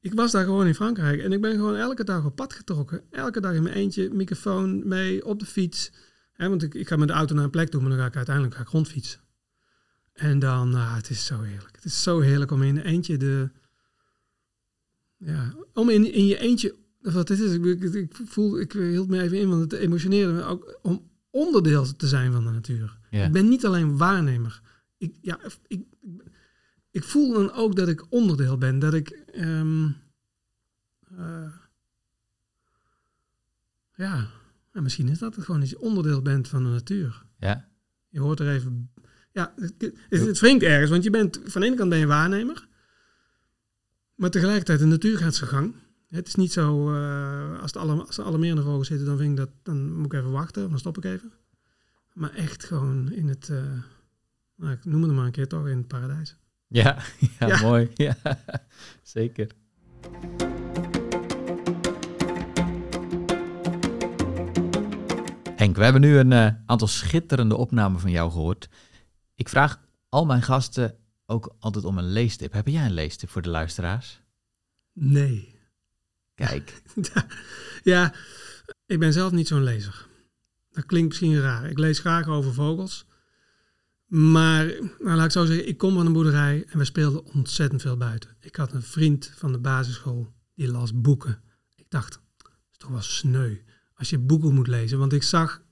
Ik 0.00 0.14
was 0.14 0.32
daar 0.32 0.44
gewoon 0.44 0.66
in 0.66 0.74
Frankrijk 0.74 1.20
en 1.20 1.32
ik 1.32 1.40
ben 1.40 1.52
gewoon 1.52 1.76
elke 1.76 2.04
dag 2.04 2.24
op 2.24 2.36
pad 2.36 2.52
getrokken. 2.52 3.02
Elke 3.10 3.40
dag 3.40 3.54
in 3.54 3.62
mijn 3.62 3.74
eentje, 3.74 4.10
microfoon 4.12 4.88
mee, 4.88 5.24
op 5.24 5.38
de 5.38 5.46
fiets. 5.46 5.92
Hè, 6.34 6.48
want 6.48 6.62
ik, 6.62 6.74
ik 6.74 6.88
ga 6.88 6.96
met 6.96 7.08
de 7.08 7.14
auto 7.14 7.34
naar 7.34 7.44
een 7.44 7.50
plek 7.50 7.68
toe, 7.68 7.80
maar 7.80 7.90
dan 7.90 7.98
ga 7.98 8.06
ik 8.06 8.16
uiteindelijk 8.16 8.54
ga 8.54 8.62
ik 8.62 8.68
rondfietsen. 8.68 9.20
En 10.12 10.38
dan, 10.38 10.70
nou, 10.70 10.96
het 10.96 11.10
is 11.10 11.26
zo 11.26 11.40
heerlijk. 11.40 11.76
Het 11.76 11.84
is 11.84 12.02
zo 12.02 12.20
heerlijk 12.20 12.50
om 12.50 12.62
in 12.62 12.78
eentje 12.78 13.16
de... 13.16 13.50
Ja, 15.16 15.54
om 15.72 15.88
in, 15.88 16.12
in 16.12 16.26
je 16.26 16.38
eentje... 16.38 16.74
Wat 17.00 17.26
dit 17.26 17.40
is, 17.40 17.52
ik, 17.52 17.82
ik, 17.82 18.16
voel, 18.24 18.60
ik 18.60 18.72
hield 18.72 19.08
me 19.08 19.22
even 19.22 19.38
in, 19.38 19.48
want 19.48 19.60
het 19.60 19.72
emotioneerde 19.72 20.32
me 20.32 20.42
ook 20.42 20.78
om 20.82 21.10
onderdeel 21.30 21.96
te 21.96 22.08
zijn 22.08 22.32
van 22.32 22.44
de 22.44 22.50
natuur. 22.50 22.98
Ja. 23.10 23.24
Ik 23.24 23.32
ben 23.32 23.48
niet 23.48 23.66
alleen 23.66 23.96
waarnemer. 23.96 24.60
Ik, 24.96 25.14
ja, 25.20 25.38
ik, 25.66 25.82
ik 26.90 27.04
voel 27.04 27.32
dan 27.32 27.52
ook 27.52 27.76
dat 27.76 27.88
ik 27.88 28.12
onderdeel 28.12 28.58
ben. 28.58 28.78
Dat 28.78 28.94
ik. 28.94 29.10
ehm, 29.10 29.88
eh, 31.16 31.52
ja, 33.94 34.30
en 34.74 34.82
misschien 34.82 35.08
is 35.08 35.18
dat 35.18 35.34
het 35.36 35.44
gewoon 35.44 35.60
dat 35.60 35.70
je 35.70 35.80
onderdeel 35.80 36.22
bent 36.22 36.48
van 36.48 36.64
de 36.64 36.70
natuur. 36.70 37.24
Ja. 37.38 37.68
Je 38.08 38.20
hoort 38.20 38.40
er 38.40 38.48
even. 38.48 38.90
Ja, 39.32 39.52
het, 39.56 39.74
het, 39.78 40.26
het 40.26 40.40
wringt 40.40 40.62
ergens, 40.62 40.90
want 40.90 41.04
je 41.04 41.10
bent 41.10 41.40
van 41.44 41.60
de 41.60 41.66
ene 41.66 41.76
kant 41.76 41.90
ben 41.90 41.98
je 41.98 42.06
waarnemer, 42.06 42.68
maar 44.14 44.30
tegelijkertijd 44.30 44.78
de 44.78 44.84
natuur 44.84 45.18
gaat 45.18 45.34
zijn 45.34 45.50
gang. 45.50 45.74
Het 46.08 46.26
is 46.26 46.34
niet 46.34 46.52
zo, 46.52 46.94
eh, 46.94 47.60
als, 47.60 47.72
de 47.72 47.78
alle, 47.78 48.04
als 48.04 48.18
er 48.18 48.24
alarmerende 48.24 48.62
vogels 48.62 48.86
zitten, 48.86 49.06
dan 49.06 49.16
vind 49.18 49.30
ik 49.30 49.36
dat, 49.36 49.50
dan 49.62 49.92
moet 49.96 50.12
ik 50.12 50.18
even 50.18 50.30
wachten, 50.30 50.64
of 50.64 50.70
dan 50.70 50.78
stop 50.78 50.96
ik 50.96 51.04
even. 51.04 51.32
Maar 52.12 52.34
echt 52.34 52.64
gewoon 52.64 53.12
in 53.12 53.28
het, 53.28 53.48
eh, 53.48 53.62
nou, 54.56 54.72
ik 54.72 54.84
noem 54.84 55.02
het 55.02 55.12
maar 55.12 55.26
een 55.26 55.32
keer 55.32 55.48
toch, 55.48 55.68
in 55.68 55.76
het 55.76 55.88
paradijs. 55.88 56.36
Ja, 56.68 56.98
ja, 57.38 57.46
Ja. 57.46 57.60
mooi. 57.60 57.90
Ja, 57.96 58.16
zeker. 59.02 59.50
Henk, 65.64 65.76
we 65.76 65.84
hebben 65.84 66.00
nu 66.00 66.16
een 66.16 66.32
eh, 66.32 66.48
aantal 66.66 66.88
schitterende 66.88 67.56
opnamen 67.56 68.00
van 68.00 68.10
jou 68.10 68.30
gehoord. 68.30 68.68
Ik 69.34 69.48
vraag 69.48 69.80
al 70.08 70.24
mijn 70.24 70.42
gasten 70.42 70.96
ook 71.26 71.56
altijd 71.58 71.84
om 71.84 71.98
een 71.98 72.12
leestip. 72.12 72.52
Heb 72.52 72.66
jij 72.66 72.84
een 72.84 72.92
leestip 72.92 73.30
voor 73.30 73.42
de 73.42 73.48
luisteraars? 73.48 74.20
Nee. 74.92 75.58
Kijk, 76.34 76.82
ja, 77.82 78.14
ik 78.86 78.98
ben 78.98 79.12
zelf 79.12 79.32
niet 79.32 79.48
zo'n 79.48 79.62
lezer. 79.62 80.06
Dat 80.70 80.86
klinkt 80.86 81.08
misschien 81.08 81.40
raar. 81.40 81.70
Ik 81.70 81.78
lees 81.78 81.98
graag 81.98 82.28
over 82.28 82.54
vogels. 82.54 83.06
Maar 84.06 84.66
nou, 84.98 85.16
laat 85.16 85.24
ik 85.24 85.30
zo 85.30 85.44
zeggen, 85.44 85.68
ik 85.68 85.78
kom 85.78 85.94
van 85.94 86.06
een 86.06 86.12
boerderij 86.12 86.64
en 86.68 86.78
we 86.78 86.84
speelden 86.84 87.24
ontzettend 87.24 87.82
veel 87.82 87.96
buiten. 87.96 88.36
Ik 88.40 88.56
had 88.56 88.72
een 88.72 88.82
vriend 88.82 89.32
van 89.36 89.52
de 89.52 89.58
basisschool, 89.58 90.32
die 90.54 90.70
las 90.70 91.00
boeken. 91.00 91.42
Ik 91.74 91.86
dacht, 91.88 92.20
dat 92.36 92.52
is 92.70 92.78
toch 92.78 92.90
wel 92.90 93.02
sneu 93.02 93.56
als 93.94 94.10
je 94.10 94.18
boeken 94.18 94.54
moet 94.54 94.66
lezen. 94.66 94.98
Want 94.98 95.12
ik 95.12 95.22
zag, 95.22 95.62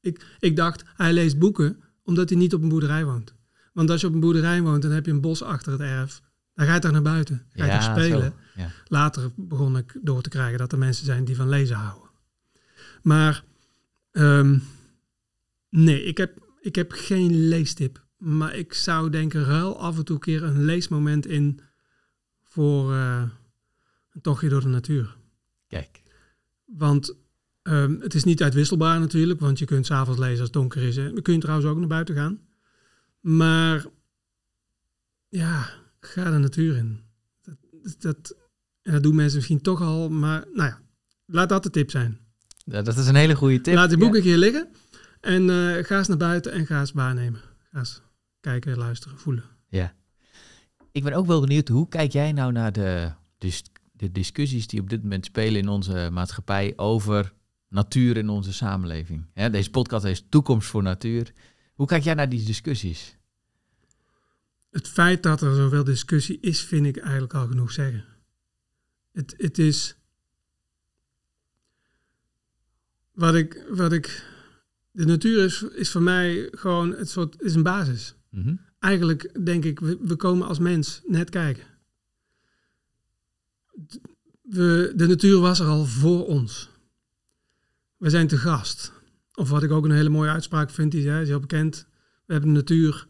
ik, 0.00 0.36
ik 0.38 0.56
dacht, 0.56 0.82
hij 0.96 1.12
leest 1.12 1.38
boeken 1.38 1.82
omdat 2.02 2.28
hij 2.28 2.38
niet 2.38 2.54
op 2.54 2.62
een 2.62 2.68
boerderij 2.68 3.04
woont. 3.04 3.34
Want 3.72 3.90
als 3.90 4.00
je 4.00 4.06
op 4.06 4.12
een 4.12 4.20
boerderij 4.20 4.62
woont, 4.62 4.82
dan 4.82 4.90
heb 4.90 5.06
je 5.06 5.12
een 5.12 5.20
bos 5.20 5.42
achter 5.42 5.72
het 5.72 5.80
erf. 5.80 6.22
Dan 6.54 6.66
ga 6.66 6.74
je 6.74 6.80
toch 6.80 6.90
naar 6.92 7.02
buiten, 7.02 7.46
ga 7.50 7.64
je 7.64 7.70
Ja, 7.70 7.80
spelen. 7.80 8.34
ja. 8.54 8.70
Later 8.88 9.30
begon 9.36 9.76
ik 9.76 9.98
door 10.02 10.22
te 10.22 10.28
krijgen 10.28 10.58
dat 10.58 10.72
er 10.72 10.78
mensen 10.78 11.04
zijn 11.04 11.24
die 11.24 11.36
van 11.36 11.48
lezen 11.48 11.76
houden. 11.76 12.10
Maar 13.02 13.44
ehm, 14.10 14.58
nee, 15.70 16.02
ik 16.04 16.16
heb, 16.16 16.38
ik 16.60 16.74
heb 16.74 16.92
geen 16.92 17.48
leestip. 17.48 18.02
Maar 18.16 18.54
ik 18.54 18.74
zou 18.74 19.10
denken, 19.10 19.44
ruil 19.44 19.80
af 19.80 19.96
en 19.96 20.04
toe 20.04 20.14
een 20.14 20.20
keer 20.22 20.42
een 20.42 20.64
leesmoment 20.64 21.26
in 21.26 21.60
voor 22.42 22.92
eh, 22.92 23.22
een 24.12 24.20
tochtje 24.20 24.48
door 24.48 24.60
de 24.60 24.68
natuur. 24.68 25.16
Kijk. 25.68 26.02
Want 26.64 27.14
ehm, 27.64 28.00
het 28.00 28.14
is 28.14 28.24
niet 28.24 28.42
uitwisselbaar 28.42 29.00
natuurlijk, 29.00 29.40
want 29.40 29.58
je 29.58 29.64
kunt 29.64 29.86
s'avonds 29.86 30.20
lezen 30.20 30.38
als 30.38 30.48
het 30.48 30.52
donker 30.52 30.82
is. 30.82 30.94
Dan 30.94 31.22
kun 31.22 31.34
je 31.34 31.40
trouwens 31.40 31.68
ook 31.68 31.78
naar 31.78 31.88
buiten 31.88 32.14
gaan. 32.14 32.38
Maar 33.20 33.86
ja, 35.28 35.70
ga 36.00 36.30
de 36.30 36.38
natuur 36.38 36.76
in. 36.76 37.00
Dat, 37.42 37.96
dat, 37.98 38.36
en 38.82 38.92
dat 38.92 39.02
doen 39.02 39.14
mensen 39.14 39.36
misschien 39.36 39.60
toch 39.60 39.80
al, 39.80 40.08
maar 40.10 40.44
nou 40.52 40.68
ja, 40.68 40.80
laat 41.26 41.48
dat 41.48 41.62
de 41.62 41.70
tip 41.70 41.90
zijn. 41.90 42.18
Ja, 42.64 42.82
Dat 42.82 42.96
is 42.96 43.06
een 43.06 43.14
hele 43.14 43.34
goede 43.34 43.60
tip. 43.60 43.74
Laat 43.74 43.88
die 43.88 43.98
boek 43.98 44.14
een 44.14 44.22
keer 44.22 44.36
liggen 44.36 44.68
en 45.20 45.50
eh, 45.50 45.84
ga 45.84 45.98
eens 45.98 46.08
naar 46.08 46.16
buiten 46.16 46.52
en 46.52 46.66
ga 46.66 46.80
eens 46.80 46.92
waarnemen. 46.92 47.40
Ga 47.70 47.78
eens 47.78 48.02
kijken, 48.40 48.76
luisteren, 48.76 49.18
voelen. 49.18 49.44
Ja. 49.68 49.94
Ik 50.92 51.02
ben 51.02 51.12
ook 51.12 51.26
wel 51.26 51.40
benieuwd, 51.40 51.68
hoe 51.68 51.88
kijk 51.88 52.12
jij 52.12 52.32
nou 52.32 52.52
naar 52.52 52.72
de, 52.72 53.12
dis- 53.38 53.64
de 53.92 54.12
discussies 54.12 54.66
die 54.66 54.80
op 54.80 54.90
dit 54.90 55.02
moment 55.02 55.24
spelen 55.24 55.60
in 55.60 55.68
onze 55.68 56.08
maatschappij 56.12 56.72
over 56.76 57.32
natuur 57.74 58.16
in 58.16 58.28
onze 58.28 58.52
samenleving? 58.52 59.26
Hè, 59.32 59.50
deze 59.50 59.70
podcast 59.70 60.04
is 60.04 60.24
Toekomst 60.28 60.68
voor 60.68 60.82
Natuur. 60.82 61.32
Hoe 61.74 61.86
kijk 61.86 62.02
jij 62.02 62.14
naar 62.14 62.28
die 62.28 62.44
discussies? 62.44 63.16
Het 64.70 64.88
feit 64.88 65.22
dat 65.22 65.40
er 65.40 65.54
zoveel 65.54 65.84
discussie 65.84 66.40
is, 66.40 66.62
vind 66.62 66.86
ik 66.86 66.96
eigenlijk 66.96 67.34
al 67.34 67.46
genoeg 67.46 67.72
zeggen. 67.72 68.04
Het, 69.12 69.34
het 69.36 69.58
is. 69.58 69.96
Wat 73.12 73.34
ik, 73.34 73.66
wat 73.68 73.92
ik. 73.92 74.32
De 74.90 75.04
natuur 75.04 75.44
is, 75.44 75.62
is 75.62 75.90
voor 75.90 76.02
mij 76.02 76.48
gewoon 76.50 76.94
het 76.94 77.10
soort. 77.10 77.42
is 77.42 77.54
een 77.54 77.62
basis. 77.62 78.14
Mhm. 78.30 78.54
Eigenlijk 78.78 79.44
denk 79.44 79.64
ik, 79.64 79.80
we, 79.80 79.98
we 80.00 80.16
komen 80.16 80.46
als 80.46 80.58
mens 80.58 81.00
net 81.04 81.30
kijken. 81.30 81.64
We, 84.42 84.92
de 84.96 85.06
natuur 85.06 85.38
was 85.38 85.60
er 85.60 85.66
al 85.66 85.84
voor 85.84 86.26
ons. 86.26 86.72
We 88.04 88.10
zijn 88.10 88.26
te 88.26 88.38
gast. 88.38 88.92
Of 89.34 89.48
wat 89.50 89.62
ik 89.62 89.70
ook 89.70 89.84
een 89.84 89.90
hele 89.90 90.08
mooie 90.08 90.30
uitspraak 90.30 90.70
vind, 90.70 90.92
die 90.92 91.06
is 91.20 91.28
heel 91.28 91.40
bekend. 91.40 91.86
We 92.26 92.32
hebben 92.32 92.52
de 92.52 92.58
natuur, 92.58 93.06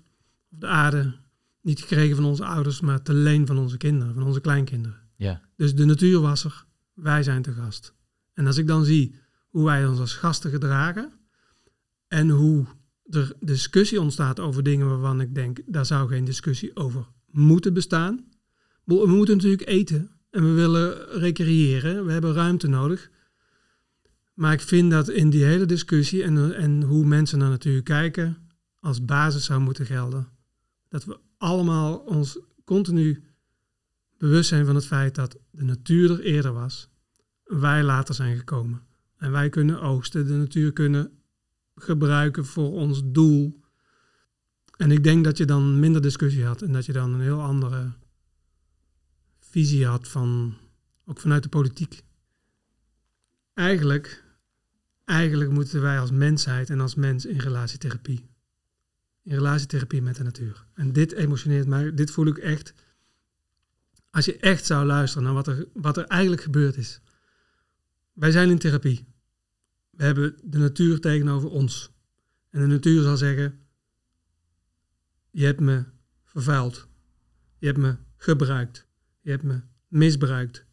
of 0.51 0.59
de 0.59 0.67
aarde, 0.67 1.15
niet 1.61 1.81
gekregen 1.81 2.17
van 2.17 2.25
onze 2.25 2.45
ouders, 2.45 2.81
maar 2.81 3.03
te 3.03 3.13
leen 3.15 3.47
van 3.47 3.59
onze 3.59 3.77
kinderen, 3.77 4.15
van 4.15 4.23
onze 4.23 4.41
kleinkinderen. 4.41 4.99
Ja. 5.17 5.41
Dus 5.57 5.75
de 5.75 5.85
natuur 5.85 6.21
was 6.21 6.45
er, 6.45 6.65
wij 6.93 7.23
zijn 7.23 7.43
te 7.43 7.53
gast. 7.53 7.95
En 8.35 8.47
als 8.47 8.57
ik 8.57 8.67
dan 8.67 8.85
zie 8.85 9.15
hoe 9.49 9.65
wij 9.65 9.87
ons 9.87 9.99
als 9.99 10.15
gasten 10.15 10.51
gedragen 10.51 11.13
en 12.09 12.31
hoe 12.31 12.67
er 13.11 13.33
discussie 13.41 14.01
ontstaat 14.01 14.41
over 14.41 14.63
dingen 14.63 14.89
waarvan 14.89 15.21
ik 15.21 15.35
denk, 15.35 15.61
daar 15.67 15.87
zou 15.87 16.09
geen 16.09 16.25
discussie 16.25 16.77
over 16.77 17.07
moeten 17.27 17.75
bestaan. 17.75 18.25
We 18.85 19.07
moeten 19.07 19.37
natuurlijk 19.37 19.69
eten 19.69 20.11
en 20.31 20.45
we 20.45 20.53
willen 20.53 21.09
recreëren, 21.09 22.07
we 22.07 22.13
hebben 22.13 22.35
ruimte 22.35 22.69
nodig. 22.69 23.11
Maar 24.35 24.53
ik 24.53 24.61
vind 24.61 24.91
dat 24.91 25.09
in 25.09 25.31
die 25.31 25.45
hele 25.45 25.67
discussie 25.67 26.23
en, 26.23 26.55
en 26.55 26.83
hoe 26.83 27.05
mensen 27.05 27.39
naar 27.39 27.51
natuur 27.51 27.83
kijken, 27.83 28.37
als 28.79 29.05
basis 29.05 29.45
zou 29.45 29.61
moeten 29.61 29.87
gelden. 29.87 30.29
Dat 30.89 31.05
we 31.05 31.19
allemaal 31.39 31.97
ons 31.97 32.39
continu 32.65 33.25
bewust 34.19 34.49
zijn 34.49 34.67
van 34.67 34.75
het 34.75 34.87
feit 34.87 35.15
dat 35.15 35.39
de 35.51 35.65
natuur 35.65 36.11
er 36.11 36.21
eerder 36.21 36.53
was. 36.53 36.89
Wij 37.45 37.83
later 37.83 38.15
zijn 38.15 38.37
gekomen. 38.37 38.83
En 39.17 39.31
wij 39.31 39.49
kunnen 39.49 39.81
oogsten, 39.81 40.27
de 40.27 40.33
natuur 40.33 40.73
kunnen 40.73 41.19
gebruiken 41.75 42.47
voor 42.47 42.73
ons 42.73 43.03
doel. 43.05 43.61
En 44.77 44.91
ik 44.91 45.05
denk 45.05 45.25
dat 45.25 45.39
je 45.39 45.45
dan 45.45 45.81
minder 45.81 46.03
discussie 46.03 46.45
had 46.45 46.63
en 46.63 46.73
dat 46.73 46.87
je 46.87 46.93
dan 46.93 47.15
een 47.15 47.21
heel 47.21 47.41
andere 47.41 47.93
visie 49.39 49.87
had 49.87 50.09
van, 50.09 50.55
ook 51.05 51.21
vanuit 51.21 51.43
de 51.43 51.49
politiek. 51.49 52.03
Eigenlijk, 53.55 54.24
eigenlijk 55.05 55.51
moeten 55.51 55.81
wij 55.81 55.99
als 55.99 56.11
mensheid 56.11 56.71
en 56.71 56.81
als 56.81 56.95
mens 56.95 57.27
in 57.27 57.39
relatietherapie. 57.39 58.31
In 59.23 59.35
relatietherapie 59.35 60.03
met 60.03 60.17
de 60.17 60.23
natuur. 60.23 60.67
En 60.75 60.93
dit 60.93 61.13
emotioneert 61.13 61.67
mij, 61.67 61.95
dit 61.95 62.11
voel 62.11 62.27
ik 62.27 62.39
echt. 62.39 62.75
Als 64.11 64.25
je 64.25 64.37
echt 64.37 64.67
zou 64.67 64.87
luisteren 64.87 65.25
naar 65.25 65.35
wat 65.35 65.47
er, 65.47 65.67
wat 65.73 65.97
er 65.97 66.05
eigenlijk 66.05 66.43
gebeurd 66.43 66.77
is. 66.77 67.01
Wij 68.13 68.31
zijn 68.31 68.51
in 68.51 68.59
therapie. 68.59 69.07
We 69.91 70.05
hebben 70.05 70.37
de 70.43 70.59
natuur 70.59 71.01
tegenover 71.01 71.49
ons. 71.51 71.91
En 72.51 72.61
de 72.61 72.67
natuur 72.67 73.03
zal 73.03 73.17
zeggen: 73.17 73.61
Je 75.31 75.45
hebt 75.45 75.61
me 75.61 75.85
vervuild. 76.25 76.89
Je 77.59 77.67
hebt 77.67 77.79
me 77.79 77.97
gebruikt. 78.17 78.87
Je 79.21 79.31
hebt 79.31 79.43
me 79.43 79.61
misbruikt. 79.89 80.65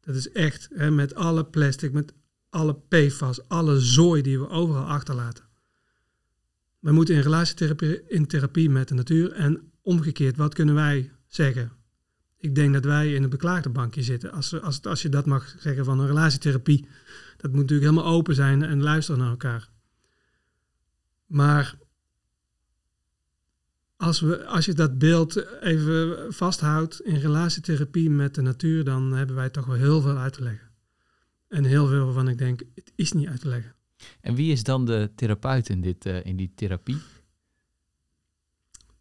Dat 0.00 0.14
is 0.14 0.30
echt 0.30 0.68
hè, 0.74 0.90
met 0.90 1.14
alle 1.14 1.44
plastic, 1.44 1.92
met 1.92 2.14
alle 2.54 2.76
PFAS, 2.88 3.48
alle 3.48 3.80
zooi 3.80 4.22
die 4.22 4.38
we 4.38 4.48
overal 4.48 4.84
achterlaten. 4.84 5.44
We 6.78 6.92
moeten 6.92 7.14
in 7.14 7.20
relatietherapie 7.20 8.02
in 8.08 8.26
therapie 8.26 8.70
met 8.70 8.88
de 8.88 8.94
natuur. 8.94 9.32
En 9.32 9.72
omgekeerd, 9.82 10.36
wat 10.36 10.54
kunnen 10.54 10.74
wij 10.74 11.10
zeggen? 11.26 11.72
Ik 12.36 12.54
denk 12.54 12.72
dat 12.72 12.84
wij 12.84 13.14
in 13.14 13.22
het 13.22 13.30
beklaagde 13.30 13.68
bankje 13.68 14.02
zitten. 14.02 14.32
Als, 14.32 14.60
als, 14.60 14.82
als 14.82 15.02
je 15.02 15.08
dat 15.08 15.26
mag 15.26 15.54
zeggen 15.58 15.84
van 15.84 15.98
een 16.00 16.06
relatietherapie. 16.06 16.86
Dat 17.36 17.50
moet 17.50 17.60
natuurlijk 17.60 17.90
helemaal 17.90 18.12
open 18.12 18.34
zijn 18.34 18.62
en 18.62 18.82
luisteren 18.82 19.20
naar 19.20 19.30
elkaar. 19.30 19.70
Maar 21.26 21.78
als, 23.96 24.20
we, 24.20 24.46
als 24.46 24.64
je 24.64 24.74
dat 24.74 24.98
beeld 24.98 25.60
even 25.60 26.32
vasthoudt 26.34 27.00
in 27.00 27.16
relatietherapie 27.16 28.10
met 28.10 28.34
de 28.34 28.42
natuur, 28.42 28.84
dan 28.84 29.12
hebben 29.12 29.36
wij 29.36 29.50
toch 29.50 29.66
wel 29.66 29.76
heel 29.76 30.00
veel 30.00 30.16
uit 30.16 30.32
te 30.32 30.42
leggen. 30.42 30.63
En 31.54 31.64
heel 31.64 31.86
veel 31.86 32.04
waarvan 32.04 32.28
ik 32.28 32.38
denk, 32.38 32.62
het 32.74 32.92
is 32.94 33.12
niet 33.12 33.28
uit 33.28 33.40
te 33.40 33.48
leggen. 33.48 33.74
En 34.20 34.34
wie 34.34 34.52
is 34.52 34.62
dan 34.62 34.84
de 34.84 35.10
therapeut 35.14 35.68
in, 35.68 35.80
dit, 35.80 36.06
eh, 36.06 36.24
in 36.24 36.36
die 36.36 36.52
therapie? 36.54 36.96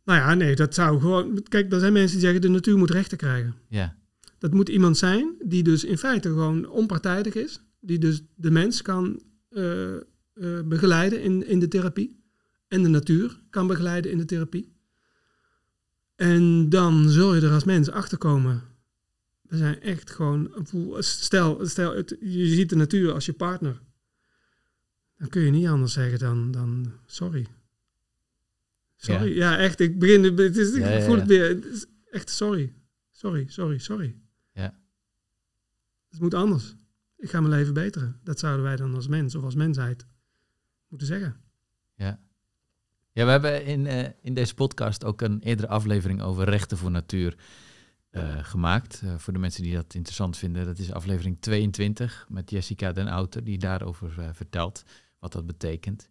Nou 0.04 0.20
ja, 0.20 0.34
nee, 0.34 0.56
dat 0.56 0.74
zou 0.74 1.00
gewoon... 1.00 1.44
Kijk, 1.44 1.74
er 1.74 1.80
zijn 1.80 1.94
mensen 1.94 2.12
die 2.12 2.26
zeggen, 2.26 2.42
de 2.42 2.50
natuur 2.50 2.78
moet 2.78 2.92
rechten 2.92 3.18
krijgen. 3.18 3.56
Ja. 3.68 3.96
Dat 4.38 4.54
moet 4.54 4.70
iemand 4.70 4.98
zijn 4.98 5.36
die 5.46 5.64
dus 5.64 5.84
in 5.84 5.98
feite 5.98 6.30
gewoon 6.30 6.70
onpartijdig 6.70 7.34
is. 7.34 7.62
Die 7.80 8.00
dus 8.00 8.24
de 8.36 8.52
mens 8.52 8.82
kan 8.82 9.22
eh, 9.50 9.96
eh, 9.96 10.02
begeleiden 10.66 11.22
in, 11.22 11.48
in 11.48 11.60
de 11.60 11.68
therapie. 11.68 12.24
En 12.68 12.84
de 12.84 12.90
natuur 12.90 13.40
kan 13.50 13.68
begeleiden 13.68 14.12
in 14.12 14.18
de 14.18 14.26
therapie. 14.26 14.74
En 16.16 16.70
dan 16.70 17.10
zul 17.10 17.36
je 17.36 17.42
er 17.42 17.52
als 17.52 17.64
mens 17.64 17.90
achter 17.90 18.18
komen. 18.18 18.62
We 19.54 19.60
zijn 19.60 19.82
echt 19.82 20.12
gewoon... 20.12 20.66
Stel, 21.00 21.66
stel 21.66 21.96
het, 21.96 22.16
je 22.20 22.48
ziet 22.48 22.70
de 22.70 22.76
natuur 22.76 23.14
als 23.14 23.26
je 23.26 23.34
partner. 23.34 23.82
Dan 25.18 25.28
kun 25.28 25.42
je 25.42 25.52
niet 25.52 25.68
anders 25.68 25.94
zeggen 25.94 26.20
dan, 26.20 26.52
dan 26.52 26.94
sorry. 27.06 27.48
Sorry. 28.96 29.36
Ja. 29.36 29.58
echt. 29.58 29.80
Ik 29.80 30.00
begin... 30.00 30.24
Het 30.24 30.58
is, 30.58 30.76
Ja, 30.76 30.90
ik 30.90 31.00
ja, 31.00 31.06
voel 31.06 31.14
ja. 31.14 31.20
het 31.20 31.28
weer. 31.28 31.50
Het 31.50 31.66
is 31.66 31.86
echt 32.12 32.30
sorry. 32.30 32.74
Sorry, 33.12 33.46
sorry, 33.48 33.78
sorry. 33.78 34.16
Ja. 34.52 34.80
Het 36.10 36.20
moet 36.20 36.34
anders. 36.34 36.76
Ik 37.18 37.30
ga 37.30 37.42
mijn 37.42 37.54
leven 37.54 37.74
beteren. 37.74 38.20
Dat 38.24 38.40
zouden 38.40 38.64
wij 38.64 38.76
dan 38.76 38.96
als 38.96 39.08
mens 39.08 39.36
of 39.36 39.44
als 39.44 39.56
mensheid 39.56 40.06
moeten 40.88 41.08
zeggen. 41.08 41.36
Ja. 41.96 42.20
Ja, 43.12 43.26
we 43.26 43.32
hebben 43.32 43.66
in, 43.66 43.88
eh, 43.88 44.10
in 44.22 44.34
deze 44.34 44.54
podcast 44.54 45.04
ook 45.04 45.22
een 45.22 45.40
eerdere 45.40 45.68
aflevering 45.68 46.22
over 46.22 46.50
rechten 46.50 46.78
voor 46.78 46.92
natuur 46.92 47.36
eh, 48.14 48.38
gemaakt. 48.42 49.02
Eh, 49.04 49.14
voor 49.18 49.34
de 49.34 49.40
mensen 49.40 49.64
die 49.64 49.74
dat 49.74 49.94
interessant 49.94 50.38
vinden, 50.38 50.66
dat 50.66 50.78
is 50.78 50.92
aflevering 50.92 51.38
22 51.40 52.26
met 52.30 52.50
Jessica 52.50 52.92
den 52.92 53.08
Outer, 53.08 53.44
die 53.44 53.58
daarover 53.58 54.14
eh, 54.20 54.30
vertelt 54.34 54.84
wat 55.20 55.32
dat 55.32 55.46
betekent. 55.46 56.10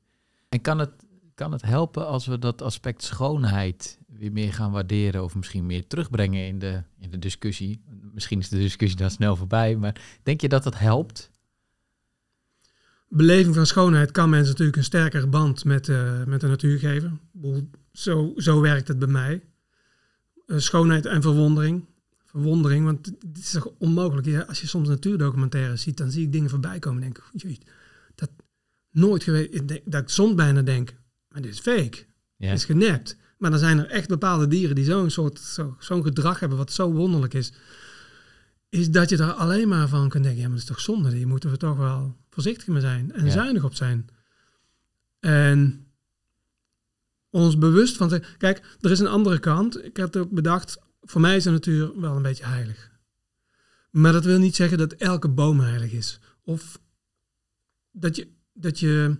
En 0.48 0.60
kan 0.60 0.78
het, 0.78 0.90
kan 1.34 1.52
het 1.52 1.62
helpen 1.62 2.06
als 2.06 2.26
we 2.26 2.38
dat 2.38 2.62
aspect 2.62 3.02
schoonheid 3.02 3.98
weer 4.06 4.32
meer 4.32 4.52
gaan 4.52 4.72
waarderen 4.72 5.24
of 5.24 5.34
misschien 5.34 5.66
meer 5.66 5.86
terugbrengen 5.86 6.46
in 6.46 6.58
de, 6.58 6.82
in 6.98 7.10
de 7.10 7.18
discussie? 7.18 7.82
Misschien 8.12 8.38
is 8.38 8.48
de 8.48 8.58
discussie 8.58 8.98
dan 8.98 9.10
snel 9.10 9.36
voorbij, 9.36 9.76
maar 9.76 10.00
denk 10.22 10.40
je 10.40 10.48
dat 10.48 10.62
dat 10.62 10.78
helpt? 10.78 11.30
beleving 13.08 13.54
van 13.54 13.66
schoonheid 13.66 14.10
kan 14.10 14.30
mensen 14.30 14.50
natuurlijk 14.50 14.76
een 14.76 14.84
sterkere 14.84 15.26
band 15.26 15.64
met, 15.64 15.86
met 16.26 16.40
de 16.40 16.46
natuur 16.46 16.78
geven. 16.78 17.20
Zo, 17.92 18.32
zo 18.36 18.60
werkt 18.60 18.88
het 18.88 18.98
bij 18.98 19.08
mij. 19.08 19.42
Schoonheid 20.46 21.06
en 21.06 21.22
verwondering. 21.22 21.84
Verwondering, 22.32 22.84
want 22.84 23.06
het 23.06 23.38
is 23.38 23.50
toch 23.50 23.72
onmogelijk. 23.78 24.26
Ja, 24.26 24.40
als 24.40 24.60
je 24.60 24.66
soms 24.66 24.88
natuurdocumentaires 24.88 25.82
ziet, 25.82 25.96
dan 25.96 26.10
zie 26.10 26.24
ik 26.24 26.32
dingen 26.32 26.50
voorbij 26.50 26.78
komen 26.78 27.02
en 27.02 27.12
denk 27.12 27.42
ik, 27.42 27.66
dat 28.14 28.30
nooit 28.90 29.22
geweest. 29.22 29.68
Dat 29.84 30.02
ik 30.02 30.08
soms 30.08 30.34
bijna 30.34 30.62
denk, 30.62 30.94
maar 31.28 31.42
dit 31.42 31.52
is 31.52 31.60
fake. 31.60 32.04
Ja. 32.36 32.48
Dit 32.48 32.58
is 32.58 32.64
genept. 32.64 33.16
Maar 33.38 33.50
dan 33.50 33.58
zijn 33.58 33.78
er 33.78 33.86
echt 33.86 34.08
bepaalde 34.08 34.46
dieren 34.46 34.74
die 34.74 34.84
zo'n 34.84 35.10
soort 35.10 35.58
zo'n 35.78 36.02
gedrag 36.02 36.40
hebben 36.40 36.58
wat 36.58 36.72
zo 36.72 36.92
wonderlijk 36.92 37.34
is. 37.34 37.52
Is 38.68 38.90
dat 38.90 39.08
je 39.08 39.16
er 39.16 39.32
alleen 39.32 39.68
maar 39.68 39.88
van 39.88 40.08
kunt 40.08 40.22
denken, 40.24 40.40
ja, 40.40 40.48
maar 40.48 40.58
dat 40.58 40.68
is 40.68 40.74
toch 40.74 40.80
zonde. 40.80 41.14
Hier 41.14 41.28
moeten 41.28 41.50
we 41.50 41.56
toch 41.56 41.76
wel 41.76 42.16
voorzichtig 42.30 42.66
mee 42.66 42.80
zijn 42.80 43.12
en 43.12 43.30
zuinig 43.30 43.64
op 43.64 43.74
zijn. 43.74 44.06
En 45.20 45.86
ons 47.30 47.58
bewust 47.58 47.96
van 47.96 48.08
zijn. 48.08 48.24
Kijk, 48.38 48.76
er 48.80 48.90
is 48.90 49.00
een 49.00 49.06
andere 49.06 49.38
kant. 49.38 49.84
Ik 49.84 49.96
had 49.96 50.16
ook 50.16 50.30
bedacht, 50.30 50.78
voor 51.02 51.20
mij 51.20 51.36
is 51.36 51.44
de 51.44 51.50
natuur 51.50 52.00
wel 52.00 52.16
een 52.16 52.22
beetje 52.22 52.44
heilig. 52.44 52.90
Maar 53.90 54.12
dat 54.12 54.24
wil 54.24 54.38
niet 54.38 54.56
zeggen 54.56 54.78
dat 54.78 54.92
elke 54.92 55.28
boom 55.28 55.60
heilig 55.60 55.92
is. 55.92 56.20
Of 56.44 56.80
dat 57.90 58.16
je, 58.16 58.28
dat 58.52 58.78
je, 58.78 59.16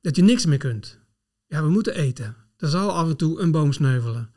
dat 0.00 0.16
je 0.16 0.22
niks 0.22 0.46
meer 0.46 0.58
kunt. 0.58 0.98
Ja, 1.46 1.62
we 1.62 1.68
moeten 1.68 1.94
eten. 1.94 2.36
Er 2.56 2.68
zal 2.68 2.92
af 2.92 3.08
en 3.08 3.16
toe 3.16 3.40
een 3.40 3.50
boom 3.50 3.72
sneuvelen. 3.72 4.30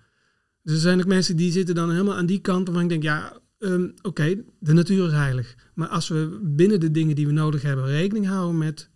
Dus 0.62 0.74
er 0.74 0.80
zijn 0.80 1.00
ook 1.00 1.08
mensen 1.08 1.36
die 1.36 1.52
zitten 1.52 1.76
dan 1.76 1.92
helemaal 1.92 2.16
aan 2.16 2.26
die 2.26 2.40
kant 2.40 2.68
waarvan 2.68 2.84
ik 2.84 2.90
denk, 2.90 3.04
ja, 3.04 3.40
um, 3.58 3.94
oké, 4.02 4.44
de 4.60 4.74
natuur 4.74 5.06
is 5.06 5.12
heilig. 5.12 5.56
Maar 5.74 5.88
als 5.88 6.08
we 6.08 6.40
binnen 6.44 6.80
de 6.80 6.92
dingen 6.92 7.16
die 7.16 7.28
we 7.28 7.32
nodig 7.32 7.62
hebben 7.62 7.86
rekening 7.86 8.28
houden 8.28 8.58
met 8.58 8.90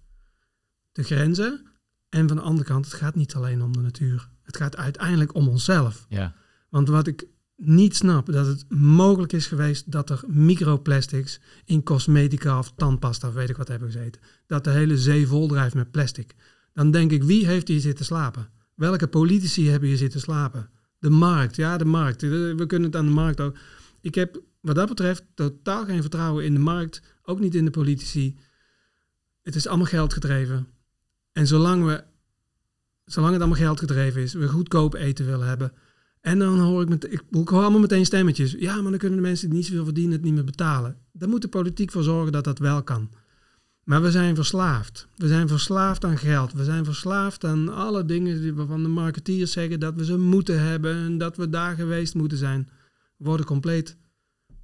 de 0.91 1.03
grenzen. 1.03 1.67
En 2.09 2.27
van 2.27 2.37
de 2.37 2.43
andere 2.43 2.67
kant, 2.67 2.85
het 2.85 2.93
gaat 2.93 3.15
niet 3.15 3.35
alleen 3.35 3.61
om 3.61 3.71
de 3.73 3.79
natuur. 3.79 4.29
Het 4.41 4.57
gaat 4.57 4.77
uiteindelijk 4.77 5.33
om 5.33 5.47
onszelf. 5.47 6.05
Ja. 6.09 6.35
Want 6.69 6.87
wat 6.87 7.07
ik 7.07 7.27
niet 7.55 7.95
snap, 7.95 8.31
dat 8.31 8.47
het 8.47 8.65
mogelijk 8.69 9.33
is 9.33 9.47
geweest 9.47 9.91
dat 9.91 10.09
er 10.09 10.23
microplastics 10.27 11.39
in 11.65 11.83
cosmetica 11.83 12.57
of 12.57 12.73
tandpasta 12.75 13.27
of 13.27 13.33
weet 13.33 13.49
ik 13.49 13.57
wat 13.57 13.67
hebben 13.67 13.91
gezeten. 13.91 14.21
Dat 14.47 14.63
de 14.63 14.69
hele 14.69 14.97
zee 14.97 15.27
vol 15.27 15.47
drijft 15.47 15.75
met 15.75 15.91
plastic. 15.91 16.35
Dan 16.73 16.91
denk 16.91 17.11
ik, 17.11 17.23
wie 17.23 17.45
heeft 17.45 17.67
hier 17.67 17.79
zitten 17.79 18.05
slapen? 18.05 18.49
Welke 18.75 19.07
politici 19.07 19.69
hebben 19.69 19.89
hier 19.89 19.97
zitten 19.97 20.19
slapen? 20.19 20.69
De 20.99 21.09
markt, 21.09 21.55
ja, 21.55 21.77
de 21.77 21.85
markt. 21.85 22.21
We 22.21 22.63
kunnen 22.67 22.89
het 22.89 22.99
aan 22.99 23.05
de 23.05 23.11
markt 23.11 23.39
ook. 23.39 23.57
Ik 24.01 24.15
heb 24.15 24.41
wat 24.61 24.75
dat 24.75 24.87
betreft 24.87 25.23
totaal 25.33 25.85
geen 25.85 26.01
vertrouwen 26.01 26.45
in 26.45 26.53
de 26.53 26.59
markt, 26.59 27.01
ook 27.23 27.39
niet 27.39 27.55
in 27.55 27.65
de 27.65 27.71
politici. 27.71 28.39
Het 29.41 29.55
is 29.55 29.67
allemaal 29.67 29.85
geld 29.85 30.13
gedreven. 30.13 30.67
En 31.31 31.47
zolang, 31.47 31.85
we, 31.85 32.03
zolang 33.05 33.33
het 33.33 33.41
allemaal 33.41 33.59
geld 33.59 33.79
gedreven 33.79 34.21
is, 34.21 34.33
we 34.33 34.47
goedkoop 34.47 34.93
eten 34.93 35.25
willen 35.25 35.47
hebben. 35.47 35.73
En 36.23 36.39
dan 36.39 36.59
hoor 36.59 36.81
ik, 36.81 36.89
met, 36.89 37.11
ik, 37.11 37.23
ik 37.31 37.51
allemaal 37.51 37.79
meteen 37.79 38.05
stemmetjes. 38.05 38.55
Ja, 38.59 38.81
maar 38.81 38.91
dan 38.91 38.99
kunnen 38.99 39.17
de 39.17 39.27
mensen 39.27 39.49
die 39.49 39.57
niet 39.57 39.67
zoveel 39.67 39.83
verdienen 39.83 40.11
het 40.13 40.21
niet 40.21 40.33
meer 40.33 40.43
betalen. 40.43 40.97
Daar 41.11 41.29
moet 41.29 41.41
de 41.41 41.47
politiek 41.47 41.91
voor 41.91 42.03
zorgen 42.03 42.31
dat 42.31 42.43
dat 42.43 42.59
wel 42.59 42.83
kan. 42.83 43.09
Maar 43.83 44.01
we 44.01 44.11
zijn 44.11 44.35
verslaafd. 44.35 45.07
We 45.15 45.27
zijn 45.27 45.47
verslaafd 45.47 46.05
aan 46.05 46.17
geld. 46.17 46.53
We 46.53 46.63
zijn 46.63 46.85
verslaafd 46.85 47.43
aan 47.43 47.73
alle 47.73 48.05
dingen 48.05 48.55
waarvan 48.55 48.83
de 48.83 48.89
marketeers 48.89 49.51
zeggen 49.51 49.79
dat 49.79 49.95
we 49.95 50.05
ze 50.05 50.17
moeten 50.17 50.61
hebben 50.61 50.95
en 50.95 51.17
dat 51.17 51.37
we 51.37 51.49
daar 51.49 51.75
geweest 51.75 52.15
moeten 52.15 52.37
zijn. 52.37 52.69
We 53.17 53.25
worden 53.25 53.45
compleet 53.45 53.97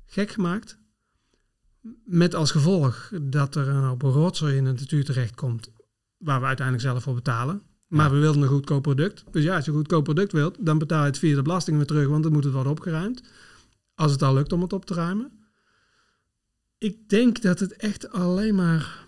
gek 0.06 0.32
gemaakt. 0.32 0.78
Met 2.06 2.36
als 2.36 2.52
gevolg 2.52 3.12
dat 3.22 3.56
er 3.56 3.68
een 3.68 3.84
hoop 3.84 4.02
rotzooi 4.02 4.56
in 4.56 4.64
de 4.64 4.72
natuur 4.72 5.06
terechtkomt, 5.06 5.72
waar 6.18 6.40
we 6.40 6.46
uiteindelijk 6.46 6.88
zelf 6.88 7.04
voor 7.04 7.16
betalen. 7.16 7.62
Maar 7.90 8.12
we 8.12 8.18
wilden 8.18 8.42
een 8.42 8.48
goedkoop 8.48 8.82
product. 8.82 9.24
Dus 9.32 9.44
ja, 9.44 9.56
als 9.56 9.66
je 9.66 9.72
een 9.72 9.78
goedkoop 9.78 10.04
product 10.04 10.32
wilt, 10.32 10.66
dan 10.66 10.78
betaal 10.78 11.02
je 11.02 11.06
het 11.06 11.20
via 11.20 11.36
de 11.36 11.42
belasting 11.42 11.78
weer 11.78 11.86
terug, 11.86 12.08
want 12.08 12.24
dan 12.24 12.32
moet 12.32 12.44
het 12.44 12.54
worden 12.54 12.72
opgeruimd. 12.72 13.24
Als 13.96 14.12
het 14.12 14.22
al 14.22 14.34
lukt 14.34 14.54
om 14.54 14.62
het 14.62 14.74
op 14.74 14.86
te 14.86 14.94
ruimen. 14.94 15.32
Ik 16.78 17.10
denk 17.10 17.42
dat 17.42 17.60
het 17.60 17.74
echt 17.76 18.12
alleen 18.12 18.56
maar. 18.56 19.06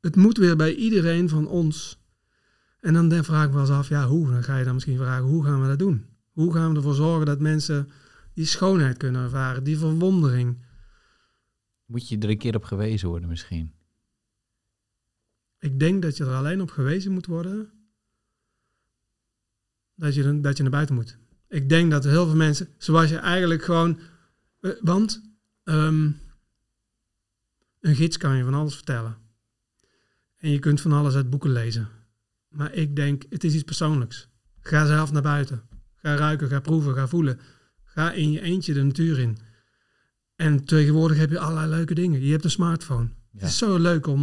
Het 0.00 0.16
moet 0.16 0.36
weer 0.36 0.56
bij 0.56 0.74
iedereen 0.74 1.28
van 1.28 1.46
ons. 1.48 1.98
En 2.80 3.08
dan 3.08 3.24
vraag 3.24 3.46
ik 3.46 3.52
me 3.52 3.60
eens 3.60 3.70
af, 3.70 3.88
ja, 3.88 4.06
hoe? 4.06 4.30
Dan 4.30 4.42
ga 4.42 4.58
je 4.58 4.64
dan 4.64 4.74
misschien 4.74 4.96
vragen, 4.96 5.24
hoe 5.24 5.44
gaan 5.44 5.62
we 5.62 5.66
dat 5.66 5.78
doen? 5.78 6.06
Hoe 6.32 6.52
gaan 6.52 6.70
we 6.70 6.76
ervoor 6.76 6.94
zorgen 6.94 7.26
dat 7.26 7.40
mensen 7.40 7.88
die 8.34 8.46
schoonheid 8.46 8.96
kunnen 8.96 9.22
ervaren, 9.22 9.64
die 9.64 9.78
verwondering. 9.78 10.58
Moet 11.86 12.08
je 12.08 12.18
er 12.18 12.28
een 12.28 12.38
keer 12.38 12.56
op 12.56 12.64
gewezen 12.64 13.08
worden 13.08 13.28
misschien? 13.28 13.72
Ik 15.58 15.78
denk 15.78 16.02
dat 16.02 16.16
je 16.16 16.24
er 16.24 16.34
alleen 16.34 16.60
op 16.60 16.70
gewezen 16.70 17.12
moet 17.12 17.26
worden 17.26 17.70
dat 19.98 20.14
je, 20.14 20.40
dat 20.40 20.56
je 20.56 20.62
naar 20.62 20.72
buiten 20.72 20.94
moet. 20.94 21.18
Ik 21.48 21.68
denk 21.68 21.90
dat 21.90 22.04
heel 22.04 22.26
veel 22.26 22.36
mensen, 22.36 22.68
zoals 22.78 23.10
je 23.10 23.16
eigenlijk 23.16 23.64
gewoon, 23.64 24.00
eh, 24.60 24.70
want 24.80 25.22
um, 25.64 26.20
een 27.80 27.94
gids 27.96 28.16
kan 28.16 28.36
je 28.36 28.44
van 28.44 28.54
alles 28.54 28.74
vertellen. 28.74 29.16
En 30.36 30.50
je 30.50 30.58
kunt 30.58 30.80
van 30.80 30.92
alles 30.92 31.14
uit 31.14 31.30
boeken 31.30 31.52
lezen. 31.52 31.88
Maar 32.48 32.72
ik 32.72 32.96
denk, 32.96 33.24
het 33.28 33.44
is 33.44 33.54
iets 33.54 33.62
persoonlijks. 33.62 34.28
Ga 34.60 34.86
zelf 34.86 35.12
naar 35.12 35.22
buiten. 35.22 35.62
Ga 35.94 36.14
ruiken, 36.14 36.48
ga 36.48 36.60
proeven, 36.60 36.94
ga 36.94 37.08
voelen. 37.08 37.40
Ga 37.82 38.12
in 38.12 38.30
je 38.30 38.40
eentje 38.40 38.74
de 38.74 38.82
natuur 38.82 39.18
in. 39.18 39.38
En 40.36 40.64
tegenwoordig 40.64 41.16
heb 41.16 41.30
je 41.30 41.38
allerlei 41.38 41.70
leuke 41.70 41.94
dingen. 41.94 42.20
Je 42.20 42.30
hebt 42.30 42.44
een 42.44 42.50
smartphone. 42.50 43.08
Het 43.38 43.48
is 43.48 43.58
zo 43.58 43.78
leuk 43.78 44.06
om 44.06 44.20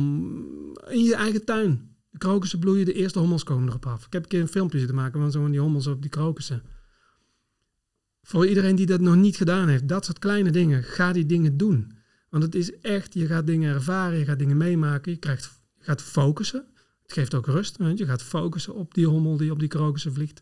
in 0.87 1.03
je 1.03 1.15
eigen 1.15 1.45
tuin. 1.45 1.95
De 2.09 2.17
krokussen 2.17 2.59
bloeien, 2.59 2.85
de 2.85 2.93
eerste 2.93 3.19
hommels 3.19 3.43
komen 3.43 3.67
erop 3.67 3.85
af. 3.85 4.05
Ik 4.05 4.13
heb 4.13 4.23
een 4.23 4.29
keer 4.29 4.41
een 4.41 4.47
filmpje 4.47 4.77
zitten 4.77 4.95
maken 4.95 5.19
van 5.19 5.31
zo'n 5.31 5.51
die 5.51 5.59
hommels 5.59 5.87
op 5.87 6.01
die 6.01 6.11
krokussen. 6.11 6.63
Voor 8.21 8.47
iedereen 8.47 8.75
die 8.75 8.85
dat 8.85 9.01
nog 9.01 9.15
niet 9.15 9.37
gedaan 9.37 9.67
heeft, 9.67 9.87
dat 9.87 10.05
soort 10.05 10.19
kleine 10.19 10.51
dingen, 10.51 10.83
ga 10.83 11.11
die 11.11 11.25
dingen 11.25 11.57
doen. 11.57 11.91
Want 12.29 12.43
het 12.43 12.55
is 12.55 12.79
echt, 12.79 13.13
je 13.13 13.25
gaat 13.25 13.45
dingen 13.45 13.73
ervaren, 13.73 14.19
je 14.19 14.25
gaat 14.25 14.39
dingen 14.39 14.57
meemaken, 14.57 15.11
je, 15.11 15.17
krijgt, 15.17 15.61
je 15.77 15.83
gaat 15.83 16.01
focussen. 16.01 16.65
Het 17.01 17.13
geeft 17.13 17.33
ook 17.33 17.45
rust, 17.45 17.77
want 17.77 17.97
je 17.97 18.05
gaat 18.05 18.23
focussen 18.23 18.73
op 18.73 18.93
die 18.93 19.07
hommel 19.07 19.37
die 19.37 19.51
op 19.51 19.59
die 19.59 19.67
krokussen 19.67 20.13
vliegt. 20.13 20.41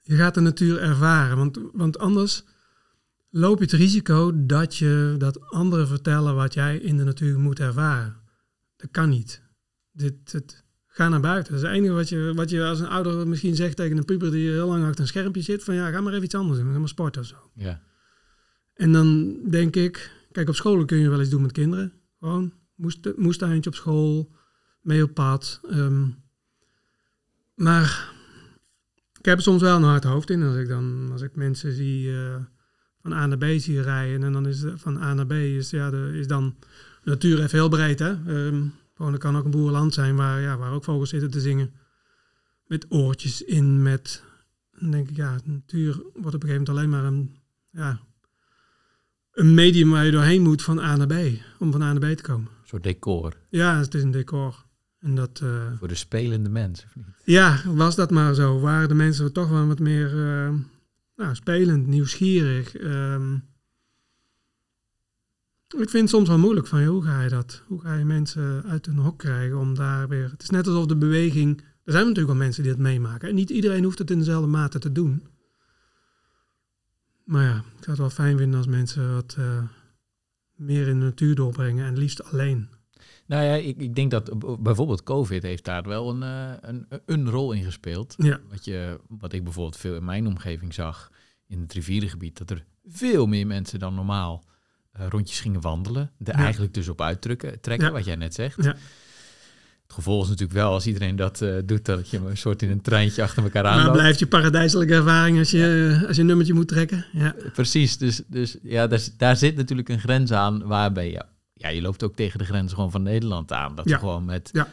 Je 0.00 0.16
gaat 0.16 0.34
de 0.34 0.40
natuur 0.40 0.80
ervaren, 0.80 1.36
want, 1.36 1.58
want 1.72 1.98
anders 1.98 2.44
loop 3.36 3.58
je 3.58 3.64
het 3.64 3.72
risico 3.72 4.32
dat, 4.34 4.76
je, 4.76 5.14
dat 5.18 5.50
anderen 5.50 5.88
vertellen 5.88 6.34
wat 6.34 6.54
jij 6.54 6.78
in 6.78 6.96
de 6.96 7.04
natuur 7.04 7.38
moet 7.38 7.60
ervaren. 7.60 8.16
Dat 8.76 8.90
kan 8.90 9.08
niet. 9.08 9.42
Dit, 9.92 10.64
ga 10.86 11.08
naar 11.08 11.20
buiten. 11.20 11.52
Dat 11.52 11.62
is 11.62 11.68
het 11.68 11.76
enige 11.76 11.92
wat 11.92 12.08
je, 12.08 12.32
wat 12.34 12.50
je 12.50 12.64
als 12.64 12.80
een 12.80 12.88
ouder 12.88 13.28
misschien 13.28 13.56
zegt 13.56 13.76
tegen 13.76 13.96
een 13.96 14.04
puber 14.04 14.30
die 14.30 14.50
heel 14.50 14.68
lang 14.68 14.84
achter 14.84 15.00
een 15.00 15.06
schermpje 15.06 15.42
zit. 15.42 15.64
Van 15.64 15.74
ja, 15.74 15.90
ga 15.90 16.00
maar 16.00 16.12
even 16.12 16.24
iets 16.24 16.34
anders 16.34 16.58
doen. 16.58 16.72
Ga 16.72 16.78
maar 16.78 16.88
sporten 16.88 17.20
of 17.20 17.26
zo. 17.26 17.50
Ja. 17.54 17.82
En 18.74 18.92
dan 18.92 19.38
denk 19.48 19.76
ik, 19.76 20.10
kijk 20.32 20.48
op 20.48 20.54
scholen 20.54 20.86
kun 20.86 20.98
je 20.98 21.08
wel 21.08 21.20
eens 21.20 21.28
doen 21.28 21.42
met 21.42 21.52
kinderen. 21.52 21.92
Gewoon 22.18 22.52
moest, 22.74 23.16
moestuintje 23.16 23.70
op 23.70 23.76
school, 23.76 24.32
mee 24.80 25.02
op 25.02 25.14
pad. 25.14 25.60
Um, 25.70 26.24
maar 27.54 28.12
ik 29.18 29.24
heb 29.24 29.40
soms 29.40 29.62
wel 29.62 29.76
een 29.76 29.82
hard 29.82 30.04
hoofd 30.04 30.30
in. 30.30 30.42
Als 30.42 30.56
ik 30.56 30.68
dan, 30.68 31.08
als 31.12 31.22
ik 31.22 31.36
mensen 31.36 31.72
zie 31.72 32.06
uh, 32.06 32.36
van 33.06 33.18
A 33.18 33.26
naar 33.26 33.38
B 33.38 33.44
zie 33.58 33.82
rijden. 33.82 34.22
En 34.22 34.32
dan 34.32 34.46
is 34.46 34.64
van 34.74 35.02
A 35.02 35.14
naar 35.14 35.26
B 35.26 35.32
is, 35.32 35.70
ja, 35.70 35.90
de, 35.90 36.10
is 36.14 36.26
dan 36.26 36.54
natuur 37.04 37.42
even 37.42 37.58
heel 37.58 37.68
breed. 37.68 37.98
Hè? 37.98 38.10
Um, 38.10 38.72
gewoon, 38.94 39.12
er 39.12 39.18
kan 39.18 39.36
ook 39.36 39.44
een 39.44 39.50
boerenland 39.50 39.94
zijn 39.94 40.16
waar, 40.16 40.40
ja, 40.40 40.56
waar 40.56 40.72
ook 40.72 40.84
vogels 40.84 41.08
zitten 41.08 41.30
te 41.30 41.40
zingen. 41.40 41.72
Met 42.66 42.86
oortjes 42.88 43.42
in, 43.42 43.82
met... 43.82 44.22
Dan 44.78 44.90
denk 44.90 45.08
ik, 45.08 45.16
ja, 45.16 45.38
natuur 45.44 45.94
wordt 45.94 46.34
op 46.34 46.42
een 46.42 46.48
gegeven 46.48 46.48
moment 46.48 46.68
alleen 46.68 46.88
maar 46.88 47.04
een... 47.04 47.36
Ja, 47.70 48.00
een 49.32 49.54
medium 49.54 49.90
waar 49.90 50.04
je 50.04 50.10
doorheen 50.10 50.42
moet 50.42 50.62
van 50.62 50.78
A 50.78 50.96
naar 50.96 51.06
B. 51.06 51.14
Om 51.58 51.72
van 51.72 51.82
A 51.82 51.92
naar 51.92 52.12
B 52.12 52.16
te 52.16 52.22
komen. 52.22 52.46
Een 52.46 52.68
soort 52.68 52.82
decor. 52.82 53.36
Ja, 53.48 53.78
het 53.78 53.94
is 53.94 54.02
een 54.02 54.10
decor. 54.10 54.64
En 54.98 55.14
dat, 55.14 55.40
uh, 55.44 55.72
Voor 55.78 55.88
de 55.88 55.94
spelende 55.94 56.48
mens, 56.48 56.84
of 56.84 56.96
niet? 56.96 57.06
Ja, 57.24 57.62
was 57.66 57.94
dat 57.94 58.10
maar 58.10 58.34
zo. 58.34 58.60
Waren 58.60 58.88
de 58.88 58.94
mensen 58.94 59.32
toch 59.32 59.48
wel 59.48 59.66
wat 59.66 59.78
meer 59.78 60.14
uh, 60.14 60.54
nou, 61.16 61.34
spelend, 61.34 61.86
nieuwsgierig. 61.86 62.80
Um, 62.80 63.34
ik 65.68 65.90
vind 65.90 66.02
het 66.02 66.08
soms 66.08 66.28
wel 66.28 66.38
moeilijk 66.38 66.66
van, 66.66 66.84
hoe 66.84 67.04
ga 67.04 67.22
je 67.22 67.28
dat? 67.28 67.62
Hoe 67.66 67.80
ga 67.80 67.94
je 67.94 68.04
mensen 68.04 68.62
uit 68.64 68.86
hun 68.86 68.98
hok 68.98 69.18
krijgen 69.18 69.58
om 69.58 69.74
daar 69.74 70.08
weer... 70.08 70.30
Het 70.30 70.42
is 70.42 70.50
net 70.50 70.66
alsof 70.66 70.86
de 70.86 70.96
beweging... 70.96 71.60
Er 71.60 71.92
zijn 71.92 72.06
natuurlijk 72.06 72.36
wel 72.36 72.44
mensen 72.44 72.62
die 72.62 72.72
dat 72.72 72.80
meemaken. 72.80 73.28
En 73.28 73.34
niet 73.34 73.50
iedereen 73.50 73.84
hoeft 73.84 73.98
het 73.98 74.10
in 74.10 74.18
dezelfde 74.18 74.46
mate 74.46 74.78
te 74.78 74.92
doen. 74.92 75.26
Maar 77.24 77.44
ja, 77.44 77.56
ik 77.56 77.64
zou 77.84 77.90
het 77.90 77.98
wel 77.98 78.10
fijn 78.10 78.38
vinden 78.38 78.58
als 78.58 78.66
mensen 78.66 79.14
wat 79.14 79.36
uh, 79.38 79.62
meer 80.54 80.88
in 80.88 80.98
de 80.98 81.04
natuur 81.04 81.34
doorbrengen. 81.34 81.86
En 81.86 81.98
liefst 81.98 82.24
alleen. 82.24 82.68
Nou 83.26 83.44
ja, 83.44 83.54
ik, 83.54 83.76
ik 83.78 83.94
denk 83.94 84.10
dat 84.10 84.30
bijvoorbeeld 84.62 85.02
COVID 85.02 85.42
heeft 85.42 85.64
daar 85.64 85.82
wel 85.82 86.10
een, 86.10 86.22
eh, 86.22 86.52
een, 86.60 86.86
een 87.06 87.30
rol 87.30 87.52
in 87.52 87.64
gespeeld. 87.64 88.14
Ja. 88.18 88.40
Wat, 88.50 88.64
je, 88.64 89.00
wat 89.08 89.32
ik 89.32 89.44
bijvoorbeeld 89.44 89.76
veel 89.76 89.94
in 89.94 90.04
mijn 90.04 90.26
omgeving 90.26 90.74
zag 90.74 91.10
in 91.46 91.60
het 91.60 91.72
rivierengebied, 91.72 92.38
dat 92.38 92.50
er 92.50 92.64
veel 92.88 93.26
meer 93.26 93.46
mensen 93.46 93.78
dan 93.78 93.94
normaal 93.94 94.44
eh, 94.92 95.06
rondjes 95.08 95.40
gingen 95.40 95.60
wandelen. 95.60 96.10
Er 96.24 96.32
Ja. 96.36 96.44
eigenlijk 96.44 96.74
dus 96.74 96.88
op 96.88 97.00
uittrekken, 97.00 97.60
trekken, 97.60 97.86
Ja. 97.86 97.92
wat 97.92 98.04
jij 98.04 98.16
net 98.16 98.34
zegt. 98.34 98.62
Ja. 98.64 98.76
Het 99.86 99.94
gevolg 99.94 100.22
is 100.22 100.28
natuurlijk 100.28 100.58
wel, 100.58 100.72
als 100.72 100.86
iedereen 100.86 101.16
dat 101.16 101.40
eh, 101.42 101.54
doet, 101.64 101.84
dat 101.84 102.08
je 102.10 102.18
een 102.18 102.36
soort 102.36 102.62
in 102.62 102.70
een 102.70 102.80
treintje 102.80 103.22
achter 103.22 103.42
elkaar 103.42 103.62
Maar 103.62 103.72
aanloopt. 103.72 103.96
blijft 103.96 104.18
je 104.18 104.26
paradijselijke 104.26 104.94
ervaring 104.94 105.38
als 105.38 105.50
je, 105.50 106.04
als 106.06 106.14
je 106.16 106.20
een 106.20 106.26
nummertje 106.28 106.54
moet 106.54 106.68
trekken. 106.68 107.06
Ja, 107.12 107.34
Precies, 107.52 107.98
dus, 107.98 108.22
dus 108.26 108.56
ja, 108.62 108.86
daar, 108.86 109.08
daar 109.16 109.36
zit 109.36 109.56
natuurlijk 109.56 109.88
een 109.88 109.98
grens 110.00 110.32
aan 110.32 110.62
waarbij 110.66 111.10
je... 111.10 111.24
Ja, 111.58 111.68
je 111.68 111.80
loopt 111.82 112.02
ook 112.02 112.14
tegen 112.14 112.38
de 112.38 112.44
grens 112.44 112.72
gewoon 112.72 112.90
van 112.90 113.02
Nederland 113.02 113.52
aan. 113.52 113.74
Dat 113.74 113.88
Ja. 113.88 113.92
we 113.94 113.98
gewoon 113.98 114.24
met 114.24 114.48
Ja. 114.52 114.68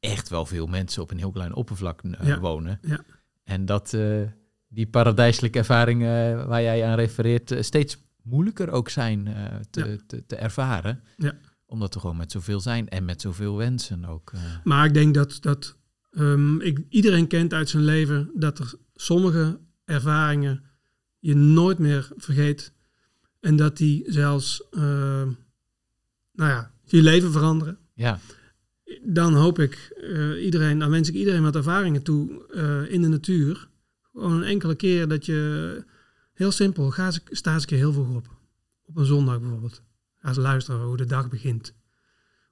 echt 0.00 0.28
wel 0.28 0.46
veel 0.46 0.66
mensen 0.66 1.02
op 1.02 1.10
een 1.10 1.18
heel 1.18 1.30
klein 1.32 1.54
oppervlak 1.54 2.02
eh, 2.02 2.38
wonen. 2.38 2.78
Ja. 2.82 3.00
En 3.44 3.64
dat 3.66 3.94
eh, 3.94 4.22
die 4.68 4.86
paradijselijke 4.86 5.58
ervaringen 5.58 6.46
waar 6.48 6.62
jij 6.62 6.84
aan 6.86 6.94
refereert... 6.96 7.50
eh, 7.50 7.62
steeds 7.62 7.98
moeilijker 8.22 8.70
ook 8.70 8.88
zijn 8.88 9.26
eh, 9.26 9.56
te, 9.70 10.00
te, 10.06 10.26
te 10.26 10.36
ervaren. 10.36 11.02
Ja. 11.16 11.32
Omdat 11.66 11.94
we 11.94 12.00
gewoon 12.00 12.16
met 12.16 12.32
zoveel 12.32 12.60
zijn 12.60 12.88
en 12.88 13.04
met 13.04 13.20
zoveel 13.20 13.56
wensen 13.56 14.04
ook. 14.04 14.30
eh. 14.32 14.40
Maar 14.64 14.84
ik 14.86 14.94
denk 14.94 15.14
dat, 15.14 15.38
dat 15.40 15.76
ehm, 16.10 16.60
ik, 16.60 16.78
iedereen 16.88 17.26
kent 17.26 17.52
uit 17.52 17.68
zijn 17.68 17.84
leven 17.84 18.30
dat 18.34 18.58
er 18.58 18.74
sommige 18.94 19.60
ervaringen 19.84 20.62
je 21.18 21.34
nooit 21.34 21.78
meer 21.78 22.08
vergeet. 22.16 22.72
En 23.40 23.56
dat 23.56 23.76
die 23.76 24.04
zelfs, 24.06 24.62
nou 26.40 26.52
ja, 26.52 26.70
je 26.84 27.02
leven 27.02 27.32
veranderen. 27.32 27.78
ja, 27.94 28.18
Dan 29.02 29.34
hoop 29.34 29.58
ik 29.58 29.92
eh, 30.02 30.44
iedereen, 30.44 30.78
dan 30.78 30.90
wens 30.90 31.08
ik 31.08 31.14
iedereen 31.14 31.42
wat 31.42 31.56
ervaringen 31.56 32.02
toe 32.02 32.46
eh, 32.52 32.92
in 32.92 33.02
de 33.02 33.08
natuur. 33.08 33.68
Gewoon 34.12 34.32
een 34.32 34.42
enkele 34.42 34.74
keer 34.74 35.08
dat 35.08 35.26
je, 35.26 35.84
heel 36.32 36.50
simpel, 36.50 36.90
ga 36.90 37.06
eens, 37.06 37.20
sta 37.30 37.52
eens 37.52 37.62
een 37.62 37.68
keer 37.68 37.78
heel 37.78 37.92
vroeg 37.92 38.16
op. 38.16 38.38
Op 38.84 38.96
een 38.96 39.04
zondag 39.04 39.40
bijvoorbeeld. 39.40 39.82
Ga 40.18 40.28
eens 40.28 40.36
luisteren 40.36 40.80
hoe 40.86 40.96
de 40.96 41.04
dag 41.06 41.28
begint. 41.28 41.74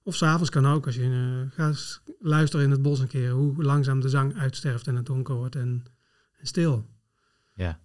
Of 0.02 0.16
s'avonds 0.16 0.50
kan 0.50 0.66
ook, 0.66 0.86
als 0.86 0.94
je 0.94 1.02
eh, 1.02 1.54
ga 1.56 1.66
eens 1.66 2.00
luisteren 2.20 2.64
in 2.64 2.70
het 2.70 2.82
bos 2.82 3.00
een 3.00 3.06
keer 3.06 3.30
hoe 3.30 3.62
langzaam 3.62 4.00
de 4.00 4.08
zang 4.08 4.36
uitsterft 4.36 4.86
en 4.86 4.96
het 4.96 5.06
donker 5.06 5.34
wordt 5.34 5.56
en, 5.56 5.84
en 6.38 6.46
stil. 6.46 6.86
ja, 7.54 7.80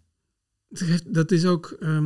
Dat 1.06 1.32
is 1.32 1.46
ook 1.46 1.72
eh, 1.72 2.00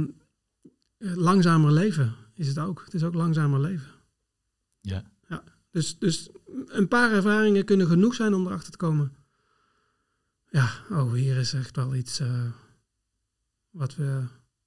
langzamer 0.98 1.72
leven, 1.72 2.16
is 2.38 2.48
het 2.48 2.60
ook. 2.60 2.82
Het 2.86 2.94
is 2.94 3.04
ook 3.04 3.14
langzamer 3.14 3.60
leven. 3.60 3.92
ja. 4.82 5.04
Dus, 5.72 6.00
dus 6.00 6.30
een 6.68 6.88
paar 6.88 7.12
ervaringen 7.12 7.66
kunnen 7.66 7.88
genoeg 7.88 8.14
zijn 8.14 8.34
om 8.34 8.46
erachter 8.46 8.72
te 8.72 8.78
komen. 8.78 9.16
Ja, 10.50 10.70
oh, 10.90 11.14
hier 11.14 11.38
is 11.38 11.54
echt 11.54 11.76
wel 11.76 11.96
iets 11.96 12.20
eh, 12.20 12.52
wat, 13.70 13.96
we, 13.96 14.24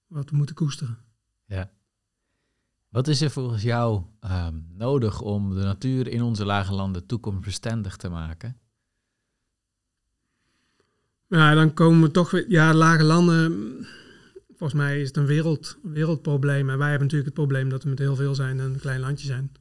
wat 0.06 0.30
we 0.30 0.36
moeten 0.36 0.54
koesteren. 0.54 0.98
Ja. 1.46 1.70
Wat 2.88 3.08
is 3.08 3.20
er 3.20 3.30
volgens 3.30 3.62
jou 3.62 4.02
ehm, 4.20 4.60
nodig 4.68 5.20
om 5.20 5.54
de 5.54 5.60
natuur 5.62 6.08
in 6.08 6.22
onze 6.22 6.44
lage 6.44 6.72
landen 6.72 7.06
toekomstbestendig 7.06 7.96
te 7.96 8.08
maken? 8.08 8.60
Ja, 11.26 11.54
dan 11.54 11.74
komen 11.74 12.02
we 12.02 12.10
toch 12.10 12.30
weer. 12.30 12.50
Ja, 12.50 12.74
lage 12.74 13.04
landen. 13.04 13.86
Volgens 14.60 14.80
mij 14.80 15.00
is 15.00 15.06
het 15.06 15.16
een 15.16 15.26
wereld, 15.26 15.78
wereldprobleem. 15.82 16.70
En 16.70 16.78
wij 16.78 16.88
hebben 16.88 17.06
natuurlijk 17.06 17.36
het 17.36 17.46
probleem 17.46 17.68
dat 17.68 17.82
we 17.82 17.88
met 17.88 17.98
heel 17.98 18.16
veel 18.16 18.34
zijn 18.34 18.60
en 18.60 18.72
een 18.72 18.80
klein 18.80 19.00
landje 19.00 19.26
zijn. 19.26 19.52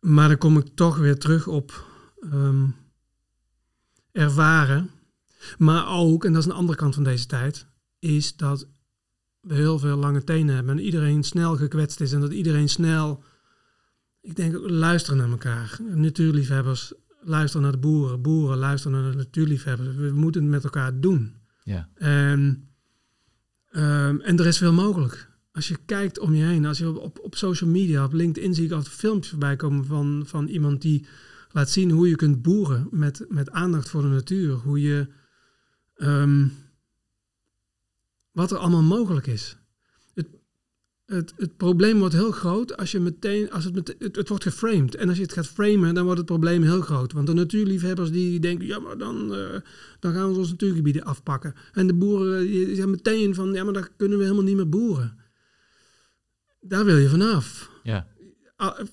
Maar 0.00 0.28
dan 0.28 0.38
kom 0.38 0.58
ik 0.58 0.66
toch 0.74 0.96
weer 0.96 1.18
terug 1.18 1.46
op 1.46 1.86
ehm, 2.20 2.66
ervaren. 4.12 4.90
Maar 5.56 5.88
ook, 5.88 6.24
en 6.24 6.32
dat 6.32 6.42
is 6.42 6.48
een 6.48 6.56
andere 6.56 6.78
kant 6.78 6.94
van 6.94 7.04
deze 7.04 7.26
tijd, 7.26 7.66
is 7.98 8.36
dat 8.36 8.68
we 9.40 9.54
heel 9.54 9.78
veel 9.78 9.96
lange 9.96 10.24
tenen 10.24 10.54
hebben 10.54 10.78
en 10.78 10.84
iedereen 10.84 11.22
snel 11.22 11.56
gekwetst 11.56 12.00
is 12.00 12.12
en 12.12 12.20
dat 12.20 12.32
iedereen 12.32 12.68
snel, 12.68 13.24
ik 14.20 14.36
denk, 14.36 14.56
ook 14.56 14.70
luisteren 14.70 15.18
naar 15.18 15.30
elkaar. 15.30 15.78
Natuurliefhebbers 15.94 16.92
luisteren 17.20 17.62
naar 17.62 17.72
de 17.72 17.78
boeren, 17.78 18.22
boeren 18.22 18.58
luisteren 18.58 19.00
naar 19.00 19.10
de 19.10 19.16
natuurliefhebbers. 19.16 19.96
We 19.96 20.10
moeten 20.12 20.42
het 20.42 20.50
met 20.50 20.64
elkaar 20.64 21.00
doen. 21.00 21.36
Ja, 21.62 21.88
En, 21.94 22.67
ehm, 23.78 24.20
en 24.20 24.38
er 24.38 24.46
is 24.46 24.58
veel 24.58 24.72
mogelijk. 24.72 25.30
Als 25.52 25.68
je 25.68 25.76
kijkt 25.86 26.18
om 26.18 26.34
je 26.34 26.44
heen, 26.44 26.66
als 26.66 26.78
je 26.78 27.00
op, 27.00 27.18
op, 27.18 27.36
social 27.36 27.70
media, 27.70 28.04
op 28.04 28.12
LinkedIn 28.12 28.54
zie 28.54 28.64
ik 28.64 28.72
altijd 28.72 28.94
filmpjes 28.94 29.30
voorbij 29.30 29.56
komen 29.56 29.84
van, 29.84 30.22
van 30.26 30.46
iemand 30.46 30.82
die 30.82 31.06
laat 31.52 31.70
zien 31.70 31.90
hoe 31.90 32.08
je 32.08 32.16
kunt 32.16 32.42
boeren 32.42 32.88
met, 32.90 33.24
met 33.28 33.50
aandacht 33.50 33.88
voor 33.88 34.02
de 34.02 34.08
natuur. 34.08 34.54
Hoe 34.54 34.80
je, 34.80 35.06
ehm, 35.94 36.48
wat 38.32 38.50
er 38.50 38.58
allemaal 38.58 38.82
mogelijk 38.82 39.26
is. 39.26 39.56
Het, 41.08 41.32
het, 41.36 41.56
probleem 41.56 41.98
wordt 41.98 42.14
heel 42.14 42.30
groot 42.30 42.76
als 42.76 42.90
je 42.90 43.00
meteen, 43.00 43.50
als 43.50 43.64
het, 43.64 43.74
met, 43.74 43.96
het, 43.98 44.28
wordt 44.28 44.44
geframed. 44.44 44.94
En 44.94 45.08
als 45.08 45.16
je 45.16 45.22
het 45.22 45.32
gaat 45.32 45.46
framen, 45.46 45.94
dan 45.94 46.04
wordt 46.04 46.18
het 46.18 46.26
probleem 46.26 46.62
heel 46.62 46.80
groot. 46.80 47.12
Want 47.12 47.26
de 47.26 47.32
natuurliefhebbers 47.32 48.10
die 48.10 48.40
denken, 48.40 48.66
ja, 48.66 48.78
maar 48.78 48.98
dan, 48.98 49.34
eh, 49.34 49.60
dan 50.00 50.12
gaan 50.12 50.32
we 50.32 50.38
onze 50.38 50.50
natuurgebieden 50.50 51.04
afpakken. 51.04 51.54
En 51.72 51.86
de 51.86 51.94
boeren 51.94 52.40
die 52.40 52.66
die 52.66 52.66
zeggen 52.66 52.90
meteen 52.90 53.34
van, 53.34 53.52
ja, 53.52 53.64
maar 53.64 53.72
dan 53.72 53.88
kunnen 53.96 54.18
we 54.18 54.24
helemaal 54.24 54.44
niet 54.44 54.56
meer 54.56 54.68
boeren. 54.68 55.16
Daar 56.60 56.84
wil 56.84 56.96
je 56.96 57.08
vanaf. 57.08 57.70
ja, 57.82 58.06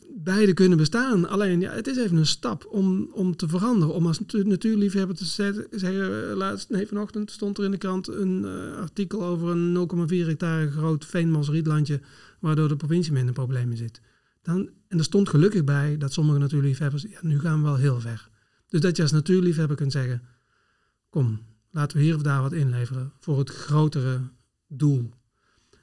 Beide 0.09 0.53
kunnen 0.53 0.77
bestaan. 0.77 1.29
Alleen, 1.29 1.59
ja, 1.59 1.71
het 1.71 1.87
is 1.87 1.97
even 1.97 2.17
een 2.17 2.25
stap 2.25 2.65
om, 2.69 3.09
om 3.13 3.35
te 3.35 3.47
veranderen. 3.47 3.95
Om 3.95 4.07
als 4.07 4.19
natu- 4.19 4.43
natuurliefhebber 4.43 5.15
te 5.15 5.25
zeggen, 5.25 6.29
eh, 6.29 6.35
laatst, 6.35 6.69
nee, 6.69 6.87
vanochtend 6.87 7.31
stond 7.31 7.57
er 7.57 7.63
in 7.63 7.71
de 7.71 7.77
krant 7.77 8.07
een 8.07 8.45
eh, 8.45 8.77
artikel 8.77 9.23
over 9.23 9.49
een 9.49 9.73
0,4 9.73 10.27
hectare 10.27 10.71
groot 10.71 11.05
veenmansrietlandje, 11.05 12.01
waardoor 12.39 12.67
de 12.67 12.75
provincie 12.75 13.11
met 13.11 13.21
in 13.21 13.27
de 13.27 13.33
problemen 13.33 13.77
zit. 13.77 14.01
Dan, 14.41 14.69
en 14.87 14.97
er 14.97 15.03
stond 15.03 15.29
gelukkig 15.29 15.63
bij 15.63 15.97
dat 15.97 16.13
sommige 16.13 16.39
natuurliefhebbers, 16.39 17.01
ja, 17.01 17.19
nu 17.21 17.39
gaan 17.39 17.57
we 17.57 17.63
wel 17.63 17.75
heel 17.75 17.99
ver. 17.99 18.29
Dus 18.69 18.81
dat 18.81 18.95
je 18.95 19.01
als 19.01 19.11
natuurliefhebber 19.11 19.77
kunt 19.77 19.91
zeggen, 19.91 20.21
kom, 21.09 21.41
laten 21.71 21.97
we 21.97 22.03
hier 22.03 22.15
of 22.15 22.21
daar 22.21 22.41
wat 22.41 22.53
inleveren 22.53 23.11
voor 23.19 23.39
het 23.39 23.49
grotere 23.49 24.21
doel. 24.67 25.09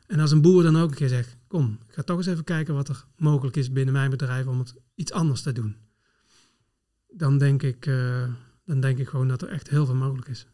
En 0.07 0.21
als 0.21 0.31
een 0.31 0.43
boer 0.43 0.63
dan 0.63 0.77
ook 0.77 0.91
een 0.91 0.97
keer 0.97 1.09
zegt, 1.09 1.37
kom, 1.53 1.79
ik 1.89 1.95
ga 1.95 2.03
toch 2.03 2.17
eens 2.17 2.27
even 2.27 2.45
kijken 2.45 2.75
wat 2.75 2.89
er 2.89 3.05
mogelijk 3.17 3.57
is 3.57 3.73
binnen 3.73 3.95
mijn 3.95 4.11
bedrijf 4.11 4.47
om 4.47 4.59
het 4.59 4.75
iets 4.95 5.13
anders 5.13 5.43
te 5.43 5.53
doen. 5.53 5.77
Dan 7.09 7.39
denk 7.39 7.63
ik, 7.63 7.87
eh, 7.87 8.29
dan 8.65 8.81
denk 8.81 8.99
ik 8.99 9.09
gewoon 9.09 9.29
dat 9.29 9.43
er 9.43 9.49
echt 9.49 9.69
heel 9.69 9.87
veel 9.87 9.95
mogelijk 9.95 10.29
is. 10.29 10.47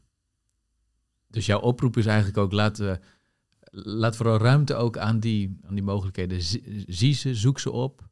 Dus 1.28 1.46
jouw 1.46 1.60
oproep 1.60 1.96
is 1.96 2.06
eigenlijk 2.06 2.38
ook, 2.38 2.52
laat, 2.52 2.78
we, 2.78 2.98
laat 3.70 4.16
vooral 4.16 4.38
ruimte 4.38 4.74
ook 4.74 4.98
aan 4.98 5.20
die, 5.20 5.58
aan 5.66 5.74
die 5.74 5.84
mogelijkheden. 5.84 6.42
Zie, 6.42 6.84
zie 6.86 7.14
ze, 7.14 7.34
zoek 7.34 7.58
ze 7.58 7.70
op. 7.70 8.08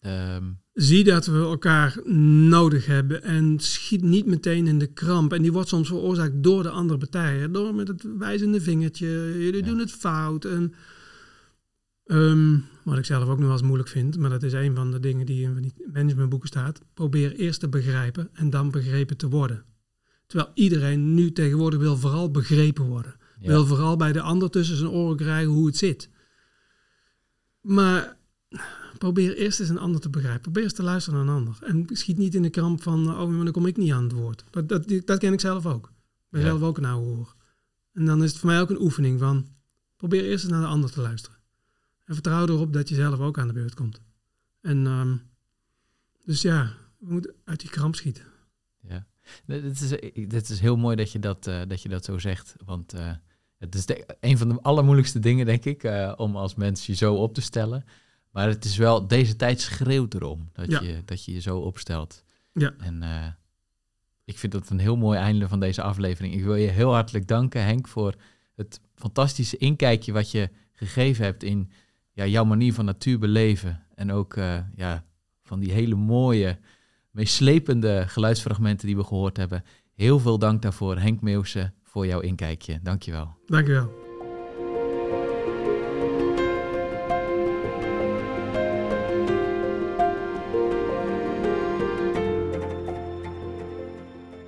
Ehm, 0.00 0.52
Zie 0.72 1.04
dat 1.04 1.26
we 1.26 1.38
elkaar 1.38 2.00
nodig 2.48 2.86
hebben 2.86 3.22
en 3.22 3.58
schiet 3.60 4.02
niet 4.02 4.26
meteen 4.26 4.66
in 4.66 4.78
de 4.78 4.92
kramp. 4.92 5.32
En 5.32 5.42
die 5.42 5.52
wordt 5.52 5.68
soms 5.68 5.88
veroorzaakt 5.88 6.42
door 6.42 6.62
de 6.62 6.70
andere 6.70 6.98
partijen. 6.98 7.52
Door 7.52 7.74
met 7.74 7.88
het 7.88 8.06
wijzende 8.18 8.60
vingertje, 8.60 9.06
jullie 9.38 9.64
Ja. 9.64 9.66
doen 9.66 9.78
het 9.78 9.92
fout. 9.92 10.44
En, 10.44 10.74
ehm, 12.06 12.58
wat 12.84 12.98
ik 12.98 13.04
zelf 13.04 13.22
ook 13.28 13.36
nog 13.36 13.46
wel 13.46 13.52
eens 13.52 13.62
moeilijk 13.62 13.88
vind, 13.88 14.18
maar 14.18 14.30
dat 14.30 14.42
is 14.42 14.52
een 14.52 14.74
van 14.74 14.90
de 14.90 15.00
dingen 15.00 15.26
die 15.26 15.42
in 15.44 15.60
die 15.62 15.74
managementboeken 15.92 16.48
staat. 16.48 16.80
Probeer 16.94 17.34
eerst 17.34 17.60
te 17.60 17.68
begrijpen 17.68 18.28
en 18.32 18.50
dan 18.50 18.70
begrepen 18.70 19.16
te 19.16 19.28
worden. 19.28 19.64
Terwijl 20.26 20.50
iedereen 20.54 21.14
nu 21.14 21.32
tegenwoordig 21.32 21.80
wil 21.80 21.96
vooral 21.96 22.30
begrepen 22.30 22.84
worden. 22.84 23.16
ja. 23.40 23.48
Wil 23.48 23.66
vooral 23.66 23.96
bij 23.96 24.12
de 24.12 24.20
ander 24.20 24.50
tussen 24.50 24.76
zijn 24.76 24.90
oren 24.90 25.16
krijgen 25.16 25.52
hoe 25.52 25.66
het 25.66 25.76
zit. 25.76 26.10
Maar 27.60 28.16
probeer 28.98 29.36
eerst 29.36 29.60
eens 29.60 29.68
een 29.68 29.78
ander 29.78 30.00
te 30.00 30.10
begrijpen. 30.10 30.40
Probeer 30.40 30.62
eens 30.62 30.72
te 30.72 30.82
luisteren 30.82 31.18
naar 31.18 31.28
een 31.28 31.40
ander. 31.40 31.58
En 31.62 31.86
schiet 31.92 32.18
niet 32.18 32.34
in 32.34 32.42
de 32.42 32.50
kramp 32.50 32.82
van, 32.82 33.10
oh, 33.10 33.28
maar 33.28 33.44
dan 33.44 33.52
kom 33.52 33.66
ik 33.66 33.76
niet 33.76 33.92
aan 33.92 34.02
het 34.02 34.12
woord. 34.12 34.44
Dat, 34.50 34.68
dat, 34.68 34.92
dat 35.04 35.18
ken 35.18 35.32
ik 35.32 35.40
zelf 35.40 35.66
ook. 35.66 35.86
Ik 35.86 35.92
ben 36.30 36.40
Ja. 36.40 36.46
zelf 36.46 36.62
ook 36.62 36.78
een 36.78 36.84
oude 36.84 37.06
hoor. 37.14 37.34
En 37.92 38.04
dan 38.04 38.22
is 38.22 38.30
het 38.30 38.38
voor 38.40 38.50
mij 38.50 38.60
ook 38.60 38.70
een 38.70 38.80
oefening 38.80 39.18
van, 39.18 39.46
probeer 39.96 40.24
eerst 40.24 40.44
eens 40.44 40.52
naar 40.52 40.60
de 40.62 40.66
ander 40.66 40.90
te 40.90 41.00
luisteren. 41.00 41.31
En 42.12 42.18
vertrouw 42.18 42.46
erop 42.46 42.72
dat 42.72 42.88
je 42.88 42.94
zelf 42.94 43.18
ook 43.20 43.38
aan 43.38 43.46
de 43.46 43.52
beurt 43.52 43.74
komt. 43.74 44.00
En 44.60 44.86
ehm, 44.86 45.16
dus 46.24 46.42
ja, 46.42 46.72
we 46.98 47.12
moeten 47.12 47.34
uit 47.44 47.60
die 47.60 47.70
kramp 47.70 47.94
schieten. 47.94 48.24
Ja, 48.80 49.06
dit 49.46 49.80
is, 49.80 49.88
dit 50.28 50.48
is 50.48 50.60
heel 50.60 50.76
mooi 50.76 50.96
dat 50.96 51.12
je 51.12 51.18
dat, 51.18 51.46
eh, 51.46 51.60
dat, 51.68 51.82
je 51.82 51.88
dat 51.88 52.04
zo 52.04 52.18
zegt. 52.18 52.54
Want 52.64 52.92
eh, 52.92 53.10
het 53.58 53.74
is 53.74 53.86
de- 53.86 54.16
een 54.20 54.38
van 54.38 54.48
de 54.48 54.60
allermoeilijkste 54.60 55.18
dingen, 55.18 55.46
denk 55.46 55.64
ik, 55.64 55.82
eh, 55.84 56.12
om 56.16 56.36
als 56.36 56.54
mens 56.54 56.86
je 56.86 56.94
zo 56.94 57.14
op 57.14 57.34
te 57.34 57.40
stellen. 57.40 57.84
Maar 58.30 58.48
het 58.48 58.64
is 58.64 58.76
wel, 58.76 59.06
deze 59.06 59.36
tijd 59.36 59.60
schreeuwt 59.60 60.14
erom 60.14 60.48
dat, 60.52 60.70
Ja. 60.70 60.80
je, 60.82 61.02
dat 61.04 61.24
je 61.24 61.32
je 61.32 61.40
zo 61.40 61.58
opstelt. 61.58 62.24
Ja. 62.52 62.74
En 62.78 63.02
eh, 63.02 63.26
ik 64.24 64.38
vind 64.38 64.52
dat 64.52 64.70
een 64.70 64.78
heel 64.78 64.96
mooi 64.96 65.18
einde 65.18 65.48
van 65.48 65.60
deze 65.60 65.82
aflevering. 65.82 66.34
Ik 66.34 66.42
wil 66.44 66.54
je 66.54 66.68
heel 66.68 66.92
hartelijk 66.92 67.26
danken, 67.28 67.64
Henk, 67.64 67.88
voor 67.88 68.14
het 68.54 68.80
fantastische 68.94 69.56
inkijkje 69.56 70.12
wat 70.12 70.30
je 70.30 70.50
gegeven 70.72 71.24
hebt 71.24 71.42
in 71.42 71.70
ja, 72.12 72.26
jouw 72.26 72.44
manier 72.44 72.72
van 72.72 72.84
natuur 72.84 73.18
beleven. 73.18 73.86
En 73.94 74.12
ook 74.12 74.36
eh, 74.36 74.58
ja, 74.74 75.04
van 75.42 75.60
die 75.60 75.72
hele 75.72 75.94
mooie, 75.94 76.58
meeslepende 77.10 78.04
geluidsfragmenten 78.06 78.86
die 78.86 78.96
we 78.96 79.04
gehoord 79.04 79.36
hebben. 79.36 79.64
Heel 79.94 80.18
veel 80.18 80.38
dank 80.38 80.62
daarvoor, 80.62 80.98
Henk 80.98 81.20
Meeuwsen, 81.20 81.74
voor 81.82 82.06
jouw 82.06 82.20
inkijkje. 82.20 82.80
Dankjewel. 82.82 83.36
Dankjewel. 83.46 84.10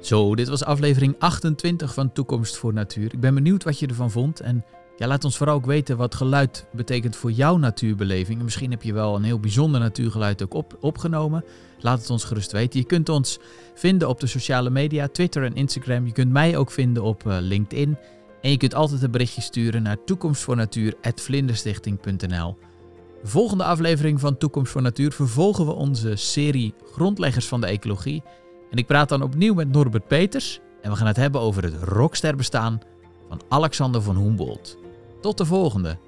Zo, 0.00 0.34
dit 0.34 0.48
was 0.48 0.64
aflevering 0.64 1.14
28 1.18 1.94
van 1.94 2.12
Toekomst 2.12 2.56
voor 2.56 2.72
Natuur. 2.72 3.12
Ik 3.12 3.20
ben 3.20 3.34
benieuwd 3.34 3.64
wat 3.64 3.78
je 3.78 3.86
ervan 3.86 4.10
vond 4.10 4.40
en 4.40 4.64
ja, 4.96 5.06
laat 5.06 5.24
ons 5.24 5.36
vooral 5.36 5.54
ook 5.54 5.66
weten 5.66 5.96
wat 5.96 6.14
geluid 6.14 6.66
betekent 6.72 7.16
voor 7.16 7.32
jouw 7.32 7.56
natuurbeleving. 7.56 8.38
En 8.38 8.44
misschien 8.44 8.70
heb 8.70 8.82
je 8.82 8.92
wel 8.92 9.16
een 9.16 9.22
heel 9.22 9.40
bijzonder 9.40 9.80
natuurgeluid 9.80 10.42
ook 10.42 10.54
op, 10.54 10.76
opgenomen. 10.80 11.44
Laat 11.80 12.00
het 12.00 12.10
ons 12.10 12.24
gerust 12.24 12.52
weten. 12.52 12.80
Je 12.80 12.86
kunt 12.86 13.08
ons 13.08 13.38
vinden 13.74 14.08
op 14.08 14.20
de 14.20 14.26
sociale 14.26 14.70
media, 14.70 15.08
Twitter 15.08 15.44
en 15.44 15.54
Instagram. 15.54 16.06
Je 16.06 16.12
kunt 16.12 16.32
mij 16.32 16.56
ook 16.56 16.70
vinden 16.70 17.02
op 17.02 17.24
uh, 17.26 17.36
LinkedIn. 17.40 17.96
En 18.42 18.50
je 18.50 18.56
kunt 18.56 18.74
altijd 18.74 19.02
een 19.02 19.10
berichtje 19.10 19.40
sturen 19.40 19.82
naar 19.82 20.04
toekomstvoornatuur.vlinderstichting.nl. 20.04 22.56
De 23.22 23.28
volgende 23.30 23.64
aflevering 23.64 24.20
van 24.20 24.38
Toekomst 24.38 24.72
voor 24.72 24.82
Natuur 24.82 25.12
vervolgen 25.12 25.66
we 25.66 25.72
onze 25.72 26.16
serie 26.16 26.74
Grondleggers 26.92 27.46
van 27.46 27.60
de 27.60 27.66
Ecologie. 27.66 28.22
En 28.70 28.78
ik 28.78 28.86
praat 28.86 29.08
dan 29.08 29.22
opnieuw 29.22 29.54
met 29.54 29.72
Norbert 29.72 30.06
Peters. 30.06 30.60
En 30.82 30.90
we 30.90 30.96
gaan 30.96 31.06
het 31.06 31.16
hebben 31.16 31.40
over 31.40 31.62
het 31.62 31.82
rocksterbestaan 31.82 32.80
van 33.28 33.40
Alexander 33.48 34.02
van 34.02 34.16
Humboldt. 34.16 34.82
Tot 35.24 35.38
de 35.38 35.44
volgende! 35.44 35.98